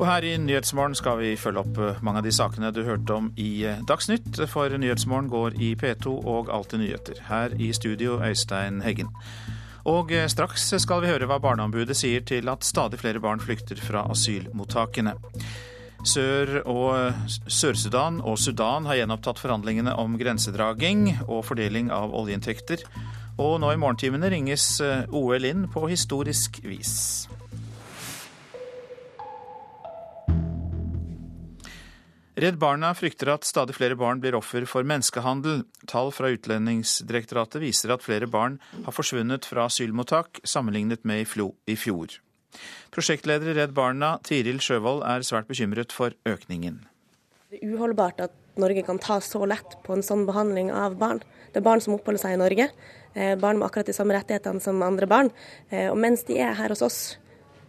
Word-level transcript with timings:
Og 0.00 0.06
her 0.08 0.24
i 0.24 0.36
Nyhetsmorgen 0.40 0.94
skal 0.96 1.18
vi 1.20 1.34
følge 1.36 1.60
opp 1.60 1.76
eh, 1.76 1.98
mange 2.00 2.22
av 2.22 2.24
de 2.24 2.32
sakene 2.32 2.70
du 2.72 2.80
hørte 2.86 3.12
om 3.12 3.26
i 3.36 3.66
eh, 3.68 3.82
Dagsnytt, 3.84 4.38
for 4.48 4.72
Nyhetsmorgen 4.72 5.26
går 5.28 5.58
i 5.60 5.74
P2 5.76 6.14
og 6.24 6.48
Alltid 6.48 6.80
nyheter. 6.80 7.18
Her 7.26 7.52
i 7.60 7.68
studio 7.76 8.14
Øystein 8.24 8.78
Heggen. 8.80 9.10
Og 9.92 10.14
eh, 10.16 10.24
straks 10.32 10.70
skal 10.80 11.02
vi 11.04 11.10
høre 11.10 11.28
hva 11.28 11.36
Barneombudet 11.44 11.98
sier 12.00 12.24
til 12.24 12.48
at 12.48 12.64
stadig 12.64 13.02
flere 13.02 13.20
barn 13.20 13.44
flykter 13.44 13.76
fra 13.76 14.06
asylmottakene. 14.08 15.12
Sør- 16.08 16.62
og 16.64 17.28
Sør-Sudan 17.44 18.22
og 18.24 18.38
Sudan 18.40 18.88
har 18.88 19.02
gjenopptatt 19.02 19.42
forhandlingene 19.42 19.98
om 20.00 20.16
grensedraging 20.16 21.10
og 21.26 21.44
fordeling 21.50 21.92
av 21.92 22.16
oljeinntekter. 22.16 22.86
Og 23.36 23.58
nå 23.60 23.74
i 23.74 23.82
morgentimene 23.84 24.32
ringes 24.32 24.64
OL 24.80 25.44
inn 25.44 25.68
på 25.68 25.84
historisk 25.92 26.62
vis. 26.64 27.28
Redd 32.40 32.56
Barna 32.56 32.94
frykter 32.96 33.28
at 33.34 33.44
stadig 33.44 33.74
flere 33.76 33.98
barn 34.00 34.20
blir 34.22 34.32
offer 34.38 34.64
for 34.64 34.86
menneskehandel. 34.88 35.58
Tall 35.90 36.08
fra 36.14 36.30
Utlendingsdirektoratet 36.32 37.60
viser 37.60 37.92
at 37.92 38.04
flere 38.06 38.24
barn 38.32 38.56
har 38.86 38.96
forsvunnet 38.96 39.44
fra 39.44 39.66
asylmottak 39.68 40.40
sammenlignet 40.48 41.04
med 41.04 41.20
i 41.20 41.76
fjor. 41.76 42.14
Prosjektleder 42.96 43.52
i 43.52 43.58
Redd 43.58 43.74
Barna, 43.76 44.14
Tiril 44.24 44.62
Sjøvold, 44.64 45.04
er 45.04 45.26
svært 45.26 45.50
bekymret 45.50 45.92
for 45.92 46.16
økningen. 46.24 46.80
Det 47.52 47.60
er 47.60 47.74
uholdbart 47.74 48.24
at 48.24 48.40
Norge 48.60 48.86
kan 48.88 49.02
ta 49.02 49.20
så 49.20 49.44
lett 49.44 49.76
på 49.84 49.98
en 49.98 50.06
sånn 50.06 50.24
behandling 50.24 50.72
av 50.72 50.96
barn. 50.96 51.20
Det 51.52 51.60
er 51.60 51.68
barn 51.68 51.84
som 51.84 51.98
oppholder 51.98 52.24
seg 52.24 52.38
i 52.38 52.40
Norge, 52.40 52.70
eh, 53.12 53.36
barn 53.36 53.60
med 53.60 53.68
akkurat 53.68 53.92
de 53.92 53.98
samme 54.00 54.16
rettighetene 54.16 54.64
som 54.64 54.80
andre 54.82 55.06
barn. 55.06 55.28
Eh, 55.70 55.90
og 55.90 56.00
mens 56.00 56.24
de 56.24 56.40
er 56.40 56.56
her 56.56 56.72
hos 56.72 56.80
oss, 56.88 57.16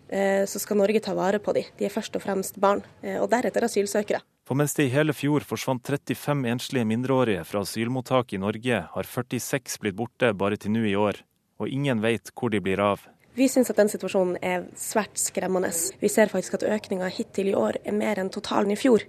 eh, 0.10 0.48
så 0.48 0.64
skal 0.64 0.80
Norge 0.80 1.04
ta 1.04 1.14
vare 1.14 1.40
på 1.40 1.54
dem. 1.54 1.68
De 1.78 1.86
er 1.86 1.90
først 1.90 2.16
og 2.16 2.24
fremst 2.24 2.56
barn, 2.56 2.86
og 3.04 3.30
deretter 3.30 3.68
asylsøkere. 3.68 4.22
For 4.48 4.58
mens 4.58 4.74
det 4.76 4.88
i 4.88 4.94
hele 4.94 5.14
fjor 5.14 5.46
forsvant 5.46 5.86
35 5.88 6.46
enslige 6.50 6.88
mindreårige 6.90 7.44
fra 7.48 7.62
asylmottak 7.62 8.34
i 8.34 8.42
Norge, 8.42 8.84
har 8.94 9.08
46 9.08 9.80
blitt 9.84 9.98
borte 10.00 10.34
bare 10.34 10.58
til 10.58 10.74
nå 10.74 10.86
i 10.90 10.96
år. 10.98 11.22
Og 11.62 11.70
ingen 11.70 12.02
vet 12.02 12.34
hvor 12.34 12.50
de 12.50 12.62
blir 12.64 12.82
av. 12.82 13.06
Vi 13.38 13.48
syns 13.48 13.70
at 13.72 13.78
den 13.80 13.92
situasjonen 13.92 14.40
er 14.44 14.66
svært 14.76 15.16
skremmende. 15.22 15.70
Vi 16.02 16.10
ser 16.12 16.32
faktisk 16.34 16.58
at 16.58 16.66
økninga 16.68 17.08
hittil 17.14 17.54
i 17.54 17.56
år 17.56 17.80
er 17.86 17.96
mer 17.96 18.20
enn 18.20 18.34
totalen 18.34 18.74
i 18.74 18.80
fjor. 18.80 19.06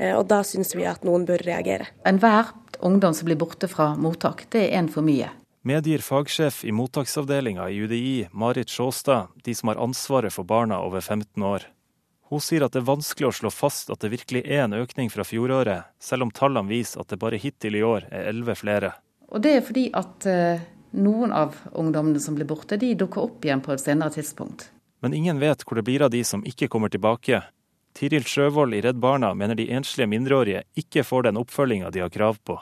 Eh, 0.00 0.16
og 0.16 0.24
da 0.32 0.40
syns 0.46 0.74
vi 0.74 0.88
at 0.88 1.04
noen 1.06 1.26
bør 1.28 1.44
reagere. 1.46 1.86
Enhver 2.08 2.50
ungdom 2.82 3.14
som 3.14 3.28
blir 3.28 3.38
borte 3.38 3.68
fra 3.70 3.92
mottak, 3.94 4.48
det 4.50 4.66
er 4.66 4.80
en 4.80 4.90
for 4.90 5.06
mye. 5.06 5.28
Medgir 5.62 6.00
fagsjef 6.00 6.62
i 6.64 6.72
mottaksavdelinga 6.72 7.66
i 7.68 7.82
UDI, 7.84 8.30
Marit 8.32 8.72
Sjåstad, 8.72 9.28
de 9.44 9.54
som 9.54 9.68
har 9.68 9.82
ansvaret 9.84 10.32
for 10.32 10.48
barna 10.48 10.80
over 10.80 11.04
15 11.04 11.44
år. 11.44 11.68
Hun 12.30 12.42
sier 12.42 12.62
at 12.62 12.74
det 12.76 12.84
er 12.84 12.86
vanskelig 12.86 13.26
å 13.26 13.34
slå 13.34 13.50
fast 13.50 13.88
at 13.90 14.04
det 14.04 14.12
virkelig 14.12 14.44
er 14.46 14.62
en 14.64 14.76
økning 14.78 15.08
fra 15.10 15.24
fjoråret, 15.26 15.90
selv 15.98 16.28
om 16.28 16.30
tallene 16.30 16.70
viser 16.70 17.02
at 17.02 17.10
det 17.10 17.18
bare 17.18 17.40
hittil 17.42 17.74
i 17.74 17.82
år 17.82 18.06
er 18.06 18.28
elleve 18.30 18.54
flere. 18.54 18.92
Og 19.30 19.42
Det 19.42 19.56
er 19.56 19.64
fordi 19.66 19.88
at 19.98 20.26
eh, 20.30 20.62
noen 20.94 21.34
av 21.34 21.58
ungdommene 21.74 22.22
som 22.22 22.38
blir 22.38 22.46
borte, 22.46 22.78
de 22.78 22.94
dukker 22.94 23.26
opp 23.26 23.44
igjen 23.44 23.62
på 23.62 23.74
et 23.74 23.82
senere 23.82 24.14
tidspunkt. 24.14 24.68
Men 25.02 25.14
ingen 25.14 25.42
vet 25.42 25.64
hvor 25.64 25.80
det 25.80 25.86
blir 25.88 26.06
av 26.06 26.14
de 26.14 26.22
som 26.26 26.44
ikke 26.46 26.68
kommer 26.70 26.92
tilbake. 26.92 27.42
Tiril 27.98 28.26
Sjøvold 28.26 28.78
i 28.78 28.82
Redd 28.84 29.02
Barna 29.02 29.32
mener 29.34 29.58
de 29.58 29.66
enslige 29.74 30.10
mindreårige 30.10 30.62
ikke 30.78 31.02
får 31.02 31.26
den 31.26 31.40
oppfølginga 31.40 31.90
de 31.90 32.04
har 32.04 32.14
krav 32.14 32.38
på. 32.46 32.60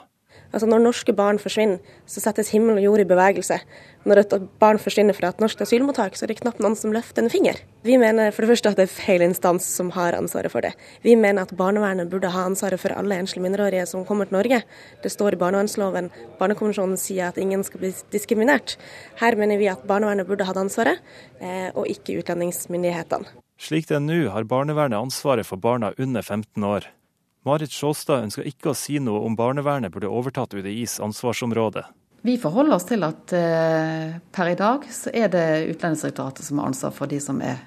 Altså 0.49 0.67
Når 0.69 0.81
norske 0.81 1.13
barn 1.13 1.37
forsvinner, 1.41 1.77
så 2.09 2.23
settes 2.23 2.49
himmel 2.49 2.79
og 2.79 2.83
jord 2.83 3.03
i 3.03 3.07
bevegelse. 3.09 3.59
Når 4.09 4.21
et 4.21 4.33
barn 4.61 4.79
forsvinner 4.81 5.13
fra 5.13 5.29
et 5.29 5.41
norsk 5.43 5.59
asylmottak, 5.61 6.15
så 6.17 6.25
er 6.25 6.31
det 6.31 6.39
knapt 6.39 6.61
noen 6.63 6.77
som 6.79 6.93
løfter 6.95 7.21
en 7.21 7.29
finger. 7.29 7.59
Vi 7.85 7.97
mener 8.01 8.31
for 8.33 8.45
det 8.45 8.53
første 8.53 8.71
at 8.71 8.79
det 8.79 8.87
er 8.87 8.93
feil 8.93 9.25
instans 9.25 9.67
som 9.69 9.91
har 9.93 10.17
ansvaret 10.17 10.51
for 10.51 10.65
det. 10.65 10.71
Vi 11.03 11.13
mener 11.19 11.45
at 11.45 11.53
barnevernet 11.59 12.09
burde 12.09 12.31
ha 12.33 12.45
ansvaret 12.47 12.81
for 12.81 12.95
alle 12.95 13.19
enslige 13.21 13.43
mindreårige 13.45 13.85
som 13.91 14.05
kommer 14.07 14.29
til 14.29 14.39
Norge. 14.39 14.61
Det 15.03 15.11
står 15.13 15.35
i 15.37 15.41
barnevernsloven. 15.43 16.09
Barnekonvensjonen 16.39 16.97
sier 16.97 17.29
at 17.29 17.37
ingen 17.37 17.65
skal 17.67 17.83
bli 17.83 17.93
diskriminert. 18.15 18.77
Her 19.21 19.37
mener 19.37 19.61
vi 19.61 19.69
at 19.69 19.85
barnevernet 19.89 20.27
burde 20.27 20.47
hatt 20.47 20.57
ansvaret, 20.57 21.03
eh, 21.41 21.69
og 21.75 21.85
ikke 21.91 22.17
utlendingsmyndighetene. 22.23 23.29
Slik 23.59 23.89
det 23.89 23.97
er 23.99 24.05
nå, 24.05 24.21
har 24.31 24.47
barnevernet 24.47 24.97
ansvaret 24.97 25.45
for 25.45 25.59
barna 25.59 25.91
under 25.99 26.23
15 26.23 26.63
år. 26.63 26.87
Marit 27.47 27.71
Sjåstad 27.71 28.25
ønsker 28.25 28.47
ikke 28.49 28.73
å 28.73 28.77
si 28.77 28.97
noe 28.99 29.21
om 29.23 29.35
barnevernet 29.39 29.93
burde 29.93 30.11
overtatt 30.11 30.53
UDIs 30.57 30.97
ansvarsområde. 31.03 31.85
Vi 32.21 32.35
forholder 32.37 32.75
oss 32.75 32.87
til 32.89 33.05
at 33.07 33.31
eh, 33.31 34.17
per 34.35 34.49
i 34.51 34.57
dag 34.59 34.83
så 34.91 35.13
er 35.15 35.29
det 35.31 35.45
Utlendingsdirektoratet 35.69 36.43
som 36.49 36.59
har 36.59 36.73
ansvar 36.73 36.91
for 36.91 37.07
de 37.07 37.21
som 37.23 37.39
er 37.39 37.61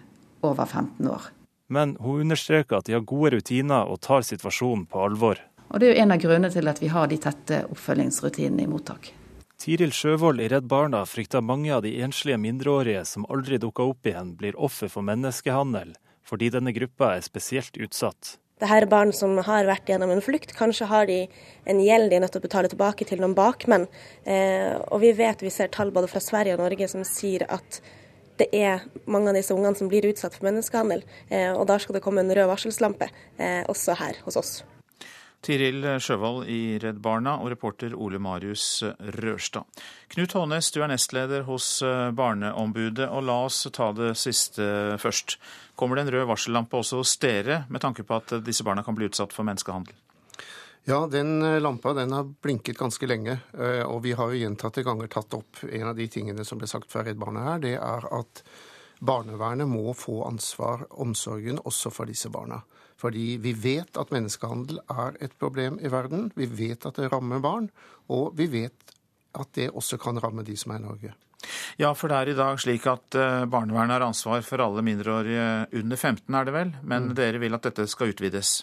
over 0.45 0.67
15 0.67 1.09
år. 1.09 1.31
Men 1.73 1.97
hun 2.05 2.21
understreker 2.27 2.83
at 2.83 2.91
de 2.91 2.99
har 2.99 3.07
gode 3.09 3.33
rutiner 3.39 3.89
og 3.89 4.03
tar 4.05 4.27
situasjonen 4.29 4.85
på 4.93 5.01
alvor. 5.07 5.41
Og 5.73 5.81
Det 5.81 5.89
er 5.89 5.95
jo 5.95 6.03
en 6.05 6.13
av 6.13 6.21
grunnene 6.21 6.53
til 6.53 6.69
at 6.69 6.83
vi 6.83 6.93
har 6.93 7.09
de 7.09 7.17
tette 7.17 7.63
oppfølgingsrutinene 7.73 8.67
i 8.67 8.69
mottak. 8.69 9.09
Tiril 9.57 9.95
Sjøvold 9.95 10.43
i 10.43 10.51
Redd 10.53 10.69
Barna 10.69 11.05
frykter 11.09 11.41
mange 11.41 11.73
av 11.73 11.85
de 11.87 11.95
enslige 12.05 12.37
mindreårige 12.37 13.07
som 13.09 13.25
aldri 13.33 13.57
dukker 13.63 13.95
opp 13.95 14.05
igjen, 14.11 14.35
blir 14.37 14.59
offer 14.59 14.93
for 14.93 15.07
menneskehandel, 15.07 15.95
fordi 16.29 16.51
denne 16.53 16.75
gruppa 16.77 17.15
er 17.17 17.25
spesielt 17.25 17.79
utsatt. 17.81 18.37
Dette 18.63 18.77
er 18.79 18.85
barn 18.87 19.11
som 19.11 19.35
har 19.43 19.67
vært 19.67 19.89
gjennom 19.91 20.13
en 20.15 20.23
flukt. 20.23 20.53
Kanskje 20.55 20.87
har 20.87 21.09
de 21.09 21.25
en 21.67 21.81
gjeld 21.83 22.13
de 22.13 22.19
er 22.19 22.23
nødt 22.23 22.31
til 22.37 22.39
å 22.39 22.45
betale 22.45 22.71
tilbake 22.71 23.07
til 23.09 23.19
noen 23.19 23.35
bakmenn. 23.35 23.89
Eh, 24.23 24.77
og 24.87 25.03
vi 25.03 25.11
vet, 25.19 25.43
vi 25.43 25.51
ser 25.51 25.73
tall 25.75 25.91
både 25.91 26.07
fra 26.13 26.23
Sverige 26.23 26.55
og 26.55 26.63
Norge 26.63 26.87
som 26.93 27.03
sier 27.07 27.43
at 27.51 27.81
det 28.39 28.47
er 28.55 28.85
mange 29.11 29.33
av 29.33 29.37
disse 29.37 29.55
ungene 29.55 29.75
som 29.79 29.91
blir 29.91 30.07
utsatt 30.07 30.39
for 30.39 30.47
menneskehandel. 30.47 31.03
Eh, 31.29 31.51
og 31.51 31.67
da 31.71 31.81
skal 31.83 31.99
det 31.99 32.05
komme 32.07 32.23
en 32.23 32.31
rød 32.31 32.53
varselslampe, 32.55 33.11
eh, 33.43 33.65
også 33.67 33.99
her 33.99 34.23
hos 34.29 34.39
oss. 34.39 34.55
Tiril 35.43 35.85
Sjøvold 35.99 36.47
i 36.47 36.79
Redd 36.83 37.01
Barna 37.03 37.37
og 37.43 37.51
reporter 37.51 37.97
Ole 37.99 38.21
Marius 38.23 38.85
Rørstad. 39.19 39.67
Knut 40.15 40.37
Hånes, 40.39 40.71
du 40.71 40.79
er 40.85 40.93
nestleder 40.93 41.43
hos 41.49 41.67
Barneombudet, 42.15 43.09
og 43.11 43.27
la 43.27 43.41
oss 43.49 43.65
ta 43.75 43.91
det 43.97 44.13
siste 44.21 44.95
først. 45.03 45.37
Kommer 45.75 45.99
det 45.99 46.07
en 46.07 46.15
rød 46.15 46.29
varsellampe 46.31 46.79
også 46.79 47.03
hos 47.03 47.17
dere, 47.19 47.65
med 47.69 47.83
tanke 47.83 48.07
på 48.07 48.21
at 48.21 48.39
disse 48.47 48.63
barna 48.63 48.87
kan 48.87 48.95
bli 48.95 49.11
utsatt 49.11 49.35
for 49.35 49.49
menneskehandel? 49.49 49.99
Ja, 50.85 51.07
den 51.07 51.43
eh, 51.43 51.61
lampa 51.61 51.93
den 51.95 52.13
har 52.13 52.25
blinket 52.43 52.79
ganske 52.79 53.07
lenge. 53.07 53.39
Eh, 53.55 53.83
og 53.87 54.03
vi 54.03 54.13
har 54.19 54.31
jo 54.31 54.41
gjentatte 54.41 54.83
ganger 54.83 55.07
tatt 55.07 55.35
opp 55.39 55.63
en 55.69 55.89
av 55.89 55.97
de 55.97 56.09
tingene 56.11 56.45
som 56.45 56.59
ble 56.59 56.67
sagt 56.67 56.91
fra 56.91 57.05
Redd 57.07 57.21
Barna 57.23 57.45
her. 57.47 57.63
Det 57.63 57.77
er 57.79 58.09
at 58.19 58.43
barnevernet 58.99 59.71
må 59.71 59.95
få 59.95 60.25
ansvar, 60.27 60.89
omsorgen, 60.91 61.61
også 61.63 61.95
for 61.95 62.11
disse 62.11 62.31
barna. 62.35 62.63
Fordi 63.03 63.37
vi 63.43 63.53
vet 63.59 63.99
at 63.99 64.13
menneskehandel 64.15 64.79
er 64.93 65.19
et 65.25 65.35
problem 65.41 65.81
i 65.83 65.91
verden. 65.91 66.29
Vi 66.39 66.47
vet 66.47 66.87
at 66.87 67.01
det 67.01 67.11
rammer 67.11 67.43
barn. 67.43 67.69
Og 68.15 68.37
vi 68.39 68.47
vet 68.53 68.95
at 69.39 69.51
det 69.57 69.73
også 69.73 69.99
kan 69.99 70.21
ramme 70.23 70.45
de 70.47 70.55
som 70.61 70.75
er 70.75 70.83
i 70.83 70.87
Norge. 70.87 71.15
Ja, 71.81 71.91
for 71.99 72.13
det 72.13 72.19
er 72.19 72.31
i 72.31 72.39
dag 72.39 72.61
slik 72.63 72.85
at 72.87 73.17
eh, 73.19 73.45
barnevernet 73.51 73.97
har 73.97 74.07
ansvar 74.07 74.45
for 74.47 74.63
alle 74.63 74.85
mindreårige 74.87 75.47
under 75.81 75.99
15, 75.99 76.37
er 76.39 76.47
det 76.47 76.55
vel? 76.55 76.71
Men 76.83 77.11
mm. 77.11 77.17
dere 77.19 77.41
vil 77.43 77.57
at 77.57 77.67
dette 77.67 77.89
skal 77.91 78.13
utvides? 78.13 78.61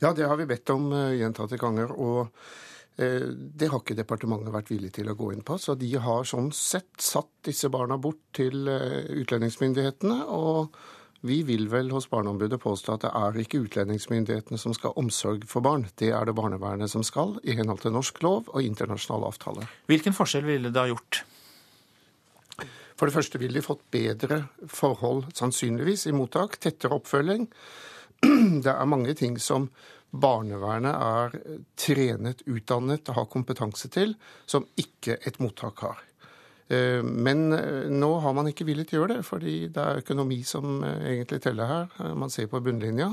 Ja, 0.00 0.14
det 0.16 0.28
har 0.30 0.38
vi 0.40 0.48
bedt 0.48 0.72
om 0.72 0.88
uh, 0.94 1.10
gjentatte 1.12 1.58
ganger. 1.60 1.92
og 1.92 2.30
uh, 2.30 3.26
det 3.28 3.68
har 3.68 3.82
ikke 3.82 3.98
departementet 3.98 4.54
vært 4.54 4.72
villig 4.72 4.94
til 4.96 5.10
å 5.12 5.16
gå 5.18 5.34
inn 5.34 5.44
på. 5.44 5.58
Så 5.60 5.76
de 5.76 5.90
har 6.00 6.24
sånn 6.28 6.48
sett 6.56 6.94
satt 7.04 7.34
disse 7.50 7.68
barna 7.72 7.98
bort 8.00 8.22
til 8.36 8.64
utlendingsmyndighetene. 8.68 10.22
Og 10.32 10.72
vi 11.20 11.42
vil 11.44 11.66
vel 11.68 11.90
hos 11.92 12.08
Barneombudet 12.08 12.60
påstå 12.62 12.94
at 12.96 13.04
det 13.04 13.10
er 13.16 13.40
ikke 13.42 13.60
utlendingsmyndighetene 13.66 14.60
som 14.60 14.72
skal 14.76 14.94
ha 14.94 15.02
omsorg 15.02 15.44
for 15.48 15.64
barn. 15.64 15.84
Det 16.00 16.08
er 16.16 16.24
det 16.24 16.36
barnevernet 16.38 16.92
som 16.92 17.04
skal, 17.04 17.36
i 17.44 17.56
henhold 17.58 17.82
til 17.84 17.92
norsk 17.92 18.22
lov 18.24 18.48
og 18.48 18.64
internasjonale 18.64 19.28
avtaler. 19.28 19.68
Hvilken 19.90 20.16
forskjell 20.16 20.48
ville 20.48 20.72
det 20.72 20.80
ha 20.80 20.88
gjort? 20.88 21.22
For 22.96 23.08
det 23.08 23.16
første 23.16 23.40
ville 23.40 23.56
de 23.56 23.64
fått 23.64 23.86
bedre 23.92 24.42
forhold, 24.68 25.30
sannsynligvis, 25.36 26.06
i 26.08 26.16
mottak. 26.16 26.58
Tettere 26.60 26.98
oppfølging. 26.98 27.46
Det 28.64 28.72
er 28.72 28.88
mange 28.88 29.14
ting 29.16 29.38
som 29.40 29.70
barnevernet 30.10 30.92
er 30.92 31.36
trenet, 31.80 32.42
utdannet 32.44 33.08
har 33.14 33.28
kompetanse 33.32 33.88
til, 33.92 34.16
som 34.44 34.66
ikke 34.80 35.16
et 35.24 35.40
mottak 35.40 35.84
har. 35.86 36.04
Eh, 36.70 37.02
men 37.02 37.52
eh, 37.52 37.90
nå 37.90 38.10
har 38.22 38.34
man 38.36 38.50
ikke 38.50 38.66
villet 38.68 38.92
gjøre 38.94 39.16
det, 39.16 39.22
fordi 39.26 39.54
det 39.74 39.82
er 39.82 40.02
økonomi 40.04 40.40
som 40.46 40.84
eh, 40.86 41.06
egentlig 41.16 41.40
teller 41.42 41.70
her. 41.70 42.12
Man 42.14 42.30
ser 42.30 42.50
på 42.50 42.62
bunnlinja. 42.62 43.10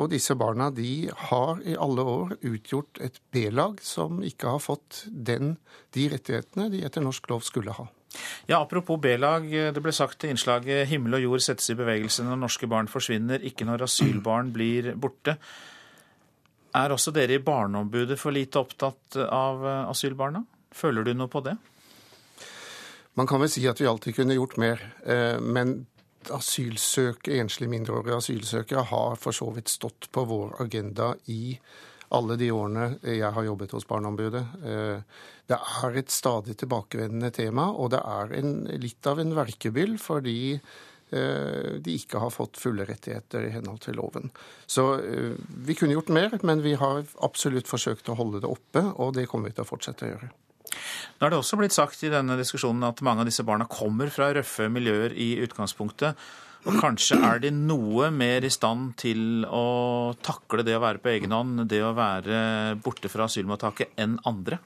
Og 0.00 0.10
disse 0.12 0.36
barna 0.38 0.68
de 0.72 1.10
har 1.28 1.62
i 1.66 1.74
alle 1.74 2.04
år 2.06 2.36
utgjort 2.46 3.00
et 3.02 3.16
B-lag 3.34 3.80
som 3.84 4.20
ikke 4.24 4.52
har 4.54 4.62
fått 4.62 5.04
den, 5.10 5.56
de 5.96 6.06
rettighetene 6.12 6.68
de 6.72 6.84
etter 6.86 7.04
norsk 7.04 7.26
lov 7.32 7.42
skulle 7.44 7.74
ha. 7.74 7.88
Ja, 8.48 8.60
Apropos 8.60 9.00
B-lag. 9.02 9.48
Det 9.50 9.82
ble 9.82 9.92
sagt 9.94 10.24
i 10.24 10.30
innslaget 10.32 10.88
himmel 10.90 11.18
og 11.18 11.26
jord 11.26 11.44
settes 11.44 11.72
i 11.72 11.76
bevegelse 11.78 12.24
når 12.26 12.38
norske 12.44 12.70
barn 12.70 12.88
forsvinner, 12.90 13.42
ikke 13.44 13.66
når 13.68 13.84
asylbarn 13.88 14.54
blir 14.54 14.92
borte. 14.94 15.36
Er 16.78 16.94
også 16.94 17.12
dere 17.14 17.36
i 17.36 17.42
Barneombudet 17.42 18.18
for 18.18 18.34
lite 18.34 18.62
opptatt 18.62 19.18
av 19.26 19.66
asylbarna? 19.90 20.44
Føler 20.70 21.06
du 21.06 21.12
noe 21.18 21.30
på 21.30 21.42
det? 21.44 21.58
Man 23.20 23.26
kan 23.26 23.42
vel 23.42 23.50
si 23.52 23.66
at 23.68 23.80
vi 23.80 23.84
alltid 23.84 24.14
kunne 24.16 24.32
gjort 24.32 24.56
mer. 24.56 24.80
Eh, 25.04 25.36
men 25.44 25.82
asylsøkere, 26.32 27.42
enslige 27.42 27.68
mindreårige 27.68 28.16
asylsøkere 28.16 28.86
har 28.88 29.18
for 29.20 29.36
så 29.36 29.50
vidt 29.52 29.68
stått 29.68 30.08
på 30.12 30.24
vår 30.24 30.54
agenda 30.64 31.10
i 31.28 31.52
alle 32.16 32.38
de 32.40 32.48
årene 32.48 32.86
jeg 33.04 33.28
har 33.36 33.44
jobbet 33.44 33.76
hos 33.76 33.84
Barneombudet. 33.90 34.40
Eh, 34.64 35.04
det 35.52 35.60
er 35.84 36.00
et 36.00 36.16
stadig 36.16 36.56
tilbakevendende 36.64 37.28
tema, 37.36 37.68
og 37.68 37.92
det 37.92 38.00
er 38.00 38.36
en, 38.40 38.56
litt 38.80 39.12
av 39.12 39.20
en 39.20 39.36
verkebyll 39.36 39.98
fordi 40.00 40.40
eh, 40.56 41.76
de 41.76 42.00
ikke 42.00 42.24
har 42.24 42.32
fått 42.32 42.56
fulle 42.62 42.88
rettigheter 42.88 43.50
i 43.50 43.52
henhold 43.52 43.84
til 43.84 44.00
loven. 44.00 44.32
Så 44.64 44.94
vi 44.96 45.76
kunne 45.76 45.98
gjort 45.98 46.16
mer, 46.16 46.40
men 46.40 46.64
vi 46.64 46.78
har 46.80 47.04
absolutt 47.20 47.68
forsøkt 47.68 48.08
å 48.08 48.16
holde 48.16 48.40
det 48.40 48.48
oppe, 48.48 48.88
og 48.96 49.18
det 49.20 49.28
kommer 49.28 49.52
vi 49.52 49.60
til 49.60 49.68
å 49.68 49.74
fortsette 49.76 50.08
å 50.08 50.16
gjøre. 50.16 50.36
Nå 50.72 51.26
er 51.26 51.32
det 51.32 51.40
også 51.40 51.58
blitt 51.60 51.76
sagt 51.76 52.04
i 52.06 52.12
denne 52.12 52.38
diskusjonen 52.40 52.86
at 52.88 53.02
mange 53.06 53.24
av 53.24 53.28
disse 53.28 53.44
barna 53.46 53.66
kommer 53.70 54.12
fra 54.12 54.30
røffe 54.36 54.70
miljøer 54.72 55.12
i 55.16 55.34
utgangspunktet. 55.44 56.18
Og 56.68 56.76
kanskje 56.76 57.16
er 57.24 57.38
de 57.40 57.50
noe 57.56 58.10
mer 58.12 58.44
i 58.44 58.52
stand 58.52 58.92
til 59.00 59.46
å 59.48 60.12
takle 60.20 60.64
det 60.66 60.74
å 60.76 60.82
være 60.82 61.00
på 61.00 61.12
egen 61.14 61.32
hånd, 61.32 61.64
det 61.70 61.80
å 61.80 61.94
være 61.96 62.40
borte 62.84 63.08
fra 63.08 63.30
asylmottaket, 63.30 63.94
enn 64.00 64.18
andre? 64.28 64.60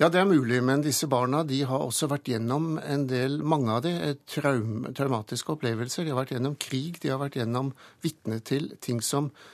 Ja, 0.00 0.10
det 0.10 0.18
er 0.20 0.28
mulig, 0.28 0.58
men 0.66 0.82
disse 0.82 1.06
barna 1.08 1.44
de 1.46 1.62
har 1.64 1.84
også 1.84 2.08
vært 2.10 2.28
gjennom 2.28 2.74
en 2.82 3.06
del, 3.08 3.38
mange 3.46 3.72
av 3.72 3.84
dem, 3.86 4.18
traum, 4.28 4.88
traumatiske 4.92 5.54
opplevelser. 5.54 6.04
De 6.04 6.12
har 6.12 6.18
vært 6.18 6.34
gjennom 6.34 6.56
krig, 6.60 6.98
de 7.00 7.12
har 7.14 7.22
vært 7.22 7.38
gjennom 7.38 7.70
vitne 8.04 8.40
til 8.44 8.72
ting 8.84 8.98
som 9.06 9.30
eh, 9.30 9.52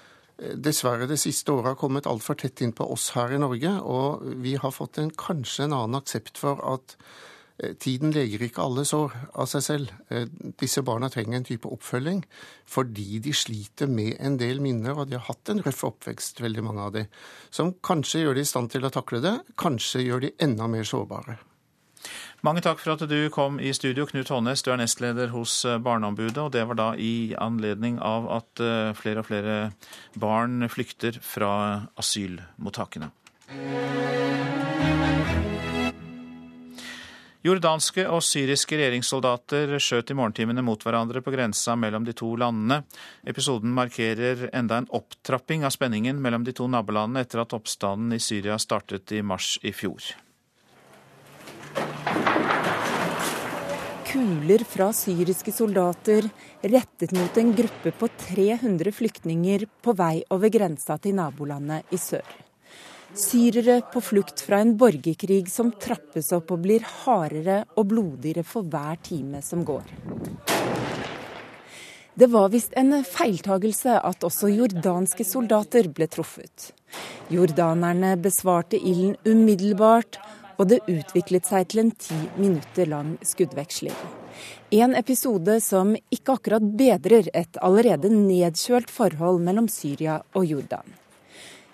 dessverre 0.57 1.09
det 1.11 1.19
siste 1.21 1.53
året 1.53 1.75
har 1.75 1.81
kommet 1.81 2.09
altfor 2.09 2.39
tett 2.41 2.63
inn 2.65 2.73
på 2.77 2.87
oss 2.93 3.11
her 3.17 3.35
i 3.37 3.41
Norge. 3.43 3.75
Og 3.85 4.25
vi 4.41 4.55
har 4.61 4.73
fått 4.75 5.01
en, 5.03 5.11
kanskje 5.13 5.67
en 5.67 5.77
annen 5.77 6.01
aksept 6.01 6.41
for 6.41 6.63
at 6.73 6.97
Eh, 7.61 7.75
tiden 7.77 8.13
leger 8.15 8.43
ikke 8.45 8.65
alle 8.65 8.87
sår 8.89 9.15
av 9.35 9.49
seg 9.51 9.65
selv. 9.65 9.93
Eh, 10.09 10.27
disse 10.61 10.83
barna 10.87 11.11
trenger 11.13 11.41
en 11.41 11.47
type 11.49 11.69
oppfølging 11.69 12.23
fordi 12.71 13.21
de 13.25 13.35
sliter 13.37 13.91
med 13.91 14.17
en 14.21 14.39
del 14.41 14.63
minner, 14.65 14.97
og 14.97 15.11
de 15.11 15.19
har 15.19 15.27
hatt 15.27 15.51
en 15.53 15.63
røff 15.65 15.83
oppvekst, 15.89 16.41
veldig 16.41 16.65
mange 16.65 16.87
av 16.87 16.95
dem, 16.95 17.09
som 17.51 17.75
kanskje 17.83 18.25
gjør 18.25 18.39
de 18.39 18.47
i 18.47 18.49
stand 18.49 18.71
til 18.73 18.87
å 18.87 18.93
takle 18.95 19.21
det, 19.25 19.37
kanskje 19.59 20.05
gjør 20.07 20.27
de 20.27 20.35
enda 20.47 20.71
mer 20.71 20.87
sårbare. 20.87 21.41
Mange 22.47 22.63
takk 22.65 22.81
for 22.81 22.95
at 22.95 23.05
du 23.11 23.29
kom 23.33 23.59
i 23.61 23.73
studio, 23.77 24.07
Knut 24.09 24.33
Hånes. 24.33 24.65
Du 24.65 24.73
er 24.73 24.81
nestleder 24.81 25.33
hos 25.35 25.65
eh, 25.69 25.81
Barneombudet, 25.83 26.39
og 26.39 26.53
det 26.57 26.65
var 26.71 26.81
da 26.81 26.91
i 26.97 27.35
anledning 27.39 28.01
av 28.01 28.31
at 28.41 28.65
flere 29.01 29.23
og 29.23 29.29
flere 29.29 29.57
barn 30.21 30.69
flykter 30.73 31.21
fra 31.25 31.53
asylmottakene. 32.01 33.13
Jordanske 37.41 38.03
og 38.13 38.21
syriske 38.21 38.77
regjeringssoldater 38.77 39.79
skjøt 39.81 40.11
i 40.13 40.17
morgentimene 40.19 40.65
mot 40.65 40.83
hverandre 40.85 41.23
på 41.25 41.33
grensa 41.33 41.73
mellom 41.73 42.05
de 42.05 42.13
to 42.17 42.35
landene. 42.37 42.83
Episoden 43.25 43.73
markerer 43.73 44.51
enda 44.53 44.83
en 44.83 44.91
opptrapping 44.93 45.65
av 45.65 45.73
spenningen 45.73 46.21
mellom 46.21 46.45
de 46.45 46.53
to 46.57 46.69
nabolandene 46.69 47.25
etter 47.25 47.41
at 47.41 47.57
oppstanden 47.57 48.13
i 48.13 48.21
Syria 48.21 48.61
startet 48.61 49.17
i 49.17 49.23
mars 49.25 49.55
i 49.65 49.73
fjor. 49.73 50.13
Kuler 54.11 54.65
fra 54.67 54.89
syriske 54.97 55.53
soldater 55.55 56.27
rettet 56.63 57.13
mot 57.15 57.37
en 57.39 57.53
gruppe 57.55 57.93
på 57.95 58.09
300 58.27 58.93
flyktninger 58.93 59.67
på 59.83 59.95
vei 59.95 60.17
over 60.35 60.51
grensa 60.51 60.97
til 60.99 61.15
nabolandet 61.19 61.95
i 61.95 61.99
sør. 62.01 62.27
Syrere 63.15 63.81
på 63.93 64.03
flukt 64.03 64.43
fra 64.47 64.61
en 64.63 64.77
borgerkrig 64.79 65.49
som 65.51 65.73
trappes 65.83 66.31
opp 66.35 66.53
og 66.55 66.63
blir 66.63 66.85
hardere 67.05 67.65
og 67.75 67.89
blodigere 67.91 68.45
for 68.47 68.67
hver 68.71 68.99
time 69.03 69.43
som 69.43 69.65
går. 69.67 69.87
Det 72.15 72.29
var 72.31 72.51
visst 72.53 72.75
en 72.77 72.93
feiltagelse 73.07 73.95
at 74.05 74.27
også 74.27 74.51
jordanske 74.53 75.25
soldater 75.25 75.87
ble 75.95 76.11
truffet. 76.11 76.73
Jordanerne 77.31 78.17
besvarte 78.19 78.77
ilden 78.77 79.15
umiddelbart, 79.25 80.19
og 80.61 80.69
det 80.69 80.83
utviklet 80.93 81.49
seg 81.49 81.71
til 81.73 81.87
en 81.87 81.93
ti 81.97 82.17
minutter 82.37 82.89
lang 82.91 83.15
skuddveksling. 83.25 83.97
En 84.77 84.95
episode 84.95 85.57
som 85.65 85.95
ikke 86.13 86.37
akkurat 86.37 86.67
bedrer 86.79 87.31
et 87.35 87.57
allerede 87.65 88.13
nedkjølt 88.13 88.93
forhold 88.93 89.41
mellom 89.47 89.71
Syria 89.73 90.21
og 90.37 90.45
Jordan. 90.47 90.85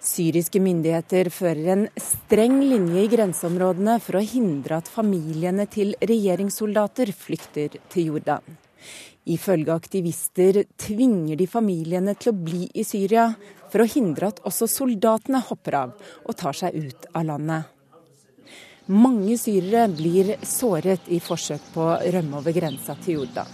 Syriske 0.07 0.61
myndigheter 0.63 1.33
fører 1.35 1.73
en 1.73 1.85
streng 1.99 2.61
linje 2.63 3.03
i 3.03 3.11
grenseområdene 3.11 3.99
for 4.05 4.21
å 4.21 4.23
hindre 4.23 4.79
at 4.79 4.91
familiene 4.93 5.67
til 5.67 5.97
regjeringssoldater 5.99 7.11
flykter 7.11 7.81
til 7.91 8.13
Jordan. 8.13 8.57
Ifølge 9.27 9.75
aktivister 9.75 10.63
tvinger 10.79 11.35
de 11.41 11.49
familiene 11.51 12.15
til 12.15 12.31
å 12.31 12.39
bli 12.39 12.69
i 12.79 12.87
Syria 12.87 13.33
for 13.73 13.83
å 13.83 13.91
hindre 13.91 14.31
at 14.31 14.45
også 14.47 14.71
soldatene 14.71 15.43
hopper 15.49 15.81
av 15.81 15.97
og 16.23 16.37
tar 16.39 16.55
seg 16.55 16.79
ut 16.79 17.11
av 17.11 17.27
landet. 17.33 17.76
Mange 18.87 19.35
syrere 19.35 19.89
blir 19.91 20.37
såret 20.47 21.09
i 21.11 21.17
forsøk 21.19 21.73
på 21.75 21.83
å 21.83 21.97
rømme 22.15 22.39
over 22.39 22.55
grensa 22.55 22.95
til 23.03 23.19
Jordan. 23.19 23.49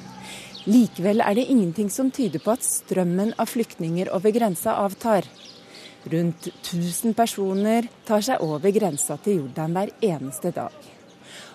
Likevel 0.68 1.24
er 1.24 1.38
det 1.38 1.46
ingenting 1.48 1.88
som 1.90 2.10
tyder 2.12 2.42
på 2.44 2.52
at 2.52 2.66
strømmen 2.66 3.32
av 3.40 3.48
flyktninger 3.48 4.12
over 4.12 4.34
grensa 4.36 4.76
avtar. 4.84 5.24
Rundt 6.12 6.50
1000 6.52 7.16
personer 7.16 7.88
tar 8.04 8.20
seg 8.20 8.44
over 8.44 8.76
grensa 8.76 9.16
til 9.24 9.40
Jordan 9.40 9.72
hver 9.72 9.96
eneste 10.04 10.52
dag. 10.52 10.76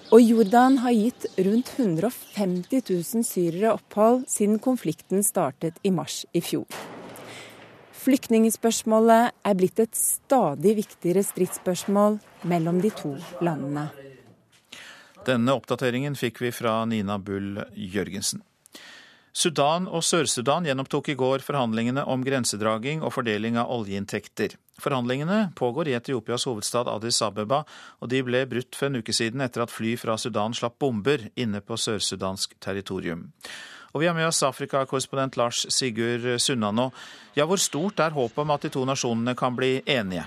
Og 0.09 0.25
Jordan 0.25 0.81
har 0.81 0.97
gitt 0.97 1.29
rundt 1.37 1.69
150 1.77 2.81
000 2.81 3.27
syrere 3.29 3.77
opphold 3.77 4.25
siden 4.25 4.57
konflikten 4.57 5.21
startet 5.21 5.77
i 5.83 5.93
mars 5.93 6.23
i 6.33 6.41
fjor. 6.41 6.65
Flyktningspørsmålet 7.97 9.33
er 9.43 9.55
blitt 9.57 9.79
et 9.81 9.97
stadig 9.97 10.75
viktigere 10.77 11.23
stridsspørsmål 11.25 12.19
mellom 12.47 12.81
de 12.83 12.91
to 12.93 13.15
landene. 13.43 13.87
Denne 15.27 15.55
oppdateringen 15.57 16.15
fikk 16.15 16.39
vi 16.45 16.53
fra 16.55 16.79
Nina 16.87 17.17
Bull 17.19 17.57
Jørgensen. 17.75 18.43
Sudan 19.37 19.85
og 19.85 20.01
Sør-Sudan 20.01 20.65
gjenopptok 20.65 21.11
i 21.11 21.15
går 21.17 21.43
forhandlingene 21.45 22.01
om 22.09 22.23
grensedraging 22.25 23.03
og 23.05 23.11
fordeling 23.13 23.59
av 23.61 23.69
oljeinntekter. 23.69 24.55
Forhandlingene 24.81 25.51
pågår 25.57 25.91
i 25.91 25.93
Etiopias 25.97 26.47
hovedstad 26.49 26.89
Addis 26.89 27.19
Abeba, 27.21 27.59
og 28.01 28.09
de 28.09 28.23
ble 28.25 28.41
brutt 28.49 28.73
for 28.77 28.89
en 28.89 28.97
uke 28.97 29.13
siden 29.13 29.43
etter 29.45 29.61
at 29.61 29.73
fly 29.73 29.93
fra 30.01 30.15
Sudan 30.17 30.57
slapp 30.57 30.79
bomber 30.81 31.27
inne 31.37 31.61
på 31.61 31.77
sør-sudansk 31.77 32.57
territorium. 32.63 33.27
Og 33.93 34.01
vi 34.01 34.07
har 34.09 34.15
med 34.17 34.27
oss 34.27 34.43
Afrika-korrespondent 34.43 35.37
Lars 35.39 35.65
Sigurd 35.73 36.27
Sunna 36.41 36.71
nå. 36.71 36.89
Ja, 37.37 37.45
hvor 37.45 37.61
stort 37.61 37.99
er 38.03 38.15
håpet 38.15 38.43
om 38.43 38.51
at 38.51 38.65
de 38.65 38.73
to 38.73 38.83
nasjonene 38.85 39.35
kan 39.37 39.55
bli 39.55 39.79
enige? 39.85 40.25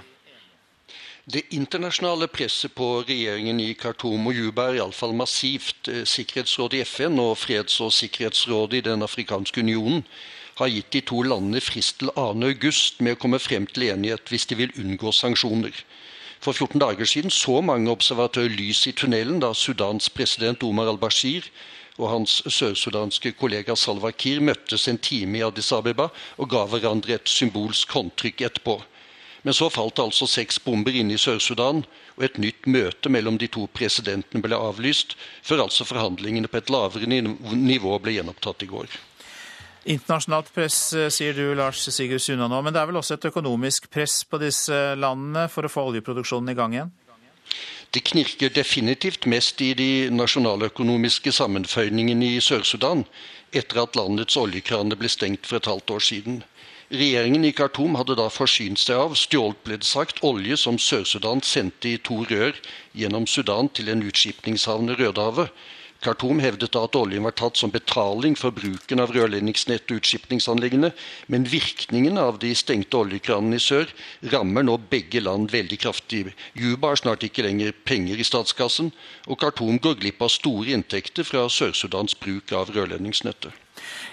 Det 1.31 1.43
internasjonale 1.55 2.27
presset 2.33 2.73
på 2.75 3.05
regjeringen 3.07 3.61
i 3.61 3.75
Khartoum 3.79 4.27
og 4.27 4.35
Juba 4.35 4.71
er 4.71 4.81
iallfall 4.81 5.13
massivt. 5.15 5.89
Eh, 5.89 6.03
Sikkerhetsrådet 6.09 6.81
i 6.81 6.85
FN 6.89 7.21
og 7.23 7.37
Freds- 7.39 7.81
og 7.85 7.93
sikkerhetsrådet 7.93 8.81
i 8.81 8.87
Den 8.89 9.03
afrikanske 9.03 9.61
unionen 9.61 10.03
har 10.59 10.69
gitt 10.69 10.91
de 10.93 11.01
to 11.01 11.23
landene 11.23 11.61
frist 11.61 12.01
til 12.01 12.11
2.8 12.17 13.05
med 13.05 13.15
å 13.15 13.21
komme 13.21 13.39
frem 13.39 13.67
til 13.67 13.91
enighet 13.93 14.29
hvis 14.29 14.47
de 14.51 14.59
vil 14.59 14.75
unngå 14.77 15.13
sanksjoner. 15.13 15.77
For 16.41 16.53
14 16.53 16.81
dager 16.81 17.05
siden 17.05 17.31
så 17.31 17.61
mange 17.61 17.93
observatører 17.93 18.57
lys 18.57 18.87
i 18.89 18.93
tunnelen 18.97 19.41
da 19.45 19.53
Sudans 19.55 20.09
president 20.09 20.63
Omar 20.65 20.89
al-Bashir 20.89 21.47
og 22.01 22.09
hans 22.15 22.41
sørsudanske 22.49 23.35
kollega 23.39 23.77
Salwa 23.77 24.11
Kir 24.17 24.41
møttes 24.43 24.89
en 24.89 24.99
time 24.99 25.39
i 25.39 25.45
Addis 25.45 25.71
Abeba 25.77 26.09
og 26.41 26.51
ga 26.51 26.65
hverandre 26.67 27.19
et 27.19 27.29
symbolsk 27.29 27.93
håndtrykk 27.97 28.47
etterpå. 28.49 28.81
Men 29.43 29.57
så 29.57 29.71
falt 29.73 29.97
det 29.97 30.05
altså 30.05 30.27
seks 30.29 30.59
bomber 30.61 30.97
inne 30.97 31.15
i 31.17 31.21
Sør-Sudan, 31.21 31.85
og 32.19 32.25
et 32.27 32.37
nytt 32.41 32.67
møte 32.69 33.09
mellom 33.13 33.39
de 33.41 33.49
to 33.49 33.65
presidentene 33.73 34.43
ble 34.45 34.59
avlyst, 34.59 35.15
før 35.41 35.65
altså 35.65 35.87
forhandlingene 35.89 36.51
på 36.51 36.61
et 36.61 36.73
lavere 36.73 37.09
nivå 37.09 37.95
ble 38.05 38.19
gjenopptatt 38.19 38.67
i 38.67 38.69
går. 38.69 38.99
Internasjonalt 39.89 40.51
press, 40.53 40.93
eh, 40.93 41.09
sier 41.09 41.33
du, 41.33 41.55
Lars 41.57 41.81
Sigurd 41.89 42.21
Sunna 42.21 42.51
nå. 42.53 42.59
Men 42.63 42.75
det 42.75 42.83
er 42.83 42.91
vel 42.91 43.01
også 43.01 43.17
et 43.17 43.31
økonomisk 43.31 43.89
press 43.91 44.25
på 44.29 44.37
disse 44.43 44.77
landene 45.01 45.47
for 45.49 45.65
å 45.65 45.73
få 45.73 45.87
oljeproduksjonen 45.89 46.53
i 46.53 46.59
gang 46.59 46.77
igjen? 46.77 46.93
Det 47.91 48.05
knirker 48.07 48.53
definitivt 48.55 49.27
mest 49.27 49.61
i 49.67 49.73
de 49.75 50.11
nasjonaløkonomiske 50.15 51.33
sammenføyningene 51.35 52.29
i 52.37 52.43
Sør-Sudan, 52.45 53.03
etter 53.51 53.81
at 53.83 53.97
landets 53.99 54.37
oljekraner 54.39 54.99
ble 55.01 55.11
stengt 55.11 55.49
for 55.49 55.59
et 55.59 55.67
halvt 55.67 55.91
år 55.97 56.05
siden. 56.09 56.37
Regjeringen 56.91 57.49
i 57.49 57.51
Khartoum 57.51 57.99
hadde 57.99 58.15
da 58.19 58.29
forsynt 58.31 58.79
seg 58.79 58.99
av, 58.99 59.17
stjålet 59.19 59.59
ble 59.67 59.81
det 59.83 59.89
sagt, 59.91 60.23
olje 60.27 60.57
som 60.59 60.79
Sør-Sudan 60.79 61.43
sendte 61.43 61.91
i 61.91 61.99
to 61.99 62.21
rør 62.31 62.55
gjennom 62.95 63.27
Sudan 63.31 63.73
til 63.75 63.91
en 63.91 64.07
utskipningshavn 64.07 64.95
i 64.95 64.99
Rødehavet. 65.03 65.51
Khartoum 66.01 66.39
hevdet 66.41 66.73
da 66.73 66.87
at 66.87 66.97
oljen 66.97 67.27
var 67.27 67.35
tatt 67.37 67.59
som 67.61 67.73
betaling 67.73 68.33
for 68.39 68.55
bruken 68.57 69.03
av 69.03 69.13
rørledningsnett 69.13 69.91
og 69.93 70.01
utskipningsanleggene, 70.01 70.93
men 71.29 71.45
virkningen 71.45 72.17
av 72.21 72.39
de 72.41 72.55
stengte 72.57 72.97
oljekranene 73.03 73.59
i 73.59 73.63
sør 73.63 73.91
rammer 74.33 74.65
nå 74.65 74.79
begge 74.93 75.21
land 75.21 75.53
veldig 75.53 75.81
kraftig. 75.83 76.23
Juba 76.57 76.95
har 76.95 77.03
snart 77.03 77.27
ikke 77.27 77.45
lenger 77.45 77.77
penger 77.85 78.17
i 78.17 78.25
statskassen, 78.25 78.95
og 79.29 79.41
Khartoum 79.43 79.77
går 79.83 79.99
glipp 80.01 80.25
av 80.25 80.33
store 80.33 80.73
inntekter 80.73 81.27
fra 81.29 81.45
Sør-Sudans 81.53 82.17
bruk 82.21 82.55
av 82.57 82.73
rørledningsnettet. 82.73 83.53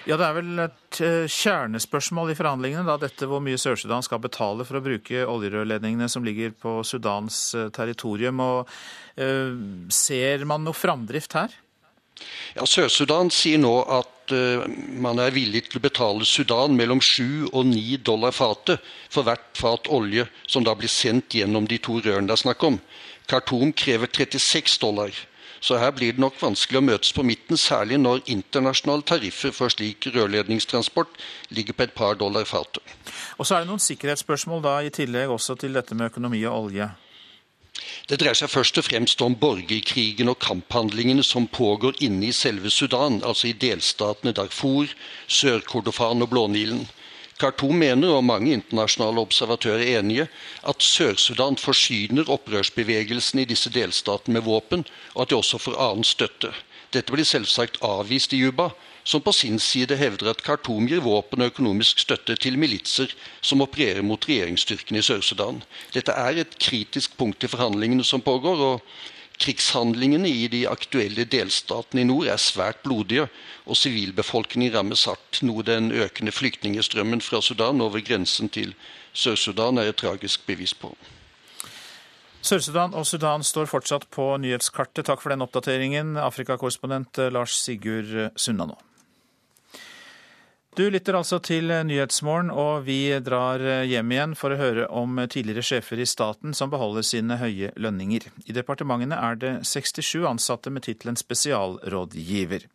Ja, 0.07 0.15
Det 0.15 0.25
er 0.25 0.35
vel 0.37 0.59
et 0.63 0.99
eh, 1.03 1.27
kjernespørsmål 1.27 2.31
i 2.31 2.37
forhandlingene, 2.39 2.87
da, 2.87 2.95
dette 3.01 3.27
hvor 3.27 3.41
mye 3.43 3.59
Sør-Sudan 3.59 4.03
skal 4.05 4.21
betale 4.23 4.67
for 4.67 4.79
å 4.79 4.83
bruke 4.83 5.25
oljerørledningene 5.27 6.07
som 6.11 6.23
ligger 6.23 6.51
på 6.55 6.79
Sudans 6.87 7.39
eh, 7.55 7.67
territorium. 7.75 8.39
og 8.43 8.71
øh, 9.19 9.55
Ser 9.91 10.45
man 10.47 10.63
noe 10.67 10.77
framdrift 10.77 11.35
her? 11.35 11.55
Ja, 12.57 12.65
Sør-Sudan 12.65 13.29
sier 13.33 13.59
nå 13.61 13.73
at 13.93 14.33
uh, 14.33 14.65
man 14.97 15.21
er 15.21 15.35
villig 15.35 15.67
til 15.67 15.79
å 15.79 15.83
betale 15.83 16.25
Sudan 16.25 16.75
mellom 16.77 17.01
7 17.03 17.51
og 17.51 17.63
9 17.69 18.01
dollar 18.07 18.35
fatet 18.35 18.83
for 19.13 19.27
hvert 19.27 19.51
fat 19.57 19.89
olje 19.93 20.27
som 20.47 20.65
da 20.65 20.75
blir 20.77 20.91
sendt 20.91 21.37
gjennom 21.37 21.67
de 21.69 21.77
to 21.77 21.99
rørene 22.01 22.29
det 22.29 22.37
er 22.37 22.45
snakk 22.47 22.67
om. 22.67 22.79
Khartoum 23.27 23.73
krever 23.75 24.07
36 24.07 24.79
dollar. 24.81 25.11
Så 25.59 25.77
her 25.81 25.91
blir 25.91 26.13
det 26.13 26.21
nok 26.21 26.37
vanskelig 26.41 26.79
å 26.79 26.85
møtes 26.85 27.13
på 27.15 27.25
midten, 27.25 27.57
særlig 27.57 27.97
når 27.99 28.21
internasjonale 28.29 29.05
tariffer 29.09 29.53
for 29.55 29.73
slik 29.73 30.05
rørledningstransport 30.13 31.17
ligger 31.49 31.73
på 31.73 31.87
et 31.87 31.95
par 31.97 32.19
dollar 32.19 32.45
fatet. 32.45 32.83
Og 33.37 33.47
så 33.47 33.57
er 33.57 33.65
det 33.65 33.71
noen 33.71 33.81
sikkerhetsspørsmål 33.81 34.61
da, 34.63 34.77
i 34.85 34.93
tillegg 34.93 35.33
også 35.33 35.57
til 35.57 35.73
dette 35.77 35.97
med 35.97 36.11
økonomi 36.11 36.43
og 36.45 36.69
olje. 36.69 36.91
Det 38.07 38.17
dreier 38.21 38.37
seg 38.39 38.49
først 38.49 38.77
og 38.79 38.85
fremst 38.87 39.21
om 39.25 39.35
borgerkrigen 39.41 40.31
og 40.31 40.39
kamphandlingene 40.43 41.25
som 41.25 41.47
pågår 41.47 41.99
inne 42.07 42.29
i 42.29 42.35
selve 42.35 42.71
Sudan, 42.73 43.19
altså 43.23 43.49
i 43.49 43.57
delstatene 43.65 44.33
Darfur, 44.37 44.93
Sør-Kordofan 45.27 46.23
og 46.25 46.31
Blånilen. 46.31 46.85
Khartoum 47.37 47.77
mener, 47.77 48.15
og 48.17 48.23
mange 48.25 48.55
internasjonale 48.55 49.21
observatører 49.21 49.83
er 49.83 49.99
enige, 49.99 50.25
at 50.65 50.81
Sør-Sudan 50.81 51.59
forsyner 51.61 52.31
opprørsbevegelsen 52.33 53.43
i 53.43 53.49
disse 53.49 53.69
delstatene 53.69 54.39
med 54.39 54.47
våpen, 54.47 54.87
og 55.13 55.27
at 55.27 55.29
de 55.29 55.37
også 55.37 55.59
får 55.61 55.77
annen 55.77 56.07
støtte. 56.07 56.49
Dette 56.95 57.13
blir 57.13 57.27
selvsagt 57.27 57.77
avvist 57.85 58.33
i 58.33 58.41
Juba, 58.41 58.71
som 59.07 59.23
på 59.23 59.31
sin 59.31 59.55
side 59.63 59.95
hevder 59.95 60.33
at 60.33 60.41
Khartoum 60.43 60.87
gir 60.89 60.99
våpen 61.05 61.39
og 61.39 61.53
økonomisk 61.53 62.01
støtte 62.03 62.35
til 62.43 62.57
militser 62.59 63.13
som 63.39 63.63
opererer 63.63 64.03
mot 64.03 64.25
regjeringsstyrkene 64.27 64.99
i 64.99 65.05
Sør-Sudan. 65.07 65.61
Dette 65.95 66.11
er 66.11 66.41
et 66.41 66.57
kritisk 66.59 67.15
punkt 67.19 67.45
i 67.47 67.51
forhandlingene 67.51 68.03
som 68.03 68.21
pågår. 68.21 68.59
og 68.71 68.81
Krigshandlingene 69.37 70.27
i 70.27 70.47
de 70.49 70.63
aktuelle 70.67 71.23
delstatene 71.29 72.01
i 72.01 72.07
nord 72.09 72.27
er 72.27 72.41
svært 72.41 72.81
blodige, 72.83 73.27
og 73.69 73.77
sivilbefolkningen 73.77 74.73
rammes 74.73 75.05
hardt, 75.05 75.43
noe 75.45 75.63
den 75.63 75.91
økende 75.91 76.33
flyktningstrømmen 76.33 77.21
fra 77.21 77.41
Sudan 77.41 77.83
over 77.85 78.01
grensen 78.01 78.49
til 78.49 78.73
Sør-Sudan 79.13 79.77
er 79.77 79.93
et 79.93 80.01
tragisk 80.01 80.43
bevis 80.49 80.73
på. 80.73 80.91
Sør-Sudan 82.41 82.97
og 82.97 83.05
Sudan 83.05 83.43
står 83.43 83.69
fortsatt 83.69 84.09
på 84.11 84.25
nyhetskartet. 84.41 85.05
Takk 85.05 85.21
for 85.21 85.31
den 85.31 85.45
oppdateringen, 85.45 86.17
Afrikakorrespondent 86.17 87.21
Lars 87.31 87.55
Sigurd 87.61 88.31
Sunna. 88.35 88.73
Du 90.77 90.83
lytter 90.93 91.15
altså 91.17 91.39
til 91.41 91.71
Nyhetsmorgen, 91.89 92.51
og 92.53 92.83
vi 92.85 93.09
drar 93.25 93.63
hjem 93.89 94.11
igjen 94.13 94.35
for 94.37 94.53
å 94.53 94.59
høre 94.59 94.83
om 94.93 95.17
tidligere 95.25 95.65
sjefer 95.65 95.97
i 95.97 96.05
staten 96.05 96.53
som 96.53 96.69
beholder 96.69 97.01
sine 97.01 97.39
høye 97.41 97.71
lønninger. 97.81 98.27
I 98.45 98.53
departementene 98.53 99.17
er 99.17 99.39
det 99.41 99.53
67 99.65 100.27
ansatte 100.29 100.69
med 100.69 100.85
tittelen 100.85 101.17
spesialrådgiver. 101.17 102.67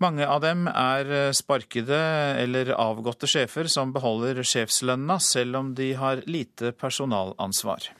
Mange 0.00 0.24
av 0.24 0.40
dem 0.46 0.64
er 0.72 1.34
sparkede 1.36 2.00
eller 2.40 2.72
avgåtte 2.72 3.28
sjefer 3.28 3.68
som 3.68 3.92
beholder 3.92 4.40
sjefslønna, 4.40 5.20
selv 5.20 5.60
om 5.60 5.74
de 5.76 5.92
har 6.00 6.24
lite 6.24 6.72
personalansvar. 6.72 7.90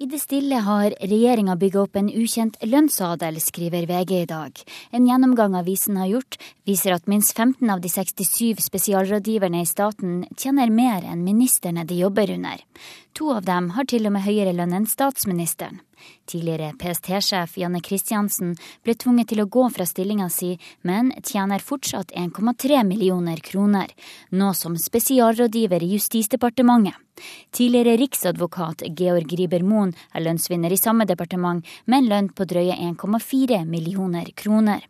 I 0.00 0.06
det 0.08 0.16
stille 0.22 0.56
har 0.64 0.94
regjeringa 0.96 1.58
bygga 1.60 1.82
opp 1.82 1.98
en 2.00 2.06
ukjent 2.08 2.54
lønnsadel, 2.64 3.36
skriver 3.36 3.84
VG 3.84 4.12
i 4.22 4.28
dag. 4.30 4.62
En 4.96 5.04
gjennomgang 5.04 5.58
avisen 5.58 5.98
har 6.00 6.08
gjort, 6.08 6.38
viser 6.64 6.94
at 6.94 7.04
minst 7.04 7.34
15 7.36 7.68
av 7.68 7.82
de 7.84 7.90
67 7.92 8.62
spesialrådgiverne 8.64 9.60
i 9.60 9.68
staten 9.68 10.22
tjener 10.40 10.72
mer 10.72 11.04
enn 11.04 11.20
ministerne 11.26 11.84
de 11.84 12.00
jobber 12.00 12.32
under. 12.32 12.64
To 13.12 13.32
av 13.34 13.44
dem 13.44 13.70
har 13.74 13.86
til 13.90 14.06
og 14.06 14.14
med 14.14 14.22
høyere 14.24 14.52
lønn 14.54 14.74
enn 14.76 14.86
statsministeren. 14.88 15.80
Tidligere 16.30 16.72
PST-sjef 16.80 17.56
Janne 17.60 17.82
Kristiansen 17.84 18.54
ble 18.86 18.94
tvunget 18.94 19.32
til 19.32 19.42
å 19.42 19.48
gå 19.50 19.66
fra 19.74 19.84
stillinga 19.88 20.28
si, 20.32 20.54
men 20.86 21.10
tjener 21.26 21.60
fortsatt 21.60 22.14
1,3 22.16 22.84
millioner 22.88 23.42
kroner, 23.44 23.90
nå 24.30 24.52
som 24.56 24.78
spesialrådgiver 24.78 25.84
i 25.84 25.92
Justisdepartementet. 25.96 26.96
Tidligere 27.52 27.98
riksadvokat 28.00 28.86
Georg 28.96 29.34
Riber-Moen 29.36 29.92
er 30.14 30.24
lønnsvinner 30.24 30.72
i 30.72 30.80
samme 30.80 31.04
departement, 31.04 31.66
med 31.84 32.04
en 32.04 32.08
lønn 32.14 32.30
på 32.32 32.46
drøye 32.48 32.78
1,4 32.78 33.64
millioner 33.68 34.30
kroner. 34.32 34.86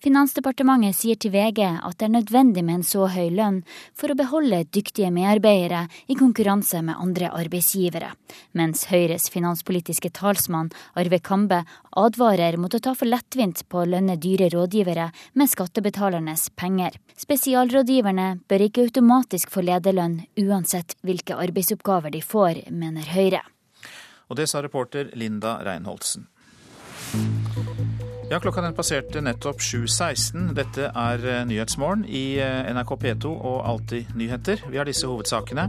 Finansdepartementet 0.00 0.96
sier 0.96 1.18
til 1.20 1.34
VG 1.34 1.58
at 1.60 1.98
det 2.00 2.06
er 2.06 2.12
nødvendig 2.14 2.62
med 2.64 2.78
en 2.78 2.84
så 2.88 3.04
høy 3.12 3.28
lønn 3.36 3.58
for 3.92 4.08
å 4.08 4.16
beholde 4.16 4.62
dyktige 4.72 5.10
medarbeidere 5.12 5.82
i 6.08 6.16
konkurranse 6.16 6.80
med 6.86 6.96
andre 6.96 7.28
arbeidsgivere, 7.36 8.14
mens 8.56 8.86
Høyres 8.88 9.28
finanspolitiske 9.28 10.08
talsmann 10.16 10.70
Arve 10.96 11.20
Kambe 11.20 11.60
advarer 12.00 12.56
mot 12.56 12.72
å 12.72 12.80
ta 12.80 12.94
for 12.96 13.12
lettvint 13.12 13.60
på 13.68 13.82
å 13.82 13.90
lønne 13.92 14.16
dyre 14.16 14.48
rådgivere 14.54 15.10
med 15.36 15.52
skattebetalernes 15.52 16.48
penger. 16.56 16.96
Spesialrådgiverne 17.20 18.30
bør 18.48 18.66
ikke 18.70 18.88
automatisk 18.88 19.52
få 19.52 19.66
lederlønn 19.68 20.22
uansett 20.40 20.96
hvilke 21.04 21.36
arbeidsoppgaver 21.36 22.16
de 22.16 22.24
får, 22.24 22.64
mener 22.72 23.04
Høyre. 23.12 23.44
Og 24.32 24.40
det 24.40 24.48
sa 24.48 24.64
reporter 24.64 25.12
Linda 25.12 25.58
Reinholdsen. 25.66 26.24
Ja, 28.30 28.38
Klokka 28.38 28.62
den 28.62 28.76
passerte 28.78 29.18
nettopp 29.26 29.58
7.16. 29.58 30.52
Dette 30.54 30.92
er 30.94 31.24
eh, 31.26 31.40
Nyhetsmorgen 31.50 32.04
i 32.06 32.36
eh, 32.38 32.68
NRK 32.70 32.92
P2 33.02 33.30
og 33.34 33.56
Alltid 33.66 34.12
nyheter. 34.14 34.60
Vi 34.70 34.78
har 34.78 34.86
disse 34.86 35.08
hovedsakene. 35.10 35.64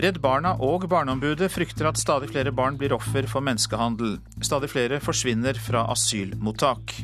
Redd 0.00 0.16
Barna 0.24 0.54
og 0.64 0.86
Barneombudet 0.88 1.50
frykter 1.52 1.90
at 1.90 2.00
stadig 2.00 2.30
flere 2.30 2.54
barn 2.56 2.78
blir 2.80 2.94
offer 2.96 3.28
for 3.28 3.44
menneskehandel. 3.44 4.14
Stadig 4.40 4.70
flere 4.72 4.96
forsvinner 5.04 5.60
fra 5.60 5.82
asylmottak. 5.92 6.94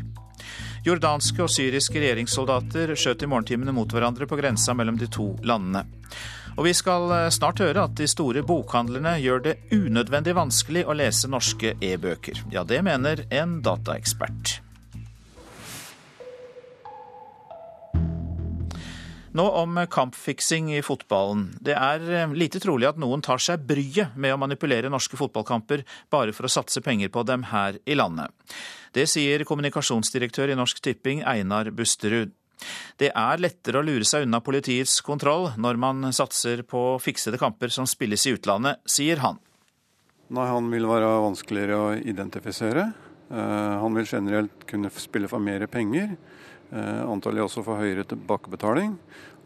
Jordanske 0.89 1.45
og 1.45 1.53
syriske 1.53 2.01
regjeringssoldater 2.01 2.95
skjøt 2.97 3.27
i 3.27 3.29
morgentimene 3.29 3.77
mot 3.77 3.93
hverandre 3.93 4.25
på 4.25 4.41
grensa 4.41 4.73
mellom 4.73 4.97
de 4.97 5.11
to 5.13 5.35
landene. 5.45 5.85
Og 6.57 6.65
vi 6.71 6.73
skal 6.81 7.05
eh, 7.19 7.27
snart 7.37 7.61
høre 7.61 7.85
at 7.85 8.01
de 8.01 8.09
store 8.09 8.47
bokhandlerne 8.49 9.19
gjør 9.21 9.45
det 9.45 9.55
unødvendig 9.77 10.39
vanskelig 10.41 10.89
å 10.89 10.97
lese 10.97 11.29
norske 11.29 11.77
e-bøker. 11.85 12.47
Ja, 12.57 12.65
det 12.65 12.81
mener 12.89 13.27
en 13.29 13.59
dataekspert. 13.61 14.57
Nå 19.33 19.45
om 19.61 19.77
kampfiksing 19.91 20.73
i 20.75 20.81
fotballen. 20.83 21.45
Det 21.63 21.77
er 21.79 22.03
eh, 22.11 22.33
lite 22.35 22.59
trolig 22.63 22.89
at 22.89 22.99
noen 22.99 23.23
tar 23.23 23.39
seg 23.39 23.63
bryet 23.63 24.17
med 24.19 24.35
å 24.35 24.41
manipulere 24.43 24.91
norske 24.91 25.19
fotballkamper 25.21 25.85
bare 26.11 26.35
for 26.35 26.49
å 26.49 26.51
satse 26.51 26.83
penger 26.83 27.13
på 27.15 27.23
dem 27.29 27.47
her 27.53 27.79
i 27.87 27.95
landet. 27.95 28.35
Det 28.91 29.07
sier 29.07 29.45
kommunikasjonsdirektør 29.47 30.51
i 30.51 30.57
Norsk 30.59 30.83
Tipping 30.83 31.23
Einar 31.23 31.71
Busterud. 31.71 32.33
Det 32.99 33.13
er 33.15 33.41
lettere 33.41 33.79
å 33.79 33.87
lure 33.87 34.05
seg 34.05 34.27
unna 34.27 34.43
politiets 34.45 34.99
kontroll 35.07 35.53
når 35.57 35.79
man 35.81 36.11
satser 36.13 36.65
på 36.67 36.99
fiksede 37.01 37.39
kamper 37.41 37.71
som 37.71 37.87
spilles 37.89 38.27
i 38.27 38.35
utlandet, 38.35 38.83
sier 38.83 39.23
han. 39.23 39.39
Nei, 40.31 40.47
Han 40.51 40.75
vil 40.75 40.91
være 40.91 41.07
vanskeligere 41.23 41.79
å 41.79 41.95
identifisere. 41.95 42.91
Eh, 43.31 43.75
han 43.79 43.95
vil 43.95 44.11
generelt 44.11 44.67
kunne 44.67 44.91
spille 44.91 45.31
for 45.31 45.39
mer 45.39 45.67
penger. 45.71 46.17
Eh, 46.71 47.03
antagelig 47.11 47.49
også 47.49 47.65
får 47.67 47.81
høyere 47.83 48.07
tilbakebetaling. 48.07 48.95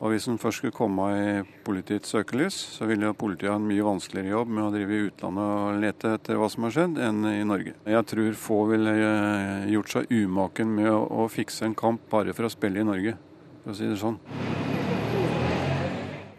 Og 0.04 0.11
hvis 0.12 0.26
den 0.28 0.40
først 0.43 0.61
skulle 0.61 0.75
komme 0.76 1.07
i 1.16 1.28
politiets 1.64 2.11
søkelys, 2.12 2.57
så 2.75 2.85
ville 2.90 3.14
politiet 3.16 3.52
ha 3.52 3.57
en 3.57 3.69
mye 3.69 3.87
vanskeligere 3.87 4.35
jobb 4.35 4.50
med 4.52 4.64
å 4.66 4.73
drive 4.75 4.93
i 4.93 5.04
utlandet 5.07 5.52
og 5.54 5.78
lete 5.81 6.11
etter 6.19 6.40
hva 6.40 6.50
som 6.52 6.66
har 6.66 6.75
skjedd, 6.75 6.99
enn 7.00 7.23
i 7.31 7.47
Norge. 7.49 7.76
Jeg 7.88 8.09
tror 8.11 8.37
få 8.43 8.59
ville 8.75 8.97
eh, 8.99 9.71
gjort 9.73 9.95
seg 9.95 10.12
umaken 10.12 10.75
med 10.76 10.90
å 10.93 11.28
fikse 11.33 11.64
en 11.71 11.78
kamp 11.78 12.04
bare 12.12 12.37
for 12.37 12.50
å 12.50 12.52
spille 12.52 12.83
i 12.83 12.88
Norge, 12.90 13.16
for 13.62 13.73
å 13.73 13.78
si 13.78 13.88
det 13.88 14.00
sånn. 14.02 14.21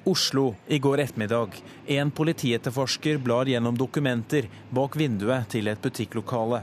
Oslo 0.05 0.51
i 0.69 0.77
går 0.77 1.01
ettermiddag. 1.01 1.55
En 1.97 2.11
politietterforsker 2.13 3.17
blar 3.17 3.49
gjennom 3.49 3.73
dokumenter 3.73 4.45
bak 4.69 4.99
vinduet 5.01 5.49
til 5.49 5.71
et 5.71 5.81
butikklokale. 5.81 6.61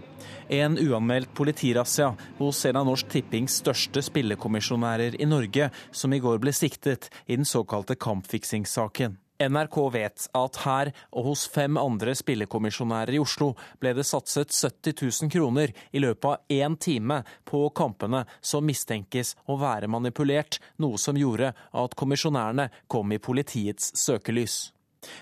En 0.49 0.79
uanmeldt 0.79 1.35
politirazzia 1.35 2.13
hos 2.39 2.65
en 2.69 2.79
av 2.81 2.89
Norsk 2.89 3.09
Tippings 3.13 3.61
største 3.63 4.03
spillekommisjonærer 4.05 5.19
i 5.21 5.29
Norge, 5.29 5.71
som 5.91 6.13
i 6.13 6.21
går 6.23 6.43
ble 6.43 6.55
siktet 6.57 7.11
i 7.27 7.37
den 7.37 7.49
såkalte 7.49 7.97
kampfiksingssaken. 7.97 9.19
NRK 9.43 9.77
vet 9.93 10.27
at 10.39 10.59
her 10.65 10.91
og 11.11 11.31
hos 11.31 11.47
fem 11.51 11.79
andre 11.81 12.15
spillekommisjonærer 12.19 13.17
i 13.17 13.23
Oslo 13.23 13.53
ble 13.83 13.95
det 13.97 14.05
satset 14.07 14.53
70 14.55 14.95
000 15.25 15.33
kroner 15.33 15.73
i 15.91 16.03
løpet 16.03 16.29
av 16.31 16.53
én 16.53 16.77
time 16.79 17.23
på 17.49 17.65
kampene 17.75 18.25
som 18.41 18.67
mistenkes 18.67 19.35
å 19.51 19.59
være 19.61 19.91
manipulert, 19.91 20.61
noe 20.79 21.01
som 21.01 21.19
gjorde 21.19 21.53
at 21.55 21.99
kommisjonærene 21.99 22.69
kom 22.87 23.13
i 23.13 23.23
politiets 23.23 23.93
søkelys. 23.99 24.71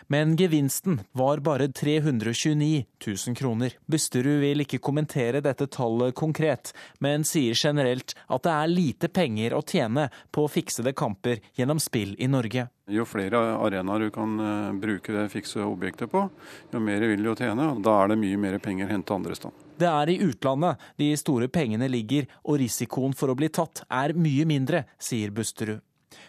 Men 0.07 0.37
gevinsten 0.37 1.01
var 1.13 1.39
bare 1.39 1.69
329 1.69 2.85
000 3.07 3.37
kroner. 3.37 3.77
Busterud 3.87 4.41
vil 4.41 4.65
ikke 4.65 4.83
kommentere 4.83 5.43
dette 5.45 5.67
tallet 5.73 6.15
konkret, 6.15 6.75
men 6.99 7.25
sier 7.25 7.55
generelt 7.55 8.15
at 8.29 8.45
det 8.47 8.57
er 8.57 8.75
lite 8.75 9.09
penger 9.09 9.57
å 9.57 9.63
tjene 9.63 10.09
på 10.31 10.47
fiksede 10.49 10.93
kamper 10.93 11.41
gjennom 11.57 11.81
spill 11.81 12.17
i 12.19 12.29
Norge. 12.29 12.69
Jo 12.91 13.05
flere 13.07 13.39
arenaer 13.55 14.09
du 14.09 14.11
kan 14.11 14.33
eh, 14.43 14.73
bruke 14.83 15.15
det 15.15 15.29
fikse 15.31 15.63
objektet 15.63 16.11
på, 16.11 16.25
jo 16.73 16.81
mer 16.83 17.05
vil 17.07 17.23
du 17.23 17.35
tjene. 17.39 17.71
og 17.71 17.85
Da 17.87 18.01
er 18.03 18.11
det 18.13 18.19
mye 18.19 18.41
mer 18.41 18.59
penger 18.59 18.89
å 18.89 18.95
hente 18.97 19.15
andre 19.15 19.37
steder. 19.39 19.69
Det 19.81 19.89
er 19.89 20.11
i 20.13 20.19
utlandet 20.27 20.83
de 21.01 21.13
store 21.17 21.49
pengene 21.49 21.89
ligger, 21.89 22.27
og 22.45 22.59
risikoen 22.61 23.15
for 23.17 23.33
å 23.33 23.39
bli 23.39 23.49
tatt 23.49 23.85
er 23.87 24.13
mye 24.19 24.45
mindre, 24.49 24.85
sier 25.01 25.31
Busterud. 25.33 25.81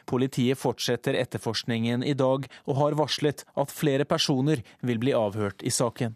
Politiet 0.05 0.59
fortsetter 0.59 1.17
etterforskningen 1.19 2.03
i 2.03 2.13
dag, 2.17 2.47
og 2.67 2.79
har 2.79 2.97
varslet 2.99 3.45
at 3.55 3.73
flere 3.73 4.05
personer 4.05 4.63
vil 4.81 5.01
bli 5.01 5.15
avhørt 5.17 5.63
i 5.63 5.73
saken. 5.73 6.15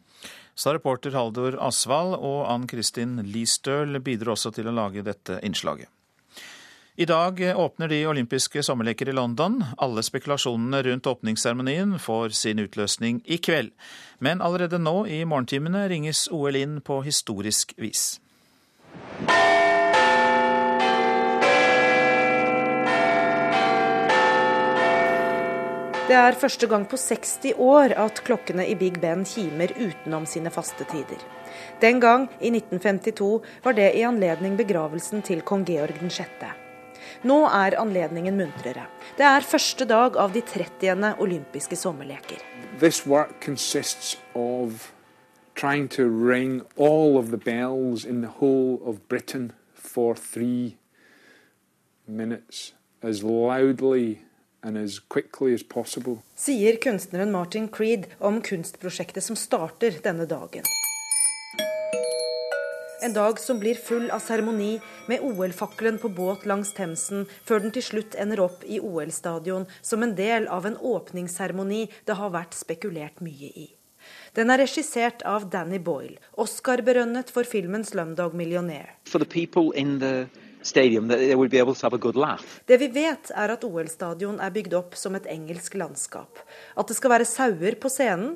Sa 0.56 0.74
reporter 0.74 1.16
Haldor 1.16 1.58
Asvald, 1.60 2.16
og 2.16 2.46
Ann 2.48 2.68
Kristin 2.68 3.20
Listøl 3.28 4.00
bidro 4.00 4.36
også 4.36 4.54
til 4.56 4.72
å 4.72 4.76
lage 4.76 5.04
dette 5.04 5.42
innslaget. 5.44 5.92
I 6.98 7.06
dag 7.06 7.42
åpner 7.60 7.88
de 7.92 7.98
olympiske 8.08 8.62
sommerleker 8.64 9.10
i 9.12 9.14
London. 9.14 9.58
Alle 9.78 10.00
spekulasjonene 10.04 10.80
rundt 10.84 11.10
åpningsseremonien 11.12 11.98
får 12.00 12.30
sin 12.40 12.62
utløsning 12.64 13.20
i 13.26 13.36
kveld. 13.38 13.74
Men 14.24 14.40
allerede 14.40 14.80
nå 14.80 15.02
i 15.12 15.26
morgentimene 15.28 15.90
ringes 15.92 16.30
OL 16.32 16.56
inn 16.56 16.80
på 16.80 17.02
historisk 17.04 17.76
vis. 17.76 18.22
Det 26.06 26.14
er 26.14 26.36
første 26.38 26.68
gang 26.70 26.84
på 26.86 27.00
60 27.02 27.56
år 27.58 27.96
at 27.98 28.20
klokkene 28.28 28.62
i 28.70 28.76
Big 28.78 29.00
Ben 29.02 29.24
kimer 29.26 29.72
utenom 29.74 30.28
sine 30.30 30.52
faste 30.54 30.86
tider. 30.86 31.18
Den 31.82 31.98
gang, 32.00 32.28
i 32.38 32.52
1952, 32.54 33.40
var 33.64 33.74
det 33.74 33.88
i 33.98 34.04
anledning 34.06 34.54
begravelsen 34.60 35.24
til 35.26 35.42
kong 35.42 35.64
Georg 35.66 35.98
6. 35.98 36.46
Nå 37.26 37.40
er 37.50 37.78
anledningen 37.82 38.38
muntrere. 38.38 38.86
Det 39.18 39.26
er 39.26 39.48
første 39.50 39.88
dag 39.90 40.20
av 40.22 40.36
de 40.36 40.44
30. 40.46 41.16
olympiske 41.18 41.76
sommerleker. 41.76 42.38
This 42.78 43.08
work 43.08 43.42
consists 43.42 44.14
of 44.36 44.92
trying 45.56 45.90
to 45.98 46.06
ring 46.06 46.62
all 46.78 47.18
of 47.18 47.34
the 47.34 47.42
bells 47.42 48.06
in 48.06 48.22
the 48.22 48.34
whole 48.38 48.78
of 48.86 49.02
Britain 49.10 49.54
for 49.74 50.14
three 50.14 50.78
minutes 52.06 52.76
as 53.02 53.24
loudly 53.24 54.25
Sier 56.36 56.80
kunstneren 56.82 57.32
Martin 57.32 57.68
Creed 57.70 58.08
om 58.18 58.42
kunstprosjektet 58.42 59.24
som 59.24 59.38
starter 59.38 60.00
denne 60.02 60.26
dagen. 60.26 60.66
En 63.06 63.14
dag 63.14 63.40
som 63.40 63.60
blir 63.62 63.78
full 63.78 64.08
av 64.10 64.24
seremoni, 64.26 64.80
med 65.08 65.22
OL-fakkelen 65.22 66.00
på 66.02 66.10
båt 66.10 66.48
langs 66.50 66.72
Themsen, 66.74 67.28
før 67.46 67.62
den 67.62 67.74
til 67.76 67.86
slutt 67.86 68.16
ender 68.18 68.42
opp 68.42 68.64
i 68.66 68.80
OL-stadion 68.82 69.68
som 69.86 70.02
en 70.02 70.16
del 70.18 70.48
av 70.50 70.66
en 70.66 70.78
åpningsseremoni 70.78 71.84
det 72.08 72.16
har 72.18 72.34
vært 72.34 72.58
spekulert 72.58 73.22
mye 73.22 73.52
i. 73.54 73.68
Den 74.34 74.50
er 74.50 74.64
regissert 74.64 75.22
av 75.30 75.46
Danny 75.54 75.78
Boyle, 75.78 76.18
Oscar-berønnet 76.42 77.30
for 77.30 77.46
filmen 77.46 77.86
'Slumdog 77.86 78.34
Millionaire'. 78.34 78.98
Stadium 80.66 81.08
that 81.12 81.20
they 81.22 81.36
would 81.38 81.52
be 81.54 81.60
able 81.62 81.76
to 81.76 81.86
have 81.86 81.94
a 81.94 82.02
good 82.02 82.18
laugh. 82.18 82.42
Det 82.66 82.80
vi 82.82 82.88
vet, 82.90 83.30
er 83.36 83.54
at 83.54 83.64
OL-stadion 83.68 84.40
er 84.42 84.54
bygd 84.56 84.74
opp 84.74 84.96
som 84.98 85.14
et 85.14 85.28
engelsk 85.30 85.76
landskap. 85.78 86.42
At 86.74 86.90
det 86.90 86.98
skal 86.98 87.14
være 87.14 87.28
sauer 87.30 87.78
på 87.78 87.92
scenen. 87.94 88.32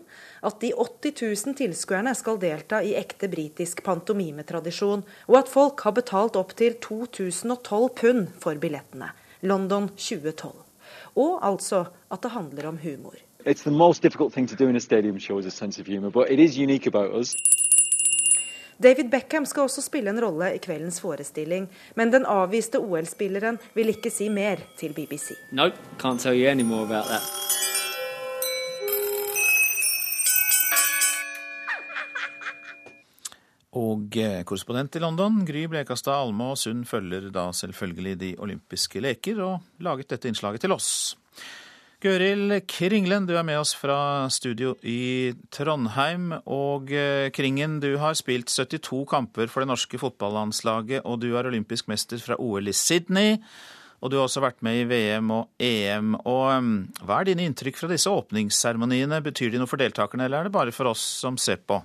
At 0.45 0.61
de 0.61 0.69
80 0.77 1.45
000 1.47 1.57
tilskuerne 1.57 2.13
skal 2.15 2.37
delta 2.41 2.83
i 2.85 2.93
ekte 2.99 3.31
britisk 3.31 3.81
pantomimetradisjon. 3.83 5.01
Og 5.27 5.39
at 5.41 5.49
folk 5.49 5.81
har 5.87 5.97
betalt 5.97 6.37
opptil 6.37 6.77
2012 6.85 7.89
pund 7.97 8.27
for 8.37 8.61
billettene. 8.61 9.09
London 9.41 9.89
2012. 9.97 10.53
Og 11.17 11.39
altså 11.41 11.87
at 12.11 12.21
det 12.21 12.31
handler 12.37 12.69
om 12.69 12.77
humor. 12.77 13.17
It's 13.45 13.63
the 13.63 13.71
most 13.71 14.03
difficult 14.03 14.33
thing 14.33 14.47
to 14.49 14.55
do 14.55 14.69
in 14.69 14.75
a 14.75 14.79
stadium 14.79 15.19
show 15.19 15.39
is 15.39 15.45
a 15.45 15.49
sense 15.49 15.81
of 15.81 15.87
humor, 15.87 16.09
but 16.09 16.29
it 16.29 16.39
is 16.39 16.57
unique 16.57 16.85
about 16.85 17.15
us. 17.15 17.35
David 18.79 19.09
Beckham 19.11 19.43
skal 19.45 19.67
også 19.67 19.81
spille 19.83 20.07
en 20.13 20.21
rolle 20.23 20.53
i 20.55 20.59
kveldens 20.63 21.01
forestilling, 21.03 21.65
men 21.99 22.13
den 22.13 22.23
avviste 22.23 22.79
OL-spilleren 22.79 23.59
vil 23.75 23.91
ikke 23.91 24.11
si 24.13 24.29
mer 24.31 24.61
til 24.79 24.93
BBC. 24.95 25.35
Nope, 25.51 25.75
can't 25.99 26.23
tell 26.23 26.37
you 26.37 26.47
any 26.47 26.63
more 26.63 26.85
about 26.87 27.11
that. 27.11 27.49
Og 33.79 34.15
eh, 34.17 34.41
korrespondent 34.47 34.95
i 34.95 35.03
London, 35.03 35.43
Gry 35.45 35.67
Blekastad 35.69 36.15
Alme 36.15 36.53
og 36.53 36.57
Sund 36.57 36.87
følger 36.89 37.27
da 37.35 37.49
selvfølgelig 37.53 38.15
de 38.19 38.35
olympiske 38.39 39.03
leker, 39.03 39.43
og 39.43 39.83
laget 39.83 40.15
dette 40.15 40.31
innslaget 40.31 40.63
til 40.63 40.73
oss. 40.73 41.17
Gøril 41.99 42.61
Kringlen, 42.63 43.25
du 43.27 43.33
er 43.35 43.43
med 43.43 43.57
oss 43.59 43.73
fra 43.75 44.29
studio 44.31 44.77
i 44.87 45.33
Trondheim. 45.51 46.29
Og 46.47 46.93
eh, 46.95 47.27
Kringen, 47.35 47.81
du 47.83 47.97
har 47.99 48.15
spilt 48.15 48.47
72 48.47 49.01
kamper 49.11 49.51
for 49.51 49.59
det 49.59 49.67
norske 49.67 49.99
fotballandslaget, 49.99 51.03
og 51.03 51.19
du 51.19 51.33
er 51.33 51.49
olympisk 51.49 51.89
mester 51.91 52.21
fra 52.23 52.39
OL 52.39 52.71
i 52.71 52.75
Sydney. 52.77 53.35
Og 53.99 54.13
du 54.13 54.15
har 54.15 54.29
også 54.29 54.45
vært 54.45 54.63
med 54.63 54.79
i 54.79 54.85
VM 54.87 55.33
og 55.41 55.49
EM. 55.59 56.15
Og 56.23 56.45
eh, 56.53 56.69
hva 57.03 57.19
er 57.19 57.33
dine 57.33 57.49
inntrykk 57.49 57.81
fra 57.81 57.91
disse 57.91 58.07
åpningsseremoniene? 58.07 59.19
Betyr 59.27 59.51
de 59.51 59.59
noe 59.59 59.67
for 59.67 59.83
deltakerne, 59.83 60.29
eller 60.29 60.39
er 60.39 60.47
det 60.47 60.55
bare 60.55 60.75
for 60.75 60.93
oss 60.93 61.03
som 61.19 61.35
ser 61.35 61.59
på? 61.67 61.81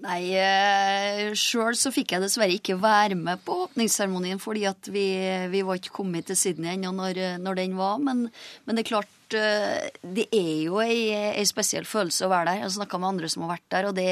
Nei, 0.00 0.32
eh, 0.42 1.30
sjøl 1.38 1.78
så 1.78 1.94
fikk 1.94 2.16
jeg 2.16 2.24
dessverre 2.24 2.58
ikke 2.58 2.80
være 2.82 3.14
med 3.14 3.46
på 3.46 3.60
åpningsseremonien, 3.68 4.42
fordi 4.42 4.66
at 4.66 4.90
vi, 4.90 5.06
vi, 5.54 5.62
var 5.62 5.78
ikke 5.78 5.94
kommet 6.02 6.26
til 6.26 6.38
Sydney 6.40 6.74
ennå 6.74 6.90
når, 6.98 7.24
når, 7.38 7.62
den 7.62 7.78
var. 7.78 8.02
Men, 8.02 8.26
men, 8.64 8.74
det 8.74 8.88
er 8.88 8.92
klart, 8.96 9.16
eh, 9.38 9.88
det 10.02 10.26
er 10.34 10.52
jo 10.66 10.80
ei, 10.82 11.44
spesiell 11.48 11.86
følelse 11.88 12.26
å 12.26 12.32
være 12.32 12.50
der. 12.50 12.60
Jeg 12.60 12.66
har 12.66 12.74
snakka 12.76 13.00
med 13.00 13.10
andre 13.12 13.30
som 13.32 13.46
har 13.46 13.54
vært 13.54 13.68
der, 13.74 13.88
og 13.90 13.96
det, 13.98 14.10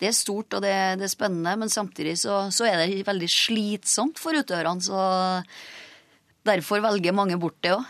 det 0.00 0.10
er 0.10 0.16
stort 0.16 0.56
og 0.58 0.64
det, 0.64 0.74
det, 1.00 1.08
er 1.08 1.12
spennende. 1.12 1.56
Men 1.62 1.72
samtidig 1.72 2.16
så, 2.22 2.44
så 2.54 2.68
er 2.68 2.82
det 2.82 3.04
veldig 3.08 3.30
slitsomt 3.30 4.22
for 4.22 4.36
utøverne, 4.36 4.84
så 4.84 5.44
derfor 6.44 6.84
velger 6.84 7.16
mange 7.16 7.38
bort 7.40 7.60
det 7.64 7.76
òg. 7.76 7.84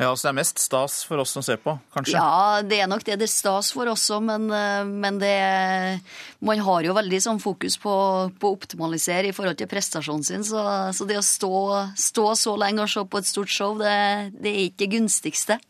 Ja, 0.00 0.16
Så 0.16 0.26
det 0.26 0.30
er 0.32 0.38
mest 0.40 0.60
stas 0.62 1.02
for 1.06 1.20
oss 1.22 1.32
som 1.34 1.44
ser 1.44 1.58
på, 1.62 1.74
kanskje? 1.94 2.16
Ja, 2.16 2.62
det 2.64 2.80
er 2.80 2.88
nok 2.90 3.04
det. 3.06 3.18
Det 3.20 3.28
er 3.28 3.32
stas 3.32 3.72
for 3.74 3.90
oss 3.92 4.08
òg, 4.14 4.24
men, 4.24 4.48
eh, 4.50 4.84
men 4.88 5.18
det, 5.20 5.34
man 6.40 6.62
har 6.66 6.86
jo 6.86 6.96
veldig 6.96 7.20
sånn 7.22 7.42
fokus 7.42 7.76
på, 7.82 7.94
på, 8.40 8.48
å 8.48 8.56
optimalisere 8.56 9.30
i 9.30 9.36
forhold 9.36 9.60
til 9.60 9.70
prestasjonen 9.70 10.24
sin. 10.26 10.46
Så, 10.48 10.62
så 10.96 11.08
det 11.08 11.20
å 11.20 11.26
stå, 11.26 11.52
stå, 11.98 12.26
så 12.38 12.56
lenge 12.60 12.86
og 12.86 12.90
se 12.90 13.04
på 13.04 13.20
et 13.20 13.28
stort 13.28 13.52
show, 13.52 13.76
det, 13.80 14.32
det 14.40 14.50
er 14.52 14.64
ikke 14.70 14.82
det 14.86 14.90
gunstigste. 14.96 15.60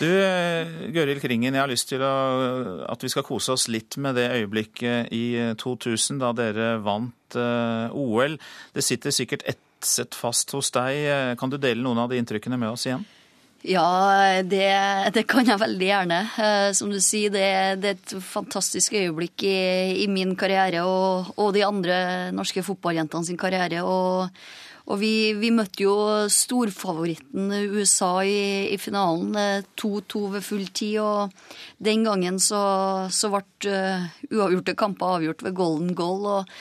Du, 0.00 0.08
eh, 0.08 0.70
Gøril 0.94 1.20
Kringen, 1.22 1.54
jeg 1.54 1.62
har 1.62 1.70
lyst 1.70 1.90
til 1.92 2.02
å, 2.02 2.14
at 2.90 3.04
vi 3.04 3.10
skal 3.12 3.26
kose 3.26 3.54
oss 3.54 3.68
litt 3.70 3.98
med 4.00 4.18
det 4.18 4.30
øyeblikket 4.32 5.12
i 5.14 5.54
2000 5.60 6.22
da 6.22 6.32
dere 6.36 6.70
vant 6.84 7.38
uh, 7.38 7.92
OL. 7.92 8.38
Det 8.74 8.84
sitter 8.84 9.14
sikkert 9.14 9.44
etset 9.50 10.16
fast 10.16 10.54
hos 10.56 10.72
deg. 10.74 11.36
Kan 11.38 11.52
du 11.52 11.60
dele 11.60 11.84
noen 11.84 12.02
av 12.04 12.10
de 12.10 12.18
inntrykkene 12.22 12.58
med 12.60 12.74
oss 12.74 12.88
igjen? 12.88 13.04
Ja, 13.64 14.42
det, 14.44 14.66
det, 15.16 15.22
kan 15.24 15.46
jeg 15.48 15.56
veldig 15.56 15.86
gjerne. 15.86 16.18
Eh, 16.36 16.70
som 16.76 16.90
du 16.92 16.98
sier, 17.00 17.32
det, 17.32 17.46
det 17.80 17.94
er 17.94 17.96
et 17.96 18.12
fantastisk 18.20 18.92
øyeblikk 18.92 19.46
i, 19.48 20.04
i 20.04 20.08
min 20.12 20.34
karriere 20.36 20.82
og, 20.84 21.30
og, 21.38 21.48
de 21.56 21.64
andre 21.64 21.96
norske 22.36 22.60
fotballjentene 22.66 23.24
sin 23.24 23.40
karriere. 23.40 23.80
Og, 23.88 24.28
og 24.84 24.98
vi, 25.00 25.32
vi, 25.40 25.48
møtte 25.54 25.86
jo 25.86 25.94
storfavoritten 26.28 27.48
USA 27.72 28.18
i, 28.28 28.68
i 28.74 28.76
finalen, 28.76 29.32
2-2 29.80 30.20
eh, 30.26 30.32
ved 30.34 30.44
full 30.44 30.66
tid. 30.76 30.98
Og 31.00 31.86
den 31.88 32.04
gangen 32.04 32.36
så, 32.42 32.60
så 33.08 33.30
ble 33.32 33.72
uh, 33.72 34.04
uavgjorte 34.28 34.76
kamper 34.76 35.16
avgjort 35.16 35.44
ved 35.46 35.56
golden 35.56 35.94
goal. 35.96 36.28
Og, 36.34 36.52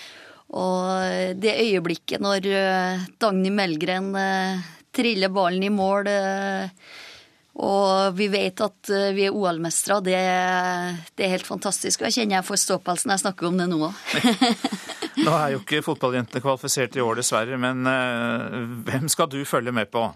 og 0.56 1.36
det 1.44 1.58
øyeblikket 1.66 2.24
når 2.24 2.48
uh, 2.48 3.04
Dagny 3.20 3.52
Melgren 3.52 4.14
uh, 4.16 4.72
trille 4.96 5.28
ballen 5.34 5.68
i 5.68 5.74
mål. 5.74 6.08
Eh, 7.54 7.64
og 7.64 8.16
vi 8.18 8.28
vet 8.28 8.62
at 8.62 8.90
eh, 8.90 9.14
vi 9.14 9.28
er 9.28 9.36
OL-mestere. 9.36 10.02
Det, 10.02 10.18
det, 11.16 11.26
er 11.26 11.36
helt 11.36 11.48
fantastisk. 11.48 12.02
Og 12.02 12.10
jeg 12.10 12.14
kjenner 12.20 12.40
jeg 12.40 12.48
får 12.48 12.62
ståpelsen 12.64 13.10
når 13.10 13.18
jeg 13.18 13.26
snakker 13.28 13.50
om 13.50 13.58
det 13.62 13.70
nå 13.70 13.92
Nå 15.14 15.30
er 15.30 15.52
jo 15.54 15.60
ikke 15.62 15.84
fotballjentene 15.86 16.42
kvalifisert 16.42 16.96
i 16.98 17.02
år, 17.04 17.20
dessverre. 17.20 17.58
Men 17.62 17.86
uh, 17.86 18.66
hvem 18.88 19.06
skal 19.12 19.30
du 19.30 19.44
følge 19.46 19.74
med 19.76 19.92
på? 19.94 20.08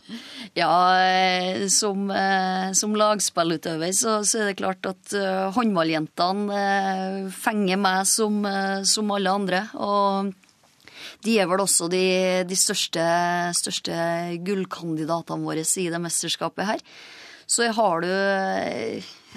Ja, 0.57 0.71
eh, 0.97 1.67
som, 1.69 2.09
eh, 2.09 2.73
som 2.77 2.95
lagspillutøver 2.97 3.93
så, 3.93 4.23
så, 4.25 4.41
er 4.41 4.49
det 4.49 4.57
klart 4.63 4.89
at 4.89 5.13
håndballjentene 5.53 7.29
fenger 7.35 7.77
meg 7.81 8.09
som, 8.09 8.41
som, 8.89 9.13
alle 9.13 9.35
andre. 9.37 9.61
Og 9.77 10.33
de 11.27 11.37
er 11.37 11.49
vel 11.49 11.61
også 11.61 11.91
de, 11.93 12.01
de 12.49 12.57
største, 12.57 13.05
største 13.57 13.93
gullkandidatene 14.47 15.45
våre 15.45 15.61
i 15.61 15.87
det 15.93 16.01
mesterskapet 16.01 16.71
her. 16.73 16.83
Så 17.47 17.69
har 17.71 18.03
du 18.03 18.11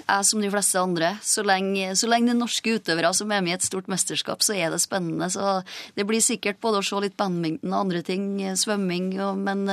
jeg 0.01 0.27
som 0.27 0.41
de 0.43 0.49
fleste 0.51 0.81
andre. 0.81 1.13
Så 1.23 1.45
lenge, 1.47 1.93
så 1.95 2.09
lenge 2.09 2.33
det 2.33 2.39
norske 2.39 2.75
utøvere 2.75 3.13
som 3.15 3.31
er 3.31 3.43
med 3.45 3.53
i 3.53 3.57
et 3.59 3.65
stort 3.65 3.87
mesterskap, 3.91 4.43
så 4.43 4.57
er 4.57 4.73
det 4.73 4.81
spennende. 4.83 5.29
Så 5.31 5.61
det 5.95 6.07
blir 6.09 6.23
sikkert 6.23 6.59
både 6.63 6.81
å 6.81 6.85
se 6.85 6.99
litt 7.03 7.17
badminton 7.19 7.71
og 7.71 7.85
andre 7.85 8.01
ting, 8.05 8.33
svømming, 8.59 9.13
og, 9.23 9.39
men 9.39 9.63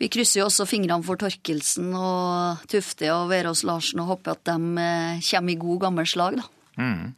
vi 0.00 0.10
krysser 0.10 0.42
jo 0.42 0.48
også 0.48 0.66
fingrene 0.68 1.06
for 1.06 1.20
Torkelsen 1.20 1.92
og 1.96 2.64
Tufte 2.70 3.10
og 3.14 3.28
Verås 3.30 3.62
Larsen 3.66 4.02
og 4.02 4.10
håper 4.10 4.34
at 4.34 4.42
de 4.50 4.82
eh, 4.82 5.22
kommer 5.30 5.54
i 5.54 5.60
god 5.60 5.84
gammel 5.86 6.08
slag, 6.10 6.40
da. 6.40 6.48
Mm. 6.74 7.14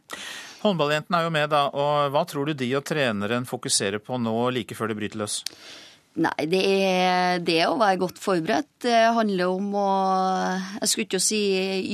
Håndballjentene 0.61 1.18
er 1.18 1.26
jo 1.26 1.32
med, 1.32 1.48
da. 1.52 1.62
og 1.72 2.12
Hva 2.12 2.24
tror 2.28 2.48
du 2.48 2.56
de 2.59 2.68
og 2.76 2.85
treneren 2.87 3.48
fokuserer 3.48 4.02
på 4.02 4.20
nå 4.20 4.35
like 4.52 4.76
før 4.76 4.92
det 4.92 4.98
bryter 4.98 5.22
løs? 5.22 5.40
Nei, 6.16 6.46
det 6.48 6.62
er 6.64 7.42
det 7.44 7.59
å 7.66 7.76
være 7.76 8.00
godt 8.00 8.20
forberedt. 8.22 8.70
Det 8.87 9.02
handler 9.12 9.52
om 9.52 9.74
å 9.76 9.88
Jeg 10.81 10.88
skulle 10.88 11.09
ikke 11.11 11.20
si 11.20 11.42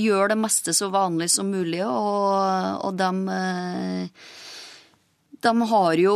gjøre 0.05 0.35
det 0.35 0.39
meste 0.45 0.75
så 0.77 0.93
vanlig 0.95 1.33
som 1.35 1.51
mulig, 1.51 1.83
og, 1.83 2.87
og 2.87 2.95
de 3.01 3.11
de 5.43 5.53
har 5.73 5.99
jo 5.99 6.15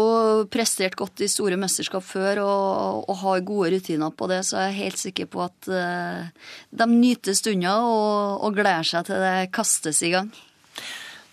prestert 0.53 0.95
godt 0.95 1.25
i 1.25 1.29
store 1.31 1.57
mesterskap 1.59 2.05
før 2.07 2.45
og, 2.45 3.09
og, 3.09 3.17
har 3.25 3.47
gode 3.49 3.73
rutiner 3.75 4.13
på 4.15 4.29
det, 4.31 4.43
så 4.47 4.61
jeg 4.61 4.71
er 4.71 4.83
helt 4.85 5.01
sikker 5.03 5.31
på 5.33 5.43
at 5.43 5.67
uh, 5.67 6.53
de 6.71 6.87
nyter 6.93 7.35
stunda 7.35 7.75
og, 7.83 8.45
og 8.47 8.55
gleder 8.55 8.87
seg 8.87 9.09
til 9.09 9.25
det 9.25 9.49
kastes 9.55 10.03
i 10.07 10.13
gang. 10.15 10.31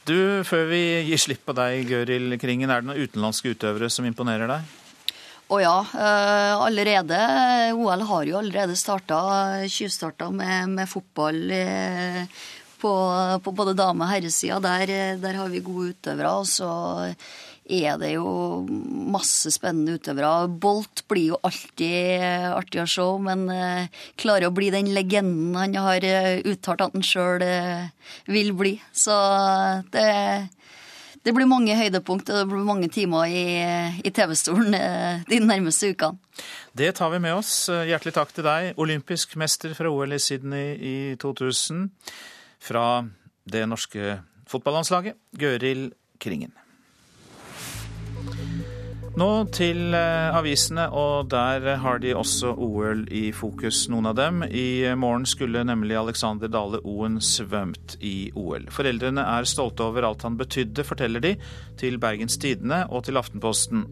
Du, 0.09 0.41
Før 0.43 0.65
vi 0.71 0.81
gir 1.05 1.21
slipp 1.21 1.45
på 1.45 1.53
deg, 1.55 1.85
Gøril 1.87 2.33
Kringen, 2.41 2.73
er 2.73 2.81
det 2.81 2.89
noen 2.89 3.05
utenlandske 3.05 3.53
utøvere 3.53 3.91
som 3.93 4.09
imponerer 4.09 4.49
deg? 4.49 4.79
Å 5.51 5.59
ja, 5.59 5.75
uh, 5.83 6.63
allerede. 6.63 7.19
OL 7.75 8.03
har 8.07 8.27
jo 8.29 8.39
allerede 8.39 8.75
starta, 8.79 9.19
tjuvstarta 9.67 10.29
med, 10.31 10.75
med 10.79 10.89
fotball. 10.89 11.41
Uh, 11.51 12.43
på, 12.83 12.91
på, 13.43 13.51
både 13.55 13.77
dame- 13.79 14.03
og 14.03 14.11
herresida. 14.11 14.59
Der, 14.63 15.17
der, 15.19 15.39
har 15.39 15.51
vi 15.51 15.63
gode 15.63 15.93
utøvere. 15.93 16.31
Og 16.41 16.47
så 16.51 16.69
er 17.63 17.99
det 18.01 18.09
jo 18.17 18.27
masse 18.67 19.51
spennende 19.55 19.95
utøvere. 19.99 20.49
Bolt 20.51 21.05
blir 21.11 21.29
jo 21.31 21.39
alltid 21.47 22.25
artig 22.49 22.81
å 22.83 22.89
se, 22.91 23.05
men 23.23 23.45
klarer 24.19 24.49
å 24.49 24.55
bli 24.55 24.67
den 24.73 24.91
legenden 24.95 25.55
han 25.55 25.79
har 25.79 26.03
uttalt 26.43 26.83
at 26.83 26.97
han 26.97 27.07
sjøl 27.07 27.45
vil 28.27 28.51
bli. 28.59 28.73
Så 28.91 29.15
det, 29.95 30.09
det 31.23 31.33
blir 31.35 31.47
mange 31.49 31.75
høydepunkt 31.79 32.29
og 32.31 32.39
det 32.41 32.47
blir 32.51 32.65
mange 32.67 32.89
timer 32.91 33.31
i, 33.31 33.45
i 34.03 34.11
TV-stolen 34.13 34.75
de 35.29 35.39
nærmeste 35.43 35.93
ukene. 35.93 36.19
Det 36.75 36.91
tar 36.97 37.13
vi 37.13 37.21
med 37.23 37.37
oss. 37.37 37.53
Hjertelig 37.69 38.15
takk 38.17 38.33
til 38.35 38.47
deg, 38.47 38.73
olympisk 38.81 39.37
mester 39.39 39.75
fra 39.77 39.91
OL 39.91 40.15
i 40.15 40.21
Sydney 40.21 40.73
i 40.77 40.95
2000. 41.21 41.87
Fra 42.63 42.87
det 43.43 43.65
norske 43.67 44.17
fotballandslaget, 44.49 45.19
Gøril 45.39 45.89
Kringen. 46.19 46.53
Nå 49.13 49.27
til 49.53 49.93
eh, 49.93 50.33
avisene, 50.33 50.87
og 50.89 51.27
der 51.29 51.67
har 51.83 51.99
de 52.01 52.15
også 52.17 52.55
OL 52.57 53.03
i 53.13 53.27
fokus, 53.35 53.83
noen 53.93 54.09
av 54.09 54.15
dem. 54.17 54.41
I 54.49 54.89
morgen 54.97 55.27
skulle 55.29 55.61
nemlig 55.69 55.99
Alexander 55.99 56.49
Dale 56.49 56.79
Oen 56.81 57.19
svømt 57.21 57.93
i 58.01 58.31
OL. 58.33 58.65
Foreldrene 58.73 59.21
er 59.35 59.45
stolte 59.45 59.85
over 59.85 60.09
alt 60.09 60.25
han 60.25 60.39
betydde, 60.39 60.87
forteller 60.87 61.21
de 61.21 61.35
til 61.77 62.01
Bergens 62.01 62.39
Tidende 62.41 62.87
og 62.89 63.05
til 63.05 63.21
Aftenposten. 63.21 63.85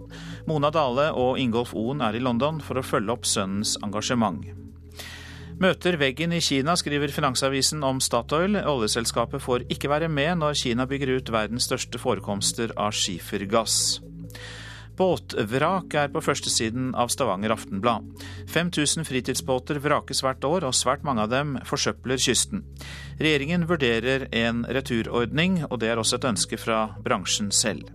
Mona 0.49 0.73
Dale 0.73 1.11
og 1.13 1.37
Ingolf 1.37 1.75
Oen 1.77 2.01
er 2.01 2.17
i 2.17 2.25
London 2.25 2.57
for 2.57 2.81
å 2.81 2.85
følge 2.85 3.13
opp 3.13 3.29
sønnens 3.29 3.77
engasjement. 3.85 4.41
Møter 5.61 6.01
veggen 6.01 6.33
i 6.33 6.41
Kina, 6.41 6.73
skriver 6.73 7.13
Finansavisen 7.13 7.85
om 7.85 8.01
Statoil. 8.01 8.57
Oljeselskapet 8.65 9.45
får 9.45 9.69
ikke 9.69 9.93
være 9.93 10.09
med 10.09 10.39
når 10.41 10.57
Kina 10.65 10.89
bygger 10.89 11.19
ut 11.19 11.29
verdens 11.29 11.69
største 11.69 12.01
forekomster 12.01 12.73
av 12.73 12.97
skifergass. 12.97 13.99
Båtvrak 14.97 15.95
er 15.97 16.11
på 16.11 16.21
førstesiden 16.21 16.91
av 16.99 17.09
Stavanger 17.13 17.53
Aftenblad. 17.55 18.07
5000 18.51 19.07
fritidsbåter 19.07 19.79
vrakes 19.81 20.21
hvert 20.25 20.43
år, 20.47 20.67
og 20.67 20.75
svært 20.77 21.05
mange 21.07 21.23
av 21.25 21.31
dem 21.31 21.55
forsøpler 21.67 22.21
kysten. 22.21 22.65
Regjeringen 23.21 23.67
vurderer 23.69 24.27
en 24.35 24.65
returordning, 24.67 25.63
og 25.69 25.79
det 25.81 25.91
er 25.91 26.01
også 26.01 26.19
et 26.19 26.29
ønske 26.33 26.59
fra 26.61 26.83
bransjen 27.03 27.51
selv. 27.55 27.89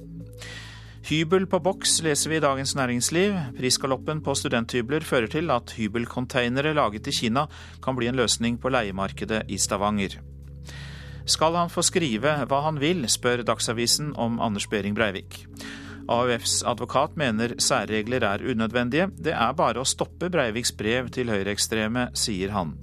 Hybel 1.07 1.45
på 1.47 1.61
boks 1.63 2.01
leser 2.03 2.33
vi 2.33 2.41
i 2.41 2.43
Dagens 2.43 2.73
Næringsliv. 2.75 3.37
Prisgaloppen 3.55 4.25
på 4.27 4.35
studenthybler 4.35 5.05
fører 5.07 5.31
til 5.31 5.53
at 5.55 5.77
hybelcontainere 5.77 6.75
laget 6.75 7.07
i 7.07 7.15
Kina 7.15 7.45
kan 7.85 7.95
bli 7.95 8.09
en 8.11 8.19
løsning 8.19 8.59
på 8.59 8.73
leiemarkedet 8.75 9.45
i 9.47 9.59
Stavanger. 9.63 10.19
Skal 11.27 11.55
han 11.55 11.71
få 11.71 11.83
skrive 11.87 12.33
hva 12.51 12.61
han 12.67 12.81
vil, 12.83 13.07
spør 13.07 13.45
Dagsavisen 13.47 14.17
om 14.19 14.41
Anders 14.43 14.67
Behring 14.67 14.99
Breivik. 14.99 15.45
AUFs 16.09 16.61
advokat 16.67 17.17
mener 17.19 17.57
særregler 17.63 18.25
er 18.25 18.45
unødvendige. 18.47 19.11
Det 19.19 19.35
er 19.35 19.55
bare 19.59 19.83
å 19.83 19.89
stoppe 19.89 20.31
Breiviks 20.33 20.75
brev 20.77 21.11
til 21.15 21.33
høyreekstreme, 21.33 22.11
sier 22.15 22.55
han. 22.55 22.77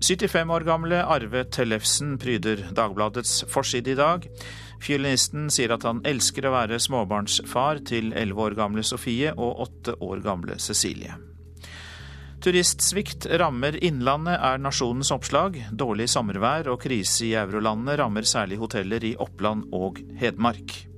75 0.00 0.52
år 0.54 0.64
gamle 0.64 1.02
Arve 1.04 1.44
Tellefsen 1.52 2.14
pryder 2.20 2.70
Dagbladets 2.76 3.44
forside 3.52 3.92
i 3.92 3.98
dag. 3.98 4.24
Fiolinisten 4.80 5.50
sier 5.52 5.74
at 5.74 5.84
han 5.84 6.00
elsker 6.08 6.48
å 6.48 6.54
være 6.54 6.80
småbarnsfar 6.80 7.82
til 7.88 8.14
11 8.16 8.44
år 8.46 8.56
gamle 8.56 8.84
Sofie 8.86 9.34
og 9.36 9.60
8 9.66 9.98
år 10.00 10.22
gamle 10.24 10.56
Cecilie. 10.56 11.18
Turistsvikt 12.40 13.26
rammer 13.36 13.76
Innlandet, 13.84 14.38
er 14.40 14.62
nasjonens 14.64 15.12
oppslag. 15.12 15.58
Dårlig 15.76 16.08
sommervær 16.08 16.72
og 16.72 16.80
krise 16.80 17.26
i 17.28 17.34
eurolandene 17.36 17.98
rammer 18.00 18.24
særlig 18.24 18.56
hoteller 18.62 19.04
i 19.04 19.12
Oppland 19.20 19.68
og 19.76 20.00
Hedmark. 20.16 20.89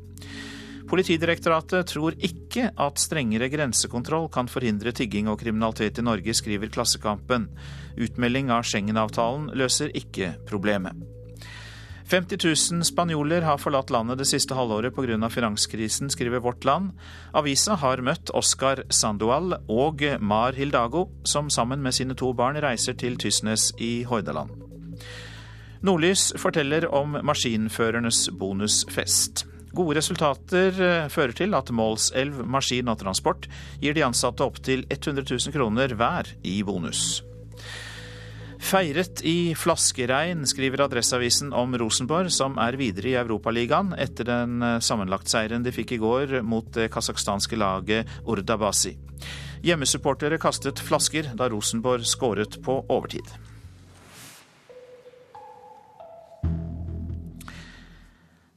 Politidirektoratet 0.93 1.89
tror 1.89 2.13
ikke 2.21 2.67
at 2.77 3.01
strengere 3.01 3.49
grensekontroll 3.49 4.27
kan 4.33 4.51
forhindre 4.53 4.93
tigging 4.93 5.31
og 5.33 5.39
kriminalitet 5.41 6.03
i 6.03 6.05
Norge, 6.05 6.35
skriver 6.37 6.69
Klassekampen. 6.69 7.47
Utmelding 7.97 8.51
av 8.53 8.67
Schengen-avtalen 8.69 9.49
løser 9.57 9.89
ikke 9.97 10.35
problemet. 10.51 10.99
50 12.13 12.37
000 12.45 12.85
spanjoler 12.85 13.41
har 13.47 13.57
forlatt 13.57 13.89
landet 13.95 14.21
det 14.21 14.27
siste 14.29 14.53
halvåret 14.53 14.93
pga. 14.93 15.29
finanskrisen, 15.33 16.11
skriver 16.13 16.45
Vårt 16.45 16.65
Land. 16.65 16.91
Avisa 17.33 17.75
har 17.81 18.03
møtt 18.05 18.29
Oscar 18.37 18.85
Sandoal 18.91 19.57
og 19.69 20.05
Mar 20.21 20.53
Hildago, 20.53 21.09
som 21.25 21.49
sammen 21.49 21.81
med 21.81 21.95
sine 21.95 22.15
to 22.15 22.35
barn 22.35 22.61
reiser 22.61 22.93
til 22.93 23.17
Tysnes 23.17 23.73
i 23.81 24.03
Hordaland. 24.05 24.51
Nordlys 25.81 26.35
forteller 26.37 26.85
om 26.93 27.17
maskinførernes 27.25 28.29
bonusfest. 28.37 29.47
Gode 29.73 29.97
resultater 29.97 30.77
eh, 30.85 31.11
fører 31.13 31.33
til 31.37 31.55
at 31.57 31.71
Målselv 31.73 32.43
Maskin 32.45 32.91
og 32.93 32.99
Transport 33.01 33.49
gir 33.81 33.97
de 33.97 34.05
ansatte 34.05 34.45
opptil 34.45 34.85
100 34.91 35.25
000 35.25 35.55
kroner 35.55 35.95
hver 35.97 36.29
i 36.45 36.59
bonus. 36.67 37.23
Feiret 38.63 39.25
i 39.27 39.55
flaskeregn, 39.59 40.45
skriver 40.47 40.85
Adresseavisen 40.85 41.51
om 41.57 41.73
Rosenborg, 41.81 42.31
som 42.31 42.61
er 42.63 42.77
videre 42.79 43.11
i 43.11 43.17
Europaligaen 43.19 43.95
etter 43.97 44.29
den 44.29 44.61
eh, 44.63 44.77
sammenlagtseieren 44.85 45.65
de 45.65 45.73
fikk 45.75 45.97
i 45.97 46.03
går 46.03 46.43
mot 46.45 46.69
det 46.77 46.91
kasakhstanske 46.93 47.57
laget 47.57 48.13
Urdabasi. 48.29 48.93
Hjemmesupportere 49.65 50.41
kastet 50.43 50.85
flasker 50.85 51.33
da 51.39 51.49
Rosenborg 51.49 52.05
skåret 52.09 52.61
på 52.67 52.77
overtid. 52.93 53.33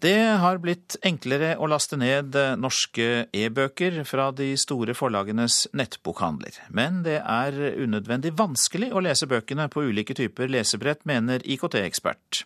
Det 0.05 0.37
har 0.37 0.59
blitt 0.61 0.99
enklere 1.07 1.55
å 1.57 1.65
laste 1.71 1.97
ned 1.97 2.35
norske 2.61 3.25
e-bøker 3.33 3.95
fra 4.05 4.27
de 4.37 4.51
store 4.59 4.93
forlagenes 4.93 5.63
nettbokhandler. 5.73 6.59
Men 6.69 6.99
det 7.07 7.15
er 7.23 7.55
unødvendig 7.79 8.35
vanskelig 8.37 8.91
å 8.93 9.01
lese 9.01 9.25
bøkene 9.31 9.65
på 9.73 9.81
ulike 9.87 10.13
typer 10.13 10.51
lesebrett, 10.51 11.01
mener 11.09 11.41
IKT-ekspert. 11.41 12.43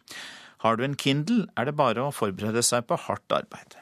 Har 0.64 0.80
du 0.80 0.86
en 0.86 0.96
Kindle, 0.96 1.50
er 1.60 1.68
det 1.68 1.74
bare 1.76 2.06
å 2.06 2.14
forberede 2.16 2.64
seg 2.64 2.86
på 2.88 2.96
hardt 3.10 3.36
arbeid. 3.36 3.76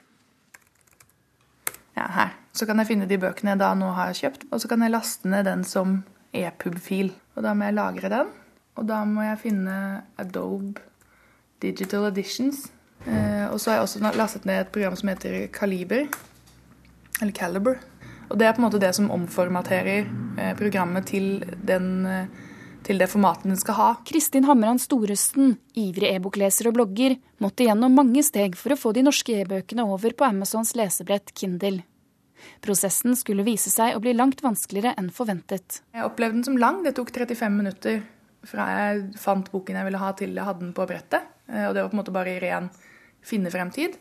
Ja, 2.00 2.08
her. 2.16 2.32
Så 2.58 2.66
kan 2.66 2.82
jeg 2.82 2.90
finne 2.90 3.10
de 3.10 3.20
bøkene 3.22 3.54
jeg 3.54 3.62
da 3.62 3.76
nå 3.78 3.92
har 4.00 4.16
kjøpt, 4.18 4.48
og 4.50 4.64
så 4.64 4.72
kan 4.72 4.82
jeg 4.82 4.96
laste 4.96 5.30
ned 5.30 5.46
den 5.46 5.68
som 5.68 6.00
e-pub-fil. 6.34 7.12
Og 7.36 7.46
da 7.46 7.54
må 7.54 7.70
jeg 7.70 7.78
lagre 7.78 8.10
den, 8.16 8.34
og 8.80 8.90
da 8.90 9.04
må 9.06 9.28
jeg 9.28 9.44
finne 9.44 9.78
Adobe 10.18 10.82
Digital 11.62 12.10
Editions 12.10 12.66
Eh, 12.68 12.77
og 13.06 13.60
så 13.62 13.72
har 13.72 13.78
jeg 13.78 13.86
også 13.86 14.12
lastet 14.18 14.48
ned 14.48 14.62
et 14.62 14.74
program 14.74 14.96
som 15.00 15.12
heter 15.12 15.48
Kaliber. 15.54 16.08
Eller 17.22 17.32
Caliber. 17.32 17.80
Og 18.28 18.38
det 18.40 18.48
er 18.48 18.56
på 18.56 18.62
en 18.62 18.68
måte 18.68 18.82
det 18.82 18.92
som 18.96 19.12
omformaterer 19.14 20.08
programmet 20.60 21.08
til, 21.08 21.46
den, 21.64 22.04
til 22.84 23.00
det 23.00 23.08
formatet 23.12 23.48
den 23.48 23.60
skal 23.60 23.78
ha. 23.78 23.90
Kristin 24.08 24.48
Hamran 24.50 24.82
Storøsten, 24.84 25.56
ivrig 25.80 26.12
e-bokleser 26.12 26.68
og 26.68 26.76
blogger, 26.76 27.16
måtte 27.44 27.68
gjennom 27.68 27.96
mange 27.96 28.26
steg 28.28 28.58
for 28.60 28.76
å 28.76 28.80
få 28.80 28.92
de 28.98 29.06
norske 29.08 29.38
e-bøkene 29.42 29.88
over 29.88 30.18
på 30.18 30.28
Amazons 30.28 30.76
lesebrett 30.76 31.32
Kindle. 31.40 31.86
Prosessen 32.62 33.16
skulle 33.18 33.46
vise 33.48 33.72
seg 33.74 33.96
å 33.96 34.02
bli 34.04 34.14
langt 34.16 34.44
vanskeligere 34.46 34.96
enn 35.00 35.10
forventet. 35.14 35.82
Jeg 35.96 36.06
opplevde 36.06 36.40
den 36.40 36.48
som 36.48 36.60
lang. 36.60 36.84
Det 36.86 36.96
tok 36.98 37.14
35 37.16 37.58
minutter 37.58 38.02
fra 38.48 38.68
jeg 38.72 39.08
fant 39.20 39.50
boken 39.52 39.80
jeg 39.80 39.88
ville 39.88 40.02
ha 40.02 40.12
til 40.18 40.36
jeg 40.36 40.48
hadde 40.48 40.66
den 40.66 40.76
på 40.78 40.86
brettet. 40.90 41.26
Og 41.48 41.74
det 41.74 41.82
var 41.82 41.90
på 41.90 41.98
en 41.98 42.02
måte 42.02 42.16
bare 42.16 42.36
i 42.36 42.42
ren 43.28 43.30
finnefremtid. 43.30 43.98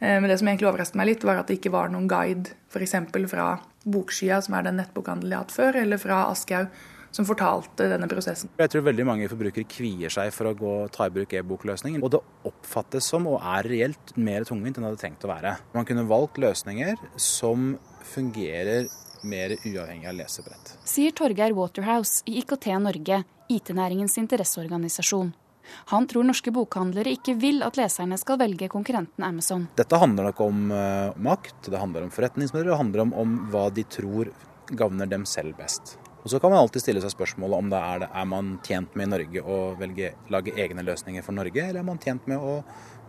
Eh, 0.00 0.20
men 0.20 0.28
det 0.28 0.38
som 0.38 0.48
egentlig 0.48 0.68
overrasket 0.70 0.98
meg 0.98 1.12
litt, 1.12 1.24
var 1.24 1.42
at 1.42 1.48
det 1.48 1.60
ikke 1.60 1.72
var 1.72 1.92
noen 1.92 2.08
guide 2.08 2.56
f.eks. 2.72 2.96
fra 3.30 3.60
Bokskya, 3.84 4.40
som 4.42 4.54
er 4.54 4.66
den 4.66 4.80
nettbokhandelen 4.80 5.30
jeg 5.30 5.38
har 5.38 5.46
hatt 5.46 5.54
før, 5.54 5.78
eller 5.82 5.98
fra 5.98 6.24
Aschehoug, 6.30 6.68
som 7.12 7.26
fortalte 7.28 7.90
denne 7.90 8.08
prosessen. 8.08 8.48
Jeg 8.56 8.72
tror 8.72 8.86
veldig 8.86 9.04
mange 9.04 9.28
forbrukere 9.28 9.68
kvier 9.68 10.12
seg 10.12 10.30
for 10.32 10.48
å 10.48 10.54
gå 10.56 10.72
ta 10.94 11.06
i 11.06 11.12
bruk 11.12 11.34
e-bokløsningen. 11.36 12.00
Og 12.00 12.14
det 12.14 12.22
oppfattes 12.48 13.10
som, 13.12 13.26
og 13.28 13.42
er 13.44 13.68
reelt, 13.68 14.14
mer 14.16 14.46
tungvint 14.48 14.78
enn 14.78 14.86
det 14.86 14.94
hadde 14.94 15.02
trengt 15.02 15.26
å 15.28 15.32
være. 15.32 15.58
Man 15.76 15.88
kunne 15.88 16.06
valgt 16.08 16.40
løsninger 16.40 16.96
som 17.20 17.74
fungerer 18.14 18.88
mer 19.28 19.52
uavhengig 19.60 20.08
av 20.08 20.16
lesebrett. 20.18 20.72
Sier 20.88 21.12
Torgeir 21.14 21.52
Waterhouse 21.54 22.24
i 22.26 22.40
IKT 22.40 22.72
Norge, 22.80 23.22
IT-næringens 23.52 24.16
interesseorganisasjon. 24.24 25.34
Han 25.92 26.06
tror 26.10 26.26
norske 26.28 26.52
bokhandlere 26.54 27.14
ikke 27.16 27.36
vil 27.40 27.62
at 27.66 27.78
leserne 27.80 28.18
skal 28.20 28.40
velge 28.42 28.70
konkurrenten 28.72 29.26
Amazon. 29.26 29.66
Dette 29.78 30.00
handler 30.00 30.30
nok 30.30 30.40
om 30.44 30.70
uh, 30.70 31.12
makt, 31.16 31.68
det 31.68 31.80
handler 31.80 32.06
om 32.06 32.14
forretningsmidler, 32.14 32.72
det 32.72 32.80
handler 32.80 33.06
om, 33.06 33.12
om, 33.24 33.36
hva 33.52 33.68
de 33.74 33.84
tror 33.88 34.32
gagner 34.72 35.06
dem 35.10 35.26
selv 35.28 35.56
best. 35.58 35.96
Og 36.22 36.30
Så 36.30 36.38
kan 36.38 36.52
man 36.52 36.60
alltid 36.62 36.84
stille 36.84 37.00
seg 37.02 37.10
spørsmålet 37.10 37.58
om 37.58 37.70
det 37.72 37.78
er, 37.82 38.04
er 38.06 38.26
man 38.30 38.52
tjent 38.62 38.92
med 38.94 39.08
i 39.08 39.10
Norge 39.10 39.42
å 39.42 39.56
velge, 39.78 40.12
lage 40.30 40.54
egne 40.54 40.84
løsninger 40.86 41.24
for 41.26 41.34
Norge, 41.34 41.64
eller 41.66 41.80
er 41.82 41.88
man 41.88 41.98
tjent 41.98 42.28
med 42.30 42.38
å 42.38 42.60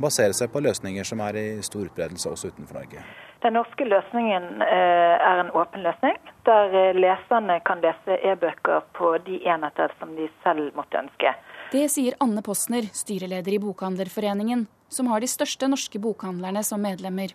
basere 0.01 0.33
seg 0.33 0.49
på 0.49 0.63
løsninger 0.65 1.05
som 1.05 1.21
er 1.21 1.37
i 1.37 1.45
stor 1.61 1.85
utbredelse 1.85 2.31
også 2.31 2.49
utenfor 2.49 2.79
Norge. 2.79 3.03
Den 3.45 3.53
norske 3.53 3.85
løsningen 3.85 4.63
uh, 4.63 5.13
er 5.29 5.43
en 5.43 5.53
åpen 5.53 5.85
løsning, 5.85 6.17
der 6.49 6.73
uh, 6.73 6.97
leserne 6.97 7.59
kan 7.67 7.85
lese 7.85 8.17
e-bøker 8.31 8.81
på 8.97 9.13
de 9.27 9.43
enheter 9.45 9.93
som 9.99 10.15
de 10.17 10.29
selv 10.45 10.73
måtte 10.77 11.03
ønske. 11.05 11.35
Det 11.73 11.87
sier 11.89 12.13
Anne 12.19 12.41
Postner, 12.45 12.81
styreleder 12.81 13.53
i 13.53 13.59
Bokhandlerforeningen, 13.59 14.67
som 14.89 15.07
har 15.09 15.23
de 15.23 15.27
største 15.27 15.65
norske 15.65 15.97
bokhandlerne 15.99 16.61
som 16.63 16.83
medlemmer. 16.85 17.33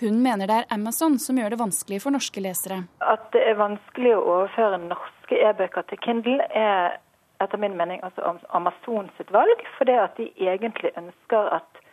Hun 0.00 0.22
mener 0.24 0.48
det 0.48 0.56
er 0.62 0.70
Amazon 0.72 1.18
som 1.20 1.36
gjør 1.36 1.52
det 1.52 1.58
vanskelig 1.60 1.98
for 2.00 2.16
norske 2.16 2.40
lesere. 2.40 2.78
At 3.04 3.26
det 3.34 3.42
er 3.44 3.58
vanskelig 3.60 4.14
å 4.16 4.22
overføre 4.22 4.78
norske 4.86 5.42
e-bøker 5.50 5.84
til 5.90 6.00
Kindle, 6.06 6.46
er 6.48 6.96
etter 7.44 7.60
min 7.60 7.76
mening 7.76 8.00
altså 8.08 8.38
Amazon 8.56 9.12
sitt 9.18 9.34
valg. 9.36 9.60
Fordi 9.76 9.98
at 10.00 10.16
de 10.16 10.30
egentlig 10.48 10.94
ønsker 10.96 11.52
at 11.60 11.84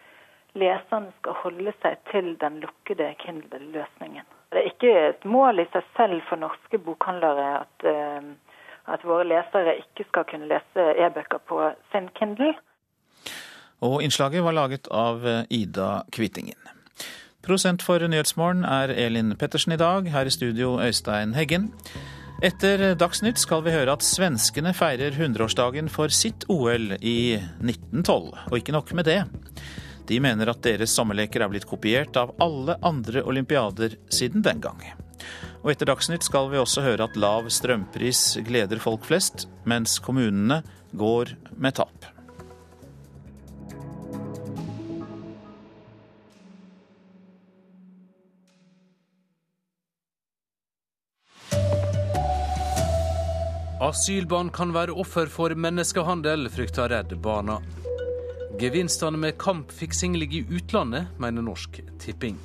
leserne 0.56 1.12
skal 1.20 1.36
holde 1.44 1.76
seg 1.84 2.00
til 2.14 2.38
den 2.40 2.62
lukkede 2.64 3.12
Kindle-løsningen. 3.26 4.24
Det 4.56 4.62
er 4.62 4.72
ikke 4.72 4.96
et 5.10 5.28
mål 5.28 5.60
i 5.60 5.68
seg 5.76 5.84
selv 6.00 6.24
for 6.30 6.40
norske 6.40 6.80
bokhandlere 6.88 7.50
at 7.66 7.90
uh, 7.92 8.32
at 8.92 9.04
våre 9.08 9.26
lesere 9.28 9.78
ikke 9.82 10.06
skal 10.10 10.28
kunne 10.30 10.50
lese 10.50 10.88
e-bøker 11.02 11.42
på 11.50 11.60
sin 11.92 12.10
Kindle. 12.18 12.54
Og 13.86 14.02
innslaget 14.06 14.44
var 14.46 14.56
laget 14.56 14.88
av 14.92 15.26
eh, 15.28 15.44
Ida 15.50 16.06
Kvittingen. 16.16 16.60
Prosent 17.46 17.84
for 17.86 18.02
Nyhetsmorgen 18.02 18.64
er 18.66 18.90
Elin 18.90 19.36
Pettersen 19.38 19.76
i 19.76 19.82
dag. 19.82 20.08
Her 20.10 20.26
i 20.26 20.34
studio 20.34 20.80
Øystein 20.82 21.36
Heggen. 21.38 21.70
Etter 22.44 22.96
Dagsnytt 23.00 23.40
skal 23.40 23.62
vi 23.64 23.72
høre 23.72 23.94
at 23.94 24.04
svenskene 24.04 24.74
feirer 24.76 25.14
100-årsdagen 25.14 25.88
for 25.94 26.12
sitt 26.12 26.48
OL 26.52 26.96
i 27.00 27.38
1912. 27.38 28.34
Og 28.50 28.58
ikke 28.58 28.76
nok 28.76 28.92
med 28.98 29.08
det. 29.08 29.22
De 30.10 30.20
mener 30.22 30.50
at 30.52 30.62
deres 30.66 30.94
sommerleker 30.94 31.42
er 31.42 31.54
blitt 31.54 31.68
kopiert 31.70 32.18
av 32.20 32.34
alle 32.44 32.76
andre 32.86 33.24
olympiader 33.26 33.96
siden 34.14 34.44
den 34.46 34.62
gang. 34.62 34.82
Og 35.66 35.72
etter 35.74 35.90
Dagsnytt 35.90 36.22
skal 36.22 36.52
vi 36.52 36.60
også 36.62 36.84
høre 36.86 37.08
at 37.08 37.16
lav 37.18 37.48
strømpris 37.50 38.36
gleder 38.46 38.78
folk 38.78 39.08
flest, 39.08 39.48
mens 39.66 39.98
kommunene 39.98 40.60
går 40.94 41.32
med 41.58 41.74
tap. 41.80 42.06
Asylbarn 53.86 54.52
kan 54.54 54.70
være 54.74 54.94
offer 54.94 55.26
for 55.34 55.50
menneskehandel, 55.58 56.46
frykter 56.54 56.94
Redd 56.94 57.18
Barna. 57.26 57.58
Gevinstene 58.62 59.18
med 59.18 59.40
kampfiksing 59.42 60.14
ligger 60.22 60.44
i 60.46 60.60
utlandet, 60.62 61.10
mener 61.18 61.42
Norsk 61.42 61.82
Tipping 61.98 62.38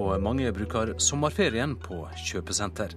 og 0.00 0.16
mange 0.24 0.48
bruker 0.56 0.94
sommerferien 1.02 1.74
på 1.76 2.06
kjøpesenter. 2.24 2.94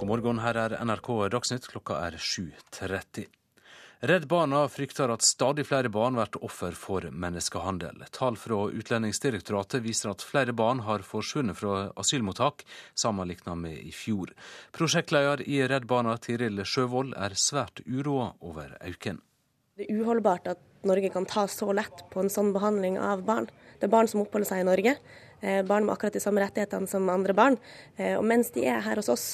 God 0.00 0.08
morgen, 0.10 0.40
her 0.42 0.58
er 0.58 0.74
NRK 0.82 1.10
Dagsnytt, 1.30 1.68
klokka 1.70 2.00
er 2.08 2.16
7.30. 2.18 3.28
Redd 4.06 4.26
Barna 4.28 4.64
frykter 4.68 5.08
at 5.14 5.24
stadig 5.24 5.64
flere 5.68 5.88
barn 5.88 6.18
blir 6.18 6.42
offer 6.44 6.74
for 6.76 7.06
menneskehandel. 7.08 8.02
Tall 8.12 8.36
fra 8.36 8.58
Utlendingsdirektoratet 8.66 9.84
viser 9.86 10.10
at 10.10 10.24
flere 10.26 10.52
barn 10.52 10.82
har 10.84 11.06
forsvunnet 11.06 11.56
fra 11.56 11.86
asylmottak, 11.96 12.66
sammenlignet 12.98 13.56
med 13.56 13.78
i 13.78 13.94
fjor. 13.94 14.34
Prosjektleder 14.76 15.46
i 15.46 15.62
Redd 15.70 15.86
Barna, 15.88 16.18
Tiril 16.18 16.60
Sjøvold, 16.66 17.14
er 17.16 17.38
svært 17.40 17.80
uroa 17.86 18.32
over 18.42 18.74
økningen. 18.82 19.22
Det 19.76 19.86
er 19.86 20.02
uholdbart 20.02 20.50
at 20.50 20.60
Norge 20.88 21.08
kan 21.12 21.24
ta 21.28 21.46
så 21.50 21.70
lett 21.76 22.04
på 22.12 22.22
en 22.22 22.32
sånn 22.32 22.52
behandling 22.54 22.98
av 23.00 23.24
barn. 23.26 23.48
Det 23.76 23.88
er 23.88 23.92
barn 23.92 24.08
som 24.08 24.22
oppholder 24.22 24.48
seg 24.48 24.62
i 24.62 24.68
Norge. 24.68 24.96
Eh, 25.40 25.62
barn 25.62 25.84
med 25.84 25.92
akkurat 25.92 26.12
de 26.12 26.20
samme 26.20 26.40
rettighetene 26.40 26.88
som 26.88 27.08
andre 27.12 27.34
barn. 27.36 27.58
Eh, 27.96 28.16
og 28.16 28.24
mens 28.24 28.50
de 28.54 28.64
er 28.66 28.80
her 28.80 28.96
hos 28.96 29.10
oss, 29.12 29.26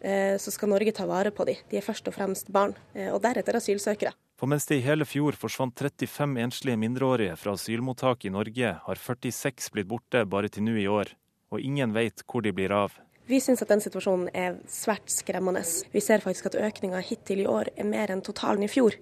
eh, 0.00 0.36
så 0.36 0.52
skal 0.52 0.68
Norge 0.68 0.92
ta 0.92 1.06
vare 1.06 1.30
på 1.30 1.46
dem. 1.46 1.56
De 1.70 1.78
er 1.78 1.86
først 1.86 2.08
og 2.08 2.14
fremst 2.14 2.52
barn, 2.52 2.74
og 2.94 3.22
deretter 3.22 3.56
asylsøkere. 3.56 4.12
For 4.36 4.46
mens 4.46 4.66
det 4.66 4.80
i 4.80 4.82
hele 4.84 5.04
fjor 5.04 5.32
forsvant 5.32 5.74
35 5.74 6.36
enslige 6.36 6.76
mindreårige 6.76 7.36
fra 7.38 7.52
asylmottak 7.52 8.24
i 8.24 8.30
Norge, 8.30 8.74
har 8.84 8.96
46 8.96 9.70
blitt 9.72 9.88
borte 9.88 10.24
bare 10.26 10.48
til 10.48 10.64
nå 10.64 10.76
i 10.76 10.86
år. 10.86 11.14
Og 11.52 11.60
ingen 11.60 11.92
vet 11.94 12.24
hvor 12.26 12.42
de 12.42 12.52
blir 12.52 12.72
av. 12.72 12.92
Vi 13.26 13.38
syns 13.40 13.62
at 13.62 13.68
den 13.68 13.80
situasjonen 13.80 14.28
er 14.34 14.58
svært 14.66 15.08
skremmende. 15.08 15.62
Vi 15.92 16.00
ser 16.00 16.18
faktisk 16.18 16.46
at 16.46 16.58
økninga 16.58 17.00
hittil 17.00 17.44
i 17.44 17.46
år 17.46 17.70
er 17.76 17.84
mer 17.84 18.10
enn 18.10 18.20
totalen 18.20 18.64
i 18.64 18.68
fjor. 18.68 18.96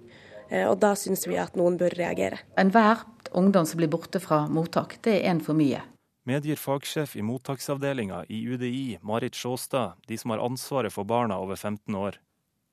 Og 0.51 0.77
da 0.79 0.93
syns 0.95 1.25
vi 1.27 1.39
at 1.39 1.55
noen 1.55 1.77
bør 1.79 1.95
reagere. 1.97 2.37
Enhver 2.59 3.01
ungdom 3.33 3.65
som 3.65 3.79
blir 3.79 3.89
borte 3.89 4.19
fra 4.19 4.47
mottak, 4.47 4.99
det 5.01 5.23
er 5.23 5.31
en 5.31 5.41
for 5.41 5.55
mye 5.55 5.81
medgir 6.23 6.55
fagsjef 6.55 7.15
i 7.15 7.21
mottaksavdelinga 7.21 8.25
i 8.29 8.41
UDI, 8.47 8.99
Marit 9.01 9.35
Sjåstad, 9.35 9.93
de 10.07 10.17
som 10.17 10.33
har 10.33 10.43
ansvaret 10.43 10.93
for 10.93 11.03
barna 11.03 11.39
over 11.39 11.55
15 11.55 11.95
år. 11.95 12.19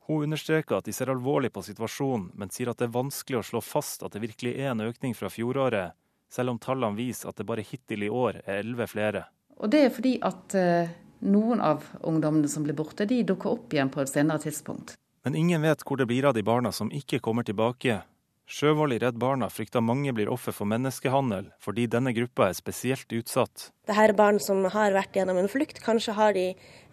Hun 0.09 0.23
understreker 0.23 0.79
at 0.79 0.85
de 0.85 0.93
ser 0.93 1.11
alvorlig 1.13 1.53
på 1.53 1.63
situasjonen, 1.63 2.31
men 2.35 2.53
sier 2.53 2.71
at 2.73 2.81
det 2.81 2.89
er 2.89 2.95
vanskelig 2.95 3.41
å 3.41 3.47
slå 3.51 3.61
fast 3.65 4.05
at 4.05 4.15
det 4.15 4.23
virkelig 4.25 4.55
er 4.57 4.73
en 4.73 4.87
økning 4.87 5.17
fra 5.17 5.29
fjoråret, 5.33 5.97
selv 6.33 6.55
om 6.55 6.61
tallene 6.61 6.97
viser 6.97 7.29
at 7.29 7.37
det 7.37 7.47
bare 7.49 7.65
hittil 7.65 8.05
i 8.07 8.13
år 8.13 8.41
er 8.45 8.63
elleve 8.63 8.89
flere. 8.89 9.27
Og 9.59 9.71
Det 9.71 9.83
er 9.85 9.93
fordi 9.93 10.15
at 10.25 10.57
uh, 10.57 10.89
noen 11.29 11.61
av 11.61 11.85
ungdommene 12.07 12.49
som 12.49 12.65
blir 12.65 12.77
borte, 12.77 13.09
de 13.09 13.23
dukker 13.27 13.57
opp 13.57 13.75
igjen 13.75 13.91
på 13.93 14.01
et 14.01 14.13
senere 14.13 14.41
tidspunkt. 14.45 14.95
Men 15.25 15.35
ingen 15.35 15.65
vet 15.65 15.83
hvor 15.85 15.99
det 16.01 16.07
blir 16.09 16.29
av 16.29 16.37
de 16.37 16.45
barna 16.47 16.73
som 16.73 16.93
ikke 16.95 17.21
kommer 17.21 17.45
tilbake, 17.45 18.01
Sjøvold 18.49 18.95
i 18.97 18.99
Redd 19.03 19.19
Barna 19.21 19.51
frykter 19.53 19.83
mange 19.85 20.09
blir 20.17 20.31
offer 20.33 20.55
for 20.57 20.69
menneskehandel, 20.71 21.51
fordi 21.61 21.85
denne 21.93 22.15
gruppa 22.17 22.47
er 22.49 22.57
spesielt 22.57 23.13
utsatt. 23.13 23.67
Dette 23.85 24.07
er 24.09 24.15
barn 24.17 24.41
som 24.41 24.63
har 24.73 24.95
vært 24.97 25.19
gjennom 25.19 25.37
en 25.37 25.51
flukt. 25.53 25.83
Kanskje 25.85 26.15
har 26.17 26.33
de 26.33 26.47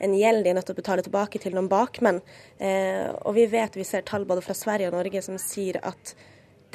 en 0.04 0.18
gjeld 0.20 0.44
de 0.44 0.52
er 0.52 0.58
nødt 0.58 0.68
til 0.68 0.76
å 0.76 0.82
betale 0.82 1.06
tilbake 1.06 1.40
til 1.40 1.56
noen 1.56 1.72
bakmenn. 1.72 2.20
Eh, 2.60 3.08
og 3.24 3.38
vi 3.40 3.48
vet, 3.48 3.80
vi 3.80 3.88
ser 3.88 4.04
tall 4.04 4.28
både 4.28 4.44
fra 4.44 4.58
Sverige 4.58 4.92
og 4.92 4.98
Norge 5.00 5.24
som 5.24 5.40
sier 5.40 5.80
at 5.80 6.12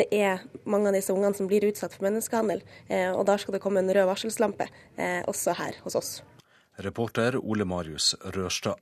det 0.00 0.08
er 0.16 0.40
mange 0.64 0.88
av 0.88 0.96
disse 0.96 1.12
ungene 1.12 1.36
som 1.36 1.50
blir 1.50 1.68
utsatt 1.68 1.92
for 1.92 2.08
menneskehandel. 2.08 2.64
Eh, 2.88 3.10
og 3.12 3.26
da 3.28 3.36
skal 3.36 3.58
det 3.58 3.60
komme 3.60 3.84
en 3.84 3.92
rød 3.92 4.08
varselslampe, 4.08 4.70
eh, 4.96 5.20
også 5.28 5.60
her 5.60 5.76
hos 5.84 6.00
oss. 6.00 6.14
Reporter 6.80 7.36
Ole 7.36 7.68
Marius 7.68 8.14
Rørstad. 8.32 8.80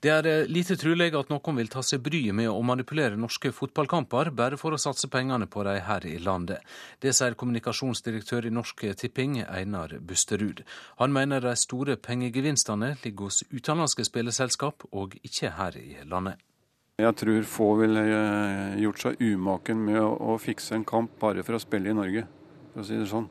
Det 0.00 0.08
er 0.08 0.26
eh, 0.26 0.46
lite 0.48 0.78
trolig 0.80 1.10
at 1.12 1.28
noen 1.28 1.58
vil 1.58 1.68
ta 1.68 1.82
seg 1.84 2.00
bryet 2.00 2.32
med 2.32 2.48
å 2.48 2.62
manipulere 2.64 3.18
norske 3.20 3.50
fotballkamper 3.52 4.30
bare 4.32 4.56
for 4.56 4.72
å 4.72 4.80
satse 4.80 5.10
pengene 5.12 5.44
på 5.44 5.60
de 5.66 5.74
her 5.84 6.06
i 6.08 6.14
landet. 6.24 6.64
Det 7.04 7.12
sier 7.12 7.36
kommunikasjonsdirektør 7.36 8.48
i 8.48 8.52
Norsk 8.54 8.86
Tipping, 8.96 9.42
Einar 9.44 9.98
Busterud. 10.00 10.62
Han 11.02 11.12
mener 11.12 11.44
de 11.44 11.52
store 11.52 11.98
pengegevinstene 12.00 12.94
ligger 13.04 13.28
hos 13.28 13.42
utenlandske 13.52 14.08
spilleselskap, 14.08 14.88
og 14.96 15.18
ikke 15.20 15.52
her 15.60 15.76
i 15.76 15.98
landet. 16.08 16.40
Jeg 17.00 17.16
tror 17.20 17.44
få 17.48 17.68
ville 17.82 18.00
eh, 18.08 18.80
gjort 18.80 19.04
seg 19.04 19.20
umaken 19.20 19.84
med 19.84 20.00
å 20.00 20.40
fikse 20.40 20.78
en 20.78 20.88
kamp 20.88 21.20
bare 21.20 21.44
for 21.44 21.56
å 21.56 21.60
spille 21.60 21.92
i 21.92 21.96
Norge, 22.00 22.24
for 22.72 22.80
å 22.80 22.88
si 22.88 22.96
det 22.96 23.08
sånn. 23.12 23.28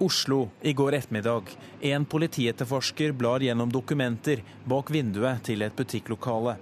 Oslo 0.00 0.48
i 0.62 0.72
går 0.72 0.94
ettermiddag. 0.94 1.42
En 1.80 2.04
politietterforsker 2.04 3.12
blar 3.12 3.42
gjennom 3.42 3.72
dokumenter 3.72 4.44
bak 4.64 4.92
vinduet 4.94 5.42
til 5.48 5.64
et 5.66 5.74
butikklokale. 5.74 6.54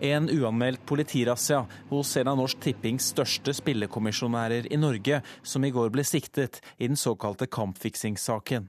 En 0.00 0.28
uanmeldt 0.28 0.84
politirazzia 0.86 1.62
hos 1.88 2.10
en 2.20 2.28
av 2.32 2.36
Norsk 2.40 2.60
Tippings 2.60 3.08
største 3.14 3.54
spillekommisjonærer 3.56 4.68
i 4.68 4.80
Norge, 4.80 5.22
som 5.42 5.64
i 5.64 5.72
går 5.72 5.88
ble 5.94 6.04
siktet 6.04 6.60
i 6.76 6.90
den 6.90 7.00
såkalte 7.00 7.48
kampfiksingssaken. 7.48 8.68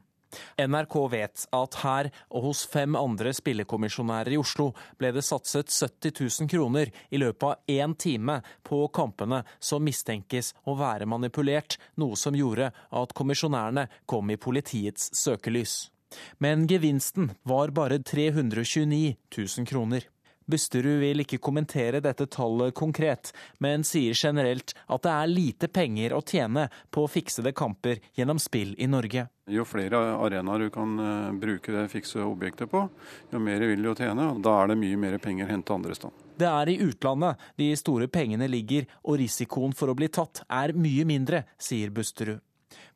NRK 0.57 0.97
vet 1.11 1.45
at 1.55 1.79
her 1.83 2.09
og 2.29 2.49
hos 2.49 2.63
fem 2.69 2.97
andre 2.99 3.33
spillekommisjonærer 3.35 4.35
i 4.35 4.39
Oslo 4.41 4.71
ble 4.99 5.13
det 5.15 5.25
satset 5.25 5.71
70 5.71 6.13
000 6.43 6.51
kroner 6.51 6.91
i 7.09 7.21
løpet 7.21 7.47
av 7.49 7.73
én 7.75 7.95
time 7.99 8.39
på 8.65 8.83
kampene 8.95 9.43
som 9.59 9.83
mistenkes 9.83 10.53
å 10.69 10.77
være 10.79 11.09
manipulert, 11.09 11.77
noe 11.97 12.17
som 12.19 12.35
gjorde 12.37 12.71
at 12.73 13.17
kommisjonærene 13.17 13.87
kom 14.09 14.31
i 14.31 14.39
politiets 14.39 15.11
søkelys. 15.17 15.89
Men 16.37 16.67
gevinsten 16.69 17.31
var 17.43 17.73
bare 17.73 17.99
329 17.99 19.15
000 19.37 19.69
kroner. 19.69 20.05
Busterud 20.45 20.99
vil 21.01 21.23
ikke 21.23 21.39
kommentere 21.43 22.01
dette 22.03 22.27
tallet 22.31 22.73
konkret, 22.75 23.31
men 23.63 23.85
sier 23.87 24.17
generelt 24.17 24.75
at 24.87 25.05
det 25.05 25.13
er 25.13 25.31
lite 25.31 25.69
penger 25.71 26.15
å 26.17 26.23
tjene 26.25 26.67
på 26.91 27.05
fiksede 27.11 27.53
kamper 27.55 28.01
gjennom 28.17 28.41
spill 28.41 28.75
i 28.77 28.89
Norge. 28.89 29.27
Jo 29.51 29.65
flere 29.67 29.99
arenaer 30.23 30.65
du 30.65 30.69
kan 30.71 30.93
eh, 30.99 31.31
bruke 31.35 31.73
det 31.75 31.89
fikse 31.91 32.23
objektet 32.23 32.71
på, 32.71 32.85
jo 33.31 33.41
mer 33.43 33.65
vil 33.67 33.83
du 33.83 33.91
tjene. 33.95 34.29
og 34.31 34.39
Da 34.43 34.55
er 34.61 34.71
det 34.71 34.79
mye 34.79 34.99
mer 34.99 35.17
penger 35.23 35.51
hente 35.51 35.75
andre 35.75 35.95
steder. 35.97 36.15
Det 36.39 36.49
er 36.49 36.71
i 36.71 36.79
utlandet 36.81 37.43
de 37.59 37.67
store 37.77 38.07
pengene 38.07 38.47
ligger, 38.49 38.87
og 39.03 39.19
risikoen 39.21 39.75
for 39.75 39.91
å 39.91 39.97
bli 39.97 40.09
tatt 40.09 40.45
er 40.49 40.73
mye 40.73 41.05
mindre, 41.05 41.43
sier 41.61 41.91
Busterud. 41.93 42.41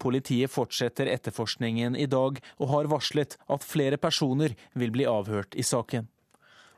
Politiet 0.01 0.51
fortsetter 0.51 1.09
etterforskningen 1.11 1.95
i 1.95 2.07
dag, 2.09 2.39
og 2.57 2.71
har 2.73 2.89
varslet 2.91 3.37
at 3.53 3.65
flere 3.65 3.99
personer 4.01 4.55
vil 4.73 4.93
bli 4.93 5.05
avhørt 5.09 5.57
i 5.57 5.65
saken. 5.65 6.07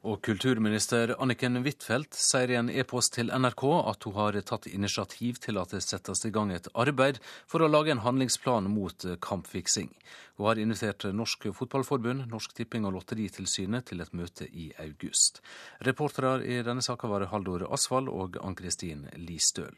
Og 0.08 0.22
kulturminister 0.24 1.12
Anniken 1.20 1.60
Huitfeldt 1.60 2.16
sier 2.16 2.54
i 2.54 2.56
en 2.56 2.70
e-post 2.72 3.18
til 3.18 3.34
NRK 3.36 3.64
at 3.92 4.06
hun 4.08 4.16
har 4.16 4.38
tatt 4.48 4.70
initiativ 4.72 5.42
til 5.44 5.60
at 5.60 5.74
det 5.76 5.82
settes 5.84 6.24
i 6.24 6.32
gang 6.32 6.54
et 6.56 6.70
arbeid 6.72 7.20
for 7.50 7.60
å 7.60 7.68
lage 7.68 7.92
en 7.92 8.06
handlingsplan 8.06 8.70
mot 8.72 9.04
kampfiksing. 9.20 9.92
Hun 10.40 10.48
har 10.48 10.64
invitert 10.64 11.04
Norsk 11.12 11.50
Fotballforbund, 11.52 12.30
Norsk 12.32 12.56
Tipping 12.56 12.88
og 12.88 12.96
Lotteritilsynet 12.96 13.90
til 13.92 14.00
et 14.00 14.16
møte 14.16 14.48
i 14.48 14.70
august. 14.80 15.44
Reportere 15.84 16.40
i 16.48 16.64
denne 16.64 16.86
saka 16.86 17.12
var 17.12 17.28
Haldor 17.34 17.68
Asvald 17.68 18.08
og 18.08 18.40
Ann-Kristin 18.40 19.04
Listøl. 19.20 19.76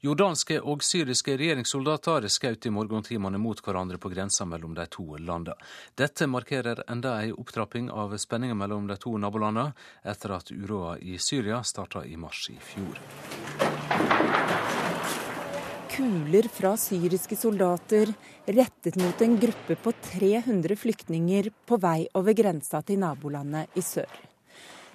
Jordanske 0.00 0.56
og 0.64 0.80
syriske 0.80 1.34
regjeringssoldater 1.36 2.24
skjøt 2.32 2.64
i 2.64 2.70
morgentimene 2.72 3.36
mot 3.36 3.58
hverandre 3.60 3.98
på 4.00 4.08
grensa 4.08 4.46
mellom 4.48 4.72
de 4.72 4.86
to 4.88 5.04
landene. 5.20 5.58
Dette 5.92 6.24
markerer 6.24 6.80
enda 6.88 7.18
en 7.20 7.34
opptrapping 7.42 7.90
av 7.92 8.14
spenningen 8.16 8.56
mellom 8.56 8.86
de 8.88 8.96
to 8.96 9.12
nabolandene, 9.20 9.74
etter 10.00 10.32
at 10.38 10.54
uroa 10.56 10.94
i 11.04 11.18
Syria 11.20 11.60
starta 11.60 12.06
i 12.08 12.16
mars 12.16 12.46
i 12.48 12.56
fjor. 12.56 12.96
Kuler 15.92 16.48
fra 16.48 16.72
syriske 16.80 17.36
soldater 17.36 18.14
rettet 18.48 18.96
mot 18.96 19.20
en 19.20 19.36
gruppe 19.44 19.76
på 19.84 19.92
300 20.14 20.80
flyktninger 20.80 21.52
på 21.68 21.76
vei 21.76 22.06
over 22.16 22.32
grensa 22.40 22.80
til 22.80 23.04
nabolandet 23.04 23.76
i 23.76 23.84
sør. 23.84 24.29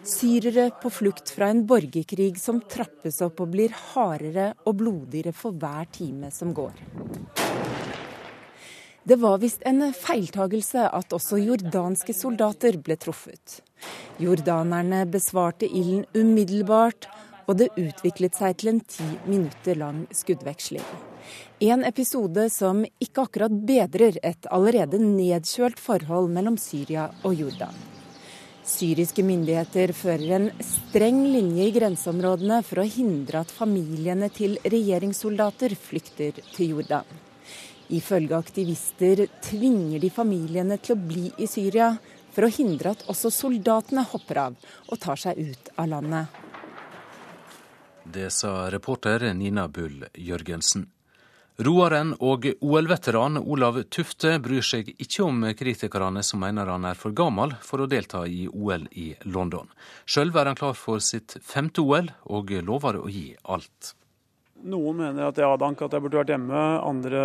Syrere 0.06 0.70
på 0.82 0.90
flukt 0.90 1.30
fra 1.34 1.48
en 1.50 1.64
borgerkrig 1.66 2.36
som 2.38 2.60
trappes 2.70 3.18
opp 3.26 3.40
og 3.42 3.56
blir 3.56 3.74
hardere 3.94 4.52
og 4.70 4.76
blodigere 4.78 5.32
for 5.34 5.58
hver 5.58 5.88
time 5.90 6.30
som 6.34 6.52
går. 6.54 6.76
Det 9.06 9.18
var 9.22 9.40
visst 9.42 9.66
en 9.66 9.82
feiltagelse 9.94 10.84
at 10.94 11.14
også 11.14 11.40
jordanske 11.42 12.14
soldater 12.14 12.78
ble 12.86 12.98
truffet. 13.02 13.64
Jordanerne 14.22 15.04
besvarte 15.10 15.66
ilden 15.66 16.06
umiddelbart, 16.14 17.10
og 17.50 17.58
det 17.62 17.72
utviklet 17.74 18.38
seg 18.38 18.62
til 18.62 18.76
en 18.76 18.84
ti 18.86 19.10
minutter 19.26 19.78
lang 19.82 20.06
skuddveksling. 20.14 20.86
En 21.66 21.86
episode 21.86 22.46
som 22.54 22.86
ikke 23.02 23.26
akkurat 23.26 23.58
bedrer 23.66 24.22
et 24.22 24.50
allerede 24.54 25.02
nedkjølt 25.02 25.82
forhold 25.82 26.30
mellom 26.34 26.62
Syria 26.62 27.10
og 27.26 27.38
Jordan. 27.42 27.95
Syriske 28.66 29.22
myndigheter 29.22 29.92
fører 29.94 30.32
en 30.40 30.48
streng 30.66 31.20
linje 31.30 31.68
i 31.70 31.74
grenseområdene 31.76 32.64
for 32.66 32.82
å 32.82 32.88
hindre 32.90 33.44
at 33.46 33.54
familiene 33.54 34.32
til 34.34 34.58
regjeringssoldater 34.66 35.76
flykter 35.78 36.40
til 36.56 36.74
Jordan. 36.74 37.06
Ifølge 37.94 38.34
aktivister 38.34 39.22
tvinger 39.46 40.02
de 40.02 40.10
familiene 40.10 40.80
til 40.82 40.96
å 40.96 41.04
bli 41.12 41.28
i 41.38 41.46
Syria 41.46 41.92
for 42.34 42.48
å 42.48 42.52
hindre 42.52 42.96
at 42.96 43.06
også 43.12 43.30
soldatene 43.30 44.08
hopper 44.10 44.42
av 44.48 44.58
og 44.90 45.00
tar 45.04 45.22
seg 45.22 45.38
ut 45.38 45.70
av 45.78 45.92
landet. 45.94 46.42
Det 48.06 48.32
sa 48.34 48.66
reporter 48.74 49.30
Nina 49.38 49.70
Bull 49.70 50.08
Jørgensen. 50.14 50.90
Roeren 51.56 52.10
og 52.20 52.50
OL-veteran 52.60 53.38
Olav 53.40 53.78
Tufte 53.88 54.34
bryr 54.44 54.64
seg 54.66 54.90
ikke 55.00 55.24
om 55.24 55.46
kritikerne 55.56 56.20
som 56.28 56.42
mener 56.44 56.68
han 56.68 56.84
er 56.84 57.00
for 57.00 57.16
gammel 57.16 57.54
for 57.64 57.80
å 57.80 57.88
delta 57.88 58.26
i 58.28 58.42
OL 58.50 58.84
i 58.92 59.14
London. 59.24 59.70
Sjøl 60.04 60.34
er 60.36 60.50
han 60.52 60.60
klar 60.60 60.76
for 60.76 61.00
sitt 61.00 61.38
femte 61.40 61.80
OL, 61.80 62.12
og 62.28 62.52
lover 62.60 63.00
å 63.00 63.08
gi 63.08 63.30
alt. 63.48 63.94
Noen 64.68 65.00
mener 65.00 65.30
at 65.30 65.40
jeg 65.40 65.48
hadde 65.48 65.70
anket 65.70 65.88
at 65.88 65.96
jeg 65.96 66.04
burde 66.04 66.20
vært 66.20 66.36
hjemme. 66.36 66.66
Andre 66.92 67.24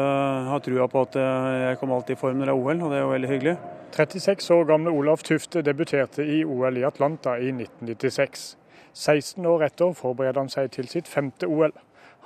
har 0.52 0.62
trua 0.62 0.86
på 0.92 1.04
at 1.08 1.18
jeg 1.18 1.82
kom 1.82 1.96
alltid 1.98 2.14
i 2.14 2.22
form 2.22 2.38
når 2.38 2.52
det 2.52 2.54
er 2.54 2.62
OL, 2.62 2.86
og 2.86 2.94
det 2.94 3.00
er 3.00 3.04
jo 3.04 3.12
veldig 3.16 3.34
hyggelig. 3.34 3.58
36 3.98 4.50
år 4.54 4.66
gamle 4.70 4.94
Olav 4.94 5.26
Tufte 5.26 5.66
debuterte 5.66 6.22
i 6.22 6.44
OL 6.46 6.78
i 6.78 6.86
Atlanta 6.86 7.34
i 7.34 7.50
1996. 7.50 8.52
16 8.94 9.46
år 9.46 9.66
etter 9.66 9.94
forbereder 9.98 10.38
han 10.38 10.50
seg 10.52 10.70
til 10.78 10.86
sitt 10.90 11.10
femte 11.10 11.50
OL. 11.50 11.74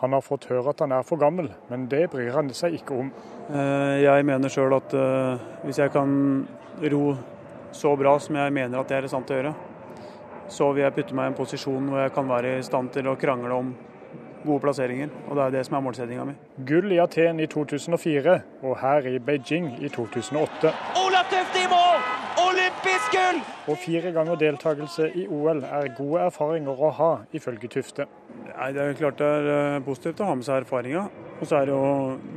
Han 0.02 0.12
har 0.12 0.24
fått 0.24 0.48
høre 0.50 0.72
at 0.72 0.83
han 0.83 0.92
er 0.92 1.07
for 1.07 1.20
gammel, 1.20 1.48
men 1.70 1.87
det 1.90 2.09
bryr 2.12 2.33
han 2.35 2.50
seg 2.57 2.74
ikke 2.80 2.96
om. 2.98 3.12
Eh, 3.48 4.02
jeg 4.02 4.26
mener 4.26 4.52
sjøl 4.52 4.74
at 4.76 4.94
eh, 4.98 5.46
hvis 5.64 5.78
jeg 5.80 5.92
kan 5.94 6.11
ro 6.92 7.04
så 7.74 7.94
bra 7.98 8.16
som 8.22 8.37
jeg 8.38 8.54
mener 8.54 8.80
at 8.80 8.90
det 8.90 8.98
er 8.98 9.07
i 9.07 9.11
stand 9.12 9.26
til 9.28 9.37
å 9.37 9.40
gjøre, 9.40 9.54
så 10.54 10.70
vil 10.74 10.85
jeg 10.85 10.96
putte 10.98 11.16
meg 11.16 11.28
i 11.28 11.33
en 11.33 11.38
posisjon 11.38 11.90
hvor 11.90 12.02
jeg 12.02 12.14
kan 12.14 12.28
være 12.28 12.59
i 12.59 12.66
stand 12.66 12.92
til 12.94 13.09
å 13.11 13.16
krangle 13.18 13.57
om 13.57 13.74
gode 14.44 14.61
plasseringer. 14.66 15.11
Og 15.28 15.38
det 15.38 15.46
er 15.46 15.57
det 15.57 15.64
som 15.68 15.78
er 15.78 15.85
målsettinga 15.87 16.26
mi. 16.28 16.37
Gull 16.68 16.92
i 16.92 17.00
Aten 17.02 17.40
i 17.40 17.48
2004 17.50 18.38
og 18.62 18.78
her 18.83 19.09
i 19.14 19.18
Beijing 19.18 19.72
i 19.80 19.90
2008. 19.94 20.74
Olav 21.00 21.30
Tøfte 21.33 21.64
i 21.64 21.70
mål! 21.72 22.34
Olympisk 22.54 23.14
gull! 23.14 23.40
Og 23.72 23.78
fire 23.82 24.10
ganger 24.14 24.38
deltakelse 24.38 25.08
i 25.18 25.24
OL 25.26 25.64
er 25.66 25.88
gode 25.96 26.20
erfaringer 26.28 26.82
å 26.86 26.90
ha, 26.94 27.10
ifølge 27.34 27.70
Tufte. 27.72 28.06
Nei, 28.44 28.68
Det 28.76 28.82
er 28.82 28.98
klart 28.98 29.18
det 29.18 29.30
er 29.40 29.48
eh, 29.50 29.78
positivt 29.82 30.20
å 30.22 30.28
ha 30.28 30.36
med 30.38 30.46
seg 30.46 30.60
erfaringa. 30.62 31.06
Og 31.40 31.48
så 31.50 31.58
er 31.58 31.66
det 31.66 31.74
jo 31.74 31.88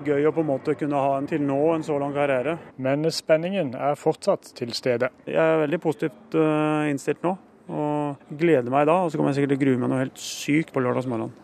gøy 0.07 0.25
å 0.25 0.33
på 0.33 0.41
en 0.41 0.49
måte 0.49 0.73
kunne 0.79 1.01
ha 1.03 1.17
en 1.19 1.27
til 1.29 1.43
nå 1.45 1.59
en 1.75 1.85
så 1.85 1.99
lang 2.01 2.15
karriere. 2.15 2.55
Men 2.81 3.05
spenningen 3.13 3.75
er 3.77 3.99
fortsatt 3.99 4.49
til 4.57 4.73
stede. 4.73 5.11
Jeg 5.29 5.37
er 5.43 5.61
veldig 5.65 5.81
positivt 5.83 6.39
eh, 6.39 6.87
innstilt 6.93 7.21
nå. 7.27 7.35
Og 7.67 8.31
gleder 8.39 8.71
meg 8.73 8.87
da. 8.89 9.03
Og 9.03 9.11
så 9.11 9.19
kommer 9.19 9.35
jeg 9.35 9.43
sikkert 9.43 9.53
til 9.53 9.59
å 9.59 9.65
grue 9.67 9.83
meg 9.83 9.91
noe 9.91 10.01
helt 10.05 10.23
sykt 10.23 10.73
på 10.73 10.81
lørdagsmorgenen. 10.81 11.35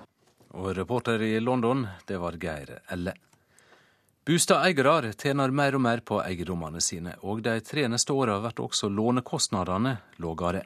Og 0.57 0.73
reporter 0.77 1.21
i 1.25 1.35
London, 1.41 1.85
det 2.09 2.17
var 2.21 2.39
Geir 2.41 2.79
Elle. 2.93 3.13
Bustadeiere 4.23 5.09
tjener 5.19 5.51
mer 5.51 5.75
og 5.75 5.81
mer 5.83 5.99
på 6.07 6.21
eiendommene 6.23 6.79
sine, 6.79 7.17
og 7.27 7.41
de 7.43 7.57
tre 7.67 7.81
neste 7.91 8.13
åra 8.15 8.37
blir 8.39 8.61
også 8.63 8.87
lånekostnadene 8.87 9.97
lågere. 10.23 10.61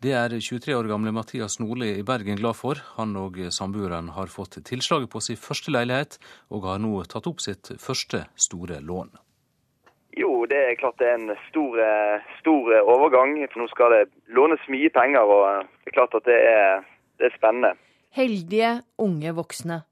Det 0.00 0.14
er 0.16 0.32
23 0.32 0.72
år 0.78 0.88
gamle 0.88 1.12
Mathias 1.12 1.58
Nordli 1.60 1.90
i 1.98 2.06
Bergen 2.08 2.40
glad 2.40 2.56
for. 2.56 2.80
Han 2.96 3.12
og 3.20 3.36
samboeren 3.52 4.08
har 4.16 4.32
fått 4.32 4.56
tilslaget 4.64 5.12
på 5.12 5.20
sin 5.20 5.36
første 5.36 5.76
leilighet, 5.76 6.16
og 6.48 6.64
har 6.70 6.80
nå 6.80 6.94
tatt 7.04 7.28
opp 7.28 7.44
sitt 7.44 7.74
første 7.84 8.22
store 8.32 8.80
lån. 8.80 9.12
Jo, 10.16 10.32
det 10.48 10.64
er 10.70 10.80
klart 10.80 10.96
det 10.96 11.12
er 11.12 11.20
en 11.20 11.36
stor, 11.50 11.76
stor 12.40 12.74
overgang. 12.80 13.36
For 13.52 13.60
nå 13.60 13.68
skal 13.76 13.92
det 13.92 14.02
lånes 14.32 14.64
mye 14.72 14.88
penger, 14.88 15.20
og 15.20 15.68
det 15.84 15.92
er 15.92 16.00
klart 16.00 16.16
at 16.16 16.32
det 16.32 16.42
er, 16.48 16.84
det 17.20 17.28
er 17.28 17.36
spennende. 17.36 17.76
Heldige 18.16 18.78
unge 18.96 19.36
voksne. 19.36 19.82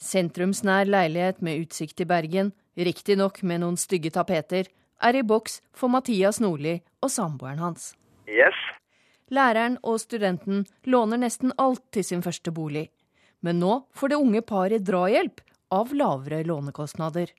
Sentrumsnær 0.00 0.88
leilighet 0.88 1.42
med 1.44 1.60
utsikt 1.60 1.98
til 2.00 2.08
Bergen, 2.08 2.54
riktignok 2.76 3.42
med 3.44 3.60
noen 3.60 3.76
stygge 3.76 4.12
tapeter, 4.14 4.70
er 5.00 5.16
i 5.16 5.22
boks 5.24 5.60
for 5.76 5.92
Mathias 5.92 6.40
Nordli 6.40 6.78
og 7.04 7.12
samboeren 7.12 7.60
hans. 7.60 7.92
Yes. 8.28 8.56
Læreren 9.30 9.76
og 9.86 10.00
studenten 10.02 10.64
låner 10.84 11.20
nesten 11.20 11.52
alt 11.58 11.84
til 11.92 12.04
sin 12.04 12.24
første 12.24 12.50
bolig. 12.50 12.88
Men 13.40 13.60
nå 13.60 13.84
får 13.96 14.12
det 14.12 14.20
unge 14.20 14.42
paret 14.42 14.84
drahjelp 14.84 15.40
av 15.70 15.92
lavere 15.94 16.42
lånekostnader. 16.48 17.30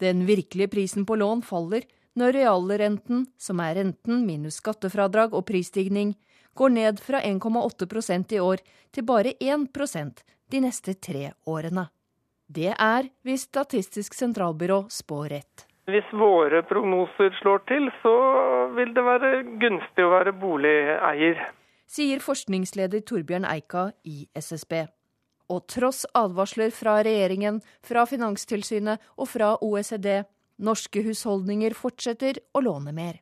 Den 0.00 0.24
virkelige 0.28 0.70
prisen 0.72 1.06
på 1.08 1.16
lån 1.16 1.42
faller 1.42 1.84
når 2.14 2.36
realrenten, 2.36 3.26
som 3.38 3.60
er 3.60 3.74
renten 3.80 4.22
minus 4.26 4.60
skattefradrag 4.60 5.34
og 5.34 5.46
prisstigning, 5.48 6.14
går 6.54 6.70
ned 6.70 7.02
fra 7.02 7.20
1,8% 7.24 8.36
i 8.36 8.40
år 8.40 8.62
til 8.94 9.06
bare 9.08 9.34
1% 9.40 10.22
de 10.50 10.60
neste 10.62 10.94
tre 10.94 11.32
årene. 11.50 11.88
Det 12.54 12.70
er 12.70 13.08
hvis 13.26 13.48
Statistisk 13.48 14.14
sentralbyrå 14.14 14.84
spår 14.92 15.28
rett. 15.32 15.64
Hvis 15.90 16.06
våre 16.16 16.62
prognoser 16.64 17.34
slår 17.40 17.64
til, 17.68 17.88
så 18.00 18.14
vil 18.76 18.94
det 18.96 19.04
være 19.04 19.30
gunstig 19.60 20.04
å 20.04 20.12
være 20.12 20.32
boligeier. 20.40 21.40
Sier 21.90 22.22
forskningsleder 22.24 23.02
Torbjørn 23.04 23.44
Eika 23.48 23.90
i 24.08 24.24
SSB. 24.38 24.86
Og 25.52 25.66
tross 25.68 26.04
advarsler 26.16 26.72
fra 26.72 26.96
regjeringen, 27.04 27.60
fra 27.84 28.06
Finanstilsynet 28.08 29.02
og 29.18 29.28
fra 29.28 29.50
OECD, 29.60 30.22
norske 30.56 31.02
husholdninger 31.04 31.76
fortsetter 31.76 32.40
å 32.54 32.64
låne 32.64 32.94
mer. 32.96 33.20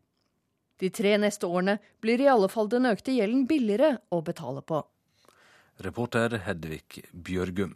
De 0.78 0.91
tre 0.95 1.16
neste 1.18 1.49
årene 1.49 1.78
blir 2.03 2.22
i 2.22 2.30
alle 2.30 2.51
fall 2.53 2.70
den 2.70 2.87
økte 2.91 3.14
gjelden 3.16 3.47
billigere 3.51 3.97
å 4.11 4.22
betale 4.22 4.62
på. 4.62 4.85
Reporter 5.83 6.39
Hedvig 6.47 7.03
Bjørgum. 7.11 7.74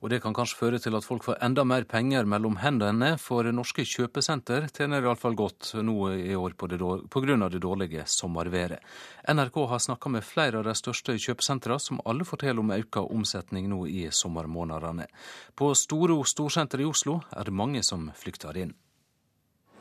Og 0.00 0.08
det 0.08 0.22
kan 0.24 0.32
kanskje 0.32 0.56
føre 0.56 0.78
til 0.80 0.94
at 0.96 1.04
folk 1.04 1.26
får 1.26 1.42
enda 1.44 1.60
mer 1.68 1.84
penger 1.84 2.24
mellom 2.24 2.56
hendene, 2.62 3.18
for 3.20 3.44
norske 3.52 3.84
kjøpesenter 3.84 4.70
tjener 4.72 5.04
iallfall 5.04 5.36
godt 5.36 5.74
nå 5.84 5.96
i 6.14 6.32
år 6.32 6.56
pga. 6.56 7.48
det 7.48 7.60
dårlige 7.60 8.06
sommerværet. 8.06 8.80
NRK 9.28 9.56
har 9.68 9.78
snakka 9.78 10.08
med 10.08 10.24
flere 10.24 10.58
av 10.58 10.64
de 10.64 10.74
største 10.74 11.18
kjøpesentrene, 11.18 11.78
som 11.78 12.00
alle 12.06 12.24
forteller 12.24 12.60
om 12.60 12.70
økt 12.70 12.96
omsetning 12.96 13.68
nå 13.68 13.86
i 13.86 14.08
sommermånedene. 14.10 15.06
På 15.54 15.74
Storo 15.74 16.24
storsenter 16.24 16.80
i 16.80 16.88
Oslo 16.88 17.20
er 17.36 17.44
det 17.44 17.52
mange 17.52 17.82
som 17.82 18.10
flykter 18.16 18.56
inn. 18.56 18.72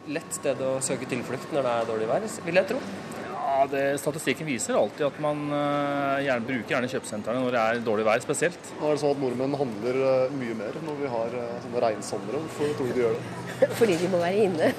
Lett 0.08 0.34
sted 0.34 0.60
å 0.60 0.82
søke 0.82 1.08
tilflukt 1.08 1.54
når 1.54 1.64
det 1.64 1.72
er 1.80 1.88
dårlig 1.88 2.08
vær, 2.12 2.28
vil 2.44 2.60
jeg 2.60 2.68
tro. 2.74 3.29
Ja, 3.60 3.66
det, 3.68 3.98
Statistikken 4.00 4.48
viser 4.48 4.78
alltid 4.80 5.04
at 5.04 5.18
man 5.20 5.40
uh, 5.52 6.16
gjerne 6.24 6.48
bruker 6.48 6.72
gjerne 6.72 6.88
kjøpesentrene 6.94 7.42
når 7.44 7.52
det 7.52 7.64
er 7.64 7.80
dårlig 7.84 8.06
vær 8.08 8.22
spesielt. 8.24 8.70
Nå 8.80 8.88
er 8.88 8.94
det 8.96 9.02
sånn 9.02 9.18
at 9.18 9.20
Nordmenn 9.20 9.58
handler 9.60 9.98
uh, 10.00 10.36
mye 10.40 10.56
mer 10.56 10.78
når 10.86 10.96
vi 11.02 11.10
har 11.12 11.36
uh, 11.36 11.58
sånne 11.66 11.82
regnsomre. 11.84 12.40
Hvorfor 12.46 12.72
tror 12.78 12.88
du 12.88 12.94
de 12.96 13.04
gjør 13.04 13.18
det? 13.18 13.68
Fordi 13.82 13.98
de 14.00 14.12
må 14.14 14.22
være 14.22 14.46
inne. 14.46 14.70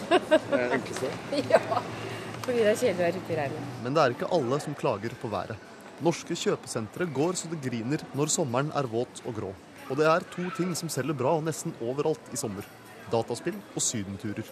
det 0.54 0.60
er 0.62 0.72
enkleste? 0.78 1.10
Ja, 1.50 1.60
fordi 2.46 2.62
det 2.62 2.70
er 2.70 2.80
kjedelig 2.80 2.96
å 2.96 3.02
være 3.02 3.20
ute 3.20 3.34
i 3.34 3.38
regnet. 3.42 3.68
Men 3.84 3.98
det 3.98 4.06
er 4.06 4.16
ikke 4.16 4.30
alle 4.38 4.60
som 4.64 4.78
klager 4.80 5.18
på 5.20 5.32
været. 5.36 5.68
Norske 6.00 6.38
kjøpesentre 6.46 7.10
går 7.20 7.36
så 7.42 7.52
det 7.52 7.60
griner 7.68 8.06
når 8.16 8.32
sommeren 8.32 8.72
er 8.72 8.88
våt 8.88 9.20
og 9.26 9.36
grå. 9.36 9.52
Og 9.90 10.00
det 10.00 10.08
er 10.08 10.24
to 10.32 10.48
ting 10.56 10.72
som 10.80 10.88
selger 10.88 11.20
bra 11.20 11.36
nesten 11.44 11.76
overalt 11.84 12.32
i 12.32 12.40
sommer. 12.40 12.64
Dataspill 13.12 13.60
og 13.74 13.84
sydenturer. 13.84 14.48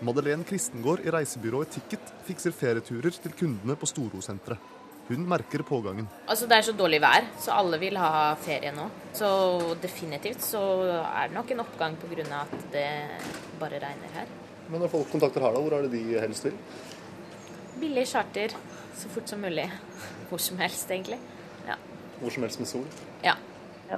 Madeleine 0.00 0.44
Kristengård 0.46 1.00
i 1.02 1.10
reisebyrået 1.10 1.72
Ticket 1.74 2.12
fikser 2.26 2.54
ferieturer 2.54 3.16
til 3.18 3.32
kundene 3.34 3.74
på 3.78 3.86
Storosenteret. 3.90 4.76
Hun 5.08 5.24
merker 5.26 5.64
pågangen. 5.64 6.06
Altså 6.28 6.46
Det 6.46 6.58
er 6.58 6.66
så 6.66 6.72
dårlig 6.76 7.00
vær, 7.00 7.24
så 7.40 7.54
alle 7.56 7.78
vil 7.80 7.96
ha 7.96 8.34
ferie 8.38 8.70
nå. 8.76 8.84
Så 9.16 9.28
definitivt 9.82 10.44
så 10.44 10.60
er 11.00 11.30
det 11.30 11.34
nok 11.34 11.50
en 11.50 11.64
oppgang 11.64 11.96
pga. 11.96 12.42
at 12.42 12.72
det 12.72 12.88
bare 13.58 13.80
regner 13.80 14.12
her. 14.14 14.26
Men 14.68 14.80
når 14.80 14.88
folk 14.88 15.10
kontakter 15.10 15.40
her, 15.40 15.52
da, 15.52 15.60
hvor 15.60 15.72
er 15.78 15.88
det 15.88 15.92
de 15.92 16.20
helst 16.20 16.44
vil? 16.44 16.54
Billig 17.80 18.06
charter 18.06 18.54
så 18.94 19.08
fort 19.08 19.28
som 19.28 19.40
mulig. 19.40 19.70
Hvor 20.28 20.38
som 20.38 20.58
helst, 20.58 20.90
egentlig. 20.90 21.18
Ja. 21.66 21.74
Hvor 22.20 22.30
som 22.30 22.42
helst 22.42 22.60
med 22.60 22.68
sol? 22.68 22.86
Ja. 23.24 23.34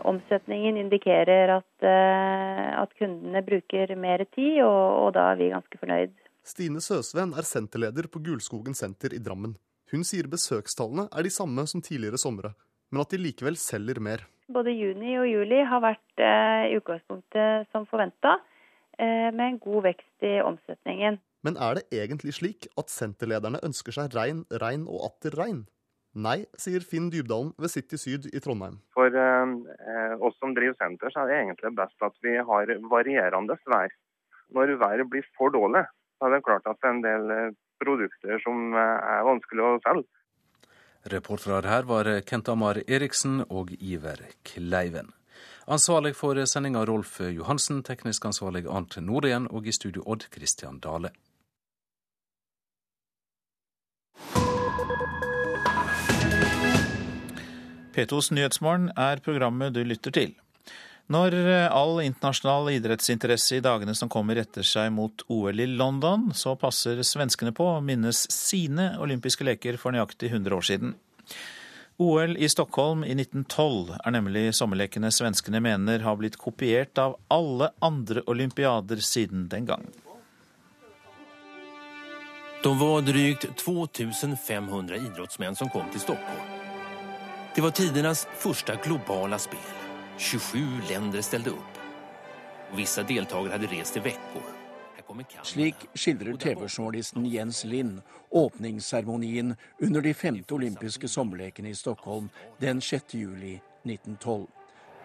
Omsetningen 0.06 0.78
indikerer 0.80 1.50
at, 1.56 1.84
eh, 1.86 2.66
at 2.78 2.92
kundene 2.98 3.42
bruker 3.46 3.94
mer 3.98 4.24
tid, 4.34 4.60
og, 4.64 5.06
og, 5.06 5.08
da 5.16 5.30
er 5.32 5.40
vi 5.40 5.50
ganske 5.52 5.80
fornøyd. 5.80 6.12
Stine 6.46 6.82
Søsven 6.82 7.34
er 7.36 7.46
senterleder 7.46 8.08
på 8.10 8.22
Gulskogen 8.24 8.76
senter 8.76 9.14
i 9.14 9.20
Drammen. 9.22 9.56
Hun 9.90 10.04
sier 10.06 10.28
besøkstallene 10.30 11.08
er 11.10 11.26
de 11.26 11.32
samme 11.34 11.66
som 11.68 11.82
tidligere 11.82 12.20
somre, 12.22 12.52
men 12.90 13.02
at 13.02 13.10
de 13.10 13.18
likevel 13.20 13.58
selger 13.58 14.00
mer. 14.02 14.22
Både 14.50 14.72
juni 14.74 15.16
og 15.18 15.26
juli 15.30 15.60
har 15.66 15.82
vært 15.82 16.22
eh, 16.22 16.70
i 16.70 16.78
utgangspunktet 16.78 17.68
som 17.74 17.86
forventa, 17.90 18.38
eh, 18.98 19.28
med 19.34 19.44
en 19.46 19.60
god 19.62 19.90
vekst 19.90 20.26
i 20.26 20.38
omsetningen. 20.42 21.20
Men 21.46 21.56
er 21.56 21.78
det 21.78 22.02
egentlig 22.02 22.36
slik 22.36 22.66
at 22.78 22.92
senterlederne 22.92 23.62
ønsker 23.64 23.96
seg 23.96 24.14
regn, 24.16 24.42
regn 24.62 24.86
og 24.88 25.06
atter 25.10 25.36
regn? 25.38 25.64
Nei, 26.18 26.42
sier 26.58 26.82
Finn 26.82 27.06
Dybdalen 27.12 27.52
ved 27.54 27.70
City 27.70 27.98
Syd 28.00 28.24
i 28.34 28.40
Trondheim. 28.42 28.80
For 28.96 29.14
eh, 29.14 30.14
oss 30.18 30.34
som 30.42 30.56
driver 30.56 30.74
senter, 30.80 31.12
så 31.14 31.22
er 31.22 31.30
det 31.30 31.36
egentlig 31.38 31.70
best 31.78 32.02
at 32.02 32.16
vi 32.24 32.34
har 32.34 32.72
varierende 32.90 33.54
vær. 33.70 33.94
Når 34.50 34.74
været 34.80 35.06
blir 35.10 35.22
for 35.38 35.54
dårlig, 35.54 35.84
så 36.18 36.26
er 36.26 36.34
det 36.34 36.44
klart 36.44 36.66
at 36.66 36.80
det 36.82 36.88
er 36.88 36.96
en 36.96 37.04
del 37.04 37.30
eh, 37.30 37.54
produkter 37.78 38.42
som 38.42 38.74
eh, 38.74 38.98
er 39.14 39.22
vanskelig 39.28 39.62
å 39.62 39.78
selge. 39.86 40.10
Reportere 41.14 41.70
her 41.70 41.86
var 41.86 42.10
Kent 42.26 42.50
Amar 42.50 42.82
Eriksen 42.88 43.44
og 43.48 43.70
Iver 43.78 44.26
Kleiven. 44.44 45.14
Ansvarlig 45.70 46.16
for 46.18 46.34
sendinga 46.42 46.82
Rolf 46.90 47.20
Johansen, 47.22 47.84
teknisk 47.86 48.26
ansvarlig 48.26 48.66
Arnt 48.66 48.98
Nordien 48.98 49.46
og 49.46 49.70
i 49.70 49.72
studio 49.72 50.02
Odd 50.10 50.26
Christian 50.34 50.82
Dale. 50.82 51.14
P2s 57.94 58.30
Nyhetsmorgen 58.34 58.90
er 58.96 59.22
programmet 59.24 59.74
du 59.74 59.82
lytter 59.84 60.14
til. 60.14 60.34
Når 61.10 61.34
eh, 61.34 61.66
all 61.74 61.98
internasjonal 62.04 62.68
idrettsinteresse 62.76 63.58
i 63.58 63.62
dagene 63.64 63.96
som 63.98 64.10
kommer 64.12 64.38
retter 64.38 64.66
seg 64.66 64.92
mot 64.94 65.24
OL 65.26 65.58
i 65.58 65.66
London, 65.66 66.28
så 66.38 66.54
passer 66.58 67.02
svenskene 67.02 67.50
på 67.56 67.66
å 67.66 67.80
minnes 67.82 68.28
sine 68.30 68.92
olympiske 69.02 69.46
leker 69.46 69.80
for 69.80 69.96
nøyaktig 69.96 70.30
100 70.30 70.54
år 70.54 70.68
siden. 70.68 70.94
OL 72.00 72.36
i 72.38 72.48
Stockholm 72.48 73.02
i 73.04 73.16
1912 73.16 73.98
er 73.98 74.14
nemlig 74.14 74.44
sommerlekene 74.56 75.10
svenskene 75.12 75.60
mener 75.60 76.06
har 76.06 76.16
blitt 76.16 76.38
kopiert 76.40 76.96
av 77.02 77.18
alle 77.28 77.72
andre 77.84 78.22
olympiader 78.30 79.02
siden 79.04 79.50
den 79.50 79.66
gang. 79.68 79.84
De 82.62 82.72
var 82.78 83.02
drygt 83.02 83.50
2500 83.58 84.96
idrettsmenn 84.96 85.58
som 85.58 85.68
kom 85.74 85.90
til 85.90 86.06
Stockholm. 86.06 86.59
Det 87.60 87.64
var 87.64 87.70
tidernas 87.70 88.28
första 88.38 88.74
globala 88.74 89.38
spel. 89.38 89.58
27 90.18 90.58
länder 90.88 91.22
ställde 91.22 91.50
upp. 91.50 91.78
Vissa 92.74 93.02
deltagare 93.02 93.52
hadde 93.52 93.66
rest 93.66 93.96
i 93.96 94.00
veckor. 94.00 94.42
Slik 95.42 95.74
skildrer 95.94 96.34
TV-journalisten 96.34 97.26
Jens 97.26 97.64
Lind 97.64 98.02
åpningsseremonien 98.30 99.56
under 99.78 100.00
de 100.00 100.14
femte 100.14 100.54
olympiske 100.54 101.08
sommerlekene 101.08 101.68
i 101.68 101.74
Stockholm 101.74 102.28
den 102.58 102.80
6. 102.80 103.14
juli 103.14 103.54
1912. 103.54 104.46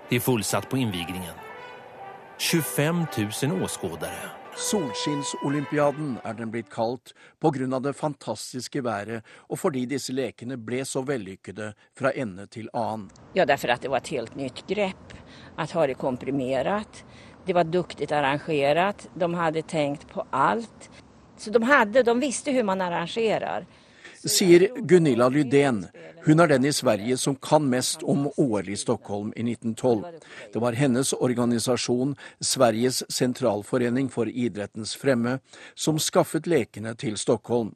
Det 0.10 0.16
er 0.16 0.20
fullsatt 0.20 0.70
på 0.70 0.78
innvigningen. 0.78 1.36
25 2.38 3.06
000 3.44 3.64
åskådere. 3.64 4.45
Solskinnsolympiaden 4.56 6.14
er 6.24 6.34
den 6.34 6.52
blitt 6.52 6.70
kalt 6.72 7.12
pga. 7.44 7.80
det 7.80 7.94
fantastiske 7.94 8.82
været 8.82 9.22
og 9.50 9.60
fordi 9.60 9.86
disse 9.86 10.14
lekene 10.14 10.56
ble 10.58 10.86
så 10.86 11.04
vellykkede 11.04 11.74
fra 11.94 12.12
ende 12.16 12.48
til 12.48 12.70
annen. 12.74 13.10
Ja, 13.34 13.46
derfor 13.46 13.76
at 13.76 13.82
det 13.82 13.92
var 13.92 13.98
et 13.98 14.14
helt 14.16 14.36
nytt 14.36 14.66
grep. 14.68 15.14
At 15.58 15.72
ha 15.72 15.88
det 15.88 15.98
komprimert. 15.98 17.04
Det 17.46 17.54
var 17.54 17.64
duktig 17.64 18.12
arrangert. 18.12 19.08
De 19.14 19.34
hadde 19.36 19.62
tenkt 19.62 20.08
på 20.08 20.24
alt. 20.32 20.90
Så 21.38 21.52
de, 21.52 21.64
hadde, 21.64 22.04
de 22.04 22.20
visste 22.20 22.52
hvordan 22.52 22.66
man 22.66 22.82
arrangerer 22.82 23.66
sier 24.26 24.70
Gunilla 24.82 25.30
Lydén. 25.30 25.88
Hun 26.26 26.40
er 26.40 26.48
den 26.48 26.66
i 26.66 26.74
Sverige 26.74 27.18
som 27.18 27.36
kan 27.36 27.70
mest 27.70 28.04
om 28.04 28.28
OL 28.38 28.70
i 28.70 28.78
Stockholm 28.78 29.34
i 29.36 29.44
1912. 29.52 30.04
Det 30.54 30.60
var 30.60 30.74
hennes 30.74 31.14
organisasjon, 31.14 32.16
Sveriges 32.40 33.04
sentralforening 33.10 34.10
for 34.10 34.30
idrettens 34.30 34.96
fremme, 34.96 35.40
som 35.76 36.00
skaffet 36.00 36.48
lekene 36.48 36.96
til 36.96 37.18
Stockholm. 37.18 37.76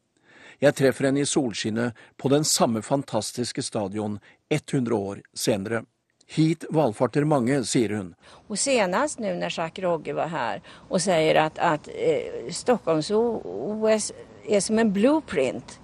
Jeg 0.60 0.76
treffer 0.76 1.08
henne 1.08 1.22
i 1.24 1.30
solskinnet 1.30 1.95
på 2.18 2.32
den 2.34 2.43
samme 2.43 2.82
fantastiske 2.82 3.62
stadion 3.64 4.18
100 4.50 4.95
år 4.95 5.22
senere. 5.34 5.84
Hit 6.30 6.66
valfarter 6.70 7.26
mange, 7.26 7.64
sier 7.66 7.95
hun. 7.97 8.10
Og 8.50 8.58
Senest 8.62 9.22
nå 9.22 9.32
når 9.38 9.54
Jacques 9.56 9.86
Rogge 9.86 10.14
var 10.18 10.30
her 10.30 10.60
og 10.89 11.02
sier 11.02 11.39
at, 11.41 11.58
at 11.58 11.89
eh, 11.93 12.50
Stockholms-OS 12.54 14.12
er 14.50 14.62
som 14.62 14.82
en 14.82 14.91
blueprint 14.93 15.80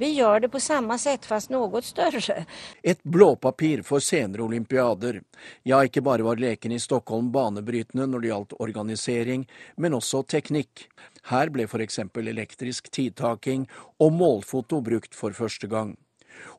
vi 0.00 0.14
gjør 0.16 0.40
det 0.40 0.48
på 0.48 0.60
samme 0.64 0.96
sett, 0.98 1.26
fast 1.28 1.50
noe 1.52 1.82
større. 1.84 2.46
Et 2.82 3.00
blåpapir 3.04 3.82
for 3.84 4.00
senere 4.00 4.46
olympiader. 4.46 5.20
Ja, 5.62 5.82
ikke 5.84 6.00
bare 6.00 6.24
var 6.24 6.40
leken 6.40 6.72
i 6.72 6.80
Stockholm 6.80 7.28
banebrytende 7.34 8.06
når 8.08 8.22
det 8.22 8.30
gjaldt 8.30 8.54
organisering, 8.64 9.44
men 9.76 9.96
også 9.98 10.22
teknikk. 10.24 10.86
Her 11.28 11.52
ble 11.52 11.66
f.eks. 11.68 12.00
elektrisk 12.16 12.88
tidtaking 12.90 13.66
og 14.00 14.14
målfoto 14.16 14.80
brukt 14.80 15.14
for 15.14 15.36
første 15.36 15.68
gang. 15.68 15.98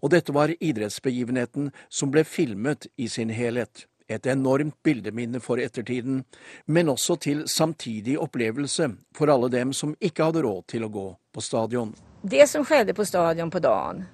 Og 0.06 0.14
dette 0.14 0.34
var 0.38 0.54
idrettsbegivenheten 0.60 1.72
som 1.90 2.14
ble 2.14 2.22
filmet 2.28 2.86
i 2.98 3.10
sin 3.10 3.34
helhet. 3.34 3.88
Et 4.12 4.26
enormt 4.28 4.76
bildeminne 4.84 5.40
for 5.42 5.58
ettertiden, 5.58 6.22
men 6.66 6.94
også 6.94 7.18
til 7.26 7.44
samtidig 7.48 8.20
opplevelse 8.20 8.92
for 9.18 9.34
alle 9.34 9.50
dem 9.50 9.74
som 9.74 9.98
ikke 9.98 10.30
hadde 10.30 10.46
råd 10.46 10.64
til 10.76 10.86
å 10.86 10.94
gå 10.94 11.10
på 11.34 11.42
stadion. 11.42 11.96
Det 12.22 12.48
som 12.48 12.66
skjedde 12.66 12.94
på 12.94 13.06
stadion 13.06 13.52
på 13.52 13.60
dagen, 13.60 14.06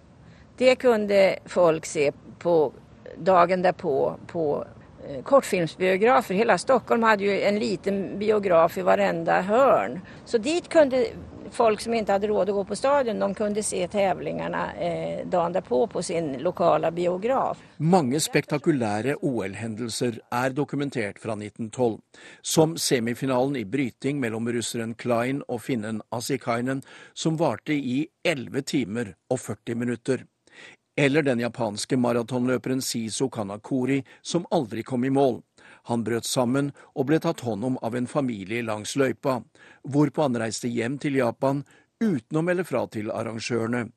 det 0.58 0.76
kunne 0.76 1.36
folk 1.45 1.86
se 1.86 2.12
på 2.39 2.72
dagen 3.18 3.62
derpå 3.62 4.16
på 4.28 4.66
eh, 5.08 5.24
kortfilmsbiografer. 5.24 6.36
Hele 6.36 6.58
Stockholm 6.58 7.03
hadde 7.03 7.28
jo 7.28 7.32
en 7.32 7.60
liten 7.60 8.20
biograf 8.20 8.78
i 8.78 8.82
varenda 8.82 9.41
hörn. 9.41 9.99
Så 10.26 10.38
dit 10.38 10.70
kunne 10.70 11.05
folk 11.52 11.82
som 11.82 11.93
ikke 11.93 12.16
hadde 12.18 12.30
råd 12.32 12.52
å 12.52 12.58
gå 12.60 12.64
på 12.70 12.78
stadion, 12.78 13.20
de 13.20 13.34
kunne 13.38 13.64
se 13.64 13.84
konkurransene 13.88 14.64
eh, 14.78 15.26
dagen 15.28 15.54
derpå 15.54 15.88
på 15.88 16.04
sin 16.04 16.38
lokale 16.43 16.91
biograf. 16.91 17.60
Mange 17.78 18.20
spektakulære 18.20 19.18
OL-hendelser 19.22 20.20
er 20.32 20.56
dokumentert 20.56 21.20
fra 21.20 21.36
1912, 21.36 22.00
som 22.41 22.78
semifinalen 22.78 23.56
i 23.56 23.66
bryting 23.66 24.20
mellom 24.20 24.48
russeren 24.50 24.95
Klein 24.95 25.43
og 25.48 25.62
finnen 25.62 26.02
Asikainen, 26.12 26.84
som 27.14 27.38
varte 27.38 27.74
i 27.74 28.08
11 28.24 28.62
timer 28.62 29.14
og 29.30 29.39
40 29.39 29.76
minutter. 29.76 30.26
Eller 30.98 31.22
den 31.22 31.39
japanske 31.39 31.98
maratonløperen 31.98 32.82
Siso 32.82 33.30
Kanakori, 33.30 34.02
som 34.22 34.48
aldri 34.52 34.84
kom 34.84 35.06
i 35.06 35.14
mål. 35.14 35.43
Han 35.88 36.03
brøt 36.03 36.27
sammen 36.27 36.71
og 36.95 37.07
ble 37.09 37.19
tatt 37.23 37.45
hånd 37.47 37.63
om 37.63 37.77
av 37.85 37.95
en 37.95 38.09
familie 38.11 38.65
langs 38.65 38.95
løypa, 38.99 39.41
hvorpå 39.88 40.25
han 40.25 40.39
reiste 40.39 40.67
hjem 40.67 40.97
til 40.99 41.15
Japan 41.19 41.63
uten 42.03 42.39
å 42.39 42.43
melde 42.43 42.65
fra 42.67 42.83
til 42.91 43.11
arrangørene. 43.11 43.88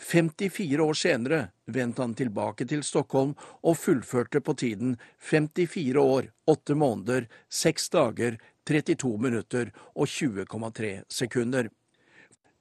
54 0.00 0.80
år 0.80 0.96
senere 0.96 1.40
vendte 1.66 2.02
han 2.02 2.14
tilbake 2.16 2.64
til 2.68 2.84
Stockholm 2.84 3.34
og 3.60 3.76
fullførte 3.76 4.40
på 4.40 4.54
tiden 4.56 4.94
54 5.20 6.00
år, 6.00 6.30
8 6.48 6.76
måneder, 6.76 7.26
6 7.48 7.90
dager, 7.96 8.38
32 8.68 9.16
minutter 9.20 9.72
og 9.94 10.08
20,3 10.08 10.92
sekunder. 11.08 11.68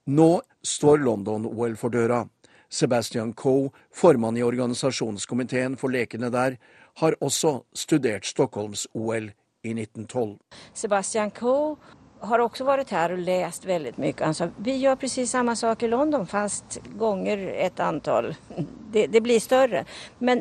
Nå 0.09 0.41
står 0.65 1.03
London-OL 1.05 1.77
for 1.79 1.93
døra. 1.93 2.25
Sebastian 2.69 3.33
Coe, 3.33 3.71
formann 3.93 4.37
i 4.37 4.43
organisasjonskomiteen 4.45 5.77
for 5.77 5.93
lekene 5.93 6.29
der, 6.33 6.57
har 6.99 7.15
også 7.23 7.61
studert 7.73 8.25
Stockholms-OL 8.25 9.31
i 9.63 9.71
1912. 9.71 10.37
Sebastian 10.73 11.31
Coe 11.31 11.75
har 12.19 12.43
også 12.43 12.65
vært 12.67 12.91
her 12.91 13.13
og 13.15 13.23
lest 13.23 13.65
veldig 13.67 13.93
mye. 13.99 14.15
Han 14.19 14.35
sa 14.35 14.49
vi 14.57 14.75
gjør 14.81 14.97
akkurat 14.97 15.29
samme 15.31 15.55
sak 15.55 15.83
i 15.83 15.91
London, 15.91 16.27
fast 16.27 16.79
ganger 16.99 17.45
et 17.55 17.79
antall. 17.79 18.33
Det, 18.89 19.03
det 19.13 19.19
blir 19.21 19.37
større. 19.37 19.83
Men 20.17 20.39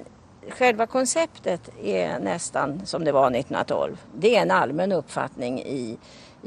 selve 0.57 0.87
konseptet 0.89 1.69
er 1.85 2.15
nesten 2.25 2.79
som 2.89 3.05
det 3.05 3.13
var 3.13 3.29
1912. 3.29 3.97
Det 4.15 4.31
er 4.33 4.47
en 4.47 4.55
allmenn 4.57 4.95
oppfatning 4.97 5.59
i, 5.61 5.99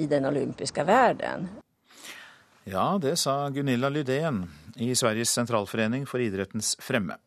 i 0.01 0.07
den 0.09 0.25
olympiske 0.25 0.81
verden. 0.83 1.45
Ja, 2.65 2.97
det 3.01 3.19
sa 3.21 3.49
Gunilla 3.53 3.89
Lydén 3.89 4.47
i 4.75 4.95
Sveriges 4.95 5.29
sentralforening 5.37 6.07
for 6.09 6.21
idrettens 6.25 6.73
fremme. 6.81 7.21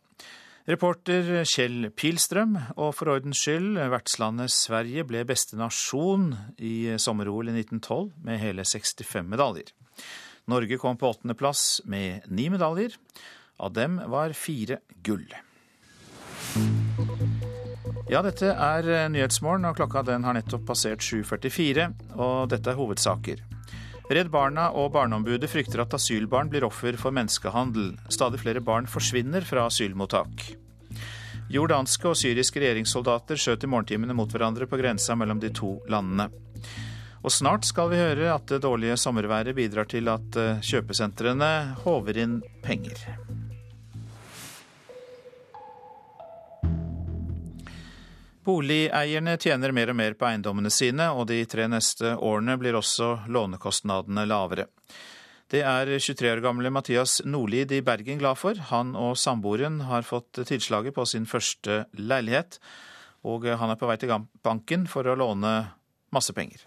Reporter 0.64 1.42
Kjell 1.44 1.90
Pilstrøm, 1.92 2.54
og 2.80 2.94
for 2.96 3.10
ordens 3.12 3.42
skyld, 3.44 3.76
vertslandet 3.92 4.48
Sverige 4.48 5.02
ble 5.04 5.20
beste 5.28 5.58
nasjon 5.60 6.30
i 6.56 6.94
sommer-OL 6.96 7.50
i 7.52 7.56
1912 7.58 8.06
med 8.24 8.40
hele 8.40 8.64
65 8.64 9.28
medaljer. 9.28 9.74
Norge 10.48 10.78
kom 10.80 10.96
på 10.96 11.10
åttendeplass 11.12 11.82
med 11.84 12.24
ni 12.32 12.48
medaljer. 12.48 12.96
Av 13.60 13.74
dem 13.76 13.98
var 14.08 14.32
fire 14.32 14.80
gull. 15.04 15.26
Ja, 18.08 18.22
dette 18.24 18.54
er 18.56 18.88
Nyhetsmorgen, 19.12 19.68
og 19.68 19.76
klokka 19.76 20.00
den 20.08 20.24
har 20.24 20.38
nettopp 20.38 20.64
passert 20.72 21.04
7.44, 21.04 21.90
og 22.16 22.48
dette 22.56 22.72
er 22.72 22.80
hovedsaker. 22.80 23.44
Redd 24.12 24.28
Barna 24.28 24.66
og 24.76 24.90
Barneombudet 24.92 25.48
frykter 25.48 25.80
at 25.80 25.94
asylbarn 25.96 26.50
blir 26.52 26.66
offer 26.66 26.98
for 27.00 27.14
menneskehandel. 27.16 27.94
Stadig 28.12 28.42
flere 28.42 28.60
barn 28.60 28.84
forsvinner 28.90 29.46
fra 29.48 29.64
asylmottak. 29.70 30.50
Jordanske 31.52 32.10
og 32.10 32.18
syriske 32.20 32.60
regjeringssoldater 32.60 33.40
skjøt 33.40 33.64
i 33.64 33.70
morgentimene 33.70 34.16
mot 34.16 34.28
hverandre 34.28 34.68
på 34.68 34.80
grensa 34.80 35.16
mellom 35.16 35.40
de 35.40 35.48
to 35.56 35.78
landene. 35.88 36.28
Og 37.24 37.32
snart 37.32 37.64
skal 37.64 37.88
vi 37.88 38.02
høre 38.02 38.28
at 38.34 38.44
det 38.52 38.60
dårlige 38.66 38.98
sommerværet 39.00 39.56
bidrar 39.56 39.88
til 39.88 40.10
at 40.12 40.36
eh, 40.36 40.60
kjøpesentrene 40.60 41.50
håver 41.86 42.20
inn 42.20 42.40
penger. 42.64 43.00
Boligeierne 48.44 49.38
tjener 49.40 49.72
mer 49.72 49.88
og 49.88 49.96
mer 49.96 50.14
på 50.20 50.26
eiendommene 50.28 50.68
sine, 50.68 51.06
og 51.16 51.30
de 51.30 51.38
tre 51.48 51.64
neste 51.70 52.10
årene 52.20 52.58
blir 52.60 52.76
også 52.76 53.24
lånekostnadene 53.32 54.26
lavere. 54.28 54.66
Det 55.48 55.62
er 55.64 55.88
23 55.88 56.28
år 56.28 56.42
gamle 56.44 56.68
Mathias 56.74 57.22
Nordlid 57.24 57.72
i 57.72 57.80
Bergen 57.84 58.18
glad 58.20 58.36
for. 58.36 58.58
Han 58.68 58.90
og 59.00 59.16
samboeren 59.16 59.78
har 59.88 60.04
fått 60.04 60.42
tilslaget 60.50 60.92
på 60.96 61.06
sin 61.08 61.24
første 61.30 61.86
leilighet, 61.96 62.58
og 63.24 63.46
han 63.48 63.72
er 63.72 63.78
på 63.80 63.88
vei 63.88 63.96
til 64.02 64.12
banken 64.44 64.84
for 64.92 65.08
å 65.08 65.16
låne 65.16 65.52
masse 66.12 66.34
penger. 66.36 66.66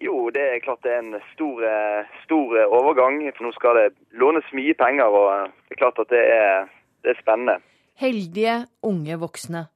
Jo, 0.00 0.30
det 0.32 0.46
er 0.46 0.62
klart 0.64 0.80
det 0.86 0.94
er 0.94 1.02
en 1.02 1.18
stor, 1.34 1.60
stor 2.22 2.56
overgang. 2.70 3.20
For 3.36 3.44
nå 3.44 3.52
skal 3.58 3.82
det 3.82 4.16
lånes 4.16 4.48
mye 4.56 4.72
penger, 4.80 5.12
og 5.12 5.52
det 5.68 5.76
er 5.76 5.82
klart 5.82 6.00
at 6.00 6.16
det 6.16 6.24
er, 6.38 6.72
det 7.04 7.12
er 7.12 7.20
spennende. 7.20 7.58
Heldige 8.00 8.56
unge 8.88 9.20
voksne 9.20 9.66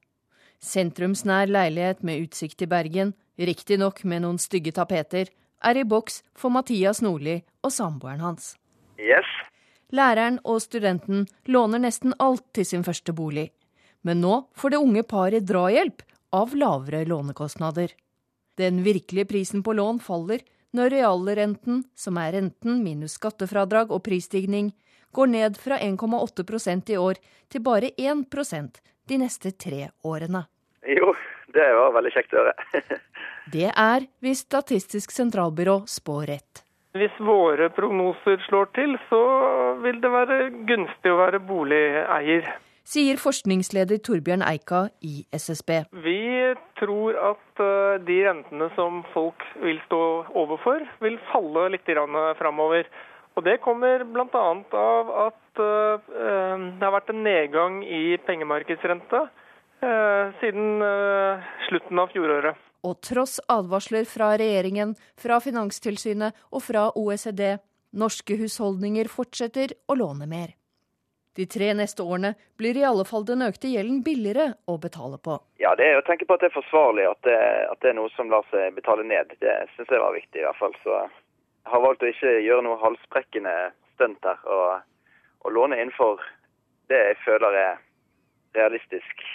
sentrumsnær 0.65 1.49
leilighet 1.51 2.03
med 2.03 2.25
utsikt 2.25 2.59
til 2.59 2.69
Bergen, 2.71 3.13
riktignok 3.37 4.03
med 4.03 4.23
noen 4.25 4.39
stygge 4.41 4.73
tapeter, 4.75 5.29
er 5.63 5.77
i 5.77 5.85
boks 5.87 6.21
for 6.37 6.53
Mathias 6.53 7.01
Nordli 7.05 7.39
og 7.63 7.73
samboeren 7.73 8.23
hans. 8.23 8.55
Yes. 8.99 9.27
Læreren 9.95 10.39
og 10.43 10.61
studenten 10.63 11.25
låner 11.45 11.81
nesten 11.81 12.15
alt 12.19 12.45
til 12.53 12.65
sin 12.65 12.83
første 12.83 13.13
bolig. 13.13 13.49
Men 14.05 14.21
nå 14.21 14.45
får 14.57 14.73
det 14.73 14.81
unge 14.81 15.03
paret 15.03 15.45
drahjelp 15.47 16.03
av 16.35 16.55
lavere 16.57 17.05
lånekostnader. 17.09 17.93
Den 18.57 18.83
virkelige 18.85 19.29
prisen 19.29 19.63
på 19.63 19.73
lån 19.73 19.99
faller 19.99 20.43
når 20.75 20.91
realrenten, 20.91 21.83
som 21.95 22.17
er 22.19 22.33
renten 22.35 22.81
minus 22.83 23.15
skattefradrag 23.19 23.93
og 23.95 24.03
prisstigning, 24.03 24.73
går 25.15 25.31
ned 25.31 25.57
fra 25.59 25.79
1,8% 25.79 26.91
i 26.91 26.97
år 26.99 27.21
til 27.49 27.63
bare 27.63 27.93
1% 27.95 28.81
de 29.07 29.19
neste 29.21 29.51
tre 29.51 29.87
årene. 30.03 30.43
Jo, 30.85 31.13
det 31.53 31.65
var 31.77 31.95
veldig 31.95 32.11
kjekt 32.13 32.35
å 32.35 32.43
høre. 32.43 32.99
det 33.55 33.71
er 33.71 34.05
hvis 34.23 34.43
Statistisk 34.45 35.13
sentralbyrå 35.15 35.81
spår 35.89 36.29
rett. 36.33 36.61
Hvis 36.95 37.15
våre 37.19 37.67
prognoser 37.75 38.39
slår 38.45 38.69
til, 38.77 38.93
så 39.09 39.23
vil 39.83 39.97
det 40.03 40.11
være 40.13 40.37
gunstig 40.69 41.11
å 41.11 41.17
være 41.19 41.41
boligeier. 41.43 42.47
Sier 42.85 43.17
forskningsleder 43.17 43.97
Torbjørn 44.05 44.45
Eika 44.45 44.85
i 45.03 45.25
SSB. 45.33 45.71
Vi 46.05 46.21
tror 46.79 47.17
at 47.31 47.61
eh, 47.65 47.97
de 48.05 48.19
rentene 48.27 48.69
som 48.77 49.01
folk 49.11 49.41
vil 49.63 49.81
stå 49.87 50.01
overfor, 50.37 50.85
vil 51.01 51.17
falle 51.31 51.65
litt 51.73 51.89
framover. 52.39 52.87
Og 53.35 53.43
Det 53.43 53.57
kommer 53.65 54.05
bl.a. 54.05 54.45
av 54.79 55.09
at 55.25 55.59
uh, 55.59 55.99
det 56.07 56.85
har 56.85 56.93
vært 56.95 57.09
en 57.11 57.25
nedgang 57.25 57.81
i 57.83 58.15
pengemarkedsrenta 58.23 59.25
siden 60.41 60.81
uh, 60.81 61.43
slutten 61.67 61.99
av 61.99 62.11
fjoråret. 62.13 62.59
Og 62.85 62.99
tross 63.01 63.39
advarsler 63.49 64.05
fra 64.05 64.35
regjeringen, 64.37 64.93
fra 65.17 65.39
Finanstilsynet 65.41 66.37
og 66.51 66.63
fra 66.63 66.89
OECD, 66.95 67.57
norske 67.95 68.37
husholdninger 68.37 69.09
fortsetter 69.09 69.73
å 69.87 69.97
låne 69.97 70.27
mer. 70.29 70.53
De 71.35 71.45
tre 71.51 71.73
neste 71.75 72.03
årene 72.03 72.31
blir 72.57 72.77
i 72.79 72.85
alle 72.87 73.03
fall 73.07 73.25
den 73.27 73.43
økte 73.43 73.67
gjelden 73.67 73.99
billigere 74.05 74.53
å 74.71 74.77
betale 74.79 75.17
på. 75.19 75.35
Ja, 75.59 75.73
det 75.75 75.89
er 75.89 75.97
å 75.99 76.05
tenke 76.07 76.27
på 76.27 76.37
at 76.37 76.45
det 76.45 76.47
er 76.47 76.55
forsvarlig, 76.55 77.09
at 77.09 77.27
det, 77.27 77.39
at 77.71 77.81
det 77.83 77.91
er 77.91 77.97
noe 77.97 78.11
som 78.15 78.31
lar 78.31 78.45
seg 78.53 78.77
betale 78.77 79.03
ned. 79.03 79.33
Det 79.43 79.55
syns 79.75 79.91
jeg 79.91 80.03
var 80.03 80.15
viktig, 80.15 80.39
i 80.39 80.45
hvert 80.47 80.61
fall. 80.61 80.77
Så 80.85 81.01
har 81.67 81.83
valgt 81.83 82.05
å 82.05 82.11
ikke 82.11 82.37
gjøre 82.45 82.63
noe 82.63 82.79
halsbrekkende 82.79 83.55
stunt 83.95 84.23
her, 84.27 84.39
og, 84.47 84.85
og 85.43 85.55
låne 85.57 85.81
innenfor 85.81 86.23
det 86.91 87.01
jeg 87.01 87.19
føler 87.25 87.59
er 87.59 87.83
realistisk 88.55 89.27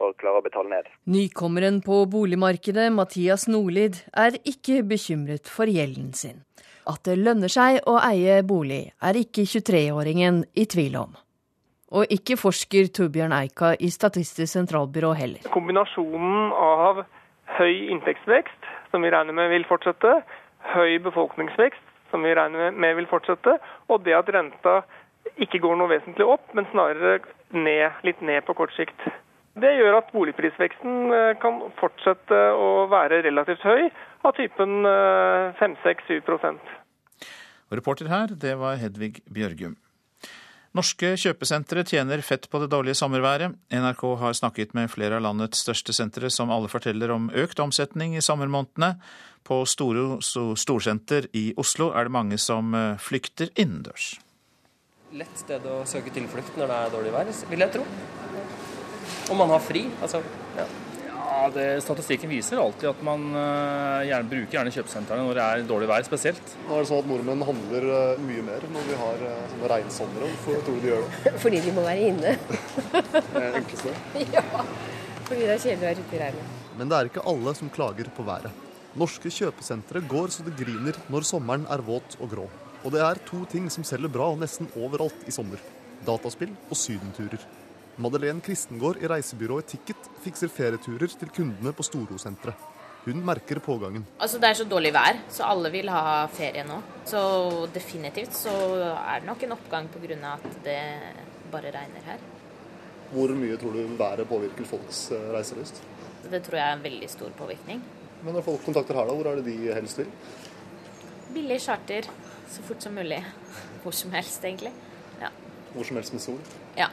og 0.00 0.16
klarer 0.20 0.40
å 0.40 0.44
betale 0.44 0.72
ned. 0.72 0.90
Nykommeren 1.12 1.80
på 1.84 2.02
boligmarkedet, 2.10 2.88
Mathias 2.94 3.46
Nordlid, 3.50 4.00
er 4.16 4.38
ikke 4.48 4.80
bekymret 4.88 5.50
for 5.50 5.70
gjelden 5.70 6.12
sin. 6.16 6.40
At 6.88 7.04
det 7.06 7.18
lønner 7.20 7.52
seg 7.52 7.82
å 7.88 7.98
eie 8.02 8.40
bolig, 8.46 8.88
er 9.04 9.18
ikke 9.20 9.44
23-åringen 9.46 10.44
i 10.58 10.64
tvil 10.70 10.96
om. 11.02 11.12
Og 11.90 12.12
ikke 12.14 12.38
forsker 12.38 12.88
Torbjørn 12.94 13.34
Eika 13.34 13.74
i 13.82 13.90
Statistisk 13.90 14.52
sentralbyrå 14.52 15.10
heller. 15.18 15.48
Kombinasjonen 15.52 16.52
av 16.54 17.02
høy 17.58 17.90
inntektsvekst, 17.92 18.68
som 18.92 19.04
vi 19.04 19.10
regner 19.12 19.36
med 19.36 19.50
vil 19.52 19.66
fortsette, 19.68 20.20
høy 20.72 20.98
befolkningsvekst, 21.02 21.86
som 22.10 22.24
vi 22.26 22.34
regner 22.34 22.74
med 22.74 22.96
vil 22.98 23.10
fortsette, 23.10 23.58
og 23.90 24.04
det 24.06 24.16
at 24.16 24.30
renta 24.34 24.80
ikke 25.42 25.60
går 25.62 25.76
noe 25.78 25.90
vesentlig 25.90 26.26
opp, 26.26 26.46
men 26.56 26.68
snarere 26.70 27.20
ned, 27.54 28.00
litt 28.06 28.22
ned 28.24 28.46
på 28.46 28.56
kort 28.58 28.72
sikt. 28.76 28.96
Det 29.60 29.70
gjør 29.76 29.98
at 29.98 30.12
boligprisveksten 30.14 31.12
eh, 31.12 31.34
kan 31.42 31.60
fortsette 31.80 32.38
å 32.56 32.86
være 32.90 33.20
relativt 33.26 33.64
høy, 33.66 33.90
av 34.24 34.36
typen 34.36 34.84
5-6-7 35.58 36.16
eh, 36.20 36.74
Reporter 37.72 38.10
her, 38.10 38.34
det 38.36 38.56
var 38.60 38.80
Hedvig 38.80 39.22
Bjørgum. 39.30 39.76
Norske 40.76 41.16
kjøpesentre 41.18 41.82
tjener 41.82 42.20
fett 42.22 42.46
på 42.46 42.60
det 42.62 42.68
dårlige 42.70 42.94
sommerværet. 43.00 43.56
NRK 43.74 44.04
har 44.20 44.36
snakket 44.38 44.74
med 44.78 44.92
flere 44.92 45.18
av 45.18 45.24
landets 45.24 45.64
største 45.64 45.94
sentre, 45.96 46.30
som 46.30 46.52
alle 46.54 46.70
forteller 46.70 47.10
om 47.10 47.26
økt 47.34 47.58
omsetning 47.58 48.14
i 48.14 48.22
sommermånedene. 48.22 48.94
På 49.42 49.64
Storo 49.66 50.20
Storsenter 50.22 51.26
i 51.34 51.48
Oslo 51.58 51.90
er 51.90 52.06
det 52.06 52.14
mange 52.14 52.38
som 52.38 52.74
eh, 52.76 52.96
flykter 53.02 53.50
innendørs. 53.58 54.12
Lett 55.10 55.40
sted 55.42 55.64
å 55.66 55.80
søke 55.90 56.12
tilflukt 56.14 56.54
når 56.54 56.70
det 56.70 56.76
er 56.84 56.92
dårlig 56.94 57.14
vær, 57.16 57.32
vil 57.50 57.66
jeg 57.66 57.74
tro. 57.74 57.86
Om 59.30 59.44
man 59.44 59.52
har 59.54 59.62
fri. 59.62 59.86
altså, 60.02 60.22
ja. 60.56 60.68
Ja, 61.30 61.48
det, 61.54 61.64
Statistikken 61.84 62.30
viser 62.32 62.58
alltid 62.58 62.88
at 62.90 63.02
man 63.06 63.22
uh, 63.32 64.02
gjerne 64.02 64.28
bruker 64.28 64.56
gjerne 64.56 64.72
kjøpesentrene 64.74 65.22
når 65.24 65.38
det 65.38 65.44
er 65.44 65.62
dårlig 65.68 65.88
vær 65.88 66.04
spesielt. 66.04 66.54
Nå 66.66 66.74
er 66.74 66.82
det 66.82 66.88
sånn 66.90 67.02
at 67.04 67.08
Nordmenn 67.08 67.44
handler 67.46 67.86
uh, 67.86 68.22
mye 68.26 68.42
mer 68.44 68.66
når 68.74 68.88
vi 68.88 68.96
har 68.98 69.22
uh, 69.22 69.36
sånne 69.52 69.70
regnsomre. 69.72 70.30
Hvorfor 70.32 70.64
tror 70.66 70.80
du 70.80 70.82
de 70.82 70.90
gjør 70.90 71.06
det? 71.06 71.34
Fordi 71.44 71.60
de 71.64 71.76
må 71.76 71.84
være 71.86 72.08
inne. 72.10 72.34
det 73.30 73.44
er 73.44 73.60
enkleste. 73.60 73.94
Ja, 74.34 74.44
fordi 75.28 75.40
det 75.44 75.54
er 75.54 75.62
kjedelig 75.62 75.78
å 75.78 75.86
være 75.86 76.04
ute 76.04 76.18
i 76.18 76.22
regnet. 76.24 76.58
Men 76.80 76.90
det 76.90 76.98
er 76.98 77.12
ikke 77.12 77.26
alle 77.32 77.56
som 77.60 77.72
klager 77.78 78.10
på 78.16 78.26
været. 78.26 78.66
Norske 78.98 79.30
kjøpesentre 79.30 80.02
går 80.10 80.34
så 80.34 80.44
det 80.44 80.56
griner 80.58 80.98
når 81.14 81.28
sommeren 81.30 81.68
er 81.70 81.86
våt 81.86 82.18
og 82.18 82.34
grå. 82.34 82.50
Og 82.82 82.92
det 82.96 83.04
er 83.06 83.22
to 83.28 83.44
ting 83.48 83.70
som 83.70 83.86
selger 83.86 84.10
bra 84.10 84.32
nesten 84.40 84.68
overalt 84.74 85.28
i 85.30 85.34
sommer. 85.34 85.62
Dataspill 86.04 86.52
og 86.66 86.78
sydenturer. 86.80 87.44
Madeleine 88.00 88.40
Kristengård 88.40 88.96
i 89.02 89.08
reisebyrået 89.10 89.66
Ticket 89.68 90.06
fikser 90.24 90.48
ferieturer 90.48 91.10
til 91.20 91.28
kundene 91.36 91.72
på 91.76 91.84
Storosenteret. 91.84 92.68
Hun 93.04 93.20
merker 93.24 93.60
pågangen. 93.64 94.06
Altså 94.20 94.38
Det 94.40 94.48
er 94.48 94.56
så 94.56 94.64
dårlig 94.68 94.92
vær, 94.92 95.18
så 95.28 95.44
alle 95.44 95.70
vil 95.72 95.88
ha 95.92 96.26
ferie 96.32 96.64
nå. 96.64 96.78
Så 97.08 97.20
definitivt 97.74 98.32
så 98.36 98.52
er 98.96 99.20
det 99.20 99.28
nok 99.28 99.42
en 99.44 99.52
oppgang 99.56 99.88
pga. 99.92 100.16
at 100.32 100.64
det 100.64 100.80
bare 101.52 101.72
regner 101.76 102.06
her. 102.06 102.18
Hvor 103.12 103.28
mye 103.34 103.56
tror 103.56 103.72
du 103.72 103.96
været 103.98 104.28
påvirker 104.28 104.64
folks 104.64 105.10
eh, 105.10 105.32
reiselyst? 105.34 105.82
Det 106.30 106.42
tror 106.42 106.56
jeg 106.56 106.68
er 106.70 106.76
en 106.76 106.82
veldig 106.82 107.10
stor 107.10 107.30
påvirkning. 107.36 107.82
Men 108.22 108.34
når 108.34 108.42
folk 108.42 108.64
kontakter 108.64 108.94
her, 108.94 109.04
da, 109.04 109.12
hvor 109.14 109.26
er 109.26 109.36
det 109.36 109.44
de 109.44 109.74
helst 109.74 109.98
vil? 109.98 110.06
Billig 111.34 111.60
charter 111.60 112.08
så 112.48 112.62
fort 112.62 112.82
som 112.82 112.92
mulig. 112.92 113.24
Hvor 113.82 113.92
som 113.92 114.10
helst, 114.12 114.44
egentlig. 114.44 114.72
Ja. 115.20 115.28
Hvor 115.74 115.84
som 115.84 115.96
helst 115.96 116.12
med 116.12 116.20
sol? 116.20 116.40
Ja. 116.76 116.88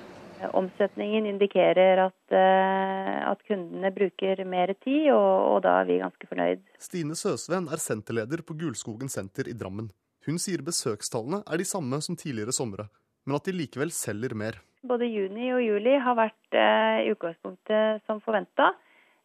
Omsetningen 0.57 1.25
indikerer 1.25 2.03
at, 2.05 2.33
eh, 2.35 3.17
at, 3.25 3.41
kundene 3.47 3.89
bruker 3.93 4.43
mer 4.45 4.73
tid, 4.83 5.09
og, 5.13 5.33
og, 5.53 5.57
da 5.65 5.79
er 5.81 5.89
vi 5.89 5.99
ganske 6.01 6.29
fornøyd. 6.29 6.63
Stine 6.81 7.17
Søsven 7.17 7.69
er 7.73 7.81
senterleder 7.81 8.43
på 8.45 8.57
Gulskogen 8.59 9.09
senter 9.09 9.49
i 9.49 9.55
Drammen. 9.57 9.89
Hun 10.27 10.39
sier 10.41 10.61
besøkstallene 10.65 11.41
er 11.47 11.61
de 11.61 11.67
samme 11.67 11.99
som 12.03 12.17
tidligere 12.19 12.55
somre, 12.55 12.87
men 13.25 13.37
at 13.37 13.47
de 13.47 13.55
likevel 13.55 13.93
selger 13.95 14.35
mer. 14.37 14.59
Både 14.87 15.07
juni 15.09 15.49
og 15.55 15.63
juli 15.63 15.95
har 16.03 16.17
vært 16.19 16.57
eh, 16.57 17.05
i 17.07 17.13
utgangspunktet 17.15 18.03
som 18.05 18.21
forventa, 18.23 18.73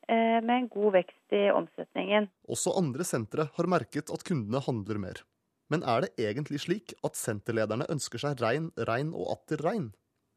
eh, 0.09 0.39
med 0.41 0.55
en 0.57 0.71
god 0.73 0.97
vekst 0.97 1.37
i 1.37 1.45
omsetningen. 1.53 2.31
Også 2.49 2.73
andre 2.79 3.05
sentre 3.07 3.51
har 3.57 3.71
merket 3.71 4.13
at 4.15 4.25
kundene 4.27 4.63
handler 4.65 5.03
mer. 5.03 5.25
Men 5.73 5.85
er 5.89 6.05
det 6.05 6.15
egentlig 6.21 6.65
slik 6.67 6.93
at 7.05 7.17
senterlederne 7.17 7.87
ønsker 7.93 8.21
seg 8.21 8.41
regn, 8.43 8.73
regn 8.89 9.13
og 9.17 9.37
atter 9.37 9.63
regn? 9.65 9.93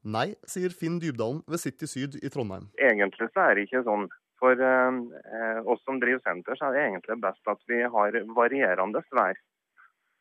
Nei, 0.05 0.35
sier 0.45 0.69
Finn 0.69 0.99
Dybdalen 1.01 1.41
ved 1.49 1.61
City 1.63 1.87
Syd 1.89 2.19
i 2.21 2.29
Trondheim. 2.29 2.69
Egentlig 2.77 3.25
så 3.33 3.47
er 3.47 3.57
det 3.57 3.65
ikke 3.65 3.81
sånn. 3.87 4.05
For 4.37 4.59
eh, 4.59 5.59
oss 5.71 5.81
som 5.87 5.97
driver 6.01 6.21
senter, 6.21 6.57
så 6.59 6.67
er 6.67 6.75
det 6.75 6.83
egentlig 6.83 7.15
best 7.23 7.49
at 7.49 7.61
vi 7.71 7.79
har 7.95 8.17
varierende 8.37 9.01
vær. 9.15 9.39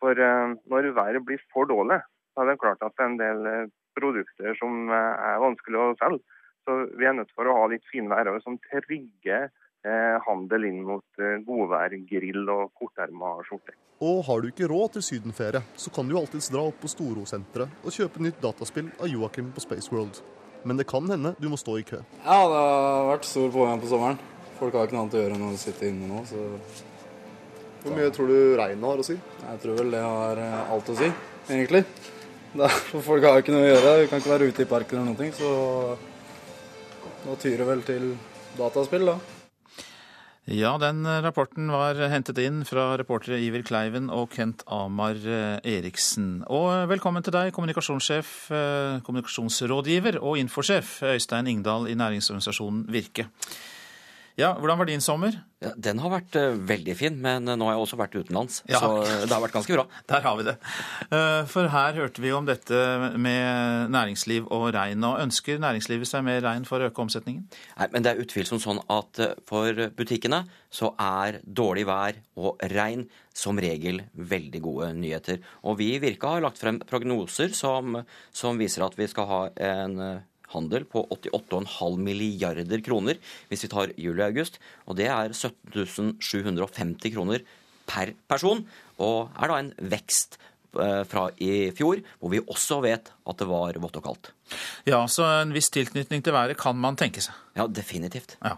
For 0.01 0.17
eh, 0.17 0.55
når 0.73 0.93
været 0.97 1.27
blir 1.27 1.43
for 1.53 1.69
dårlig, 1.69 2.01
så 2.33 2.43
er 2.43 2.53
det 2.53 2.61
klart 2.63 2.85
at 2.87 2.95
det 2.97 3.05
er 3.05 3.11
en 3.11 3.21
del 3.21 3.51
eh, 3.51 3.73
produkter 3.99 4.57
som 4.61 4.89
eh, 4.89 5.27
er 5.29 5.43
vanskelig 5.43 5.83
å 5.83 5.91
selge. 6.01 6.41
Så 6.65 6.79
vi 6.97 7.05
er 7.05 7.19
nødt 7.19 7.35
for 7.37 7.51
å 7.51 7.59
ha 7.59 7.69
litt 7.69 7.85
finvær 7.91 8.31
som 8.47 8.57
trygger 8.71 9.51
eh, 9.51 9.64
handel 10.25 10.65
inn 10.69 10.83
mot 10.87 11.21
eh, 11.21 11.41
godvær, 11.45 11.93
grill 12.09 12.49
og 12.53 12.71
korterma 12.79 13.35
skjorter. 13.45 13.77
Og 14.05 14.23
har 14.27 14.41
du 14.41 14.49
ikke 14.49 14.69
råd 14.69 14.97
til 14.97 15.05
sydenferie, 15.07 15.63
så 15.77 15.93
kan 15.95 16.09
du 16.09 16.17
alltids 16.19 16.51
dra 16.53 16.65
opp 16.69 16.81
på 16.83 16.91
Storosenteret 16.91 17.85
og 17.85 17.95
kjøpe 17.95 18.23
nytt 18.25 18.41
dataspill 18.43 18.89
av 18.99 19.11
Joakim 19.13 19.53
på 19.55 19.63
Spaceworld. 19.63 20.23
Men 20.65 20.81
det 20.81 20.89
kan 20.89 21.05
hende 21.11 21.35
du 21.39 21.51
må 21.53 21.59
stå 21.61 21.77
i 21.79 21.85
kø. 21.87 22.01
Ja, 22.25 22.39
det 22.49 22.63
har 22.65 23.11
vært 23.13 23.29
stor 23.29 23.53
pågang 23.53 23.83
på 23.83 23.91
sommeren. 23.93 24.19
Folk 24.59 24.75
har 24.75 24.89
ikke 24.89 24.97
noe 24.97 25.05
annet 25.05 25.19
å 25.19 25.23
gjøre 25.23 25.37
enn 25.37 25.47
å 25.51 25.61
sitte 25.61 25.89
inne 25.91 26.09
nå, 26.09 26.25
så 26.31 26.49
Hvor 27.85 27.93
mye 27.99 28.13
tror 28.17 28.31
du 28.33 28.39
regnet 28.57 28.89
har 28.89 29.01
å 29.03 29.05
si? 29.05 29.19
Jeg 29.45 29.61
tror 29.61 29.79
vel 29.83 29.91
det 29.93 30.01
har 30.01 30.41
eh, 30.41 30.73
alt 30.73 30.89
å 30.89 30.97
si, 30.97 31.11
egentlig. 31.53 31.85
Da, 32.55 32.71
for 32.71 33.05
folk 33.05 33.27
har 33.29 33.43
ikke 33.43 33.53
noe 33.53 33.67
å 33.67 33.69
gjøre. 33.69 33.95
Vi 34.01 34.09
kan 34.09 34.23
ikke 34.23 34.33
være 34.33 34.49
ute 34.49 34.65
i 34.65 34.71
parken 34.71 35.03
eller 35.03 35.13
noe, 35.13 35.33
så 35.37 35.51
da 37.25 37.37
tyr 37.43 37.61
det 37.61 37.69
vel 37.69 37.85
til 37.85 38.11
dataspill, 38.57 39.11
da. 39.13 39.34
Ja, 40.45 40.75
den 40.77 41.07
rapporten 41.25 41.71
var 41.73 41.97
hentet 42.13 42.37
inn 42.43 42.67
fra 42.69 42.99
reportere 43.01 43.39
Iver 43.41 43.63
Kleiven 43.65 44.11
og 44.13 44.27
Kent 44.35 44.61
Amar 44.69 45.17
eh, 45.17 45.57
Eriksen. 45.65 46.43
Og 46.53 46.85
velkommen 46.91 47.25
til 47.25 47.33
deg, 47.33 47.49
kommunikasjonssjef, 47.57 48.33
eh, 48.53 48.99
kommunikasjonsrådgiver 49.07 50.19
og 50.21 50.37
infosjef 50.37 50.99
Øystein 51.15 51.49
Ingdal 51.49 51.89
i 51.89 51.97
næringsorganisasjonen 51.97 52.85
Virke. 52.93 53.25
Ja, 54.35 54.49
Hvordan 54.59 54.81
var 54.81 54.89
din 54.89 55.03
sommer? 55.03 55.37
Ja, 55.63 55.71
den 55.79 56.01
har 56.03 56.11
vært 56.11 56.35
uh, 56.35 56.57
veldig 56.67 56.95
fin, 56.99 57.15
men 57.23 57.47
uh, 57.47 57.55
nå 57.55 57.69
har 57.69 57.77
jeg 57.77 57.85
også 57.85 57.99
vært 58.01 58.17
utenlands. 58.19 58.57
Ja. 58.67 58.81
Så 58.83 58.89
uh, 58.99 59.13
det 59.23 59.31
har 59.31 59.43
vært 59.45 59.55
ganske 59.55 59.77
bra. 59.77 59.85
Der 60.11 60.25
har 60.25 60.41
vi 60.41 60.47
det. 60.49 60.55
For 61.53 61.71
her 61.71 61.95
hørte 62.01 62.23
vi 62.23 62.33
om 62.35 62.49
dette 62.49 62.81
med 63.15 63.93
næringsliv 63.95 64.49
og 64.51 64.67
regn. 64.75 65.07
og 65.07 65.23
Ønsker 65.23 65.63
næringslivet 65.63 66.11
seg 66.11 66.27
mer 66.27 66.43
regn 66.43 66.67
for 66.67 66.83
å 66.83 66.91
øke 66.91 67.05
omsetningen? 67.05 67.47
Nei, 67.79 67.89
men 67.95 68.05
det 68.05 68.13
er 68.13 68.25
utvilsomt 68.25 68.65
sånn 68.65 68.83
at 68.91 69.23
for 69.47 69.87
butikkene 69.95 70.43
så 70.67 70.91
er 70.99 71.39
dårlig 71.47 71.87
vær 71.87 72.19
og 72.35 72.59
regn 72.75 73.07
som 73.35 73.59
regel 73.63 74.03
veldig 74.19 74.63
gode 74.67 74.93
nyheter. 74.99 75.39
Og 75.63 75.79
vi 75.79 75.93
i 75.95 76.03
Virka 76.03 76.35
har 76.35 76.45
lagt 76.45 76.59
frem 76.59 76.83
prognoser 76.83 77.55
som, 77.55 78.01
som 78.35 78.59
viser 78.59 78.87
at 78.87 78.99
vi 78.99 79.11
skal 79.11 79.31
ha 79.31 79.43
en 79.71 80.01
handel 80.55 80.87
på 80.89 81.05
88,5 81.13 82.01
milliarder 82.01 82.81
kroner 82.85 83.21
hvis 83.51 83.67
vi 83.67 83.71
tar 83.73 83.93
juli 84.01 84.25
og 84.25 84.97
det 84.97 85.11
er 85.11 85.35
17 85.35 86.17
750 86.23 87.15
kroner 87.15 87.45
per 87.89 88.15
person, 88.31 88.65
og 89.03 89.31
er 89.37 89.51
da 89.51 89.59
en 89.61 89.73
vekst 89.93 90.39
eh, 90.81 91.03
fra 91.09 91.27
i 91.43 91.71
fjor, 91.77 92.01
hvor 92.19 92.33
vi 92.33 92.41
også 92.41 92.81
vet 92.85 93.11
at 93.13 93.41
det 93.41 93.49
var 93.51 93.79
vått 93.83 93.99
og 94.01 94.07
kaldt. 94.09 94.31
Ja, 94.89 95.05
så 95.11 95.27
en 95.43 95.55
viss 95.57 95.71
tilknytning 95.75 96.25
til 96.25 96.37
været 96.37 96.59
kan 96.61 96.79
man 96.81 96.99
tenke 97.01 97.25
seg? 97.25 97.37
Ja, 97.59 97.69
definitivt. 97.69 98.39
Ja. 98.41 98.57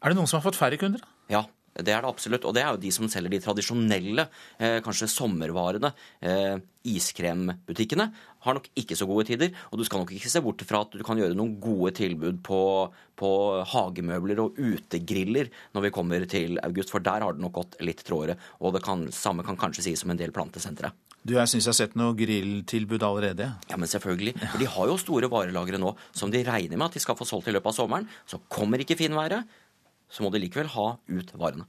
Er 0.00 0.12
det 0.12 0.18
noen 0.18 0.30
som 0.30 0.40
har 0.40 0.46
fått 0.46 0.60
færre 0.60 0.78
kunder? 0.80 1.02
Ja, 1.30 1.44
det 1.74 1.92
er 1.94 2.02
det 2.02 2.10
absolutt. 2.10 2.44
Og 2.48 2.54
det 2.56 2.64
er 2.64 2.74
jo 2.74 2.82
de 2.82 2.90
som 2.94 3.08
selger 3.10 3.32
de 3.32 3.40
tradisjonelle, 3.42 4.26
eh, 4.58 4.80
kanskje 4.84 5.08
sommervarene. 5.10 5.92
Eh, 6.20 6.58
iskrembutikkene 6.90 8.06
har 8.44 8.56
nok 8.56 8.70
ikke 8.74 8.96
så 8.96 9.06
gode 9.06 9.26
tider. 9.28 9.52
Og 9.70 9.78
du 9.78 9.84
skal 9.84 10.02
nok 10.02 10.12
ikke 10.16 10.30
se 10.32 10.40
bort 10.40 10.64
fra 10.66 10.80
at 10.82 10.96
du 10.96 11.04
kan 11.04 11.18
gjøre 11.20 11.36
noen 11.36 11.58
gode 11.60 11.92
tilbud 11.94 12.42
på, 12.42 12.90
på 13.16 13.30
hagemøbler 13.70 14.40
og 14.40 14.58
utegriller 14.58 15.50
når 15.74 15.86
vi 15.86 15.94
kommer 15.94 16.26
til 16.26 16.58
august, 16.64 16.90
for 16.90 17.04
der 17.04 17.20
har 17.20 17.36
det 17.36 17.44
nok 17.44 17.52
gått 17.60 17.78
litt 17.84 18.02
trådere. 18.04 18.38
Og 18.60 18.74
det 18.74 18.82
kan, 18.82 19.06
samme 19.12 19.46
kan 19.46 19.60
kanskje 19.60 19.90
sies 19.90 20.04
om 20.04 20.10
en 20.10 20.20
del 20.20 20.34
plantesentre. 20.34 20.92
Du, 21.20 21.34
Jeg 21.36 21.50
syns 21.52 21.66
jeg 21.66 21.68
har 21.68 21.76
sett 21.76 21.96
noe 22.00 22.16
grilltilbud 22.16 23.02
allerede. 23.04 23.50
Ja, 23.68 23.76
men 23.76 23.90
selvfølgelig. 23.92 24.38
For 24.40 24.60
de 24.62 24.68
har 24.72 24.88
jo 24.88 25.00
store 25.00 25.28
varelagre 25.28 25.76
nå 25.80 25.92
som 26.16 26.32
de 26.32 26.40
regner 26.46 26.80
med 26.80 26.88
at 26.88 26.96
de 26.96 27.02
skal 27.04 27.18
få 27.18 27.28
solgt 27.28 27.50
i 27.50 27.52
løpet 27.52 27.74
av 27.74 27.76
sommeren. 27.76 28.08
Så 28.24 28.40
kommer 28.48 28.80
ikke 28.80 28.96
finværet 28.96 29.44
så 30.10 30.24
må 30.24 30.32
de 30.34 30.42
likevel 30.42 30.72
ha 30.74 30.88
ut 31.10 31.36
varene. 31.38 31.68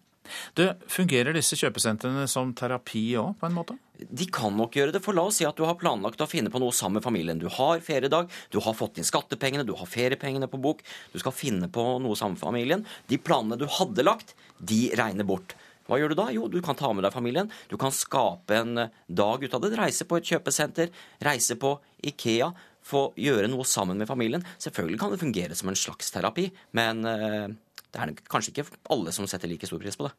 Du, 0.56 0.64
Fungerer 0.92 1.36
disse 1.36 1.58
kjøpesentrene 1.60 2.28
som 2.30 2.54
terapi 2.58 3.04
òg, 3.20 3.34
på 3.40 3.48
en 3.48 3.56
måte? 3.56 3.78
De 4.02 4.26
kan 4.34 4.54
nok 4.58 4.76
gjøre 4.78 4.96
det, 4.96 5.02
for 5.04 5.18
la 5.18 5.28
oss 5.30 5.40
si 5.42 5.48
at 5.48 5.58
du 5.58 5.66
har 5.68 5.78
planlagt 5.80 6.22
å 6.24 6.30
finne 6.30 6.52
på 6.54 6.62
noe 6.62 6.74
sammen 6.74 7.00
med 7.00 7.06
familien. 7.06 7.42
Du 7.42 7.48
har 7.54 7.82
feriedag, 7.86 8.32
du 8.54 8.60
har 8.64 8.78
fått 8.78 8.98
inn 8.98 9.08
skattepengene, 9.08 9.66
du 9.68 9.76
har 9.78 9.90
feriepengene 9.90 10.50
på 10.50 10.62
bok, 10.62 10.82
du 11.14 11.20
skal 11.22 11.36
finne 11.36 11.70
på 11.74 11.84
noe 12.02 12.18
sammen 12.18 12.38
med 12.38 12.46
familien. 12.46 12.86
De 13.12 13.20
planene 13.22 13.60
du 13.62 13.68
hadde 13.80 14.06
lagt, 14.08 14.34
de 14.58 14.88
regner 14.98 15.28
bort. 15.28 15.58
Hva 15.90 15.98
gjør 16.00 16.14
du 16.14 16.18
da? 16.22 16.28
Jo, 16.32 16.48
du 16.48 16.62
kan 16.64 16.78
ta 16.78 16.92
med 16.96 17.04
deg 17.04 17.14
familien. 17.14 17.50
Du 17.68 17.76
kan 17.80 17.94
skape 17.94 18.56
en 18.56 18.86
dag 19.12 19.42
ut 19.44 19.56
av 19.58 19.64
det. 19.64 19.74
Reise 19.76 20.06
på 20.08 20.18
et 20.18 20.30
kjøpesenter, 20.30 20.92
reise 21.26 21.58
på 21.60 21.74
Ikea. 22.08 22.48
Få 22.88 23.10
gjøre 23.20 23.50
noe 23.52 23.66
sammen 23.68 24.00
med 24.00 24.10
familien. 24.10 24.46
Selvfølgelig 24.62 25.02
kan 25.02 25.12
det 25.14 25.20
fungere 25.22 25.58
som 25.58 25.70
en 25.70 25.78
slags 25.78 26.14
terapi, 26.14 26.48
men 26.78 27.04
eh, 27.06 27.52
det 27.92 28.00
er 28.02 28.14
kanskje 28.32 28.54
ikke 28.54 28.80
alle 28.94 29.12
som 29.16 29.28
setter 29.28 29.52
like 29.52 29.68
stor 29.68 29.82
pris 29.82 30.00
på 30.00 30.08
det. 30.08 30.16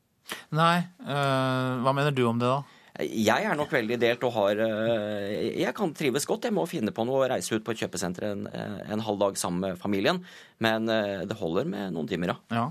Nei. 0.55 0.85
Øh, 1.03 1.83
hva 1.83 1.97
mener 1.97 2.15
du 2.15 2.25
om 2.29 2.41
det, 2.41 2.51
da? 2.51 2.79
Jeg 3.01 3.47
er 3.49 3.57
nok 3.57 3.71
veldig 3.73 3.97
delt 3.97 4.25
og 4.29 4.35
har 4.35 4.59
eh, 4.61 5.55
Jeg 5.63 5.73
kan 5.73 5.95
trives 5.97 6.27
godt 6.29 6.45
jeg 6.45 6.53
må 6.53 6.67
finne 6.69 6.93
på 6.93 7.07
noe 7.09 7.23
å 7.23 7.29
reise 7.31 7.57
ut 7.57 7.65
på 7.65 7.73
et 7.73 7.81
kjøpesenter 7.81 8.27
en, 8.29 8.43
en 8.53 9.05
halv 9.07 9.17
dag 9.23 9.39
sammen 9.41 9.65
med 9.65 9.81
familien. 9.81 10.21
Men 10.63 10.91
eh, 10.93 11.25
det 11.29 11.39
holder 11.41 11.71
med 11.73 11.97
noen 11.97 12.11
timer, 12.11 12.35
ja. 12.35 12.59
ja. 12.59 12.67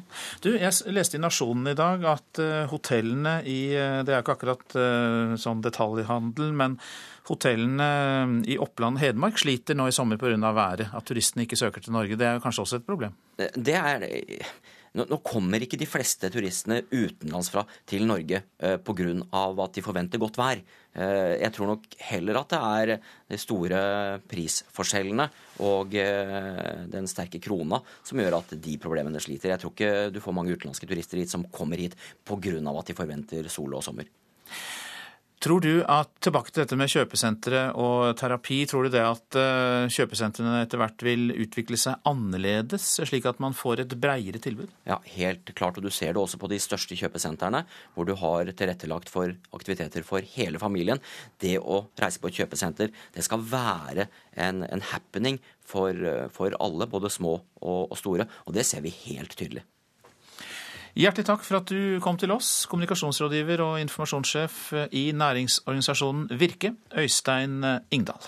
Du, 0.45 0.51
jeg 0.53 0.93
leste 0.93 1.17
i 1.17 1.23
Nasjonen 1.23 1.73
i 1.73 1.77
dag 1.77 2.05
at 2.13 2.43
hotellene 2.69 3.39
i 3.49 3.61
Det 3.73 4.13
er 4.13 4.21
ikke 4.21 4.37
akkurat 4.37 4.77
sånn 5.41 5.65
detaljhandel, 5.65 6.53
men 6.53 6.77
hotellene 7.31 8.43
i 8.49 8.59
Oppland 8.61 8.99
og 8.99 9.05
Hedmark 9.05 9.39
sliter 9.41 9.77
nå 9.77 9.87
i 9.89 9.95
sommer 9.95 10.19
pga. 10.21 10.35
været. 10.51 10.91
At 10.93 11.07
turistene 11.07 11.47
ikke 11.47 11.59
søker 11.59 11.81
til 11.81 11.95
Norge. 11.95 12.17
Det 12.19 12.27
er 12.27 12.43
kanskje 12.43 12.61
også 12.61 12.81
et 12.81 12.85
problem? 12.85 13.15
Det 13.37 13.75
er 13.75 14.05
nå, 14.91 15.05
kommer 15.23 15.63
ikke 15.63 15.79
de 15.79 15.87
fleste 15.87 16.27
turistene 16.33 16.81
utenlandsfra 16.91 17.63
til 17.87 18.03
Norge 18.09 18.41
eh, 18.59 18.75
pga. 18.75 19.13
at 19.63 19.77
de 19.77 19.83
forventer 19.85 20.19
godt 20.19 20.39
vær. 20.39 20.59
Eh, 20.91 21.39
jeg 21.39 21.53
tror 21.55 21.71
nok 21.71 21.87
heller 22.09 22.39
at 22.41 22.51
det 22.51 22.59
er 22.59 22.91
de 23.31 23.39
store 23.39 23.79
prisforskjellene 24.27 25.29
og 25.63 25.95
eh, 25.95 26.83
den 26.91 27.07
sterke 27.07 27.39
krona 27.39 27.79
som 28.03 28.19
gjør 28.19 28.41
at 28.41 28.55
de 28.59 28.77
problemene 28.83 29.23
sliter. 29.23 29.53
Jeg 29.53 29.63
tror 29.63 29.71
ikke 29.71 30.11
du 30.11 30.19
får 30.19 30.35
mange 30.35 30.57
utenlandske 30.57 30.89
turister 30.89 31.23
hit 31.23 31.31
som 31.31 31.47
kommer 31.47 31.79
hit 31.79 31.95
pga. 32.27 32.59
at 32.59 32.91
de 32.91 32.97
forventer 32.97 33.47
sol 33.47 33.79
og 33.79 33.83
sommer. 33.87 34.11
Tror 35.41 35.63
du 35.63 35.81
at, 35.89 36.09
Tilbake 36.21 36.51
til 36.53 36.61
dette 36.61 36.77
med 36.77 36.91
kjøpesentre 36.91 37.61
og 37.81 38.11
terapi. 38.19 38.59
Tror 38.69 38.85
du 38.85 38.91
det 38.93 39.01
at 39.01 39.37
eh, 39.41 39.87
kjøpesentrene 39.89 40.59
etter 40.61 40.77
hvert 40.77 41.01
vil 41.01 41.31
utvikle 41.33 41.79
seg 41.81 42.05
annerledes, 42.05 42.85
slik 43.09 43.25
at 43.25 43.41
man 43.41 43.55
får 43.57 43.81
et 43.81 43.95
breiere 44.03 44.37
tilbud? 44.43 44.69
Ja, 44.85 44.99
helt 45.15 45.49
klart. 45.57 45.79
Og 45.81 45.87
du 45.87 45.89
ser 45.89 46.13
det 46.13 46.21
også 46.21 46.37
på 46.41 46.51
de 46.51 46.61
største 46.61 46.97
kjøpesentrene, 46.99 47.63
hvor 47.95 48.05
du 48.05 48.13
har 48.21 48.53
tilrettelagt 48.53 49.09
for 49.09 49.33
aktiviteter 49.57 50.05
for 50.05 50.21
hele 50.35 50.61
familien. 50.61 51.01
Det 51.41 51.57
å 51.57 51.87
reise 51.97 52.21
på 52.21 52.29
et 52.29 52.37
kjøpesenter, 52.43 52.93
det 53.17 53.25
skal 53.25 53.41
være 53.41 54.11
en, 54.37 54.61
en 54.69 54.87
happening 54.93 55.41
for, 55.65 55.89
eh, 55.89 56.27
for, 56.37 56.53
alle, 56.61 56.85
både 56.85 57.09
små 57.09 57.39
og, 57.39 57.81
og 57.89 57.97
store. 57.97 58.29
Og 58.45 58.53
det 58.61 58.69
ser 58.69 58.85
vi 58.85 58.93
helt 59.07 59.33
tydelig. 59.33 59.65
Hjertelig 60.91 61.23
takk 61.29 61.45
for 61.47 61.61
at 61.61 61.71
du 61.71 62.01
kom 62.03 62.17
til 62.19 62.33
oss, 62.35 62.65
kommunikasjonsrådgiver 62.67 63.63
og 63.63 63.79
informasjonssjef 63.79 64.57
i 64.91 65.07
næringsorganisasjonen 65.15 66.27
Virke, 66.35 66.73
Øystein 66.99 67.61
Ingdal. 67.95 68.27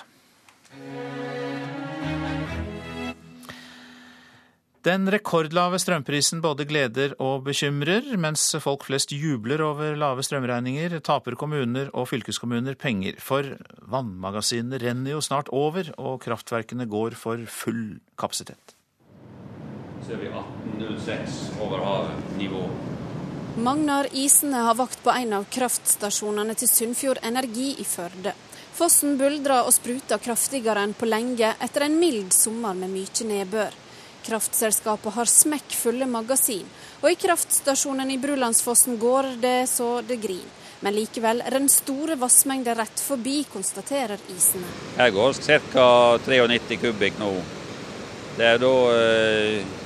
Den 4.84 5.07
rekordlave 5.07 5.78
strømprisen 5.80 6.41
både 6.43 6.66
gleder 6.68 7.14
og 7.24 7.45
bekymrer. 7.45 8.03
Mens 8.20 8.43
folk 8.59 8.84
flest 8.88 9.11
jubler 9.16 9.64
over 9.64 9.95
lave 9.95 10.24
strømregninger, 10.28 10.97
taper 10.99 11.36
kommuner 11.39 11.91
og 11.93 12.09
fylkeskommuner 12.11 12.76
penger. 12.76 13.20
For 13.24 13.47
vannmagasinene 13.91 14.80
renner 14.84 15.16
jo 15.16 15.24
snart 15.24 15.51
over, 15.55 15.91
og 15.95 16.20
kraftverkene 16.28 16.88
går 16.91 17.16
for 17.20 17.43
full 17.47 17.99
kapasitet 18.20 18.76
ser 20.08 20.16
vi 20.16 20.28
18.06 20.28 21.62
over 21.62 21.84
havnivå. 21.86 22.64
Magnar 23.58 24.08
Isene 24.12 24.58
har 24.58 24.76
vakt 24.76 25.04
på 25.04 25.12
en 25.12 25.34
av 25.38 25.45
kraftstasjonene 25.54 26.56
til 26.58 26.70
Sunnfjord 26.70 27.22
Energi 27.24 27.76
i 27.80 27.86
Førde. 27.86 28.34
Fossen 28.74 29.18
buldrer 29.20 29.68
og 29.68 29.74
spruter 29.76 30.18
kraftigere 30.18 30.82
enn 30.82 30.95
på 30.97 31.06
lenge 31.06 31.54
etter 31.62 31.86
en 31.86 31.99
mild 32.01 32.34
sommer 32.34 32.74
med 32.74 32.89
mye 32.95 33.28
nedbør. 33.30 33.78
Kraftselskapet 34.24 35.14
har 35.14 35.30
smekkfulle 35.30 36.08
magasin, 36.10 36.66
og 37.04 37.12
i 37.12 37.20
kraftstasjonen 37.20 38.12
i 38.12 38.18
Brulandsfossen 38.18 38.97
går 38.99 39.36
det 39.43 39.58
så 39.70 39.97
det 40.01 40.18
griner. 40.24 40.60
Men 40.84 40.97
likevel 40.97 41.39
renner 41.47 41.72
store 41.72 42.18
vassmengder 42.20 42.76
rett 42.76 42.99
forbi, 42.99 43.45
konstaterer 43.47 44.20
isene. 44.34 44.68
Her 44.97 45.14
går 45.16 45.38
ca. 45.72 45.86
93 46.26 46.80
kubikk 46.82 47.22
nå. 47.22 47.30
Det 48.36 48.49
er 48.49 48.60
da 48.60 48.74
eh, 48.97 49.83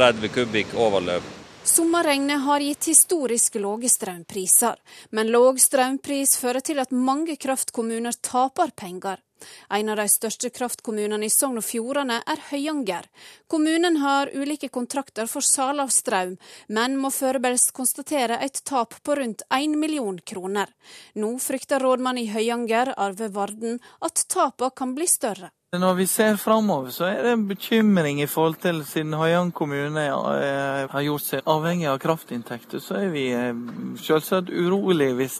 30 0.00 0.28
kubikk 0.32 0.70
overløp. 0.80 1.24
Sommerregnet 1.68 2.40
har 2.40 2.62
gitt 2.64 2.86
historisk 2.88 3.58
lave 3.60 3.88
strømpriser, 3.92 4.78
men 5.12 5.28
låg 5.28 5.60
strømpris 5.60 6.38
fører 6.40 6.64
til 6.64 6.80
at 6.80 6.94
mange 7.08 7.36
kraftkommuner 7.36 8.16
taper 8.24 8.72
penger. 8.72 9.20
En 9.68 9.92
av 9.92 10.00
de 10.00 10.06
største 10.08 10.48
kraftkommunene 10.56 11.28
i 11.28 11.34
Sogn 11.34 11.60
og 11.60 11.66
Fjordane 11.68 12.16
er 12.24 12.46
Høyanger. 12.48 13.10
Kommunen 13.44 14.00
har 14.00 14.32
ulike 14.32 14.72
kontrakter 14.72 15.28
for 15.28 15.44
salg 15.44 15.84
av 15.84 15.92
strøm, 15.92 16.34
men 16.72 16.96
må 16.96 17.12
foreløpig 17.12 17.76
konstatere 17.76 18.40
et 18.40 18.64
tap 18.64 18.96
på 19.04 19.20
rundt 19.20 19.44
1 19.52 19.76
million 19.84 20.16
kroner. 20.32 20.72
Nå 21.20 21.36
frykter 21.44 21.84
rådmann 21.84 22.24
i 22.24 22.28
Høyanger, 22.32 22.96
Arve 22.96 23.28
Varden, 23.36 23.80
at 24.00 24.24
tapene 24.32 24.72
kan 24.72 24.96
bli 24.96 25.12
større. 25.12 25.52
Når 25.78 25.94
vi 25.94 26.04
ser 26.10 26.34
framover, 26.34 26.90
så 26.90 27.04
er 27.06 27.20
det 27.22 27.30
en 27.30 27.42
bekymring 27.46 28.18
i 28.18 28.26
forhold 28.26 28.56
til 28.58 28.80
siden 28.82 29.12
Høyang 29.14 29.52
kommune 29.54 30.02
eh, 30.02 30.88
har 30.90 31.04
gjort 31.04 31.22
seg 31.22 31.46
avhengig 31.46 31.86
av 31.86 32.00
kraftinntekter, 32.02 32.82
så 32.82 32.96
er 32.98 33.12
vi 33.12 33.28
eh, 33.30 33.60
selvsagt 34.02 34.50
urolig 34.50 35.12
hvis 35.20 35.36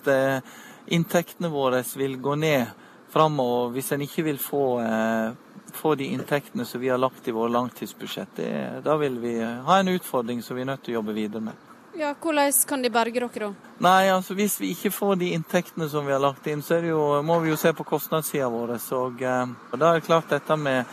inntektene 0.86 1.50
våre 1.50 1.82
vil 1.98 2.14
gå 2.22 2.36
ned 2.38 2.70
framover. 3.10 3.72
Hvis 3.74 3.90
en 3.90 4.06
ikke 4.06 4.28
vil 4.28 4.38
få, 4.38 4.62
eh, 4.84 5.34
få, 5.74 5.96
de 5.98 6.12
inntektene 6.14 6.64
som 6.64 6.78
vi 6.80 6.92
har 6.94 7.02
lagt 7.02 7.26
i 7.26 7.34
våre 7.34 7.50
langtidsbudsjett. 7.50 8.36
Det, 8.36 8.52
da 8.86 8.94
vil 9.02 9.18
vi 9.18 9.34
ha 9.42 9.80
en 9.80 9.90
utfordring 9.96 10.46
som 10.46 10.54
vi 10.54 10.62
er 10.62 10.70
nødt 10.70 10.86
til 10.86 10.94
å 10.94 11.00
jobbe 11.00 11.18
videre 11.18 11.42
med. 11.50 11.69
Ja, 11.98 12.14
Hvordan 12.22 12.52
kan 12.66 12.82
de 12.82 12.90
berge 12.90 13.20
dere, 13.20 13.48
da? 13.48 13.70
Nei, 13.78 14.10
altså 14.10 14.34
Hvis 14.34 14.60
vi 14.60 14.70
ikke 14.74 14.92
får 14.94 15.16
de 15.20 15.32
inntektene 15.34 15.88
som 15.88 16.06
vi 16.06 16.12
har 16.12 16.22
lagt 16.22 16.46
inn, 16.46 16.62
så 16.62 16.78
jo, 16.84 17.22
må 17.22 17.40
vi 17.40 17.50
jo 17.50 17.56
se 17.56 17.72
på 17.72 17.84
kostnadssida 17.84 18.48
vår. 18.48 18.76
Og, 18.98 19.22
eh, 19.22 19.46
og 19.72 19.78
da 19.78 19.90
er 19.90 20.00
det 20.00 20.06
klart 20.06 20.30
dette 20.30 20.56
med 20.56 20.84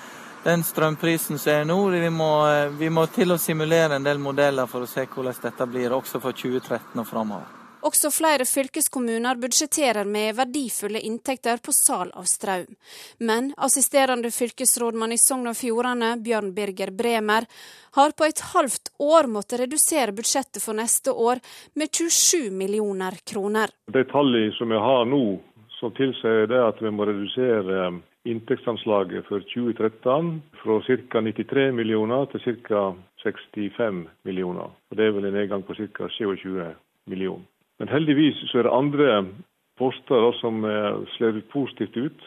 den 0.44 0.64
strømprisen 0.64 1.38
som 1.38 1.54
er 1.54 1.66
nå, 1.66 1.78
vi 1.90 2.10
må, 2.10 2.32
eh, 2.48 2.70
vi 2.70 2.90
må 2.90 3.06
til 3.12 3.32
å 3.32 3.38
simulere 3.38 3.96
en 3.96 4.04
del 4.04 4.18
modeller 4.18 4.66
for 4.66 4.82
å 4.82 4.90
se 4.90 5.06
hvordan 5.06 5.42
dette 5.42 5.68
blir 5.68 5.94
også 5.94 6.22
for 6.22 6.32
2013 6.32 7.00
og 7.00 7.08
framover. 7.08 7.57
Også 7.86 8.10
flere 8.10 8.46
fylkeskommuner 8.50 9.38
budsjetterer 9.38 10.08
med 10.10 10.36
verdifulle 10.38 11.00
inntekter 11.06 11.60
på 11.62 11.74
salg 11.76 12.16
av 12.18 12.26
strøm. 12.26 12.66
Men 13.20 13.52
assisterende 13.58 14.32
fylkesrådmann 14.34 15.14
i 15.14 15.20
Sogn 15.22 15.52
og 15.52 15.58
Fjordane, 15.60 16.16
Bjørn 16.24 16.54
Birger 16.58 16.92
Bremer, 16.92 17.46
har 17.98 18.16
på 18.18 18.26
et 18.26 18.42
halvt 18.54 18.92
år 19.00 19.30
måttet 19.30 19.62
redusere 19.62 20.16
budsjettet 20.18 20.64
for 20.64 20.78
neste 20.78 21.14
år 21.14 21.42
med 21.78 21.94
27 21.94 22.50
millioner 22.52 23.20
kroner. 23.30 23.74
De 23.94 24.04
tallene 24.10 24.54
som 24.58 24.74
vi 24.74 24.82
har 24.82 25.06
nå, 25.06 25.24
som 25.80 25.94
tilsier 25.98 26.50
det 26.50 26.62
at 26.62 26.82
vi 26.82 26.92
må 26.94 27.06
redusere 27.06 27.92
inntektsanslaget 28.28 29.28
for 29.30 29.46
2013 29.54 30.42
fra 30.64 30.80
ca. 30.88 31.22
93 31.22 31.70
millioner 31.78 32.26
til 32.34 32.58
ca. 32.66 32.88
65 33.24 34.08
millioner. 34.26 34.74
Og 34.90 34.98
Det 34.98 35.06
er 35.06 35.14
vel 35.14 35.30
en 35.30 35.38
nedgang 35.38 35.64
på 35.64 35.78
ca. 35.78 36.10
27 36.18 36.74
millioner. 37.06 37.46
Men 37.80 37.92
heldigvis 37.94 38.40
så 38.50 38.60
er 38.60 38.68
det 38.68 38.74
andre 38.74 39.08
poster 39.78 40.32
som 40.40 40.66
slår 41.14 41.42
positivt 41.54 41.98
ut. 41.98 42.24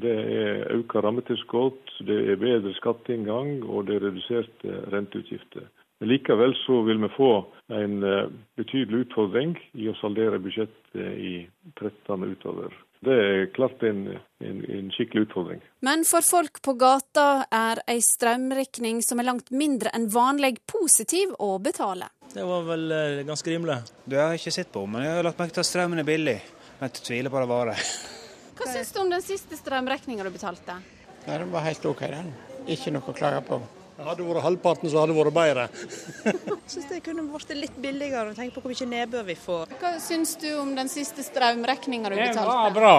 Det 0.00 0.14
er 0.16 0.70
økt 0.78 0.94
rammetilskudd, 0.96 1.90
det 2.08 2.16
er 2.32 2.40
bedre 2.40 2.72
skatteinngang 2.78 3.58
og 3.68 3.84
det 3.88 3.98
er 3.98 4.06
reduserte 4.06 4.78
renteutgifter. 4.94 5.66
Men 6.00 6.08
Likevel 6.08 6.54
så 6.64 6.80
vil 6.82 7.02
vi 7.02 7.08
få 7.16 7.30
en 7.72 8.02
eh, 8.02 8.32
betydelig 8.58 9.06
utfordring 9.06 9.54
i 9.78 9.86
å 9.88 9.94
saldere 10.00 10.40
budsjettet 10.42 11.20
i 11.20 11.34
13 11.78 12.26
utover. 12.32 12.74
Det 13.04 13.14
er 13.20 13.46
klart 13.52 13.82
en, 13.84 14.06
en, 14.40 14.60
en, 14.64 14.90
skikkelig 14.94 15.26
utfordring. 15.26 15.60
Men 15.84 16.04
for 16.08 16.24
folk 16.24 16.60
på 16.64 16.72
gata 16.80 17.44
er 17.52 17.82
ei 17.90 17.98
strømregning 18.04 19.02
som 19.04 19.20
er 19.20 19.28
langt 19.28 19.52
mindre 19.52 19.92
enn 19.96 20.06
vanlig, 20.12 20.56
positiv 20.70 21.34
å 21.42 21.58
betale. 21.60 22.08
Det 22.32 22.46
var 22.48 22.64
vel 22.70 22.86
eh, 22.96 23.20
ganske 23.28 23.52
rimelig. 23.52 23.76
Det 24.04 24.20
har 24.20 24.32
jeg 24.32 24.44
ikke 24.44 24.56
sett 24.56 24.72
på, 24.72 24.86
men 24.88 25.04
jeg 25.04 25.18
har 25.18 25.26
lagt 25.26 25.42
merke 25.42 25.58
til 25.58 25.64
at 25.66 25.70
strømmen 25.70 26.00
er 26.00 26.08
billig. 26.08 26.38
Men 26.78 26.88
jeg 26.88 27.04
tviler 27.04 27.34
på 27.34 27.44
det 27.44 27.50
bare. 27.52 27.76
Hva 28.56 28.70
syns 28.70 28.92
du 28.94 29.00
om 29.02 29.12
den 29.12 29.24
siste 29.24 29.58
strømregninga 29.58 30.24
du 30.24 30.32
betalte? 30.32 30.80
Nei, 31.26 31.38
Den 31.38 31.52
var 31.52 31.66
helt 31.66 31.86
OK, 31.90 32.04
den. 32.08 32.32
Ikke 32.70 32.94
noe 32.94 33.12
å 33.12 33.16
klage 33.16 33.42
på. 33.44 33.60
Hadde 33.94 34.16
det 34.18 34.26
vært 34.26 34.42
halvparten, 34.42 34.90
så 34.90 35.02
hadde 35.02 35.14
det 35.14 35.20
vært 35.20 35.36
bedre. 35.36 35.66
Jeg 36.24 36.72
syns 36.72 36.88
det 36.90 37.02
kunne 37.06 37.26
vært 37.30 37.52
litt 37.54 37.76
billigere. 37.78 38.32
Tenk 38.34 38.56
på 38.56 38.64
hvor 38.64 38.72
mye 38.74 38.88
nedbør 38.90 39.28
vi 39.28 39.36
får. 39.38 39.76
Hva 39.78 39.92
syns 40.02 40.34
du 40.42 40.48
om 40.58 40.72
den 40.74 40.90
siste 40.90 41.22
strømregninga 41.22 42.10
du 42.10 42.16
betalte? 42.18 42.42
Det 42.42 42.48
var 42.50 42.74
bra. 42.74 42.96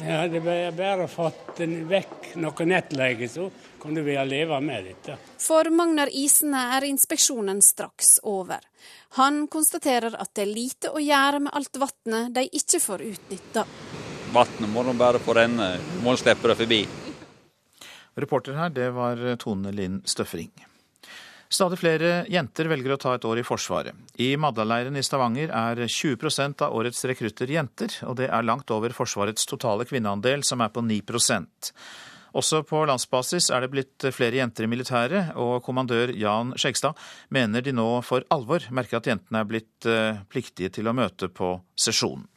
Jeg 0.00 0.16
hadde 0.16 0.40
bare 0.74 1.06
fått 1.10 1.60
vekk 1.60 2.32
noe 2.40 2.66
nettleie, 2.66 3.28
så 3.28 3.50
kunne 3.78 4.02
vi 4.02 4.16
leve 4.26 4.58
med 4.64 4.88
dette. 4.88 5.18
For 5.42 5.68
Magnar 5.70 6.10
Isene 6.10 6.62
er 6.78 6.88
inspeksjonen 6.88 7.60
straks 7.62 8.16
over. 8.26 8.64
Han 9.20 9.44
konstaterer 9.52 10.16
at 10.16 10.32
det 10.34 10.46
er 10.46 10.54
lite 10.56 10.90
å 10.90 11.02
gjøre 11.02 11.44
med 11.44 11.54
alt 11.54 11.78
vannet 11.82 12.32
de 12.34 12.48
ikke 12.48 12.80
får 12.82 13.04
utnytta. 13.12 13.66
Vannet 14.32 14.72
må 14.72 14.82
nå 14.86 14.96
bare 14.96 15.20
få 15.20 15.36
renne, 15.36 15.74
må 16.02 16.16
slippe 16.16 16.48
det 16.50 16.58
forbi. 16.64 16.82
Reporter 18.18 18.58
her, 18.58 18.74
det 18.74 18.90
var 18.96 19.20
Tone 19.40 19.72
Linn 19.72 20.02
Støffring. 20.04 20.52
Stadig 21.52 21.76
flere 21.82 22.12
jenter 22.32 22.68
velger 22.70 22.94
å 22.94 23.00
ta 23.00 23.10
et 23.12 23.24
år 23.28 23.42
i 23.42 23.44
Forsvaret. 23.44 23.92
I 24.24 24.30
Madla-leiren 24.40 24.96
i 24.96 25.02
Stavanger 25.04 25.52
er 25.52 25.82
20% 25.84 26.64
av 26.64 26.72
årets 26.78 27.04
rekrutter 27.10 27.52
jenter, 27.52 27.92
og 28.08 28.16
det 28.22 28.30
er 28.32 28.46
langt 28.46 28.72
over 28.72 28.94
Forsvarets 28.96 29.44
totale 29.48 29.84
kvinneandel, 29.88 30.46
som 30.48 30.64
er 30.64 30.72
på 30.72 30.80
9% 30.80 31.72
Også 32.40 32.62
på 32.64 32.86
landsbasis 32.88 33.50
er 33.52 33.60
det 33.60 33.72
blitt 33.74 34.08
flere 34.16 34.40
jenter 34.40 34.64
i 34.64 34.72
militæret, 34.72 35.34
og 35.36 35.60
kommandør 35.66 36.14
Jan 36.16 36.54
Skjegstad 36.56 36.96
mener 37.28 37.60
de 37.60 37.76
nå 37.76 37.88
for 38.00 38.24
alvor 38.32 38.64
merker 38.72 39.02
at 39.02 39.12
jentene 39.12 39.44
er 39.44 39.50
blitt 39.50 39.84
eh, 39.84 40.24
pliktige 40.32 40.72
til 40.72 40.88
å 40.88 40.96
møte 40.96 41.28
på 41.28 41.58
sesjonen. 41.76 42.31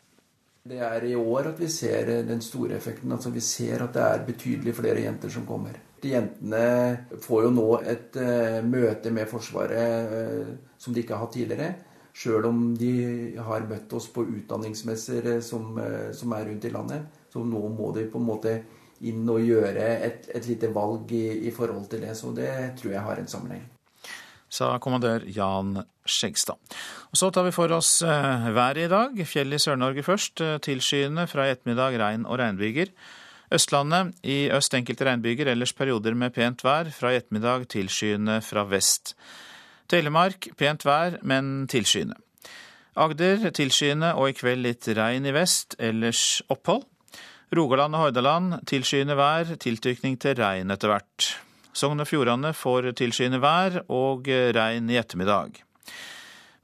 Det 0.65 0.79
er 0.81 1.03
i 1.05 1.13
år 1.13 1.51
at 1.51 1.59
vi 1.61 1.67
ser 1.69 2.07
den 2.25 2.39
store 2.41 2.73
effekten. 2.79 3.11
altså 3.11 3.29
Vi 3.29 3.39
ser 3.39 3.83
at 3.85 3.93
det 3.93 4.01
er 4.01 4.23
betydelig 4.25 4.73
flere 4.73 5.03
jenter 5.03 5.29
som 5.29 5.45
kommer. 5.45 5.77
De 6.01 6.09
Jentene 6.09 7.19
får 7.21 7.43
jo 7.43 7.51
nå 7.53 7.67
et 7.85 8.17
uh, 8.17 8.65
møte 8.65 9.11
med 9.13 9.29
Forsvaret 9.29 10.09
uh, 10.09 10.55
som 10.77 10.93
de 10.93 11.03
ikke 11.03 11.13
har 11.13 11.21
hatt 11.21 11.37
tidligere. 11.37 11.69
Sjøl 12.15 12.49
om 12.49 12.65
de 12.79 12.91
har 13.37 13.69
møtt 13.69 13.93
oss 13.93 14.09
på 14.09 14.25
utdanningsmesser 14.25 15.29
som, 15.45 15.77
som, 16.15 16.33
er 16.33 16.49
rundt 16.49 16.65
i 16.65 16.73
landet. 16.73 17.21
Så 17.29 17.43
nå 17.43 17.61
må 17.69 17.91
de 17.93 18.07
på 18.09 18.21
en 18.21 18.29
måte 18.31 18.57
inn 19.05 19.27
og 19.29 19.43
gjøre 19.43 19.85
et, 20.07 20.29
et 20.33 20.47
lite 20.47 20.71
valg 20.73 21.11
i, 21.11 21.25
i 21.45 21.53
forhold 21.53 21.89
til 21.91 22.07
det. 22.07 22.15
Så 22.17 22.31
det 22.33 22.51
tror 22.79 22.95
jeg 22.95 23.05
har 23.05 23.21
en 23.21 23.33
sammenheng 23.35 23.65
sa 24.55 24.75
kommandør 24.81 25.25
Jan 25.35 25.75
Skjegstad. 26.05 26.57
Og 27.11 27.19
Så 27.19 27.31
tar 27.33 27.47
vi 27.47 27.53
for 27.55 27.71
oss 27.75 27.99
eh, 28.05 28.47
været 28.55 28.85
i 28.85 28.91
dag. 28.91 29.21
Fjell 29.27 29.53
i 29.55 29.59
Sør-Norge 29.61 30.05
først. 30.05 30.41
Eh, 30.41 30.57
tilskyende 30.63 31.27
fra 31.31 31.47
i 31.47 31.55
ettermiddag 31.55 31.99
regn 32.01 32.25
og 32.25 32.39
regnbyger. 32.39 32.93
Østlandet 33.53 34.15
i 34.25 34.49
øst 34.49 34.73
enkelte 34.73 35.05
regnbyger, 35.05 35.51
ellers 35.51 35.73
perioder 35.73 36.15
med 36.17 36.33
pent 36.33 36.63
vær. 36.65 36.89
Fra 36.95 37.13
i 37.13 37.19
ettermiddag 37.19 37.67
tilskyende 37.69 38.39
fra 38.45 38.65
vest. 38.69 39.15
Telemark 39.91 40.49
pent 40.57 40.85
vær, 40.85 41.19
men 41.21 41.67
tilskyende. 41.69 42.17
Agder 42.95 43.49
tilskyende 43.51 44.13
og 44.15 44.31
i 44.31 44.35
kveld 44.37 44.63
litt 44.63 44.87
regn 44.95 45.27
i 45.27 45.33
vest, 45.35 45.75
ellers 45.83 46.41
opphold. 46.49 46.85
Rogaland 47.55 47.95
og 47.95 48.07
Hordaland 48.07 48.61
tilskyende 48.67 49.17
vær, 49.19 49.51
tiltykning 49.61 50.15
til 50.21 50.37
regn 50.39 50.71
etter 50.73 50.93
hvert. 50.93 51.35
Sogn 51.75 51.99
og 51.99 52.07
Fjordane 52.07 52.53
får 52.55 52.93
tilskyende 52.95 53.41
vær 53.43 53.81
og 53.91 54.29
regn 54.55 54.87
i 54.87 54.95
ettermiddag. 55.01 55.59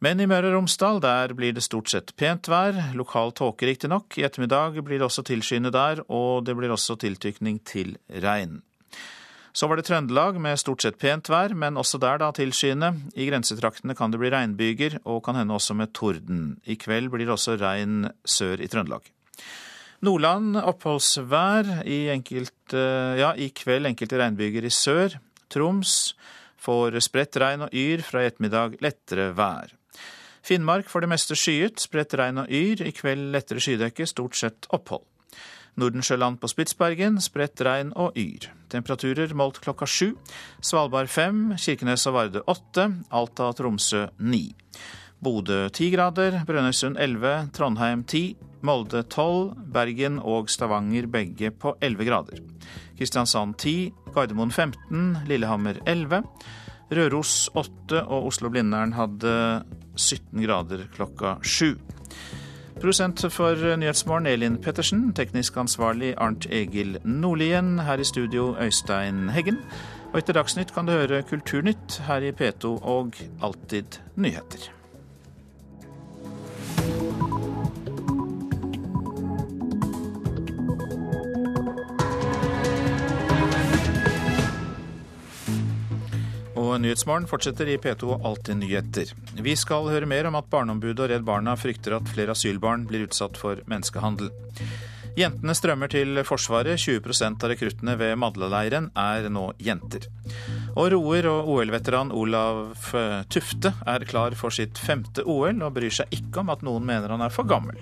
Men 0.01 0.17
i 0.23 0.25
Møre 0.25 0.49
og 0.49 0.55
Romsdal 0.55 1.01
der 1.03 1.33
blir 1.37 1.51
det 1.53 1.61
stort 1.61 1.91
sett 1.91 2.15
pent 2.17 2.47
vær, 2.49 2.73
lokal 2.97 3.35
tåke 3.37 3.67
riktignok. 3.69 4.15
I 4.17 4.23
ettermiddag 4.25 4.79
blir 4.81 4.97
det 4.97 5.05
også 5.05 5.25
tilskyende 5.27 5.69
der, 5.75 6.01
og 6.07 6.47
det 6.47 6.55
blir 6.57 6.71
også 6.73 6.95
tiltykning 7.03 7.59
til 7.67 7.97
regn. 8.23 8.61
Så 9.51 9.67
var 9.67 9.77
det 9.77 9.85
Trøndelag 9.89 10.39
med 10.39 10.57
stort 10.57 10.81
sett 10.81 10.97
pent 10.97 11.27
vær, 11.29 11.53
men 11.53 11.77
også 11.77 11.99
der 11.99 12.23
da 12.23 12.31
tilskyende. 12.33 12.93
I 13.13 13.27
grensetraktene 13.27 13.93
kan 13.99 14.13
det 14.13 14.23
bli 14.23 14.31
regnbyger, 14.31 15.01
og 15.03 15.25
kan 15.27 15.35
hende 15.35 15.59
også 15.59 15.75
med 15.75 15.91
torden. 15.93 16.55
I 16.63 16.79
kveld 16.79 17.11
blir 17.11 17.27
det 17.27 17.35
også 17.35 17.59
regn 17.59 18.07
sør 18.23 18.63
i 18.63 18.71
Trøndelag. 18.71 19.11
Nordland 20.01 20.57
oppholdsvær. 20.57 21.83
I, 21.85 22.07
enkelt, 22.13 22.73
ja, 22.73 23.33
I 23.37 23.51
kveld 23.53 23.89
enkelte 23.91 24.17
regnbyger 24.21 24.65
i 24.65 24.73
sør. 24.73 25.19
Troms 25.51 26.15
får 26.61 26.97
spredt 27.05 27.37
regn 27.41 27.67
og 27.67 27.75
yr, 27.75 28.03
fra 28.05 28.23
i 28.23 28.29
ettermiddag 28.29 28.79
lettere 28.81 29.31
vær. 29.37 29.73
Finnmark 30.41 30.89
får 30.89 31.05
det 31.05 31.11
meste 31.11 31.37
skyet, 31.37 31.81
spredt 31.83 32.15
regn 32.17 32.41
og 32.41 32.49
yr. 32.49 32.81
I 32.85 32.93
kveld 32.97 33.29
lettere 33.33 33.61
skydekke, 33.61 34.07
stort 34.09 34.37
sett 34.37 34.69
opphold. 34.73 35.05
Nordensjøland 35.79 36.41
på 36.41 36.49
Spitsbergen, 36.51 37.21
spredt 37.23 37.61
regn 37.63 37.93
og 37.95 38.17
yr. 38.19 38.49
Temperaturer 38.73 39.31
målt 39.37 39.61
klokka 39.63 39.87
sju. 39.87 40.15
Svalbard 40.59 41.11
fem, 41.13 41.53
Kirkenes 41.61 42.03
og 42.09 42.17
Vardø 42.17 42.41
åtte, 42.51 42.89
Alta 43.13 43.47
og 43.51 43.57
Tromsø 43.61 44.07
ni. 44.19 44.49
Bodø 45.21 45.67
ti 45.69 45.91
grader, 45.93 46.41
Brønnøysund 46.47 46.97
elleve, 46.99 47.35
Trondheim 47.55 48.03
ti, 48.03 48.33
Molde 48.61 49.03
12, 49.03 49.55
Bergen 49.73 50.19
og 50.19 50.49
Stavanger 50.49 51.07
begge 51.11 51.51
på 51.51 51.75
11 51.81 52.07
grader. 52.07 52.41
Kristiansand 52.99 53.55
10, 53.57 53.91
Gardermoen 54.13 54.51
15, 54.51 55.23
Lillehammer 55.29 55.81
11. 55.85 56.21
Røros 56.91 57.49
8 57.55 58.03
og 58.03 58.27
Oslo-Blindern 58.29 58.93
hadde 58.97 59.33
17 59.95 60.43
grader 60.43 60.85
klokka 60.95 61.37
7. 61.41 61.79
Produsent 62.81 63.21
for 63.29 63.55
Nyhetsmorgen 63.77 64.27
Elin 64.27 64.57
Pettersen, 64.61 65.11
teknisk 65.13 65.57
ansvarlig 65.61 66.15
Arnt 66.17 66.47
Egil 66.49 66.97
Nordlien. 67.05 67.79
Her 67.85 68.01
i 68.01 68.07
studio 68.07 68.55
Øystein 68.57 69.29
Heggen. 69.29 69.61
Og 70.11 70.19
etter 70.19 70.35
Dagsnytt 70.35 70.73
kan 70.75 70.89
du 70.89 70.95
høre 70.95 71.21
Kulturnytt 71.23 72.01
her 72.07 72.25
i 72.25 72.33
P2 72.35 72.75
og 72.81 73.15
Alltid 73.41 74.01
nyheter. 74.17 74.80
Og 86.71 86.77
Nyhetsmorgen 86.79 87.27
fortsetter 87.27 87.67
i 87.67 87.75
P2 87.81 88.13
og 88.13 88.27
Alltid 88.29 88.61
nyheter. 88.61 89.09
Vi 89.43 89.55
skal 89.59 89.89
høre 89.91 90.07
mer 90.07 90.29
om 90.29 90.37
at 90.39 90.47
Barneombudet 90.47 91.03
og 91.03 91.09
Redd 91.11 91.25
Barna 91.27 91.57
frykter 91.59 91.97
at 91.97 92.07
flere 92.07 92.31
asylbarn 92.31 92.85
blir 92.87 93.03
utsatt 93.09 93.35
for 93.39 93.59
menneskehandel. 93.67 94.31
Jentene 95.19 95.55
strømmer 95.57 95.91
til 95.91 96.21
Forsvaret. 96.23 96.79
20% 96.79 97.43
av 97.43 97.51
rekruttene 97.51 97.97
ved 97.99 98.15
Madla-leiren 98.23 98.87
er 98.95 99.27
nå 99.27 99.49
jenter. 99.59 100.07
Og 100.77 100.93
roer 100.93 101.27
og 101.27 101.51
OL-veteran 101.51 102.15
Olav 102.15 102.87
Tufte 103.27 103.73
er 103.83 104.07
klar 104.07 104.37
for 104.39 104.55
sitt 104.55 104.79
femte 104.79 105.27
OL, 105.27 105.59
og 105.59 105.75
bryr 105.75 105.91
seg 105.91 106.15
ikke 106.15 106.45
om 106.45 106.55
at 106.55 106.63
noen 106.63 106.87
mener 106.87 107.11
han 107.11 107.27
er 107.27 107.35
for 107.35 107.49
gammel. 107.51 107.75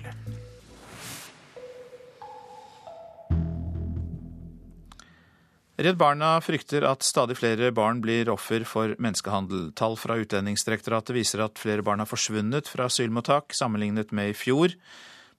Redd 5.80 5.96
Barna 5.96 6.34
frykter 6.44 6.84
at 6.84 7.00
stadig 7.08 7.38
flere 7.38 7.70
barn 7.72 8.02
blir 8.04 8.28
offer 8.28 8.66
for 8.68 8.92
menneskehandel. 9.00 9.70
Tall 9.72 9.94
fra 9.96 10.18
Utlendingsdirektoratet 10.20 11.14
viser 11.16 11.40
at 11.40 11.56
flere 11.56 11.80
barn 11.80 12.02
har 12.02 12.08
forsvunnet 12.10 12.68
fra 12.68 12.84
asylmottak 12.90 13.54
sammenlignet 13.56 14.10
med 14.12 14.34
i 14.34 14.36
fjor. 14.36 14.74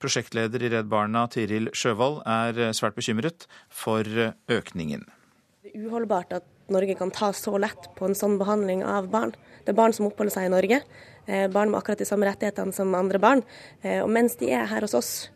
Prosjektleder 0.01 0.63
i 0.65 0.71
Redd 0.73 0.87
Barna, 0.89 1.27
Tiril 1.29 1.69
Sjøvold, 1.77 2.23
er 2.25 2.73
svært 2.73 2.97
bekymret 2.97 3.45
for 3.69 4.01
økningen. 4.01 5.03
Det 5.61 5.75
er 5.75 5.85
uholdbart 5.85 6.33
at 6.39 6.47
Norge 6.73 6.95
kan 6.97 7.13
ta 7.13 7.29
så 7.37 7.53
lett 7.61 7.91
på 7.99 8.07
en 8.07 8.17
sånn 8.17 8.39
behandling 8.41 8.81
av 8.81 9.11
barn. 9.13 9.35
Det 9.61 9.75
er 9.75 9.77
barn 9.77 9.93
som 9.93 10.07
oppholder 10.07 10.33
seg 10.33 10.47
i 10.47 10.53
Norge, 10.55 10.79
eh, 11.27 11.45
barn 11.53 11.69
med 11.69 11.83
akkurat 11.83 12.01
de 12.01 12.07
samme 12.09 12.25
rettighetene 12.25 12.73
som 12.73 12.95
andre 12.97 13.21
barn. 13.21 13.43
Eh, 13.83 14.01
og 14.01 14.09
mens 14.09 14.39
de 14.41 14.49
er 14.49 14.65
her 14.65 14.81
hos 14.81 14.97
oss, 14.97 15.29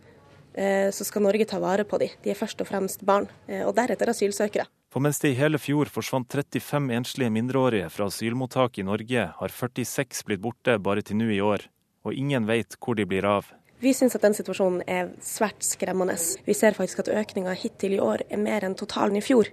eh, 0.56 0.90
så 0.90 1.06
skal 1.06 1.22
Norge 1.22 1.46
ta 1.46 1.60
vare 1.60 1.86
på 1.86 2.00
dem. 2.00 2.10
De 2.24 2.32
er 2.32 2.42
først 2.42 2.60
og 2.62 2.68
fremst 2.68 3.06
barn, 3.06 3.30
og 3.68 3.76
deretter 3.76 4.10
asylsøkere. 4.10 4.66
For 4.96 5.04
mens 5.04 5.18
det 5.20 5.34
i 5.34 5.36
hele 5.36 5.60
fjor 5.60 5.90
forsvant 5.92 6.30
35 6.32 6.86
enslige 6.96 7.32
mindreårige 7.36 7.90
fra 7.92 8.06
asylmottak 8.08 8.78
i 8.80 8.86
Norge, 8.88 9.26
har 9.36 9.52
46 9.52 10.24
blitt 10.24 10.40
borte 10.40 10.78
bare 10.80 11.04
til 11.04 11.20
nå 11.20 11.28
i 11.36 11.42
år. 11.44 11.66
Og 12.08 12.16
ingen 12.16 12.48
vet 12.48 12.78
hvor 12.80 12.96
de 12.96 13.04
blir 13.04 13.28
av. 13.28 13.50
Vi 13.84 13.92
syns 13.92 14.16
at 14.16 14.24
den 14.24 14.38
situasjonen 14.38 14.86
er 14.88 15.12
svært 15.20 15.68
skremmende. 15.68 16.16
Vi 16.48 16.56
ser 16.56 16.80
faktisk 16.80 17.04
at 17.04 17.12
økninga 17.12 17.58
hittil 17.60 17.98
i 17.98 18.00
år 18.00 18.24
er 18.30 18.40
mer 18.40 18.64
enn 18.64 18.80
totalen 18.80 19.20
i 19.20 19.26
fjor. 19.26 19.52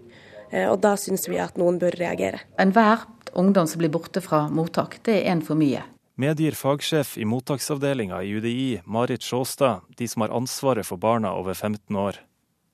Eh, 0.52 0.70
og 0.70 0.78
da 0.86 0.94
syns 0.94 1.26
vi 1.26 1.42
at 1.42 1.58
noen 1.58 1.82
bør 1.82 1.98
reagere. 1.98 2.44
Enhver 2.62 3.02
ungdom 3.34 3.66
som 3.66 3.82
blir 3.82 3.90
borte 3.90 4.22
fra 4.22 4.44
mottak, 4.46 5.00
det 5.02 5.24
er 5.24 5.32
en 5.34 5.42
for 5.42 5.58
mye. 5.58 5.82
Medgir 6.22 6.54
fagsjef 6.54 7.16
i 7.18 7.26
mottaksavdelinga 7.26 8.22
i 8.22 8.36
UDI, 8.38 8.84
Marit 8.86 9.26
Sjåstad, 9.26 9.82
de 9.98 10.06
som 10.06 10.22
har 10.22 10.38
ansvaret 10.38 10.86
for 10.86 11.02
barna 11.02 11.34
over 11.34 11.58
15 11.58 11.98
år. 11.98 12.22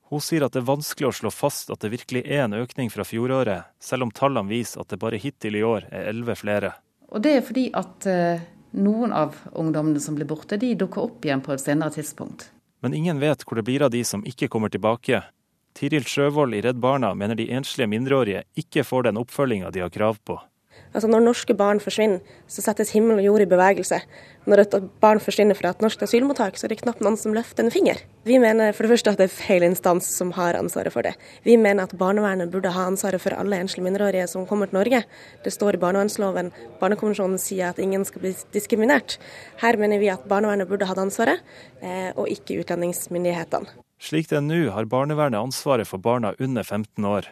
Hun 0.09 0.21
sier 0.25 0.41
at 0.41 0.55
det 0.55 0.63
er 0.63 0.69
vanskelig 0.69 1.09
å 1.11 1.13
slå 1.13 1.31
fast 1.33 1.69
at 1.69 1.83
det 1.83 1.91
virkelig 1.93 2.23
er 2.25 2.47
en 2.47 2.57
økning 2.57 2.89
fra 2.89 3.05
fjoråret, 3.05 3.69
selv 3.77 4.07
om 4.07 4.13
tallene 4.13 4.49
viser 4.49 4.81
at 4.81 4.89
det 4.89 4.97
bare 5.01 5.19
hittil 5.21 5.59
i 5.59 5.65
år 5.65 5.85
er 5.91 6.09
elleve 6.09 6.35
flere. 6.39 6.71
Og 7.13 7.21
Det 7.21 7.35
er 7.37 7.45
fordi 7.45 7.67
at 7.77 8.07
uh, 8.09 8.41
noen 8.77 9.13
av 9.13 9.37
ungdommene 9.53 10.01
som 10.01 10.17
blir 10.17 10.29
borte, 10.29 10.57
de 10.57 10.73
dukker 10.77 11.05
opp 11.05 11.25
igjen 11.25 11.45
på 11.45 11.53
et 11.53 11.61
senere 11.61 11.93
tidspunkt. 11.93 12.49
Men 12.81 12.95
ingen 12.97 13.21
vet 13.21 13.45
hvor 13.45 13.59
det 13.59 13.67
blir 13.67 13.85
av 13.85 13.93
de 13.93 14.01
som 14.07 14.25
ikke 14.25 14.49
kommer 14.49 14.73
tilbake. 14.73 15.21
Tiril 15.77 16.07
Sjøvold 16.09 16.57
i 16.57 16.61
Redd 16.65 16.79
Barna 16.81 17.13
mener 17.13 17.37
de 17.37 17.49
enslige 17.53 17.89
mindreårige 17.91 18.45
ikke 18.57 18.85
får 18.87 19.09
den 19.09 19.19
oppfølginga 19.21 19.69
de 19.71 19.83
har 19.85 19.93
krav 19.93 20.17
på. 20.25 20.39
Altså 20.93 21.07
Når 21.07 21.21
norske 21.21 21.53
barn 21.53 21.79
forsvinner, 21.83 22.21
så 22.49 22.63
settes 22.65 22.91
himmel 22.95 23.19
og 23.19 23.25
jord 23.25 23.43
i 23.43 23.49
bevegelse. 23.49 23.99
Når 24.49 24.61
et 24.63 24.75
barn 25.03 25.19
forsvinner 25.21 25.57
fra 25.57 25.69
et 25.73 25.83
norsk 25.83 26.01
asylmottak, 26.01 26.57
så 26.57 26.65
er 26.65 26.73
det 26.73 26.79
knapt 26.81 27.03
noen 27.05 27.17
som 27.19 27.35
løfter 27.35 27.65
en 27.65 27.73
finger. 27.73 27.99
Vi 28.25 28.39
mener 28.41 28.73
for 28.73 28.85
det 28.87 28.95
første 28.95 29.13
at 29.13 29.19
det 29.21 29.27
er 29.27 29.35
feil 29.35 29.65
instans 29.67 30.07
som 30.09 30.31
har 30.37 30.57
ansvaret 30.57 30.93
for 30.93 31.05
det. 31.05 31.13
Vi 31.45 31.57
mener 31.61 31.85
at 31.85 31.93
barnevernet 31.99 32.49
burde 32.49 32.71
ha 32.73 32.87
ansvaret 32.89 33.21
for 33.21 33.35
alle 33.37 33.59
enslige 33.61 33.85
mindreårige 33.85 34.25
som 34.31 34.47
kommer 34.49 34.71
til 34.71 34.79
Norge. 34.79 35.03
Det 35.45 35.53
står 35.53 35.77
i 35.77 35.81
barnevernsloven. 35.83 36.49
Barnekonvensjonen 36.81 37.37
sier 37.41 37.69
at 37.69 37.81
ingen 37.83 38.07
skal 38.07 38.25
bli 38.25 38.33
diskriminert. 38.55 39.19
Her 39.61 39.77
mener 39.77 40.01
vi 40.01 40.09
at 40.09 40.25
barnevernet 40.29 40.69
burde 40.71 40.89
hatt 40.89 41.01
ansvaret, 41.01 41.45
eh, 41.83 42.09
og 42.15 42.31
ikke 42.33 42.63
utlendingsmyndighetene. 42.63 43.69
Slik 43.99 44.29
det 44.31 44.39
er 44.39 44.45
nå, 44.45 44.61
har 44.71 44.87
barnevernet 44.89 45.37
ansvaret 45.37 45.87
for 45.87 46.01
barna 46.01 46.33
under 46.39 46.63
15 46.63 47.05
år. 47.05 47.27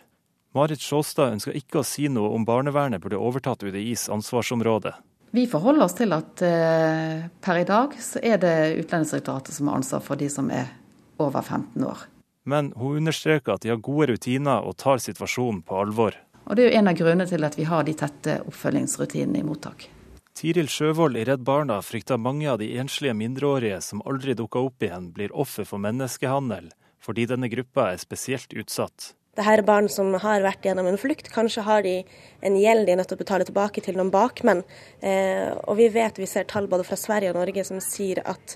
Marit 0.56 0.82
Sjåstad 0.82 1.36
ønsker 1.36 1.58
ikke 1.58 1.82
å 1.82 1.86
si 1.86 2.08
noe 2.12 2.32
om 2.36 2.46
barnevernet 2.48 3.04
burde 3.04 3.20
overtatt 3.20 3.66
UDIs 3.68 4.08
ansvarsområde. 4.14 4.94
Vi 5.36 5.44
forholder 5.48 5.86
oss 5.86 5.98
til 5.98 6.16
at 6.16 6.42
eh, 6.46 7.26
per 7.44 7.60
i 7.60 7.66
dag 7.68 7.98
så 8.00 8.22
er 8.24 8.40
det 8.42 8.54
Utlendingsdirektoratet 8.80 9.58
som 9.58 9.68
har 9.68 9.82
ansvar 9.82 10.06
for 10.06 10.20
de 10.20 10.30
som 10.32 10.48
er 10.54 10.72
over 11.20 11.42
15 11.42 11.84
år. 11.84 12.06
Men 12.48 12.72
hun 12.80 13.02
understreker 13.02 13.58
at 13.58 13.66
de 13.66 13.74
har 13.74 13.84
gode 13.84 14.08
rutiner 14.14 14.64
og 14.64 14.78
tar 14.80 15.04
situasjonen 15.04 15.62
på 15.68 15.82
alvor. 15.82 16.16
Og 16.48 16.56
Det 16.56 16.64
er 16.64 16.72
jo 16.72 16.80
en 16.80 16.88
av 16.88 16.96
grunnene 16.96 17.28
til 17.28 17.44
at 17.44 17.58
vi 17.60 17.68
har 17.68 17.84
de 17.84 17.94
tette 18.00 18.40
oppfølgingsrutinene 18.48 19.42
i 19.42 19.46
mottak. 19.46 19.90
Tiril 20.38 20.70
Sjøvold 20.72 21.18
i 21.18 21.26
Redd 21.28 21.44
Barna 21.44 21.82
frykter 21.82 22.20
mange 22.22 22.48
av 22.48 22.62
de 22.62 22.70
enslige 22.80 23.16
mindreårige 23.18 23.82
som 23.82 24.04
aldri 24.06 24.36
dukker 24.38 24.70
opp 24.70 24.86
igjen, 24.86 25.10
blir 25.12 25.34
offer 25.36 25.68
for 25.68 25.82
menneskehandel, 25.82 26.70
fordi 27.04 27.26
denne 27.28 27.50
gruppa 27.52 27.92
er 27.92 28.00
spesielt 28.00 28.54
utsatt. 28.54 29.17
Dette 29.38 29.54
er 29.54 29.62
barn 29.62 29.86
som 29.86 30.16
har 30.18 30.42
vært 30.42 30.66
gjennom 30.66 30.88
en 30.90 30.98
flukt. 30.98 31.28
Kanskje 31.30 31.62
har 31.68 31.84
de 31.86 32.00
en 32.42 32.56
gjeld 32.58 32.88
de 32.88 32.96
er 32.96 32.98
nødt 32.98 33.12
til 33.12 33.20
å 33.20 33.22
betale 33.22 33.46
tilbake 33.46 33.84
til 33.86 33.98
noen 34.00 34.10
bakmenn. 34.10 34.64
Eh, 35.06 35.52
og 35.70 35.78
vi 35.78 35.92
vet, 35.94 36.18
vi 36.18 36.26
ser 36.26 36.48
tall 36.50 36.66
både 36.72 36.88
fra 36.88 36.98
Sverige 36.98 37.36
og 37.36 37.38
Norge 37.38 37.66
som 37.68 37.78
sier 37.84 38.24
at 38.26 38.56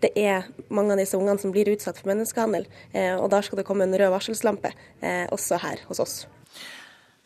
det 0.00 0.14
er 0.16 0.48
mange 0.72 0.94
av 0.94 1.00
disse 1.00 1.16
ungene 1.18 1.40
som 1.40 1.52
blir 1.52 1.68
utsatt 1.74 2.00
for 2.00 2.08
menneskehandel. 2.08 2.64
Eh, 2.96 3.12
og 3.18 3.28
da 3.32 3.42
skal 3.44 3.60
det 3.60 3.66
komme 3.68 3.84
en 3.84 3.92
rød 4.00 4.14
varselslampe, 4.16 4.72
eh, 5.04 5.26
også 5.28 5.60
her 5.60 5.84
hos 5.90 6.00
oss. 6.00 6.16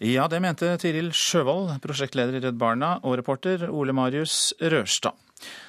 Ja, 0.03 0.26
det 0.30 0.42
mente 0.42 0.74
Tiril 0.78 1.12
Sjøvold, 1.14 1.72
prosjektleder 1.82 2.34
i 2.38 2.42
Redd 2.49 2.59
Barna, 2.59 2.96
og 3.03 3.16
reporter 3.18 3.66
Ole 3.70 3.94
Marius 3.94 4.55
Rørstad. 4.59 5.14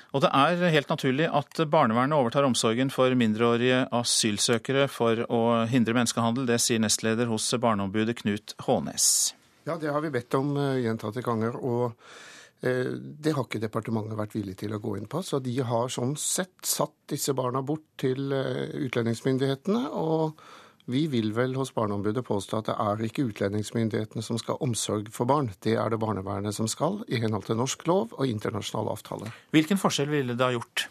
Og 0.09 0.23
det 0.23 0.29
er 0.33 0.71
helt 0.73 0.89
naturlig 0.89 1.27
at 1.29 1.59
barnevernet 1.69 2.17
overtar 2.17 2.47
omsorgen 2.47 2.89
for 2.93 3.13
mindreårige 3.17 3.83
asylsøkere 3.93 4.87
for 4.89 5.21
å 5.29 5.41
hindre 5.69 5.93
menneskehandel. 5.97 6.47
Det 6.49 6.57
sier 6.63 6.81
nestleder 6.81 7.29
hos 7.29 7.45
Barneombudet 7.61 8.17
Knut 8.23 8.55
Hånes. 8.65 9.35
Ja, 9.69 9.77
det 9.77 9.93
har 9.93 10.01
vi 10.01 10.09
bedt 10.13 10.33
om 10.39 10.55
uh, 10.57 10.79
gjentatte 10.81 11.21
ganger. 11.21 11.59
og 11.61 11.91
uh, 11.93 12.89
det 12.97 13.35
har 13.35 13.45
ikke 13.45 13.61
departementet 13.61 14.17
vært 14.17 14.33
villig 14.33 14.57
til 14.63 14.73
å 14.73 14.81
gå 14.81 14.95
inn 14.97 15.05
på. 15.11 15.21
Så 15.21 15.41
de 15.45 15.53
har 15.61 15.93
sånn 15.93 16.15
sett 16.17 16.57
satt 16.65 16.95
disse 17.13 17.35
barna 17.37 17.61
bort 17.61 17.85
til 18.01 18.33
uh, 18.33 18.65
utlendingsmyndighetene. 18.81 19.85
og 19.93 20.41
vi 20.89 21.05
vil 21.07 21.33
vel 21.37 21.53
hos 21.59 21.71
Barneombudet 21.75 22.23
påstå 22.25 22.59
at 22.59 22.69
det 22.71 22.75
er 22.81 23.03
ikke 23.05 23.27
utlendingsmyndighetene 23.29 24.23
som 24.25 24.39
skal 24.41 24.57
ha 24.57 24.65
omsorg 24.65 25.11
for 25.13 25.29
barn. 25.29 25.51
Det 25.61 25.75
er 25.77 25.93
det 25.93 25.99
barnevernet 26.01 26.55
som 26.57 26.69
skal, 26.71 27.03
i 27.07 27.21
henhold 27.21 27.45
til 27.45 27.59
norsk 27.59 27.85
lov 27.89 28.15
og 28.17 28.25
internasjonale 28.25 28.95
avtaler. 28.97 29.35
Hvilken 29.53 29.81
forskjell 29.81 30.09
ville 30.09 30.37
det 30.37 30.47
ha 30.47 30.55
gjort? 30.55 30.87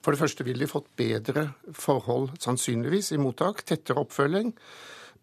For 0.00 0.14
det 0.14 0.20
første 0.22 0.46
ville 0.46 0.64
de 0.64 0.70
fått 0.70 0.88
bedre 0.96 1.50
forhold, 1.76 2.30
sannsynligvis, 2.40 3.12
i 3.12 3.20
mottak. 3.20 3.64
Tettere 3.68 4.00
oppfølging. 4.06 4.54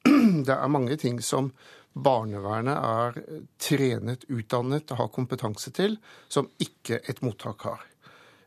Det 0.48 0.54
er 0.54 0.70
mange 0.70 1.00
ting 1.02 1.18
som 1.26 1.50
barnevernet 1.98 2.78
er 2.78 3.18
trenet, 3.58 4.28
utdannet 4.30 4.92
og 4.94 5.00
har 5.02 5.14
kompetanse 5.16 5.74
til, 5.74 5.98
som 6.30 6.50
ikke 6.62 7.02
et 7.10 7.24
mottak 7.26 7.66
har. 7.66 7.88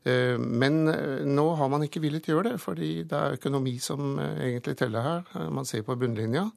Eh, 0.05 0.39
men 0.39 0.89
eh, 0.89 1.25
nå 1.29 1.47
har 1.61 1.69
man 1.69 1.85
ikke 1.85 2.01
villet 2.01 2.29
gjøre 2.29 2.53
det, 2.53 2.61
fordi 2.63 2.93
det 3.09 3.17
er 3.17 3.37
økonomi 3.37 3.77
som 3.83 4.15
eh, 4.21 4.47
egentlig 4.49 4.79
teller 4.81 5.05
her. 5.05 5.51
Man 5.53 5.69
ser 5.69 5.85
på 5.85 5.99
bunnlinja. 6.01 6.49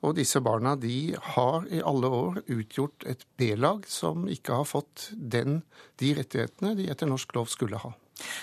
Og 0.00 0.14
disse 0.16 0.40
barna 0.40 0.74
de 0.80 1.12
har 1.34 1.66
i 1.68 1.82
alle 1.84 2.08
år 2.08 2.38
utgjort 2.48 3.04
et 3.08 3.26
B-lag 3.36 3.84
som 3.88 4.24
ikke 4.32 4.62
har 4.62 4.68
fått 4.68 5.10
den, 5.12 5.58
de 6.00 6.14
rettighetene 6.16 6.72
de 6.78 6.86
etter 6.88 7.08
norsk 7.08 7.34
lov 7.36 7.50
skulle 7.52 7.80
ha. 7.82 7.90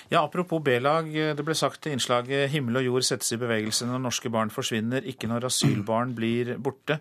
Ja, 0.10 0.22
Apropos 0.24 0.62
B-lag. 0.62 1.10
Det 1.10 1.46
ble 1.46 1.56
sagt 1.58 1.86
i 1.90 1.94
innslaget 1.94 2.52
'Himmel 2.54 2.78
og 2.82 2.86
jord 2.86 3.08
settes 3.10 3.34
i 3.34 3.42
bevegelse 3.42 3.90
når 3.90 4.06
norske 4.06 4.30
barn 4.34 4.54
forsvinner, 4.54 5.06
ikke 5.06 5.30
når 5.30 5.50
asylbarn 5.50 6.14
blir 6.18 6.56
borte'. 6.62 7.00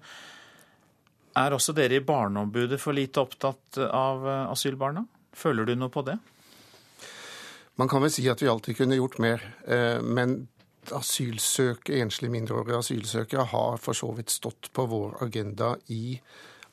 Er 1.36 1.52
også 1.52 1.76
dere 1.76 2.00
i 2.00 2.04
Barneombudet 2.04 2.80
for 2.80 2.96
lite 2.96 3.20
opptatt 3.20 3.76
av 3.76 4.24
asylbarna? 4.48 5.04
Føler 5.36 5.68
du 5.68 5.74
noe 5.76 5.92
på 5.92 6.04
det? 6.04 6.16
Man 7.76 7.88
kan 7.88 8.02
vel 8.02 8.12
si 8.12 8.24
at 8.32 8.42
vi 8.42 8.48
alltid 8.48 8.76
kunne 8.76 8.96
gjort 8.96 9.18
mer. 9.20 9.42
Eh, 9.68 10.00
men 10.00 10.46
asylsøkere, 10.96 12.00
enslige 12.00 12.32
mindreårige 12.32 12.78
asylsøkere 12.80 13.48
har 13.52 13.80
for 13.82 13.98
så 13.98 14.12
vidt 14.16 14.32
stått 14.32 14.70
på 14.72 14.86
vår 14.88 15.18
agenda 15.26 15.74
i 15.92 16.16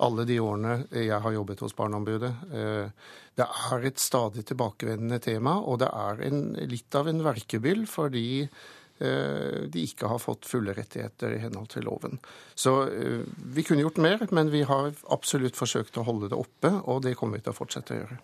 alle 0.03 0.23
de 0.27 0.37
årene 0.41 0.77
jeg 0.95 1.19
har 1.25 1.35
jobbet 1.35 1.63
hos 1.65 1.75
Barneombudet. 1.75 2.31
Eh, 2.55 3.11
det 3.35 3.49
er 3.73 3.89
et 3.89 3.99
stadig 3.99 4.45
tilbakevendende 4.47 5.19
tema, 5.19 5.57
og 5.59 5.81
det 5.83 5.91
er 5.91 6.23
en, 6.29 6.45
litt 6.71 6.95
av 6.95 7.09
en 7.11 7.23
verkebyll 7.25 7.83
fordi 7.89 8.27
eh, 8.45 9.59
de 9.67 9.83
ikke 9.83 10.07
har 10.07 10.23
fått 10.23 10.47
fulle 10.47 10.75
rettigheter 10.77 11.35
i 11.35 11.41
henhold 11.43 11.73
til 11.73 11.89
loven. 11.89 12.21
Så 12.55 12.77
vi 12.87 13.65
kunne 13.67 13.83
gjort 13.83 13.99
mer, 13.99 14.23
men 14.31 14.55
vi 14.55 14.63
har 14.69 14.93
absolutt 15.11 15.59
forsøkt 15.59 15.99
å 15.99 16.07
holde 16.07 16.31
det 16.31 16.39
oppe, 16.39 16.77
og 16.85 17.03
det 17.03 17.17
kommer 17.19 17.41
vi 17.41 17.49
til 17.49 17.51
å 17.51 17.59
fortsette 17.59 17.97
å 17.97 18.05
gjøre 18.05 18.23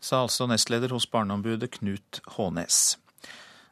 sa 0.00 0.22
altså 0.24 0.46
nestleder 0.50 0.92
hos 0.94 1.08
Barneombudet 1.10 1.70
Knut 1.78 2.20
Hånes. 2.36 2.96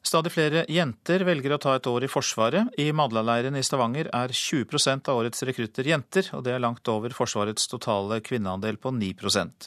Stadig 0.07 0.31
flere 0.31 0.63
jenter 0.71 1.25
velger 1.27 1.57
å 1.57 1.59
ta 1.59 1.73
et 1.75 1.87
år 1.91 2.05
i 2.07 2.11
Forsvaret. 2.11 2.69
I 2.79 2.93
Madlaleiren 2.95 3.57
i 3.59 3.63
Stavanger 3.67 4.07
er 4.15 4.31
20% 4.31 5.11
av 5.11 5.19
årets 5.19 5.43
rekrutter 5.49 5.89
jenter, 5.91 6.29
og 6.37 6.45
det 6.47 6.55
er 6.55 6.63
langt 6.63 6.87
over 6.93 7.15
Forsvarets 7.17 7.67
totale 7.67 8.21
kvinneandel 8.23 8.79
på 8.79 8.95
9% 8.95 9.67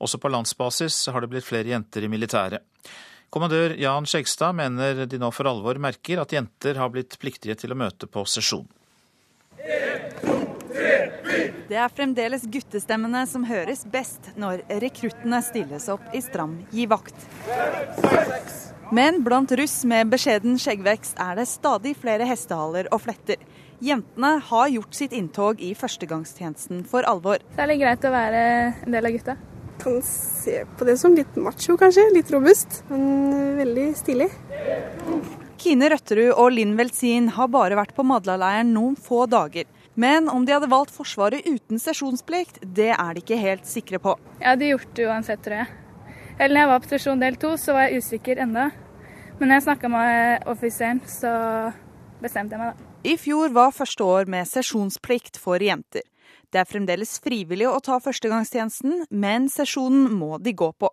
Også 0.00 0.20
på 0.22 0.30
landsbasis 0.32 1.02
har 1.12 1.20
det 1.20 1.30
blitt 1.34 1.48
flere 1.48 1.74
jenter 1.74 2.06
i 2.06 2.10
militæret. 2.12 2.64
Kommandør 3.34 3.74
Jan 3.76 4.08
Skjegstad 4.08 4.56
mener 4.56 5.04
de 5.10 5.20
nå 5.20 5.28
for 5.34 5.50
alvor 5.50 5.76
merker 5.82 6.22
at 6.22 6.32
jenter 6.32 6.80
har 6.80 6.92
blitt 6.94 7.18
pliktige 7.20 7.58
til 7.58 7.74
å 7.74 7.80
møte 7.84 8.08
på 8.08 8.24
sesjon. 8.30 8.68
Det 10.74 11.76
er 11.78 11.92
fremdeles 11.94 12.44
guttestemmene 12.50 13.24
som 13.30 13.44
høres 13.46 13.84
best 13.90 14.32
når 14.40 14.64
rekruttene 14.82 15.40
stilles 15.46 15.86
opp 15.92 16.08
i 16.12 16.22
stram 16.24 16.58
gi 16.74 16.88
vakt. 16.90 17.16
Men 18.94 19.22
blant 19.24 19.52
russ 19.58 19.80
med 19.88 20.10
beskjeden 20.12 20.58
skjeggvekst 20.60 21.20
er 21.22 21.38
det 21.38 21.46
stadig 21.50 21.94
flere 21.98 22.26
hestehaler 22.28 22.90
og 22.92 23.04
fletter. 23.06 23.40
Jentene 23.84 24.36
har 24.50 24.68
gjort 24.70 24.94
sitt 24.96 25.14
inntog 25.16 25.62
i 25.62 25.72
førstegangstjenesten 25.78 26.84
for 26.88 27.06
alvor. 27.08 27.42
Det 27.54 27.64
er 27.64 27.70
litt 27.70 27.82
greit 27.82 28.06
å 28.06 28.12
være 28.14 28.42
en 28.84 28.94
del 28.94 29.08
av 29.08 29.16
gutta. 29.16 29.36
Kan 29.82 29.98
se 30.06 30.60
på 30.78 30.86
det 30.86 30.94
som 31.00 31.16
litt 31.16 31.34
macho, 31.40 31.74
kanskje. 31.80 32.06
Litt 32.14 32.30
robust, 32.32 32.82
men 32.90 33.56
veldig 33.58 33.88
stilig. 33.98 34.28
Kine 35.64 35.88
Røtterud 35.90 36.34
og 36.36 36.52
Linn 36.54 36.76
Velsin 36.78 37.30
har 37.34 37.50
bare 37.52 37.76
vært 37.78 37.94
på 37.96 38.04
Madlaleiren 38.06 38.72
noen 38.76 38.96
få 39.00 39.24
dager. 39.30 39.66
Men 39.94 40.28
om 40.28 40.44
de 40.44 40.54
hadde 40.56 40.70
valgt 40.70 40.94
Forsvaret 40.94 41.46
uten 41.46 41.78
sesjonsplikt, 41.78 42.58
det 42.62 42.90
er 42.94 43.14
de 43.14 43.22
ikke 43.22 43.38
helt 43.38 43.66
sikre 43.68 44.00
på. 44.02 44.16
Jeg 44.40 44.48
hadde 44.48 44.70
gjort 44.72 44.94
det 44.96 45.06
uansett, 45.06 45.42
tror 45.44 45.60
jeg. 45.62 45.68
Eller 46.38 46.54
når 46.54 46.60
jeg 46.60 46.70
var 46.72 46.82
på 46.82 46.90
sesjon 46.90 47.22
del 47.22 47.38
to, 47.38 47.52
så 47.60 47.76
var 47.76 47.86
jeg 47.86 48.02
usikker 48.02 48.40
enda. 48.42 48.70
Men 49.38 49.48
når 49.48 49.54
jeg 49.54 49.66
snakka 49.68 49.90
med 49.92 50.50
offiseren, 50.50 51.00
så 51.06 51.30
bestemte 52.22 52.56
jeg 52.56 52.62
meg, 52.64 52.74
da. 52.74 52.90
I 53.04 53.18
fjor 53.20 53.52
var 53.52 53.74
første 53.76 54.04
år 54.08 54.28
med 54.32 54.48
sesjonsplikt 54.48 55.38
for 55.38 55.62
jenter. 55.62 56.02
Det 56.50 56.62
er 56.62 56.68
fremdeles 56.70 57.18
frivillig 57.22 57.66
å 57.68 57.80
ta 57.84 57.98
førstegangstjenesten, 58.02 59.04
men 59.10 59.50
sesjonen 59.52 60.06
må 60.14 60.38
de 60.42 60.54
gå 60.56 60.70
på. 60.78 60.88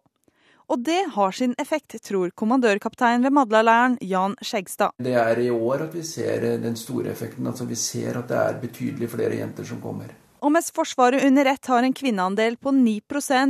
Og 0.72 0.80
det 0.80 1.02
har 1.18 1.32
sin 1.36 1.52
effekt, 1.60 1.98
tror 2.00 2.32
kommandørkaptein 2.32 3.26
ved 3.26 3.34
Madlaleiren 3.36 3.98
Jan 4.08 4.38
Skjegstad. 4.40 4.96
Det 5.04 5.18
er 5.20 5.40
i 5.44 5.50
år 5.52 5.84
at 5.90 5.96
vi 5.98 6.04
ser 6.08 6.46
den 6.64 6.78
store 6.80 7.12
effekten. 7.12 7.48
Altså 7.50 7.68
vi 7.68 7.76
ser 7.76 8.22
at 8.22 8.32
det 8.32 8.38
er 8.40 8.62
betydelig 8.62 9.10
flere 9.12 9.42
jenter 9.42 9.68
som 9.68 9.82
kommer. 9.84 10.14
Og 10.42 10.50
mens 10.56 10.72
Forsvaret 10.74 11.26
under 11.28 11.52
ett 11.52 11.68
har 11.70 11.84
en 11.84 11.94
kvinneandel 11.94 12.56
på 12.58 12.72
9 12.74 12.96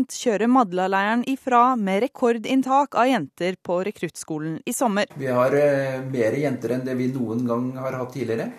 kjører 0.10 0.50
Madla-leiren 0.50 1.22
ifra 1.30 1.76
med 1.78 2.02
rekordinntak 2.08 2.98
av 2.98 3.08
jenter 3.08 3.56
på 3.64 3.78
rekruttskolen 3.86 4.58
i 4.66 4.74
sommer. 4.74 5.06
Vi 5.16 5.30
har 5.30 5.54
eh, 5.56 6.02
mer 6.02 6.42
jenter 6.42 6.74
enn 6.76 6.86
det 6.90 6.98
vi 6.98 7.14
noen 7.14 7.46
gang 7.48 7.72
har 7.78 8.02
hatt 8.02 8.18
tidligere. 8.18 8.50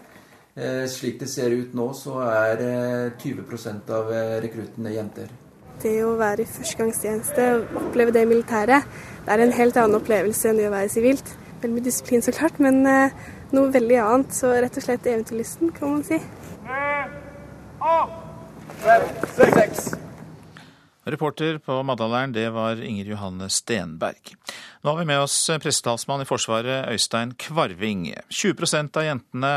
Eh, 0.54 0.86
slik 0.86 1.18
det 1.20 1.28
ser 1.28 1.50
ut 1.50 1.74
nå, 1.74 1.90
så 1.98 2.22
er 2.30 2.62
eh, 2.70 3.12
20 3.18 3.90
av 3.90 4.12
eh, 4.12 4.40
rekruttene 4.46 4.94
jenter 4.94 5.41
det 5.82 5.96
å 6.06 6.16
være 6.20 6.44
i 6.44 6.48
førstegangstjeneste, 6.48 7.46
oppleve 7.80 8.14
det 8.14 8.24
militæret, 8.30 8.86
det 9.22 9.30
er 9.34 9.44
en 9.44 9.54
helt 9.54 9.78
annen 9.78 10.00
opplevelse 10.00 10.50
enn 10.50 10.58
det 10.58 10.66
å 10.66 10.74
være 10.74 10.90
sivilt. 10.90 11.28
Veldig 11.62 11.76
mye 11.76 11.86
disiplin, 11.86 12.22
så 12.24 12.34
klart, 12.34 12.58
men 12.62 12.80
eh, 12.90 13.14
noe 13.54 13.70
veldig 13.70 13.98
annet. 14.02 14.34
Så 14.34 14.50
rett 14.50 14.78
og 14.78 14.82
slett 14.82 15.06
eventyrlysten, 15.06 15.70
kan 15.76 15.94
man 15.94 16.02
si. 16.06 16.18
Reporter 21.02 21.58
på 21.62 21.78
Maddaleiren, 21.86 22.34
det 22.34 22.48
var 22.54 22.82
Inger 22.82 23.12
Johanne 23.14 23.48
Stenberg. 23.50 24.34
Nå 24.82 24.90
har 24.90 24.98
vi 24.98 25.06
med 25.06 25.22
oss 25.22 25.36
pressetalsmann 25.62 26.22
i 26.22 26.26
Forsvaret, 26.26 26.90
Øystein 26.90 27.36
Kvarving. 27.38 28.08
20% 28.30 28.98
av 28.98 29.06
jentene 29.06 29.54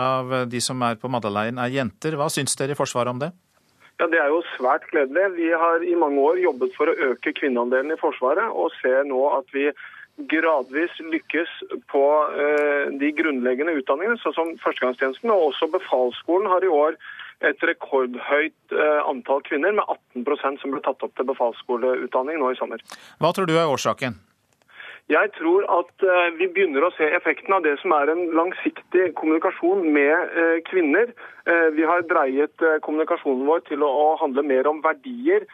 av 0.00 0.36
de 0.48 0.60
som 0.64 0.80
er 0.84 0.96
på 1.00 1.12
Maddaleiren 1.12 1.60
er 1.60 1.76
jenter. 1.76 2.16
Hva 2.16 2.32
syns 2.32 2.56
dere 2.56 2.72
i 2.72 2.78
Forsvaret 2.78 3.12
om 3.12 3.20
det? 3.20 3.34
Ja, 4.00 4.06
Det 4.10 4.18
er 4.18 4.30
jo 4.32 4.42
svært 4.56 4.86
gledelig. 4.90 5.26
Vi 5.36 5.50
har 5.54 5.82
i 5.86 5.94
mange 5.94 6.20
år 6.20 6.40
jobbet 6.42 6.74
for 6.76 6.90
å 6.90 6.96
øke 7.10 7.32
kvinneandelen 7.38 7.94
i 7.94 8.00
Forsvaret, 8.00 8.50
og 8.50 8.74
ser 8.80 9.04
nå 9.06 9.20
at 9.38 9.46
vi 9.54 9.68
gradvis 10.30 10.94
lykkes 11.12 11.50
på 11.90 12.02
eh, 12.38 12.90
de 13.00 13.10
grunnleggende 13.18 13.74
utdanningene, 13.80 14.18
sånn 14.22 14.36
som 14.36 14.52
førstegangstjenesten. 14.62 15.30
Og 15.30 15.50
også 15.50 15.70
befalsskolen 15.72 16.50
har 16.50 16.66
i 16.66 16.70
år 16.70 16.98
et 17.46 17.66
rekordhøyt 17.66 18.74
eh, 18.74 19.00
antall 19.10 19.42
kvinner, 19.46 19.74
med 19.74 19.86
18% 20.22 20.62
som 20.62 20.74
ble 20.74 20.82
tatt 20.84 21.02
opp 21.06 21.14
til 21.18 21.30
befalsskoleutdanning 21.30 22.38
nå 22.42 22.52
i 22.54 22.58
sommer. 22.58 22.82
Hva 23.22 23.34
tror 23.34 23.50
du 23.50 23.56
er 23.56 23.70
årsaken? 23.70 24.18
Jeg 25.12 25.34
tror 25.36 25.66
at 25.68 26.04
eh, 26.08 26.30
vi 26.38 26.46
begynner 26.48 26.86
å 26.86 26.92
se 26.96 27.04
effekten 27.12 27.52
av 27.52 27.64
det 27.66 27.74
som 27.82 27.92
er 27.92 28.08
en 28.08 28.22
langsiktig 28.32 29.10
kommunikasjon 29.18 29.82
med 29.92 30.32
eh, 30.32 30.62
kvinner. 30.64 31.12
Eh, 31.44 31.68
vi 31.76 31.84
har 31.84 32.06
dreiet 32.08 32.64
kommunikasjonen 32.86 33.44
vår 33.44 33.66
til 33.68 33.84
å, 33.84 34.14
handle 34.22 34.46
mer 34.48 34.70
om 34.70 34.80
verdier 34.84 35.44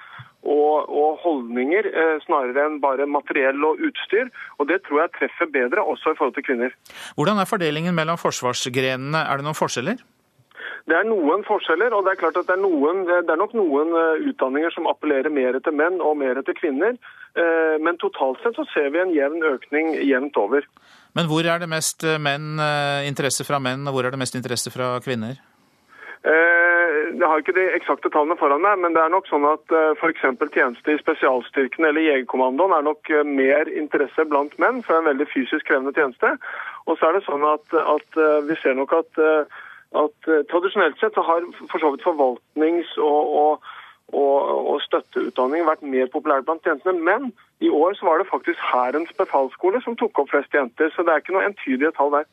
og, 0.41 0.87
og 0.87 1.19
holdninger, 1.25 1.89
snarere 2.25 2.63
enn 2.69 2.79
bare 2.81 3.09
materiell 3.11 3.59
og 3.67 3.83
utstyr. 3.91 4.31
Og 4.63 4.71
det 4.71 4.79
tror 4.87 5.03
jeg 5.03 5.15
treffer 5.19 5.51
bedre, 5.51 5.83
også 5.83 6.15
i 6.15 6.19
forhold 6.21 6.37
til 6.39 6.47
kvinner. 6.47 6.77
Hvordan 7.19 7.43
er 7.43 7.51
fordelingen 7.51 7.97
mellom 7.97 8.21
forsvarsgrenene? 8.21 9.25
Er 9.27 9.41
det 9.41 9.49
noen 9.49 9.59
forskjeller? 9.59 10.01
Det 10.89 10.97
er 10.97 11.09
noen 11.09 11.43
forskjeller, 11.45 11.93
og 11.93 12.07
det 12.07 12.15
er 12.15 12.23
klart 12.23 12.39
at 12.41 12.49
det 12.49 12.55
er, 12.55 12.63
noen, 12.63 13.03
det 13.11 13.35
er 13.35 13.41
nok 13.41 13.53
noen 13.59 13.93
utdanninger 14.31 14.73
som 14.73 14.89
appellerer 14.89 15.33
mer 15.35 15.59
til 15.61 15.77
menn 15.77 15.99
og 16.01 16.17
mer 16.23 16.41
til 16.47 16.57
kvinner. 16.57 16.97
Eh, 17.37 17.79
Men 17.81 17.99
totalt 17.99 18.41
sett 18.43 18.57
så 18.59 18.67
ser 18.75 18.91
vi 18.91 19.03
en 19.03 19.15
jevn 19.15 19.45
økning 19.55 19.95
jevnt 20.03 20.37
over. 20.37 20.67
Men 21.15 21.29
hvor 21.31 21.47
er 21.47 21.63
det 21.63 21.71
mest 21.71 22.05
eh, 22.05 22.19
menn, 22.19 22.59
eh, 22.59 23.07
interesse 23.07 23.47
fra 23.47 23.61
menn, 23.63 23.87
og 23.87 23.95
hvor 23.95 24.07
er 24.07 24.15
det 24.15 24.21
mest 24.21 24.39
interesse 24.39 24.73
fra 24.75 24.97
kvinner? 25.05 25.39
Jeg 26.21 27.25
har 27.27 27.41
ikke 27.41 27.55
de 27.57 27.63
eksakte 27.73 28.11
tallene 28.13 28.37
foran 28.37 28.61
meg, 28.61 28.77
men 28.83 28.93
det 28.93 29.01
er 29.01 29.09
nok 29.09 29.25
sånn 29.27 29.47
at 29.49 29.73
f.eks. 29.97 30.21
tjeneste 30.53 30.93
i 30.93 30.99
spesialstyrkene 31.01 31.89
eller 31.89 32.05
Jegerkommandoen 32.05 32.75
er 32.77 32.85
nok 32.85 33.09
mer 33.25 33.71
interesse 33.73 34.27
blant 34.29 34.53
menn, 34.61 34.83
for 34.85 34.99
en 34.99 35.09
veldig 35.09 35.27
fysisk 35.33 35.65
krevende 35.65 35.95
tjeneste. 35.97 36.35
Og 36.85 37.01
så 37.01 37.09
er 37.09 37.17
det 37.17 37.25
sånn 37.25 37.47
at, 37.49 37.65
at 37.73 38.21
vi 38.47 38.59
ser 38.61 38.77
nok 38.77 38.93
at, 38.99 39.23
at 40.05 40.31
tradisjonelt 40.53 41.01
sett 41.01 41.17
så 41.17 41.25
har 41.25 41.49
for 41.73 41.81
så 41.81 41.95
vidt 41.97 42.05
forvaltnings- 42.05 42.99
og, 43.01 43.33
og, 43.43 43.73
og, 44.13 44.67
og 44.73 44.81
støtteutdanning 44.85 45.67
vært 45.69 45.83
mer 45.83 46.11
populært 46.13 46.47
blant 46.49 46.67
jentene. 46.67 47.01
Men 47.01 47.31
i 47.61 47.69
år 47.69 47.97
så 47.99 48.09
var 48.09 48.21
det 48.21 48.31
faktisk 48.31 48.63
Hærens 48.71 49.13
befalsskole 49.19 49.83
som 49.85 49.97
tok 50.01 50.23
opp 50.23 50.33
flest 50.33 50.55
jenter, 50.55 50.93
så 50.95 51.05
det 51.05 51.15
er 51.15 51.23
ikke 51.23 51.37
noe 51.37 51.47
entydige 51.49 51.93
tall 51.97 52.15
der. 52.15 52.27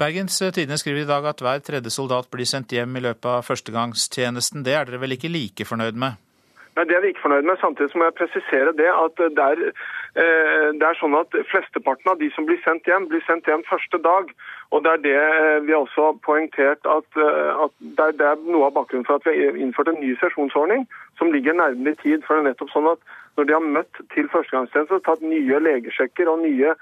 Bergens 0.00 0.40
Tidende 0.42 0.80
skriver 0.80 1.04
i 1.04 1.10
dag 1.10 1.30
at 1.30 1.42
hver 1.44 1.64
tredje 1.64 1.94
soldat 1.94 2.30
blir 2.32 2.48
sendt 2.48 2.74
hjem 2.74 2.98
i 2.98 3.04
løpet 3.06 3.30
av 3.36 3.46
førstegangstjenesten. 3.46 4.66
Det 4.66 4.76
er 4.76 4.88
dere 4.88 5.02
vel 5.04 5.16
ikke 5.18 5.32
like 5.32 5.68
fornøyd 5.68 6.00
med? 6.00 6.20
Nei, 6.74 6.84
Det 6.84 6.96
er 6.96 7.02
vi 7.04 7.12
ikke 7.12 7.22
fornøyd 7.26 7.46
med. 7.46 7.60
Samtidig 7.62 7.94
må 7.98 8.08
jeg 8.08 8.18
presisere 8.18 8.72
det 8.74 8.90
at 8.90 9.20
det 9.38 9.44
er, 9.50 9.60
eh, 10.18 10.68
det 10.74 10.86
er 10.88 10.98
sånn 10.98 11.14
at 11.14 11.30
flesteparten 11.52 12.10
av 12.10 12.18
de 12.18 12.30
som 12.34 12.46
blir 12.48 12.58
sendt 12.64 12.88
hjem, 12.90 13.06
blir 13.06 13.22
sendt 13.28 13.46
hjem 13.46 13.62
første 13.70 13.98
dag. 14.02 14.34
Og 14.72 14.84
Det 14.84 14.92
er 14.92 15.02
det 15.04 15.18
eh, 15.18 15.66
vi 15.66 15.74
også 15.74 16.08
har 16.08 16.22
poengtert 16.24 16.88
at, 16.96 17.08
eh, 17.16 17.50
at 17.64 17.72
det, 17.78 18.06
er, 18.06 18.16
det 18.20 18.26
er 18.30 18.46
noe 18.48 18.70
av 18.70 18.74
bakgrunnen 18.78 19.06
for 19.06 19.20
at 19.20 19.28
vi 19.28 19.46
har 19.46 19.60
innført 19.60 19.92
en 19.92 20.00
ny 20.00 20.14
sesjonsordning 20.22 20.86
som 21.18 21.32
ligger 21.32 21.56
nærmere 21.58 21.94
i 21.94 22.00
tid. 22.02 22.24
For 22.24 22.34
det 22.34 22.44
er 22.44 22.48
nettopp 22.50 22.72
sånn 22.74 22.90
at 22.94 23.14
når 23.36 23.48
de 23.48 23.56
har 23.56 23.70
møtt 23.76 24.02
til 24.14 24.28
førstegangstjeneste, 24.32 25.02
tatt 25.06 25.22
nye 25.22 25.60
legesjekker 25.68 26.30
og 26.30 26.42
nye 26.42 26.74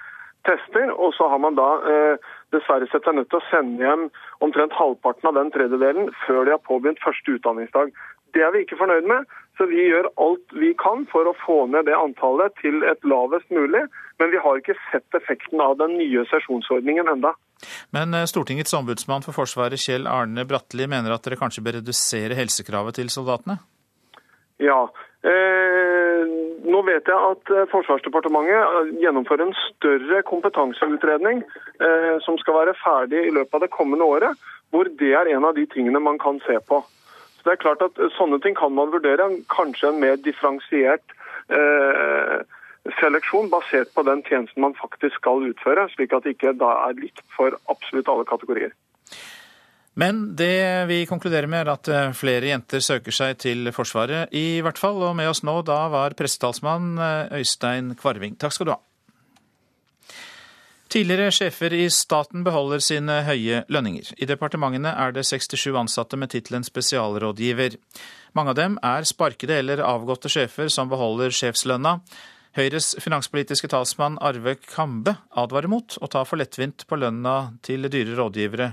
tester, 0.47 0.91
og 0.93 1.15
så 1.17 1.29
har 1.31 1.41
man 1.43 1.57
da 1.59 1.69
eh, 1.89 2.31
dessverre 2.55 2.89
sett 2.91 3.07
seg 3.07 3.17
nødt 3.17 3.31
til 3.33 3.41
å 3.41 3.49
sende 3.51 3.85
hjem 3.85 4.09
omtrent 4.45 4.75
halvparten 4.77 5.31
av 5.31 5.39
den 5.39 5.53
tredjedelen 5.55 6.11
før 6.25 6.45
de 6.45 6.57
har 6.57 6.65
påbegynt 6.67 7.03
første 7.05 7.37
utdanningsdag. 7.39 7.93
Det 8.33 8.43
er 8.45 8.53
vi 8.55 8.65
ikke 8.65 8.81
fornøyd 8.81 9.07
med, 9.09 9.29
så 9.59 9.69
vi 9.69 9.85
gjør 9.85 10.09
alt 10.25 10.55
vi 10.57 10.73
kan 10.81 11.05
for 11.13 11.29
å 11.29 11.37
få 11.45 11.59
ned 11.71 11.87
det 11.89 11.97
antallet 11.97 12.55
til 12.63 12.81
et 12.89 13.05
lavest 13.05 13.49
mulig. 13.53 13.85
Men 14.19 14.33
vi 14.33 14.41
har 14.41 14.59
ikke 14.59 14.79
sett 14.91 15.19
effekten 15.19 15.61
av 15.61 15.77
den 15.81 15.99
nye 15.99 16.25
sesjonsordningen 16.31 17.11
enda. 17.13 17.35
Men 17.95 18.15
eh, 18.15 18.29
Stortingets 18.31 18.75
ombudsmann 18.79 19.25
for 19.27 19.37
Forsvaret, 19.37 19.81
Kjell 19.81 20.09
Arne 20.11 20.47
Bratteli, 20.49 20.89
mener 20.91 21.15
at 21.15 21.25
dere 21.27 21.41
kanskje 21.41 21.65
bør 21.65 21.81
redusere 21.81 22.39
helsekravet 22.39 22.99
til 23.01 23.13
soldatene? 23.13 23.59
Ja. 24.63 24.85
Eh, 25.23 26.23
nå 26.67 26.81
vet 26.87 27.07
jeg 27.07 27.19
at 27.33 27.53
eh, 27.55 27.69
Forsvarsdepartementet 27.71 28.57
eh, 28.59 28.95
gjennomfører 29.05 29.47
en 29.49 29.59
større 29.69 30.23
kompetanseutredning 30.27 31.43
eh, 31.43 32.17
som 32.27 32.39
skal 32.41 32.59
være 32.61 32.79
ferdig 32.81 33.29
i 33.29 33.35
løpet 33.35 33.59
av 33.59 33.65
det 33.67 33.75
kommende 33.75 34.07
året, 34.07 34.49
hvor 34.75 34.91
det 34.99 35.13
er 35.15 35.31
en 35.35 35.47
av 35.47 35.55
de 35.59 35.67
tingene 35.71 36.03
man 36.03 36.19
kan 36.23 36.41
se 36.47 36.59
på. 36.67 36.81
Så 37.37 37.47
det 37.47 37.55
er 37.57 37.63
klart 37.65 37.83
at 37.85 37.99
Sånne 38.17 38.39
ting 38.43 38.55
kan 38.59 38.75
man 38.75 38.93
vurdere. 38.95 39.27
Kanskje 39.51 39.91
en 39.91 40.03
mer 40.03 40.19
differensiert 40.23 41.15
eh, 41.51 42.43
seleksjon 42.99 43.51
basert 43.53 43.93
på 43.95 44.05
den 44.07 44.23
tjenesten 44.27 44.65
man 44.65 44.75
faktisk 44.79 45.21
skal 45.21 45.45
utføre, 45.51 45.87
slik 45.95 46.15
at 46.17 46.27
det 46.27 46.37
ikke 46.37 46.55
da 46.59 46.73
er 46.89 46.99
likt 46.99 47.23
for 47.37 47.55
absolutt 47.71 48.11
alle 48.11 48.27
kategorier. 48.29 48.75
Men 49.95 50.23
det 50.37 50.87
vi 50.89 51.03
konkluderer 51.07 51.47
med, 51.47 51.67
er 51.67 51.75
at 51.75 51.89
eh, 51.93 52.15
flere 52.17 52.49
jenter 52.49 52.81
søker 52.81 53.13
seg 53.13 53.37
til 53.45 53.69
Forsvaret, 53.77 54.33
i 54.33 54.63
hvert 54.65 54.81
fall. 54.81 55.03
Og 55.05 55.13
med 55.19 55.29
oss 55.29 55.43
nå 55.45 55.59
da 55.69 55.85
var 55.93 56.17
pressetalsmann 56.17 56.97
eh, 56.97 57.37
Øystein 57.43 57.93
Kvarving. 58.01 58.39
Takk 58.41 58.57
skal 58.57 58.71
du 58.71 58.73
ha. 58.73 58.81
Tidligere 60.93 61.33
sjefer 61.33 61.73
i 61.73 61.87
staten 61.93 62.43
beholder 62.45 62.81
sine 62.85 63.23
høye 63.25 63.63
lønninger. 63.73 64.11
I 64.21 64.29
departementene 64.29 64.91
er 64.93 65.15
det 65.17 65.25
67 65.25 65.71
ansatte 65.81 66.19
med 66.21 66.33
tittelen 66.35 66.65
spesialrådgiver. 66.67 67.79
Mange 68.37 68.53
av 68.53 68.59
dem 68.59 68.77
er 68.85 69.09
sparkede 69.09 69.57
eller 69.61 69.85
avgåtte 69.89 70.29
sjefer 70.33 70.69
som 70.73 70.93
beholder 70.93 71.33
sjefslønna. 71.33 71.99
Høyres 72.53 72.91
finanspolitiske 73.01 73.71
talsmann 73.73 74.19
Arve 74.21 74.53
Kambe 74.61 75.15
advarer 75.41 75.71
mot 75.73 75.95
å 76.05 76.09
ta 76.13 76.21
for 76.29 76.37
lettvint 76.37 76.83
på 76.85 76.99
lønna 77.01 77.55
til 77.65 77.89
dyre 77.89 78.13
rådgivere 78.19 78.67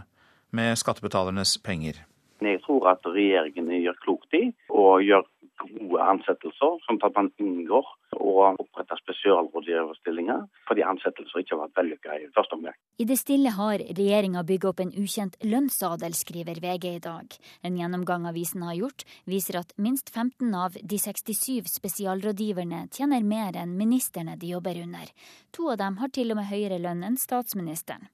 med 0.52 0.76
skattebetalernes 0.82 1.54
penger. 1.64 2.02
Jeg 2.44 2.60
tror 2.66 2.90
at 2.92 3.08
regjeringen 3.08 3.72
gjør 3.80 3.96
klokt 4.04 4.36
i 4.36 4.50
å 4.68 4.98
gjøre 5.00 5.24
gode 5.64 6.04
ansettelser, 6.14 6.78
sånn 6.86 7.00
at 7.04 7.16
man 7.16 7.30
unngår 7.42 7.88
å 8.20 8.34
opprette 8.52 8.98
spesialrådgiverstillinger 9.02 10.46
fordi 10.68 10.86
ansettelser 10.88 11.44
ikke 11.44 11.56
har 11.56 11.64
vært 11.66 11.80
vellykka 11.82 12.18
i 12.18 12.28
første 12.36 12.58
omgang. 12.58 12.78
I 13.00 13.08
det 13.10 13.20
stille 13.20 13.54
har 13.56 13.84
regjeringa 13.84 14.44
bygget 14.48 14.70
opp 14.72 14.84
en 14.84 14.94
ukjent 15.04 15.38
lønnsadel, 15.46 16.16
skriver 16.18 16.62
VG 16.64 16.88
i 16.92 17.04
dag. 17.04 17.40
En 17.64 17.80
gjennomgang 17.80 18.28
avisen 18.30 18.66
har 18.68 18.78
gjort, 18.78 19.06
viser 19.30 19.60
at 19.62 19.74
minst 19.78 20.14
15 20.14 20.54
av 20.56 20.78
de 20.80 21.02
67 21.02 21.70
spesialrådgiverne 21.80 22.86
tjener 22.96 23.26
mer 23.26 23.60
enn 23.60 23.76
ministerne 23.80 24.38
de 24.40 24.54
jobber 24.54 24.80
under. 24.84 25.12
To 25.56 25.72
av 25.74 25.82
dem 25.82 26.00
har 26.00 26.14
til 26.16 26.32
og 26.34 26.42
med 26.42 26.50
høyere 26.52 26.80
lønn 26.82 27.06
enn 27.08 27.20
statsministeren. 27.20 28.10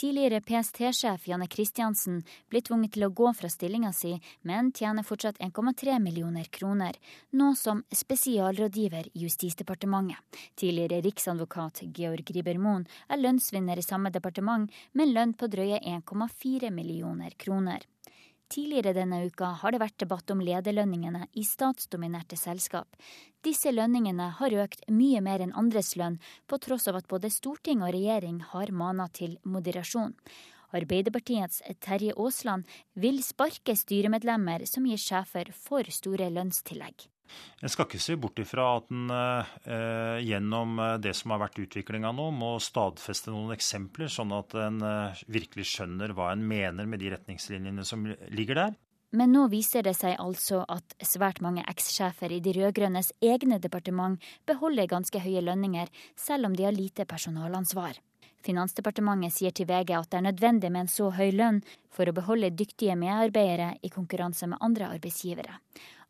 Tidligere 0.00 0.40
PST-sjef 0.40 1.26
Janne 1.28 1.46
Kristiansen 1.46 2.22
blir 2.48 2.62
tvunget 2.64 2.94
til 2.94 3.04
å 3.04 3.10
gå 3.12 3.34
fra 3.36 3.50
stillinga 3.52 3.90
si, 3.92 4.14
men 4.48 4.70
tjener 4.72 5.04
fortsatt 5.04 5.36
1,3 5.44 5.98
millioner 6.00 6.48
kroner, 6.48 6.96
nå 7.36 7.50
som 7.60 7.82
spesialrådgiver 7.92 9.10
i 9.12 9.26
Justisdepartementet. 9.26 10.40
Tidligere 10.56 11.02
riksadvokat 11.04 11.82
Georg 11.92 12.32
Ribermoen 12.32 12.88
er 13.12 13.20
lønnsvinner 13.20 13.76
i 13.76 13.84
samme 13.84 14.08
departement, 14.14 14.72
med 14.96 15.12
lønn 15.12 15.36
på 15.36 15.52
drøye 15.52 15.84
1,4 15.84 16.72
millioner 16.72 17.36
kroner. 17.36 17.84
Tidligere 18.50 18.96
denne 18.96 19.20
uka 19.28 19.52
har 19.60 19.70
det 19.70 19.78
vært 19.78 20.00
debatt 20.02 20.30
om 20.34 20.40
lederlønningene 20.42 21.28
i 21.38 21.44
statsdominerte 21.46 22.34
selskap. 22.34 22.96
Disse 23.46 23.70
lønningene 23.70 24.26
har 24.40 24.56
økt 24.64 24.82
mye 24.90 25.20
mer 25.22 25.44
enn 25.44 25.54
andres 25.54 25.92
lønn, 25.94 26.18
på 26.50 26.58
tross 26.58 26.88
av 26.90 26.98
at 26.98 27.06
både 27.12 27.30
storting 27.30 27.84
og 27.86 27.94
regjering 27.94 28.40
har 28.50 28.72
mana 28.74 29.06
til 29.14 29.38
moderasjon. 29.46 30.16
Arbeiderpartiets 30.74 31.62
Terje 31.82 32.16
Aasland 32.18 32.66
vil 32.98 33.22
sparke 33.22 33.78
styremedlemmer 33.78 34.66
som 34.66 34.86
gir 34.86 34.98
sjefer 34.98 35.54
for 35.54 35.86
store 35.94 36.30
lønnstillegg. 36.34 37.06
En 37.60 37.72
skal 37.72 37.86
ikke 37.88 38.00
se 38.00 38.16
bort 38.20 38.38
ifra 38.40 38.66
at 38.78 38.92
en 38.94 39.10
eh, 39.12 40.20
gjennom 40.24 40.78
det 41.02 41.12
som 41.18 41.34
har 41.34 41.42
vært 41.42 41.60
utviklinga 41.60 42.12
nå, 42.16 42.30
må 42.32 42.54
stadfeste 42.62 43.32
noen 43.34 43.52
eksempler, 43.56 44.08
sånn 44.12 44.32
at 44.36 44.56
en 44.58 44.80
eh, 44.86 45.24
virkelig 45.28 45.68
skjønner 45.74 46.14
hva 46.16 46.32
en 46.34 46.46
mener 46.46 46.88
med 46.88 47.02
de 47.04 47.12
retningslinjene 47.16 47.84
som 47.86 48.06
ligger 48.32 48.64
der. 48.64 48.78
Men 49.10 49.32
nå 49.34 49.48
viser 49.50 49.82
det 49.82 49.96
seg 49.98 50.14
altså 50.22 50.60
at 50.70 50.94
svært 51.02 51.40
mange 51.42 51.64
ekssjefer 51.70 52.30
i 52.30 52.38
de 52.44 52.54
rød-grønnes 52.54 53.10
egne 53.26 53.58
departement 53.62 54.22
beholder 54.46 54.86
ganske 54.90 55.22
høye 55.24 55.42
lønninger, 55.42 55.90
selv 56.14 56.46
om 56.46 56.54
de 56.54 56.68
har 56.68 56.76
lite 56.76 57.08
personalansvar. 57.10 57.98
Finansdepartementet 58.46 59.34
sier 59.34 59.52
til 59.52 59.68
VG 59.68 59.92
at 59.98 60.10
det 60.12 60.18
er 60.20 60.26
nødvendig 60.30 60.70
med 60.72 60.86
en 60.86 60.92
så 60.92 61.10
høy 61.12 61.30
lønn 61.36 61.60
for 61.92 62.08
å 62.08 62.14
beholde 62.16 62.52
dyktige 62.56 62.96
medarbeidere 62.96 63.74
i 63.84 63.90
konkurranse 63.92 64.48
med 64.48 64.62
andre 64.64 64.88
arbeidsgivere. 64.96 65.58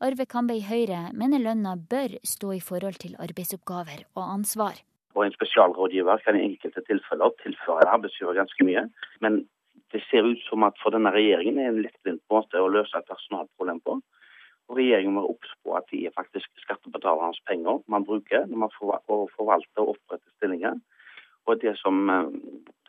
Arve 0.00 0.26
Kambe 0.30 0.54
i 0.56 0.62
Høyre 0.64 1.08
mener 1.12 1.42
lønna 1.42 1.74
bør 1.76 2.14
stå 2.24 2.54
i 2.56 2.62
forhold 2.64 3.00
til 3.02 3.16
arbeidsoppgaver 3.20 4.06
og 4.14 4.22
ansvar. 4.24 4.78
Og 5.18 5.24
En 5.26 5.34
spesialrådgiver 5.34 6.22
kan 6.24 6.38
i 6.38 6.44
enkelte 6.46 6.84
tilfeller 6.86 7.34
tilføre 7.42 7.82
en 7.82 7.94
arbeidsgiver 7.96 8.38
ganske 8.38 8.64
mye. 8.64 8.86
Men 9.20 9.42
det 9.92 10.02
ser 10.06 10.22
ut 10.22 10.40
som 10.46 10.62
at 10.62 10.78
for 10.82 10.94
denne 10.94 11.10
regjeringen 11.10 11.58
er 11.58 11.72
en 11.72 11.82
lettvint 11.82 12.22
måte 12.30 12.62
å 12.62 12.70
løse 12.70 12.94
et 12.96 13.10
personalproblem 13.10 13.82
på. 13.82 13.98
Og 14.70 14.78
Regjeringen 14.78 15.16
må 15.18 15.26
obs 15.26 15.50
på 15.64 15.74
at 15.74 15.88
de 15.90 16.04
er 16.06 16.14
faktisk 16.14 16.62
skattebetalernes 16.62 17.42
penger 17.50 17.82
man 17.90 18.06
bruker 18.06 18.46
når 18.46 18.64
man 18.64 18.74
forvalter 18.78 19.82
og 19.82 19.96
oppretter 19.96 20.30
stillinger. 20.38 20.78
Og 21.48 21.60
det 21.62 21.76
som 21.80 22.10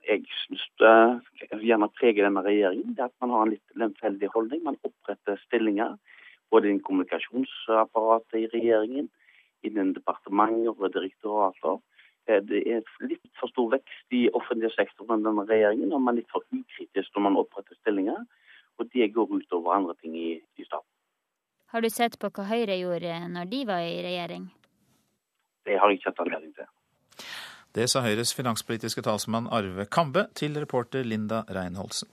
jeg 0.04 0.24
syns 0.44 0.64
gjerne 0.82 1.90
preger 1.98 2.26
denne 2.26 2.44
regjeringen, 2.46 2.96
det 2.96 3.06
er 3.06 3.12
at 3.12 3.24
man 3.24 3.34
har 3.36 3.46
en 3.46 3.54
litt 3.54 3.78
lemfeldig 3.80 4.32
holdning. 4.34 4.64
Man 4.66 4.80
oppretter 4.88 5.40
stillinger 5.46 5.96
både 6.52 6.70
innen 6.70 6.84
kommunikasjonsapparatet 6.84 8.40
i 8.40 8.50
regjeringen, 8.52 9.08
innen 9.64 9.94
departementer 9.96 10.74
og 10.74 10.94
direktorater. 10.94 11.80
Eh, 12.28 12.42
det 12.44 12.62
er 12.68 12.84
litt 13.08 13.32
for 13.40 13.52
stor 13.54 13.72
vekst 13.76 14.18
i 14.18 14.26
offentlig 14.38 14.74
sektor 14.76 15.08
under 15.08 15.30
denne 15.30 15.48
regjeringen, 15.50 15.94
og 15.94 16.04
man 16.04 16.16
er 16.16 16.22
litt 16.22 16.34
for 16.34 16.46
ukritisk 16.52 17.16
når 17.16 17.28
man 17.28 17.40
oppretter 17.44 17.78
stillinger. 17.80 18.26
Og 18.80 18.90
det 18.94 19.12
går 19.16 19.32
ut 19.32 19.56
over 19.56 19.78
andre 19.78 19.96
ting 20.02 20.18
i, 20.18 20.34
i 20.58 20.66
staten. 20.66 20.88
Har 21.72 21.84
du 21.84 21.90
sett 21.90 22.18
på 22.20 22.28
hva 22.36 22.50
Høyre 22.50 22.76
gjorde 22.76 23.16
når 23.32 23.48
de 23.52 23.64
var 23.70 23.86
i 23.86 24.02
regjering? 24.04 24.50
Det 25.64 25.78
har 25.80 25.92
jeg 25.92 26.02
ikke 26.02 26.12
hatt 26.12 26.24
anledning 26.26 26.56
til. 26.58 26.68
Det 27.72 27.88
sa 27.88 28.02
Høyres 28.04 28.34
finanspolitiske 28.36 29.04
talsmann 29.06 29.48
Arve 29.54 29.86
Kambe 29.88 30.26
til 30.36 30.58
reporter 30.60 31.06
Linda 31.08 31.46
Reinholdsen. 31.48 32.10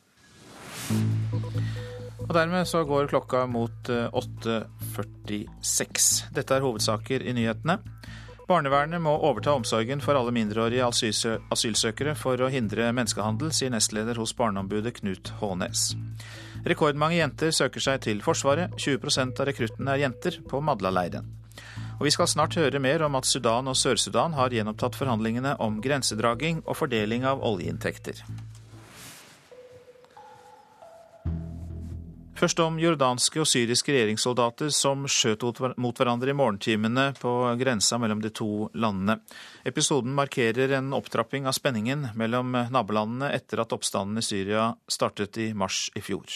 Og 2.29 2.35
dermed 2.37 2.69
så 2.69 2.85
går 2.85 3.09
klokka 3.11 3.47
mot 3.51 3.89
8.46. 3.89 5.33
Eh, 5.33 6.33
Dette 6.37 6.55
er 6.55 6.63
hovedsaker 6.63 7.25
i 7.25 7.35
nyhetene. 7.35 7.79
Barnevernet 8.49 9.03
må 9.05 9.13
overta 9.29 9.53
omsorgen 9.53 10.01
for 10.01 10.17
alle 10.17 10.33
mindreårige 10.33 10.87
asylsøkere 11.53 12.15
for 12.17 12.41
å 12.41 12.49
hindre 12.53 12.93
menneskehandel, 12.97 13.53
sier 13.53 13.73
nestleder 13.75 14.17
hos 14.21 14.33
Barneombudet 14.37 14.95
Knut 15.01 15.35
Hånes. 15.43 15.91
Rekordmange 16.69 17.19
jenter 17.19 17.53
søker 17.53 17.85
seg 17.85 18.01
til 18.07 18.23
Forsvaret. 18.25 18.73
20 18.81 19.37
av 19.41 19.45
rekruttene 19.51 19.93
er 19.97 20.05
jenter 20.07 20.41
på 20.49 20.63
Madla-leiren. 20.65 21.38
Og 21.99 22.07
vi 22.07 22.13
skal 22.15 22.31
snart 22.31 22.55
høre 22.55 22.79
mer 22.79 23.03
om 23.03 23.19
at 23.19 23.27
Sudan 23.27 23.67
og 23.71 23.77
Sør-Sudan 23.79 24.37
har 24.39 24.55
gjenopptatt 24.55 24.95
forhandlingene 24.99 25.57
om 25.63 25.81
grensedraging 25.83 26.63
og 26.65 26.79
fordeling 26.79 27.27
av 27.27 27.43
oljeinntekter. 27.43 28.23
Først 32.39 32.61
om 32.63 32.77
jordanske 32.79 33.41
og 33.43 33.49
syriske 33.51 33.91
regjeringssoldater 33.91 34.71
som 34.71 35.09
skjøt 35.11 35.43
mot 35.83 35.99
hverandre 35.99 36.31
i 36.31 36.37
morgentimene 36.39 37.09
på 37.19 37.33
grensa 37.59 37.99
mellom 37.99 38.23
de 38.23 38.31
to 38.31 38.69
landene. 38.79 39.19
Episoden 39.67 40.15
markerer 40.15 40.77
en 40.79 40.93
opptrapping 40.95 41.51
av 41.51 41.57
spenningen 41.59 42.13
mellom 42.15 42.55
nabolandene 42.71 43.33
etter 43.35 43.65
at 43.65 43.75
oppstanden 43.75 44.23
i 44.23 44.27
Syria 44.29 44.69
startet 44.87 45.41
i 45.43 45.51
mars 45.51 45.89
i 45.99 46.05
fjor. 46.05 46.31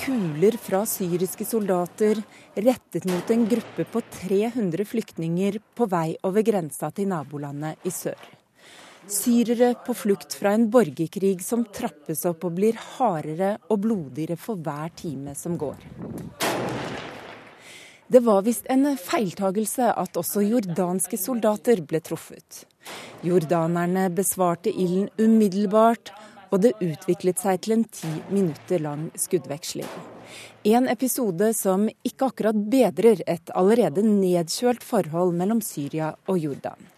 Kuler 0.00 0.56
fra 0.56 0.80
syriske 0.88 1.44
soldater 1.44 2.22
rettet 2.56 3.04
mot 3.08 3.30
en 3.30 3.42
gruppe 3.48 3.84
på 3.84 4.00
300 4.22 4.84
flyktninger 4.88 5.58
på 5.76 5.88
vei 5.92 6.14
over 6.24 6.44
grensa 6.46 6.88
til 6.94 7.10
nabolandet 7.10 7.84
i 7.84 7.92
sør. 7.92 8.20
Syrere 9.10 9.74
på 9.84 9.94
flukt 9.96 10.36
fra 10.38 10.54
en 10.56 10.68
borgerkrig 10.72 11.40
som 11.44 11.64
trappes 11.64 12.24
opp 12.28 12.46
og 12.48 12.56
blir 12.56 12.78
hardere 12.96 13.54
og 13.68 13.82
blodigere 13.84 14.38
for 14.40 14.60
hver 14.60 14.92
time 14.96 15.34
som 15.36 15.58
går. 15.60 15.84
Det 18.10 18.24
var 18.26 18.42
visst 18.42 18.66
en 18.72 18.88
feiltagelse 18.98 19.92
at 20.00 20.16
også 20.18 20.42
jordanske 20.42 21.18
soldater 21.20 21.84
ble 21.86 22.00
truffet. 22.02 22.64
Jordanerne 23.22 24.08
besvarte 24.10 24.72
ilden 24.72 25.10
umiddelbart, 25.20 26.10
og 26.50 26.62
det 26.64 26.76
utviklet 26.82 27.40
seg 27.42 27.60
til 27.64 27.76
en 27.78 27.84
ti 27.84 28.10
minutter 28.30 28.82
lang 28.82 29.08
skuddveksling. 29.18 29.90
En 30.70 30.86
episode 30.92 31.52
som 31.56 31.88
ikke 31.88 32.30
akkurat 32.30 32.58
bedrer 32.70 33.22
et 33.26 33.52
allerede 33.56 34.04
nedkjølt 34.06 34.84
forhold 34.86 35.34
mellom 35.38 35.62
Syria 35.64 36.12
og 36.28 36.38
Jordan. 36.38 36.90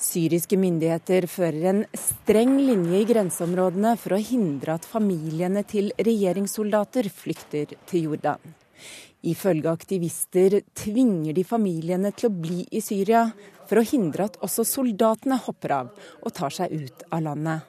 Syriske 0.00 0.56
myndigheter 0.56 1.26
fører 1.28 1.66
en 1.74 1.82
streng 1.92 2.54
linje 2.56 3.02
i 3.02 3.08
grenseområdene 3.08 3.92
for 4.00 4.16
å 4.16 4.22
hindre 4.24 4.78
at 4.78 4.88
familiene 4.88 5.60
til 5.68 5.92
regjeringssoldater 6.00 7.10
flykter 7.12 7.74
til 7.90 8.08
Jordan. 8.08 8.40
Ifølge 9.28 9.68
aktivister 9.68 10.62
tvinger 10.72 11.36
de 11.36 11.44
familiene 11.44 12.14
til 12.16 12.30
å 12.30 12.36
bli 12.46 12.62
i 12.72 12.80
Syria 12.80 13.26
for 13.68 13.82
å 13.82 13.84
hindre 13.84 14.30
at 14.30 14.38
også 14.40 14.64
soldatene 14.64 15.36
hopper 15.44 15.76
av 15.82 15.90
og 16.22 16.32
tar 16.32 16.56
seg 16.56 16.72
ut 16.72 17.04
av 17.10 17.26
landet. 17.28 17.68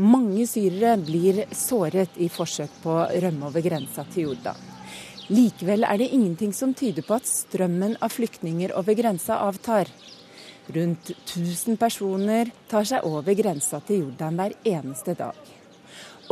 Mange 0.00 0.46
syrere 0.48 0.94
blir 0.96 1.42
såret 1.52 2.14
i 2.16 2.30
forsøk 2.32 2.78
på 2.80 2.94
å 2.96 3.08
rømme 3.20 3.50
over 3.50 3.60
grensa 3.60 4.06
til 4.08 4.30
Jordan. 4.30 4.56
Likevel 5.28 5.84
er 5.84 6.00
det 6.00 6.08
ingenting 6.16 6.54
som 6.56 6.72
tyder 6.72 7.04
på 7.04 7.18
at 7.18 7.28
strømmen 7.28 7.98
av 8.00 8.14
flyktninger 8.14 8.72
over 8.72 8.96
grensa 8.96 9.42
avtar. 9.44 9.92
Rundt 10.72 11.12
1000 11.12 11.76
personer 11.76 12.54
tar 12.72 12.88
seg 12.88 13.04
over 13.04 13.36
grensa 13.36 13.82
til 13.84 14.06
Jordan 14.06 14.40
hver 14.40 14.56
eneste 14.64 15.12
dag. 15.18 15.36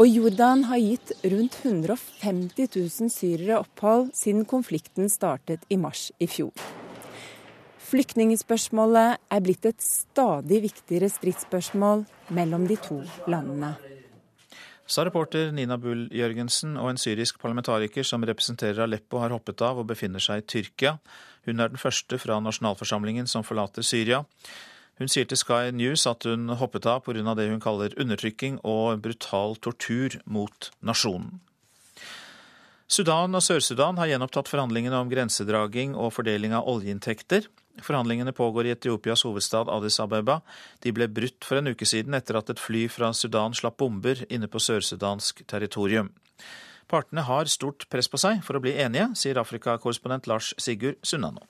Og 0.01 0.09
Jordan 0.09 0.65
har 0.71 0.81
gitt 0.81 1.13
rundt 1.21 1.61
150 1.61 2.65
000 2.65 3.13
syrere 3.13 3.61
opphold 3.61 4.15
siden 4.17 4.47
konflikten 4.49 5.13
startet 5.13 5.69
i 5.69 5.77
mars 5.77 6.09
i 6.17 6.31
fjor. 6.31 6.80
Flyktningspørsmålet 7.91 9.19
er 9.35 9.41
blitt 9.43 9.67
et 9.67 9.83
stadig 9.83 10.61
viktigere 10.63 11.09
stridsspørsmål 11.11 12.05
mellom 12.37 12.69
de 12.71 12.77
to 12.79 13.01
landene. 13.27 13.73
Sa 14.91 15.03
reporter 15.07 15.51
Nina 15.55 15.75
Bull 15.79 16.05
Jørgensen, 16.15 16.77
og 16.79 16.93
en 16.93 17.01
syrisk 17.03 17.41
parlamentariker 17.43 18.07
som 18.07 18.23
representerer 18.27 18.85
Aleppo, 18.87 19.19
har 19.23 19.35
hoppet 19.35 19.63
av 19.67 19.83
og 19.83 19.89
befinner 19.91 20.23
seg 20.23 20.43
i 20.43 20.47
Tyrkia. 20.55 20.97
Hun 21.47 21.63
er 21.63 21.71
den 21.71 21.83
første 21.83 22.19
fra 22.19 22.39
nasjonalforsamlingen 22.43 23.27
som 23.31 23.47
forlater 23.47 23.87
Syria. 23.87 24.23
Hun 25.01 25.11
sier 25.11 25.27
til 25.27 25.39
Sky 25.41 25.71
News 25.75 26.07
at 26.07 26.27
hun 26.29 26.51
hoppet 26.63 26.87
av 26.87 27.03
pga. 27.07 27.35
det 27.35 27.51
hun 27.51 27.63
kaller 27.63 27.95
undertrykking 27.99 28.61
og 28.63 29.03
brutal 29.03 29.57
tortur 29.57 30.21
mot 30.27 30.71
nasjonen. 30.83 31.41
Sudan 32.91 33.39
og 33.39 33.43
Sør-Sudan 33.47 34.01
har 34.01 34.09
gjenopptatt 34.11 34.49
forhandlingene 34.51 34.99
om 34.99 35.11
grensedraging 35.13 35.93
og 35.95 36.11
fordeling 36.17 36.57
av 36.59 36.67
oljeinntekter. 36.67 37.45
Forhandlingene 37.87 38.33
pågår 38.35 38.67
i 38.67 38.73
Etiopias 38.75 39.23
hovedstad 39.23 39.71
Addis 39.71 40.01
Abeba. 40.03 40.41
De 40.83 40.91
ble 40.91 41.07
brutt 41.07 41.47
for 41.47 41.61
en 41.61 41.71
uke 41.71 41.87
siden 41.87 42.19
etter 42.19 42.41
at 42.41 42.51
et 42.51 42.59
fly 42.59 42.89
fra 42.91 43.13
Sudan 43.15 43.55
slapp 43.55 43.79
bomber 43.79 44.25
inne 44.27 44.51
på 44.51 44.59
sør-sudansk 44.59 45.45
territorium. 45.47 46.11
Partene 46.91 47.23
har 47.31 47.47
stort 47.47 47.87
press 47.95 48.11
på 48.11 48.19
seg 48.19 48.43
for 48.43 48.59
å 48.59 48.65
bli 48.65 48.75
enige, 48.83 49.13
sier 49.15 49.39
Afrikakorrespondent 49.39 50.27
Lars 50.27 50.51
Sigurd 50.59 50.99
Sunnano. 51.07 51.47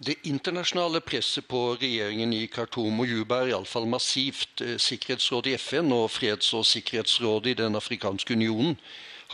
Det 0.00 0.16
internasjonale 0.24 1.04
presset 1.04 1.44
på 1.52 1.66
regjeringen 1.76 2.32
i 2.32 2.46
Khartoum 2.48 3.04
og 3.04 3.12
Juba 3.12 3.44
er 3.44 3.52
iallfall 3.52 3.84
massivt. 3.92 4.64
Sikkerhetsrådet 4.80 5.52
i 5.52 5.58
FN 5.60 5.92
og 5.92 6.08
Freds- 6.16 6.54
og 6.56 6.64
sikkerhetsrådet 6.64 7.52
i 7.52 7.60
Den 7.60 7.76
afrikanske 7.76 8.32
unionen 8.40 8.80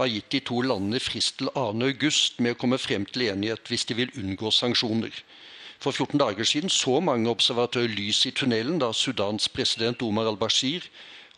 har 0.01 0.11
gitt 0.11 0.31
de 0.33 0.41
to 0.49 0.63
landene 0.65 1.01
frist 1.03 1.39
til 1.39 1.51
2.8 1.55 2.41
med 2.41 2.55
å 2.55 2.59
komme 2.61 2.79
frem 2.81 3.07
til 3.07 3.29
enighet 3.29 3.69
hvis 3.69 3.87
de 3.89 3.97
vil 3.99 4.13
unngå 4.17 4.53
sanksjoner. 4.55 5.13
For 5.81 5.97
14 5.97 6.21
dager 6.21 6.45
siden 6.45 6.73
så 6.73 6.99
mange 7.01 7.31
observatører 7.33 7.93
lys 7.97 8.27
i 8.29 8.35
tunnelen 8.37 8.81
da 8.83 8.91
Sudans 8.93 9.49
president 9.49 10.03
Omar 10.05 10.29
al-Bashir 10.29 10.85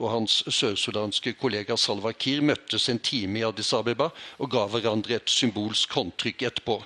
og 0.00 0.08
hans 0.10 0.40
sørsudanske 0.50 1.34
kollega 1.38 1.76
Salwa 1.78 2.10
Kiir 2.14 2.42
møttes 2.42 2.88
en 2.90 2.98
time 2.98 3.38
i 3.38 3.44
Addis 3.46 3.70
Abeba 3.76 4.10
og 4.38 4.50
ga 4.50 4.64
hverandre 4.70 5.20
et 5.20 5.30
symbolsk 5.30 5.94
håndtrykk 5.98 6.42
etterpå. 6.48 6.80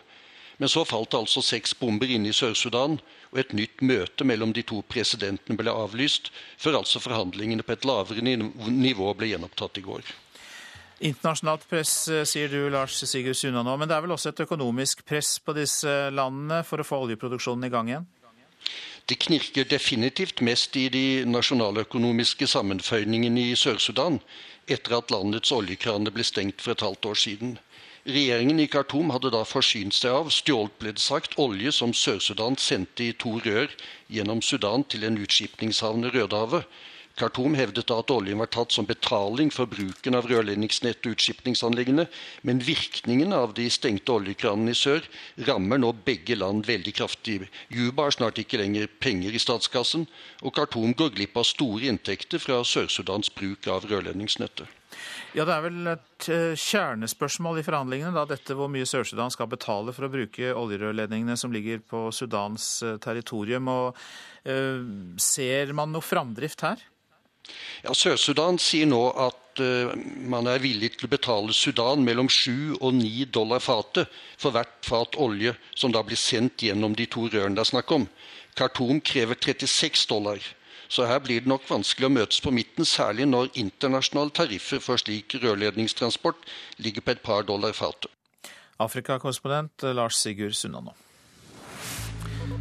Men 0.61 0.73
så 0.73 0.85
falt 0.89 1.16
altså 1.16 1.43
seks 1.44 1.74
bomber 1.77 2.09
inne 2.12 2.31
i 2.32 2.36
Sør-Sudan, 2.36 2.97
og 3.32 3.40
et 3.40 3.53
nytt 3.53 3.82
møte 3.85 4.24
mellom 4.24 4.55
de 4.57 4.65
to 4.65 4.81
presidentene 4.89 5.57
ble 5.59 5.73
avlyst, 5.73 6.31
før 6.57 6.81
altså 6.81 7.03
forhandlingene 7.05 7.65
på 7.66 7.77
et 7.77 7.85
lavere 7.85 8.24
nivå 8.24 9.12
ble 9.19 9.35
gjenopptatt 9.35 9.82
i 9.82 9.85
går. 9.85 10.15
Internasjonalt 11.05 11.66
press, 11.68 12.09
eh, 12.09 12.24
sier 12.24 12.48
du, 12.48 12.70
Lars 12.70 12.97
Sigurd 13.05 13.36
Sunna 13.36 13.62
nå. 13.62 13.77
Men 13.77 13.89
det 13.89 13.97
er 13.97 14.05
vel 14.05 14.14
også 14.16 14.31
et 14.32 14.44
økonomisk 14.47 15.05
press 15.05 15.39
på 15.39 15.52
disse 15.52 16.10
landene 16.10 16.62
for 16.64 16.81
å 16.81 16.86
få 16.86 17.02
oljeproduksjonen 17.05 17.68
i 17.68 17.73
gang 17.73 17.90
igjen? 17.90 18.06
Det 19.06 19.18
knirker 19.23 19.68
definitivt 19.70 20.40
mest 20.43 20.74
i 20.77 20.89
de 20.90 21.24
nasjonaløkonomiske 21.28 22.48
sammenføyningene 22.51 23.52
i 23.52 23.55
Sør-Sudan 23.55 24.18
etter 24.66 24.97
at 24.97 25.12
landets 25.14 25.52
oljekraner 25.55 26.10
ble 26.10 26.24
stengt 26.27 26.64
for 26.64 26.73
et 26.73 26.82
halvt 26.82 27.06
år 27.12 27.20
siden. 27.23 27.52
Regjeringen 28.06 28.59
i 28.62 28.66
Khartoum 28.70 29.12
hadde 29.14 29.31
da 29.35 29.44
forsynt 29.47 29.94
seg 29.94 30.14
av, 30.14 30.28
stjålet 30.31 30.74
ble 30.81 30.93
det 30.97 31.02
sagt, 31.02 31.36
olje 31.43 31.73
som 31.74 31.94
Sør-Sudan 31.94 32.59
sendte 32.59 33.05
i 33.05 33.14
to 33.18 33.36
rør 33.44 33.70
gjennom 34.10 34.43
Sudan 34.43 34.82
til 34.86 35.06
en 35.06 35.18
utskipningshavn 35.23 36.06
i 36.06 36.12
Rødehavet. 36.14 36.66
Khartoum 37.16 37.55
hevdet 37.56 37.88
da 37.88 37.97
at 38.02 38.10
oljen 38.12 38.36
var 38.43 38.51
tatt 38.52 38.74
som 38.74 38.84
betaling 38.84 39.48
for 39.55 39.68
bruken 39.72 40.18
av 40.18 40.26
rørledningsnett 40.28 41.06
og 41.09 41.16
utskipningsanleggene, 41.16 42.05
men 42.44 42.60
virkningen 42.60 43.32
av 43.32 43.55
de 43.56 43.70
stengte 43.72 44.12
oljekranene 44.12 44.74
i 44.74 44.76
sør 44.76 45.06
rammer 45.48 45.80
nå 45.80 45.94
begge 46.05 46.36
land 46.36 46.66
veldig 46.68 46.93
kraftig. 46.98 47.38
Juba 47.72 48.09
har 48.09 48.16
snart 48.18 48.40
ikke 48.43 48.60
lenger 48.60 48.90
penger 49.01 49.32
i 49.32 49.40
statskassen, 49.40 50.05
og 50.44 50.52
Khartoum 50.59 50.93
går 50.97 51.14
glipp 51.16 51.38
av 51.40 51.48
store 51.48 51.88
inntekter 51.88 52.43
fra 52.43 52.60
Sør-Sudans 52.68 53.32
bruk 53.32 53.68
av 53.72 53.88
rørledningsnettet. 53.88 54.68
Ja, 55.36 55.44
Det 55.44 55.55
er 55.55 55.64
vel 55.64 55.88
et 55.90 56.28
eh, 56.32 56.56
kjernespørsmål 56.56 57.60
i 57.60 57.64
forhandlingene, 57.66 58.12
da, 58.16 58.24
dette 58.28 58.56
hvor 58.56 58.70
mye 58.72 58.88
Sør-Sudan 58.88 59.32
skal 59.32 59.48
betale 59.52 59.93
for 59.97 60.06
å 60.06 60.12
bruke 60.12 60.52
oljerørledningene 60.56 61.36
som 61.40 61.52
ligger 61.52 61.80
på 61.84 62.06
Sudans 62.12 62.68
eh, 62.84 62.97
territorium. 63.01 63.68
og 63.68 63.97
øh, 64.48 64.84
Ser 65.20 65.72
man 65.76 65.93
noe 65.93 66.05
framdrift 66.05 66.64
her? 66.64 66.84
Ja, 67.85 67.94
Sør-Sudan 67.94 68.59
sier 68.62 68.89
nå 68.89 69.02
at 69.20 69.60
uh, 69.62 69.93
man 70.28 70.48
er 70.51 70.62
villig 70.62 70.94
til 70.97 71.09
å 71.09 71.12
betale 71.12 71.55
Sudan 71.56 72.05
mellom 72.06 72.28
7 72.32 72.78
og 72.81 72.93
9 72.98 73.28
dollar 73.35 73.62
fatet 73.62 74.10
for 74.36 74.55
hvert 74.56 74.77
fat 74.86 75.18
olje 75.23 75.55
som 75.74 75.94
da 75.94 76.02
blir 76.06 76.20
sendt 76.20 76.66
gjennom 76.66 76.97
de 76.98 77.06
to 77.10 77.28
rørene 77.31 77.56
det 77.56 77.66
er 77.66 77.73
snakk 77.73 77.93
om. 77.97 78.09
Khartoum 78.56 79.01
krever 79.05 79.36
36 79.36 80.06
dollar. 80.10 80.40
Så 80.89 81.06
her 81.06 81.18
blir 81.18 81.43
det 81.43 81.51
nok 81.51 81.64
vanskelig 81.68 82.06
å 82.06 82.14
møtes 82.14 82.43
på 82.43 82.52
midten, 82.55 82.86
særlig 82.86 83.27
når 83.27 83.51
internasjonale 83.59 84.31
tariffer 84.31 84.82
for 84.82 85.02
slik 85.02 85.35
rørledningstransport 85.43 86.47
ligger 86.78 87.02
på 87.02 87.16
et 87.16 87.24
par 87.27 87.43
dollar 87.48 87.74
fatet. 87.74 88.12
Afrikakorrespondent 88.78 89.89
Lars 89.97 90.20
Sigurd 90.20 90.55
Sunnanå. 90.55 90.94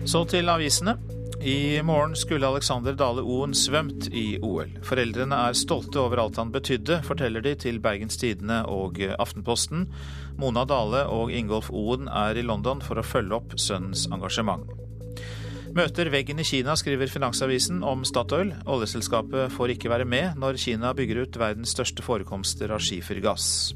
Så 0.05 0.23
til 0.29 0.49
avisene. 0.49 0.97
I 1.41 1.81
morgen 1.83 2.15
skulle 2.15 2.47
Alexander 2.47 2.93
Dale 2.95 3.21
Oen 3.21 3.53
svømt 3.53 4.07
i 4.15 4.37
OL. 4.39 4.71
Foreldrene 4.87 5.35
er 5.49 5.57
stolte 5.57 5.99
over 5.99 6.21
alt 6.23 6.39
han 6.39 6.53
betydde, 6.53 7.01
forteller 7.03 7.43
de 7.43 7.51
til 7.59 7.81
Bergens 7.83 8.17
Tidende 8.21 8.61
og 8.71 9.01
Aftenposten. 9.19 9.85
Mona 10.39 10.63
Dale 10.65 11.03
og 11.11 11.33
Ingolf 11.35 11.69
Oen 11.75 12.07
er 12.07 12.39
i 12.39 12.45
London 12.45 12.81
for 12.81 12.99
å 12.99 13.05
følge 13.05 13.35
opp 13.35 13.57
sønnens 13.59 14.07
engasjement. 14.07 14.63
Møter 15.75 16.07
veggen 16.07 16.39
i 16.39 16.47
Kina, 16.47 16.77
skriver 16.79 17.11
Finansavisen 17.11 17.83
om 17.83 18.05
Statoil. 18.07 18.53
Oljeselskapet 18.63 19.51
får 19.51 19.75
ikke 19.75 19.91
være 19.91 20.07
med 20.07 20.39
når 20.39 20.61
Kina 20.61 20.95
bygger 20.95 21.25
ut 21.25 21.41
verdens 21.41 21.75
største 21.75 22.05
forekomster 22.05 22.71
av 22.71 22.79
skifergass. 22.79 23.75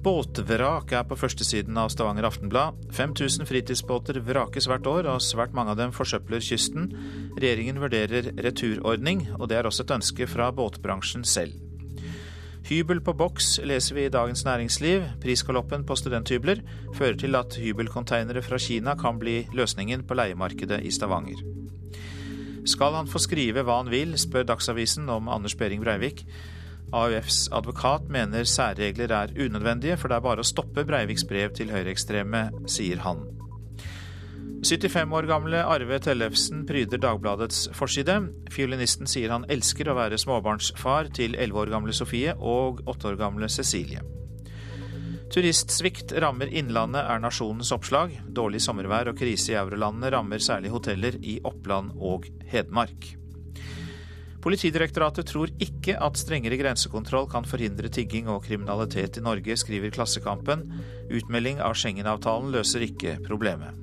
Båtvrak 0.00 0.94
er 0.96 1.02
på 1.04 1.16
førstesiden 1.20 1.76
av 1.76 1.90
Stavanger 1.92 2.24
Aftenblad. 2.24 2.78
5000 2.96 3.44
fritidsbåter 3.44 4.16
vrakes 4.24 4.64
hvert 4.70 4.86
år, 4.88 5.08
og 5.12 5.20
svært 5.20 5.52
mange 5.52 5.74
av 5.74 5.76
dem 5.76 5.90
forsøpler 5.92 6.40
kysten. 6.40 6.86
Regjeringen 7.36 7.82
vurderer 7.82 8.30
returordning, 8.40 9.26
og 9.36 9.50
det 9.50 9.58
er 9.58 9.68
også 9.68 9.84
et 9.84 9.92
ønske 9.98 10.28
fra 10.30 10.46
båtbransjen 10.56 11.26
selv. 11.28 11.52
Hybel 12.70 13.02
på 13.04 13.12
boks, 13.12 13.58
leser 13.66 13.98
vi 13.98 14.06
i 14.06 14.12
Dagens 14.14 14.46
Næringsliv. 14.46 15.04
Prisgaloppen 15.20 15.84
på 15.84 15.98
studenthybler 16.00 16.62
fører 16.96 17.18
til 17.20 17.36
at 17.36 17.58
hybelkonteinere 17.60 18.40
fra 18.46 18.56
Kina 18.56 18.94
kan 18.96 19.20
bli 19.20 19.42
løsningen 19.52 20.06
på 20.08 20.16
leiemarkedet 20.16 20.80
i 20.80 20.94
Stavanger. 20.96 21.44
Skal 22.64 22.96
han 22.96 23.08
få 23.10 23.20
skrive 23.20 23.66
hva 23.68 23.82
han 23.82 23.92
vil, 23.92 24.16
spør 24.16 24.48
Dagsavisen 24.48 25.12
om 25.12 25.28
Anders 25.28 25.58
Behring 25.60 25.84
Breivik. 25.84 26.24
AUFs 26.92 27.44
advokat 27.54 28.08
mener 28.10 28.46
særregler 28.48 29.12
er 29.14 29.34
unødvendige, 29.36 29.96
for 29.96 30.10
det 30.10 30.18
er 30.18 30.24
bare 30.24 30.42
å 30.42 30.46
stoppe 30.46 30.84
Breiviks 30.86 31.26
brev 31.28 31.54
til 31.54 31.70
høyreekstreme, 31.70 32.48
sier 32.70 33.02
han. 33.04 33.22
75 34.60 35.14
år 35.16 35.24
gamle 35.24 35.60
Arve 35.64 35.96
Tellefsen 36.04 36.66
pryder 36.68 37.00
Dagbladets 37.00 37.70
forside. 37.72 38.18
Fiolinisten 38.52 39.08
sier 39.08 39.32
han 39.32 39.46
elsker 39.48 39.88
å 39.88 39.96
være 39.96 40.18
småbarnsfar 40.20 41.08
til 41.16 41.36
11 41.38 41.62
år 41.62 41.72
gamle 41.72 41.94
Sofie 41.96 42.34
og 42.36 42.82
8 42.90 43.14
år 43.14 43.20
gamle 43.22 43.48
Cecilie. 43.48 44.02
Turistsvikt 45.30 46.12
rammer 46.18 46.50
Innlandet, 46.50 47.06
er 47.06 47.22
nasjonens 47.22 47.70
oppslag. 47.72 48.16
Dårlig 48.34 48.60
sommervær 48.64 49.12
og 49.12 49.20
krise 49.20 49.54
i 49.54 49.58
eurolandene 49.60 50.10
rammer 50.12 50.42
særlig 50.42 50.74
hoteller 50.74 51.16
i 51.22 51.38
Oppland 51.46 51.94
og 51.96 52.26
Hedmark. 52.50 53.12
Politidirektoratet 54.40 55.28
tror 55.28 55.50
ikke 55.60 55.98
at 56.00 56.16
strengere 56.16 56.56
grensekontroll 56.56 57.28
kan 57.28 57.44
forhindre 57.44 57.90
tigging 57.92 58.30
og 58.32 58.46
kriminalitet 58.46 59.20
i 59.20 59.24
Norge, 59.24 59.56
skriver 59.60 59.92
Klassekampen. 59.92 60.64
Utmelding 61.12 61.60
av 61.60 61.76
Schengen-avtalen 61.76 62.48
løser 62.54 62.86
ikke 62.88 63.18
problemet. 63.26 63.76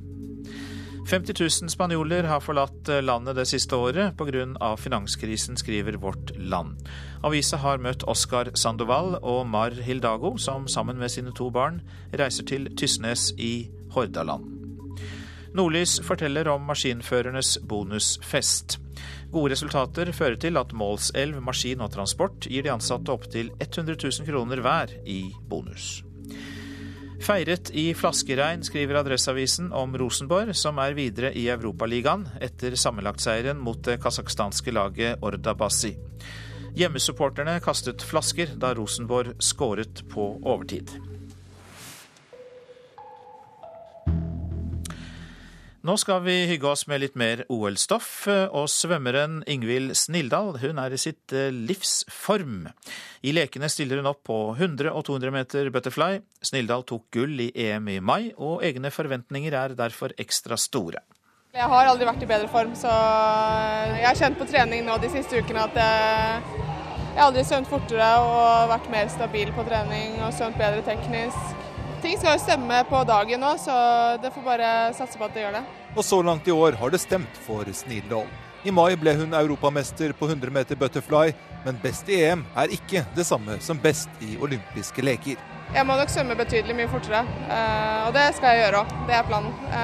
50 1.08 1.40
000 1.40 1.72
spanjoler 1.72 2.26
har 2.28 2.42
forlatt 2.44 2.90
landet 3.06 3.38
det 3.38 3.46
siste 3.48 3.78
året 3.80 4.18
pga. 4.20 4.76
finanskrisen, 4.76 5.56
skriver 5.56 5.96
Vårt 5.96 6.34
Land. 6.36 6.82
Avisa 7.24 7.58
har 7.58 7.78
møtt 7.78 8.04
Oscar 8.04 8.52
Sandoval 8.56 9.16
og 9.22 9.48
Mar 9.48 9.72
Hildago, 9.72 10.38
som 10.38 10.68
sammen 10.68 10.98
med 10.98 11.10
sine 11.12 11.32
to 11.32 11.50
barn 11.50 11.80
reiser 12.12 12.44
til 12.44 12.68
Tysnes 12.76 13.32
i 13.38 13.70
Hordaland. 13.94 14.44
Nordlys 15.56 16.02
forteller 16.04 16.48
om 16.52 16.68
maskinførernes 16.68 17.58
bonusfest. 17.64 18.80
Gode 19.32 19.52
resultater 19.52 20.14
fører 20.16 20.38
til 20.40 20.58
at 20.60 20.72
Målselv 20.78 21.42
Maskin 21.44 21.82
og 21.84 21.92
Transport 21.94 22.48
gir 22.48 22.64
de 22.64 22.72
ansatte 22.72 23.12
opptil 23.12 23.52
100 23.60 23.98
000 24.00 24.28
kroner 24.30 24.62
hver 24.64 24.94
i 25.04 25.20
bonus. 25.50 25.98
Feiret 27.24 27.72
i 27.76 27.90
flaskeregn, 27.98 28.62
skriver 28.64 29.00
Adresseavisen 29.02 29.72
om 29.76 29.96
Rosenborg, 30.00 30.54
som 30.56 30.78
er 30.80 30.96
videre 30.96 31.34
i 31.36 31.48
Europaligaen 31.52 32.28
etter 32.46 32.78
sammenlagtseieren 32.78 33.60
mot 33.60 33.82
det 33.84 33.98
kasakhstanske 34.04 34.72
laget 34.72 35.26
Ordabasi. 35.26 35.96
Hjemmesupporterne 36.78 37.58
kastet 37.66 38.06
flasker 38.06 38.54
da 38.62 38.76
Rosenborg 38.78 39.34
skåret 39.42 40.06
på 40.14 40.36
overtid. 40.46 40.94
Nå 45.88 45.94
skal 45.96 46.20
vi 46.20 46.34
hygge 46.50 46.68
oss 46.68 46.82
med 46.92 47.00
litt 47.00 47.14
mer 47.16 47.46
OL-stoff, 47.48 48.26
og 48.28 48.66
svømmeren 48.68 49.38
Ingvild 49.48 49.94
Snildal 49.96 50.58
hun 50.60 50.82
er 50.84 50.92
i 50.92 50.98
sitt 51.00 51.32
livsform. 51.32 51.62
livs 51.70 51.94
form. 52.12 52.66
I 53.24 53.32
lekene 53.32 53.70
stiller 53.72 54.02
hun 54.02 54.10
opp 54.12 54.20
på 54.28 54.40
100 54.58 54.92
og 54.92 55.06
200 55.08 55.32
meter 55.32 55.70
butterfly. 55.72 56.18
Snildal 56.44 56.84
tok 56.84 57.06
gull 57.16 57.40
i 57.40 57.54
EM 57.56 57.88
i 57.88 58.02
mai, 58.02 58.34
og 58.36 58.66
egne 58.68 58.92
forventninger 58.92 59.56
er 59.56 59.78
derfor 59.80 60.12
ekstra 60.20 60.58
store. 60.60 61.06
Jeg 61.56 61.72
har 61.72 61.88
aldri 61.88 62.10
vært 62.10 62.26
i 62.26 62.30
bedre 62.34 62.52
form, 62.52 62.76
så 62.76 62.92
jeg 63.94 64.10
har 64.10 64.20
kjent 64.20 64.42
på 64.42 64.50
trening 64.52 64.84
nå 64.84 64.98
de 65.00 65.14
siste 65.14 65.40
ukene 65.40 65.70
at 65.70 65.80
jeg, 65.80 66.68
har 67.16 67.30
aldri 67.30 67.46
svømt 67.48 67.72
fortere 67.72 68.12
og 68.26 68.74
vært 68.74 68.92
mer 68.92 69.08
stabil 69.08 69.56
på 69.56 69.64
trening 69.72 70.20
og 70.20 70.36
svømt 70.36 70.60
bedre 70.60 70.84
teknisk. 70.84 71.67
Ting 72.02 72.18
skal 72.18 72.36
jo 72.36 72.40
stemme 72.44 72.84
på 72.86 73.00
dagen 73.10 73.42
nå, 73.42 73.56
så 73.58 73.74
det 74.22 74.30
får 74.34 74.44
bare 74.46 74.94
satse 74.94 75.18
på 75.18 75.26
at 75.26 75.34
det 75.34 75.42
gjør 75.42 75.56
det. 75.58 75.64
Og 75.98 76.06
så 76.06 76.20
langt 76.22 76.48
i 76.48 76.54
år 76.54 76.78
har 76.78 76.94
det 76.94 77.00
stemt 77.02 77.40
for 77.42 77.66
Snildal. 77.74 78.28
I 78.68 78.72
mai 78.72 78.96
ble 79.00 79.16
hun 79.18 79.34
europamester 79.34 80.14
på 80.18 80.28
100 80.30 80.54
meter 80.54 80.76
butterfly, 80.78 81.34
men 81.66 81.80
best 81.82 82.10
i 82.10 82.20
EM 82.28 82.44
er 82.58 82.74
ikke 82.76 83.02
det 83.16 83.26
samme 83.26 83.58
som 83.66 83.80
best 83.82 84.10
i 84.22 84.38
olympiske 84.38 85.02
leker. 85.02 85.42
Jeg 85.74 85.86
må 85.90 85.98
nok 85.98 86.12
svømme 86.14 86.38
betydelig 86.38 86.76
mye 86.78 86.92
fortere, 86.92 87.24
eh, 87.50 88.06
og 88.06 88.14
det 88.14 88.28
skal 88.38 88.54
jeg 88.54 88.62
gjøre 88.62 88.84
òg. 88.84 88.94
Det 89.10 89.18
er 89.18 89.28
planen. 89.32 89.54
Jeg, 89.74 89.82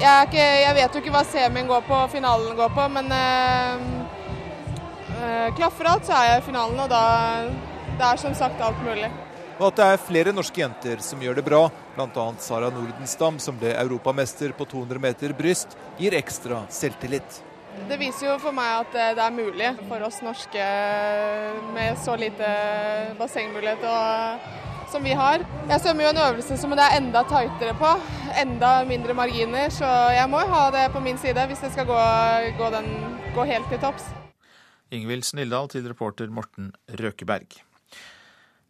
jeg, 0.00 0.16
ikke, 0.30 0.46
jeg, 0.62 0.74
vet 0.80 0.90
jo 0.94 1.04
ikke 1.04 1.14
hva 1.18 1.24
semien 1.28 1.68
går 1.68 1.82
på, 1.90 2.00
finalen 2.16 2.56
går 2.56 2.70
på, 2.80 2.88
men 2.96 3.06
eh, 3.20 3.76
klaffer 5.60 5.92
alt, 5.92 6.08
så 6.08 6.16
er 6.16 6.32
jeg 6.32 6.42
i 6.42 6.48
finalen, 6.48 6.80
og 6.80 6.88
da 6.92 7.04
det 7.96 8.04
er 8.04 8.16
som 8.20 8.34
sagt 8.36 8.60
alt 8.64 8.80
mulig 8.84 9.08
og 9.56 9.70
at 9.70 9.78
det 9.78 9.88
er 9.88 10.02
flere 10.04 10.32
norske 10.36 10.60
jenter 10.60 11.00
som 11.04 11.20
gjør 11.22 11.38
det 11.38 11.44
bra. 11.46 11.62
Bl.a. 11.96 12.26
Sara 12.44 12.68
Nordenstam, 12.72 13.38
som 13.40 13.56
ble 13.60 13.72
europamester 13.72 14.52
på 14.56 14.66
200 14.68 15.00
meter 15.00 15.32
bryst, 15.36 15.76
gir 16.00 16.16
ekstra 16.18 16.64
selvtillit. 16.72 17.42
Det 17.88 17.98
viser 18.00 18.30
jo 18.30 18.36
for 18.40 18.56
meg 18.56 18.86
at 18.86 18.94
det 19.16 19.24
er 19.24 19.34
mulig 19.34 19.72
for 19.88 20.04
oss 20.06 20.22
norske 20.24 20.68
med 21.76 21.98
så 22.00 22.16
lite 22.20 22.48
bassengmulighet 23.18 23.84
og, 23.84 24.46
som 24.92 25.04
vi 25.04 25.12
har. 25.16 25.44
Jeg 25.68 25.82
svømmer 25.84 26.06
jo 26.06 26.12
en 26.14 26.22
øvelse 26.24 26.56
som 26.60 26.72
det 26.72 26.86
er 26.86 26.96
enda 27.00 27.24
tightere 27.28 27.76
på, 27.76 27.92
enda 28.40 28.72
mindre 28.88 29.16
marginer, 29.18 29.68
så 29.72 29.88
jeg 30.16 30.32
må 30.32 30.40
ha 30.48 30.66
det 30.74 30.88
på 30.94 31.04
min 31.04 31.20
side 31.20 31.48
hvis 31.50 31.64
det 31.64 31.72
skal 31.76 31.88
gå, 31.88 32.00
gå, 32.60 32.72
den, 32.76 32.90
gå 33.36 33.48
helt 33.52 33.68
til 33.72 33.82
topps. 33.84 34.08
Ingvild 34.94 35.26
Snilldal 35.26 35.68
til 35.68 35.88
reporter 35.90 36.32
Morten 36.32 36.72
Røkeberg. 37.00 37.65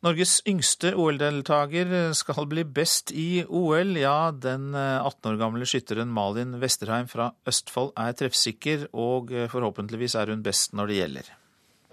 Norges 0.05 0.43
yngste 0.44 0.90
OL-deltaker 0.93 1.89
skal 2.16 2.47
bli 2.51 2.66
best 2.68 3.14
i 3.16 3.40
OL. 3.48 3.94
Ja, 3.97 4.28
den 4.31 4.74
18 4.77 5.09
eh, 5.09 5.31
år 5.31 5.39
gamle 5.40 5.68
skytteren 5.68 6.12
Malin 6.12 6.59
Vesterheim 6.60 7.09
fra 7.09 7.31
Østfold 7.48 7.94
er 7.97 8.12
treffsikker, 8.18 8.90
og 8.93 9.32
eh, 9.32 9.48
forhåpentligvis 9.48 10.18
er 10.20 10.35
hun 10.35 10.44
best 10.44 10.77
når 10.77 10.93
det 10.93 11.01
gjelder. 11.01 11.32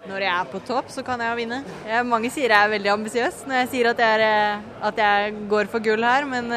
Når 0.04 0.20
jeg 0.20 0.32
er 0.34 0.52
på 0.52 0.60
topp, 0.68 0.92
så 0.92 1.00
kan 1.06 1.22
jeg 1.24 1.38
vinne. 1.40 1.62
Jeg, 1.88 2.04
mange 2.04 2.28
sier 2.28 2.52
jeg 2.52 2.60
er 2.60 2.74
veldig 2.74 2.92
ambisiøs 2.92 3.46
når 3.48 3.62
jeg 3.62 3.70
sier 3.72 3.92
at 3.94 4.02
jeg, 4.04 4.20
er, 4.20 4.26
eh, 4.28 4.88
at 4.90 5.00
jeg, 5.00 5.36
går 5.48 5.72
for 5.72 5.88
gull 5.88 6.04
her, 6.04 6.28
men 6.28 6.52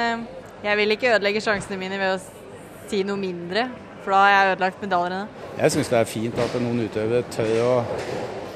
jeg 0.65 0.79
vil 0.81 0.97
ikke 0.97 1.13
ødelegge 1.15 1.45
sjansene 1.47 1.79
mine 1.79 2.01
ved 2.01 2.17
å 2.17 2.23
si 2.91 3.05
noe 3.07 3.19
mindre, 3.23 3.69
for 4.03 4.11
da 4.11 4.25
har 4.25 4.33
jeg 4.33 4.57
ødelagt 4.57 4.83
medaljene. 4.83 5.27
Jeg 5.61 5.77
syns 5.77 5.95
det 5.95 6.01
er 6.01 6.11
fint 6.11 6.43
at 6.43 6.59
noen 6.59 6.83
utøvere 6.89 7.23
tør 7.31 7.55
å 7.63 7.71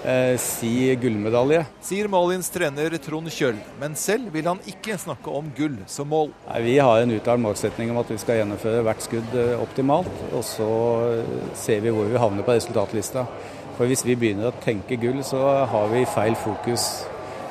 eh, 0.05 0.37
si 0.41 0.95
gullmedalje. 1.01 1.63
Sier 1.85 2.09
Malins 2.11 2.49
trener 2.53 2.97
Trond 3.03 3.31
Kjøll, 3.31 3.59
men 3.81 3.95
selv 3.99 4.31
vil 4.35 4.49
han 4.49 4.61
ikke 4.69 4.97
snakke 5.01 5.33
om 5.37 5.51
gull 5.57 5.77
som 5.91 6.09
mål. 6.11 6.33
Nei, 6.47 6.61
vi 6.65 6.75
har 6.81 7.01
en 7.01 7.15
uttalt 7.15 7.43
målsetning 7.43 7.93
om 7.93 8.01
at 8.01 8.11
vi 8.11 8.19
skal 8.21 8.41
gjennomføre 8.41 8.83
hvert 8.87 9.05
skudd 9.05 9.37
eh, 9.37 9.55
optimalt, 9.61 10.11
og 10.31 10.43
så 10.47 10.71
eh, 11.13 11.39
ser 11.57 11.83
vi 11.85 11.93
hvor 11.95 12.09
vi 12.09 12.21
havner 12.21 12.47
på 12.47 12.57
resultatlista. 12.57 13.25
For 13.77 13.89
hvis 13.89 14.05
vi 14.05 14.17
begynner 14.19 14.51
å 14.51 14.59
tenke 14.63 14.99
gull, 15.01 15.23
så 15.25 15.65
har 15.69 15.89
vi 15.93 16.05
feil 16.09 16.37
fokus. 16.37 16.91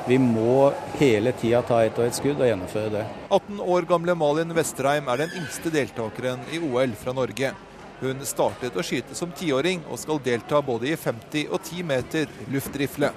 Vi 0.07 0.17
må 0.17 0.71
hele 0.97 1.33
tida 1.37 1.61
ta 1.65 1.83
ett 1.85 1.99
og 1.99 2.07
ett 2.07 2.17
skudd 2.17 2.39
og 2.39 2.47
gjennomføre 2.47 2.93
det. 2.93 3.03
18 3.29 3.59
år 3.61 3.85
gamle 3.89 4.15
Malin 4.17 4.55
Vestreim 4.57 5.09
er 5.11 5.25
den 5.25 5.35
yngste 5.37 5.73
deltakeren 5.73 6.41
i 6.53 6.61
OL 6.71 6.95
fra 6.97 7.13
Norge. 7.13 7.51
Hun 8.01 8.23
startet 8.25 8.73
å 8.73 8.81
skyte 8.81 9.13
som 9.13 9.29
tiåring 9.37 9.83
og 9.85 9.99
skal 10.01 10.17
delta 10.25 10.57
både 10.65 10.89
i 10.89 10.95
50 10.97 11.51
og 11.53 11.59
10 11.61 11.83
meter 11.85 12.31
luftrifle. 12.49 13.11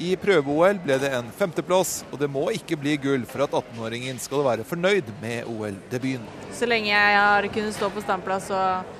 I 0.00 0.14
prøve-OL 0.18 0.80
ble 0.82 0.96
det 0.98 1.10
en 1.14 1.28
femteplass, 1.30 2.00
og 2.08 2.18
det 2.18 2.30
må 2.32 2.48
ikke 2.56 2.78
bli 2.80 2.96
gull 2.98 3.26
for 3.30 3.44
at 3.44 3.52
18-åringen 3.54 4.16
skal 4.18 4.42
være 4.46 4.64
fornøyd 4.66 5.12
med 5.20 5.50
OL-debuten. 5.52 6.24
Så 6.56 6.66
lenge 6.66 6.90
jeg 6.90 7.18
har 7.20 7.46
kunnet 7.52 7.76
stå 7.76 7.92
på 7.92 8.02
standplass 8.02 8.48
og 8.56 8.96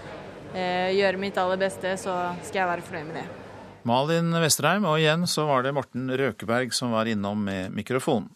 eh, 0.53 0.93
gjøre 0.95 1.19
mitt 1.25 1.41
aller 1.41 1.59
beste, 1.65 1.97
så 1.99 2.19
skal 2.45 2.61
jeg 2.61 2.71
være 2.75 2.87
fornøyd 2.87 3.09
med 3.09 3.19
det. 3.23 3.27
Malin 3.89 4.31
Vesterheim, 4.45 4.87
og 4.89 5.01
igjen 5.01 5.27
så 5.29 5.49
var 5.49 5.65
det 5.65 5.75
Morten 5.77 6.07
Røkeberg 6.21 6.77
som 6.77 6.95
var 6.95 7.09
innom 7.11 7.43
med 7.49 7.75
mikrofon. 7.75 8.29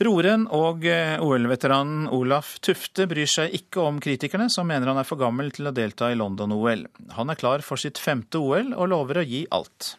Roren 0.00 0.46
og 0.56 0.86
eh, 0.88 1.20
OL-veteranen 1.20 2.06
Olaf 2.16 2.54
Tufte 2.64 3.04
bryr 3.08 3.28
seg 3.28 3.52
ikke 3.58 3.82
om 3.84 3.98
kritikerne, 4.00 4.46
som 4.48 4.64
mener 4.64 4.88
han 4.88 5.00
er 5.02 5.04
for 5.04 5.20
gammel 5.20 5.50
til 5.52 5.68
å 5.68 5.74
delta 5.76 6.08
i 6.08 6.16
London-OL. 6.16 6.86
Han 7.18 7.32
er 7.32 7.36
klar 7.36 7.60
for 7.60 7.76
sitt 7.80 8.00
femte 8.00 8.40
OL 8.40 8.72
og 8.72 8.88
lover 8.88 9.20
å 9.20 9.26
gi 9.28 9.42
alt. 9.52 9.90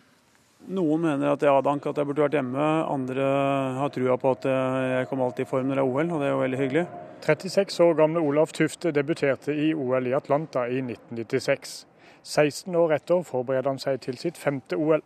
Noen 0.74 1.06
mener 1.06 1.36
at 1.36 1.46
jeg 1.46 1.54
har 1.54 1.62
dank, 1.66 1.86
at 1.86 2.02
jeg 2.02 2.10
burde 2.10 2.26
vært 2.26 2.40
hjemme. 2.40 2.66
Andre 2.90 3.30
har 3.78 3.94
trua 3.94 4.18
på 4.22 4.34
at 4.34 4.50
jeg 4.50 5.08
kommer 5.10 5.30
alltid 5.30 5.46
i 5.46 5.52
form 5.54 5.70
når 5.70 5.78
det 5.78 5.86
er 5.86 5.94
OL, 5.94 6.10
og 6.10 6.22
det 6.22 6.28
er 6.28 6.34
jo 6.34 6.42
veldig 6.42 6.62
hyggelig. 6.64 6.86
36 7.22 7.80
år 7.86 7.96
gamle 8.02 8.26
Olaf 8.26 8.58
Tufte 8.58 8.94
debuterte 8.94 9.54
i 9.54 9.72
OL 9.78 10.10
i 10.10 10.18
Atlanta 10.18 10.66
i 10.66 10.82
1996. 10.82 11.78
16 12.26 12.78
år 12.78 12.98
etter 12.98 13.22
forbereder 13.26 13.70
han 13.70 13.82
seg 13.82 14.02
til 14.02 14.18
sitt 14.22 14.42
femte 14.42 14.78
OL. 14.82 15.06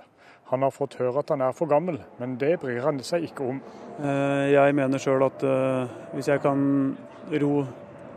Han 0.51 0.61
har 0.61 0.73
fått 0.73 0.99
høre 0.99 1.23
at 1.23 1.31
han 1.33 1.41
er 1.41 1.55
for 1.57 1.69
gammel, 1.69 1.97
men 2.19 2.35
det 2.37 2.59
bryr 2.61 2.83
han 2.85 2.99
seg 3.03 3.25
ikke 3.25 3.47
om. 3.49 3.61
Eh, 3.97 4.51
jeg 4.53 4.75
mener 4.77 5.01
sjøl 5.01 5.25
at 5.25 5.41
eh, 5.41 5.95
hvis 6.13 6.29
jeg 6.29 6.43
kan 6.43 6.59
ro 7.41 7.53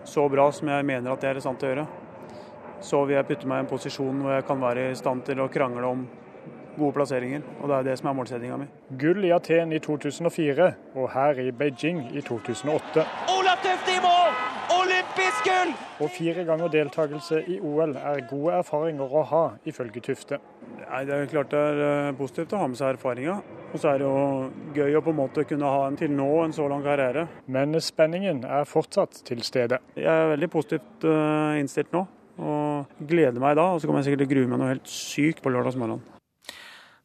så 0.09 0.27
bra 0.29 0.51
som 0.53 0.69
jeg 0.69 0.85
mener 0.89 1.13
at 1.13 1.25
det 1.25 1.31
er 1.31 1.41
i 1.41 1.45
stand 1.45 1.65
å 1.65 1.71
gjøre, 1.71 1.87
så 2.85 3.01
vil 3.09 3.17
jeg 3.17 3.29
putte 3.31 3.49
meg 3.49 3.63
i 3.63 3.65
en 3.65 3.71
posisjon 3.71 4.21
hvor 4.23 4.37
jeg 4.37 4.47
kan 4.49 4.61
være 4.61 4.91
i 4.91 4.99
stand 4.99 5.25
til 5.27 5.41
å 5.41 5.49
krangle 5.53 5.89
om 5.89 6.05
gode 6.79 6.97
plasseringer. 6.97 7.43
Og 7.61 7.69
det 7.71 7.77
er 7.79 7.89
det 7.91 7.99
som 8.01 8.11
er 8.11 8.17
målsettinga 8.19 8.59
mi. 8.61 8.69
Gull 9.01 9.25
i 9.27 9.33
Aten 9.35 9.73
i 9.73 9.81
2004 9.85 10.71
og 10.95 11.11
her 11.15 11.43
i 11.43 11.51
Beijing 11.51 12.05
i 12.17 12.23
2008. 12.25 13.05
Olav 13.35 13.61
Tufte 13.65 13.97
i 13.97 14.01
mål! 14.05 14.33
Olympisk 14.79 15.47
gull! 15.49 15.75
Og 16.05 16.11
fire 16.15 16.45
ganger 16.47 16.71
deltakelse 16.73 17.43
i 17.51 17.59
OL 17.65 17.97
er 17.97 18.25
gode 18.31 18.59
erfaringer 18.61 19.15
å 19.21 19.25
ha, 19.33 19.45
ifølge 19.67 20.03
Tufte. 20.05 20.39
Nei, 20.89 21.05
Det 21.05 21.15
er 21.15 21.31
klart 21.31 21.51
det 21.53 21.61
er 21.61 21.81
eh, 21.85 22.13
positivt 22.17 22.53
å 22.55 22.61
ha 22.63 22.69
med 22.71 22.79
seg 22.79 22.95
erfaringer. 22.95 23.41
Og 23.69 23.81
så 23.81 23.91
er 23.91 24.01
det 24.01 24.07
jo 24.07 24.51
gøy 24.77 24.97
å 24.97 25.03
på 25.05 25.13
en 25.13 25.19
måte 25.19 25.45
kunne 25.49 25.69
ha 25.69 25.83
en 25.89 25.99
til 26.01 26.13
nå 26.15 26.29
en 26.45 26.55
så 26.57 26.69
lang 26.71 26.85
karriere. 26.85 27.27
Men 27.47 27.77
spenningen 27.85 28.45
er 28.49 28.69
fortsatt 28.69 29.21
til 29.29 29.43
stede. 29.45 29.81
Jeg 29.97 30.09
er 30.09 30.33
veldig 30.33 30.51
positivt 30.53 31.09
eh, 31.09 31.59
innstilt 31.61 31.93
nå. 31.97 32.07
Og 32.39 33.03
gleder 33.11 33.43
meg 33.43 33.59
da. 33.59 33.73
Og 33.75 33.83
så 33.83 33.89
kommer 33.89 34.05
jeg 34.05 34.13
sikkert 34.13 34.25
til 34.25 34.31
å 34.31 34.35
grue 34.37 34.53
meg 34.53 34.63
noe 34.63 34.73
helt 34.77 34.93
sykt 34.93 35.43
på 35.43 35.53
lørdagsmorgenen. 35.53 36.18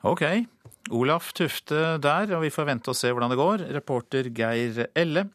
Ok. 0.03 0.23
Olaf 0.91 1.31
Tufte 1.31 1.97
der, 2.03 2.33
og 2.35 2.43
vi 2.43 2.51
får 2.51 2.67
vente 2.67 2.91
og 2.91 2.97
se 2.97 3.11
hvordan 3.11 3.31
det 3.31 3.39
går. 3.39 3.61
Reporter 3.71 4.27
Geir 4.35 4.89
Elle. 4.91 5.29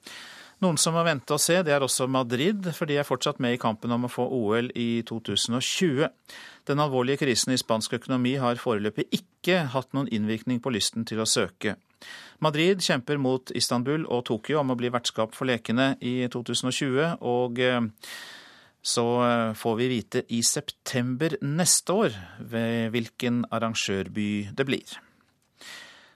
Noen 0.61 0.77
som 0.81 0.97
må 0.99 1.05
vente 1.07 1.33
og 1.33 1.41
se, 1.41 1.61
det 1.63 1.71
er 1.71 1.85
også 1.87 2.09
Madrid, 2.11 2.67
for 2.75 2.91
de 2.91 2.97
er 2.99 3.07
fortsatt 3.07 3.39
med 3.41 3.55
i 3.55 3.61
kampen 3.63 3.95
om 3.95 4.05
å 4.05 4.11
få 4.11 4.27
OL 4.27 4.73
i 4.75 5.05
2020. 5.07 6.09
Den 6.69 6.83
alvorlige 6.83 7.23
krisen 7.23 7.55
i 7.55 7.61
spansk 7.61 7.95
økonomi 8.01 8.35
har 8.43 8.59
foreløpig 8.59 9.07
ikke 9.15 9.63
hatt 9.73 9.95
noen 9.95 10.11
innvirkning 10.13 10.59
på 10.61 10.73
lysten 10.75 11.07
til 11.09 11.23
å 11.23 11.29
søke. 11.31 11.77
Madrid 12.43 12.83
kjemper 12.85 13.23
mot 13.23 13.55
Istanbul 13.57 14.05
og 14.11 14.27
Tokyo 14.29 14.61
om 14.61 14.75
å 14.75 14.79
bli 14.79 14.91
vertskap 14.93 15.33
for 15.39 15.49
lekene 15.49 15.93
i 16.03 16.19
2020, 16.27 17.23
og 17.23 17.63
eh, 17.63 17.81
så 18.89 19.05
eh, 19.25 19.53
får 19.59 19.77
vi 19.77 19.89
vite 19.91 20.23
i 20.33 20.41
september 20.43 21.37
neste 21.45 21.93
år 21.93 22.17
ved 22.41 22.95
hvilken 22.95 23.45
arrangørby 23.53 24.49
det 24.57 24.67
blir. 24.69 24.97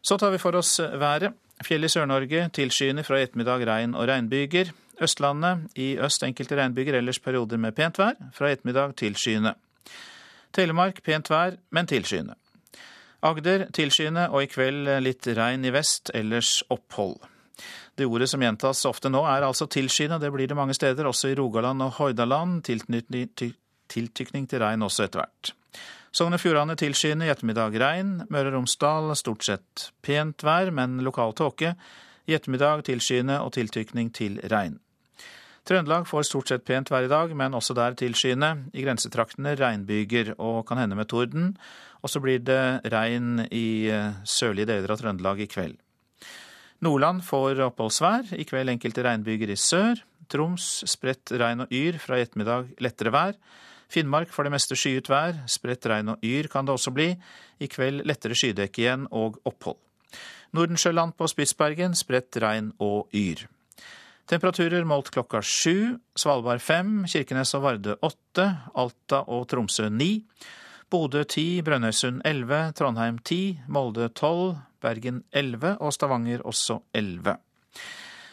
Så 0.03 0.19
tar 0.19 0.33
vi 0.33 0.41
for 0.43 0.57
oss 0.59 0.79
været. 0.81 1.35
Fjell 1.63 1.85
i 1.87 1.91
Sør-Norge 1.93 2.49
tilskyende 2.57 3.05
fra 3.07 3.21
ettermiddag 3.23 3.67
regn 3.69 3.95
og 3.95 4.09
regnbyger. 4.11 4.73
Østlandet 5.03 5.69
i 5.79 5.95
øst 6.01 6.25
enkelte 6.27 6.57
regnbyger, 6.59 6.97
ellers 6.99 7.21
perioder 7.23 7.61
med 7.61 7.77
pent 7.77 8.01
vær. 8.01 8.17
Fra 8.35 8.51
ettermiddag 8.51 8.97
tilskyende. 8.99 9.55
Telemark 10.53 11.03
pent 11.05 11.31
vær, 11.31 11.59
men 11.71 11.87
tilskyende. 11.87 12.35
Agder 13.23 13.69
tilskyende 13.71 14.27
og 14.31 14.43
i 14.43 14.51
kveld 14.51 14.89
litt 15.05 15.29
regn 15.39 15.65
i 15.65 15.71
vest, 15.75 16.11
ellers 16.19 16.63
opphold. 16.73 17.21
Det 17.97 18.09
ordet 18.09 18.31
som 18.31 18.41
gjentas 18.41 18.85
ofte 18.89 19.11
nå, 19.13 19.21
er 19.29 19.45
altså 19.45 19.67
tilskyende. 19.69 20.21
Det 20.23 20.31
blir 20.33 20.49
det 20.49 20.57
mange 20.57 20.75
steder, 20.77 21.09
også 21.09 21.33
i 21.33 21.37
Rogaland 21.37 21.85
og 21.85 21.99
Hordaland. 21.99 22.63
Tiltykning 23.93 24.47
til 24.49 24.63
regn 24.63 24.87
også 24.87 25.05
etter 25.05 25.21
hvert. 25.21 25.53
Sogn 26.13 26.37
og 26.37 26.41
Fjordane 26.41 26.77
tilskyende, 26.77 27.27
i 27.29 27.33
ettermiddag 27.33 27.77
regn. 27.81 28.15
Møre 28.33 28.51
og 28.51 28.59
Romsdal 28.59 29.13
stort 29.17 29.45
sett 29.47 29.91
pent 30.05 30.45
vær, 30.45 30.73
men 30.73 31.01
lokal 31.05 31.37
tåke. 31.37 31.75
I 32.29 32.37
ettermiddag 32.37 32.85
tilskyende 32.89 33.39
og 33.45 33.55
tiltykning 33.57 34.13
til 34.15 34.41
regn. 34.53 34.79
Trøndelag 35.69 36.09
får 36.11 36.27
stort 36.27 36.51
sett 36.51 36.65
pent 36.67 36.91
vær 36.91 37.07
i 37.07 37.11
dag, 37.11 37.33
men 37.39 37.55
også 37.55 37.77
der 37.79 37.95
tilskyende. 37.99 38.51
I 38.75 38.83
grensetraktene 38.83 39.55
regnbyger 39.59 40.35
og 40.39 40.65
kan 40.69 40.81
hende 40.83 40.99
med 40.99 41.09
torden. 41.13 41.53
Og 42.03 42.11
så 42.11 42.21
blir 42.21 42.43
det 42.43 42.91
regn 42.93 43.47
i 43.47 43.89
eh, 43.93 44.17
sørlige 44.27 44.73
deler 44.73 44.91
av 44.91 45.01
Trøndelag 45.01 45.45
i 45.45 45.49
kveld. 45.51 45.79
Nordland 46.83 47.23
får 47.23 47.61
oppholdsvær. 47.69 48.33
I 48.35 48.47
kveld 48.49 48.73
enkelte 48.73 49.05
regnbyger 49.07 49.53
i 49.55 49.59
sør. 49.59 50.01
Troms 50.33 50.83
spredt 50.91 51.31
regn 51.39 51.63
og 51.63 51.75
yr, 51.75 51.99
fra 52.03 52.19
i 52.19 52.25
ettermiddag 52.25 52.73
lettere 52.83 53.13
vær. 53.15 53.37
Finnmark 53.93 54.33
for 54.33 54.47
det 54.47 54.55
meste 54.55 54.77
skyet 54.79 55.11
vær, 55.13 55.37
spredt 55.51 55.87
regn 55.91 56.15
og 56.15 56.23
yr 56.25 56.49
kan 56.51 56.67
det 56.67 56.75
også 56.75 56.95
bli. 56.97 57.11
I 57.61 57.69
kveld 57.71 58.07
lettere 58.09 58.35
skydekke 58.39 58.83
igjen 58.83 59.05
og 59.13 59.39
opphold. 59.47 59.79
Nordensjøland 60.57 61.15
på 61.17 61.29
Spitsbergen 61.31 61.95
spredt 61.97 62.41
regn 62.43 62.73
og 62.83 63.13
yr. 63.17 63.45
Temperaturer 64.29 64.87
målt 64.89 65.13
klokka 65.13 65.43
sju. 65.45 66.01
Svalbard 66.19 66.63
fem, 66.65 67.03
Kirkenes 67.07 67.55
og 67.59 67.67
Vardø 67.67 67.95
åtte, 68.03 68.49
Alta 68.75 69.23
og 69.29 69.47
Tromsø 69.53 69.87
ni. 69.93 70.17
Bodø 70.93 71.23
ti, 71.29 71.63
Brønnøysund 71.65 72.25
elleve, 72.29 72.67
Trondheim 72.77 73.23
ti, 73.25 73.59
Molde 73.69 74.11
tolv, 74.17 74.59
Bergen 74.83 75.23
elleve 75.33 75.77
og 75.81 75.95
Stavanger 75.95 76.45
også 76.49 76.81
elleve. 76.95 77.39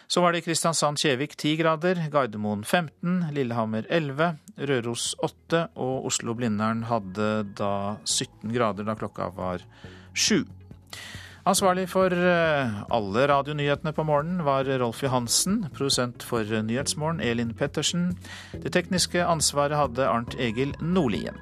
Så 0.10 0.24
var 0.24 0.34
det 0.34 0.42
Kristiansand-Kjevik 0.42 1.36
10 1.38 1.56
grader, 1.60 2.00
Gardermoen 2.10 2.64
15, 2.66 3.28
Lillehammer 3.36 3.86
11, 3.94 4.32
Røros 4.58 5.12
8 5.22 5.68
og 5.78 6.08
Oslo-Blindern 6.10 6.88
hadde 6.90 7.28
da 7.60 7.74
17 8.10 8.50
grader 8.56 8.88
da 8.90 8.96
klokka 8.98 9.30
var 9.38 9.62
7. 10.18 10.48
Ansvarlig 11.50 11.86
for 11.90 12.14
eh, 12.14 12.80
alle 12.94 13.28
radionyhetene 13.30 13.94
på 13.96 14.04
morgenen 14.06 14.42
var 14.46 14.68
Rolf 14.82 15.04
Johansen. 15.06 15.64
Produsent 15.74 16.26
for 16.26 16.44
Nyhetsmorgen 16.44 17.22
Elin 17.22 17.54
Pettersen. 17.54 18.12
Det 18.54 18.74
tekniske 18.76 19.24
ansvaret 19.24 19.78
hadde 19.78 20.10
Arnt 20.10 20.36
Egil 20.42 20.74
Nordlien. 20.82 21.38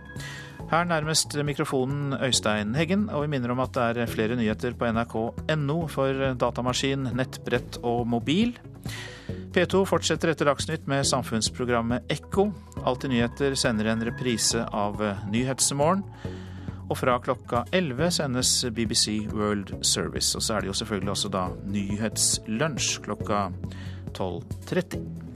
Her 0.68 0.84
nærmest 0.84 1.32
mikrofonen 1.48 2.12
Øystein 2.20 2.74
Heggen, 2.76 3.06
og 3.10 3.22
vi 3.24 3.30
minner 3.32 3.54
om 3.54 3.62
at 3.64 3.72
det 3.72 4.02
er 4.04 4.10
flere 4.12 4.36
nyheter 4.36 4.74
på 4.76 4.90
nrk.no 4.92 5.76
for 5.88 6.34
datamaskin, 6.36 7.08
nettbrett 7.16 7.78
og 7.88 8.02
mobil. 8.12 8.52
P2 9.56 9.86
fortsetter 9.88 10.34
etter 10.34 10.50
Dagsnytt 10.50 10.84
med 10.92 11.08
samfunnsprogrammet 11.08 12.12
Ekko. 12.12 12.50
Alltid 12.84 13.14
nyheter 13.14 13.56
sender 13.56 13.88
en 13.94 14.04
reprise 14.10 14.66
av 14.76 15.00
Nyhetsmorgen. 15.32 16.04
Og 16.88 17.00
fra 17.00 17.16
klokka 17.24 17.64
11 17.72 18.12
sendes 18.20 18.52
BBC 18.68 19.22
World 19.32 19.72
Service. 19.88 20.36
Og 20.36 20.44
så 20.44 20.58
er 20.58 20.66
det 20.66 20.74
jo 20.74 20.76
selvfølgelig 20.82 21.16
også 21.16 21.32
da 21.32 21.46
Nyhetslunsj 21.64 23.00
klokka 23.08 23.48
12.30. 24.20 25.27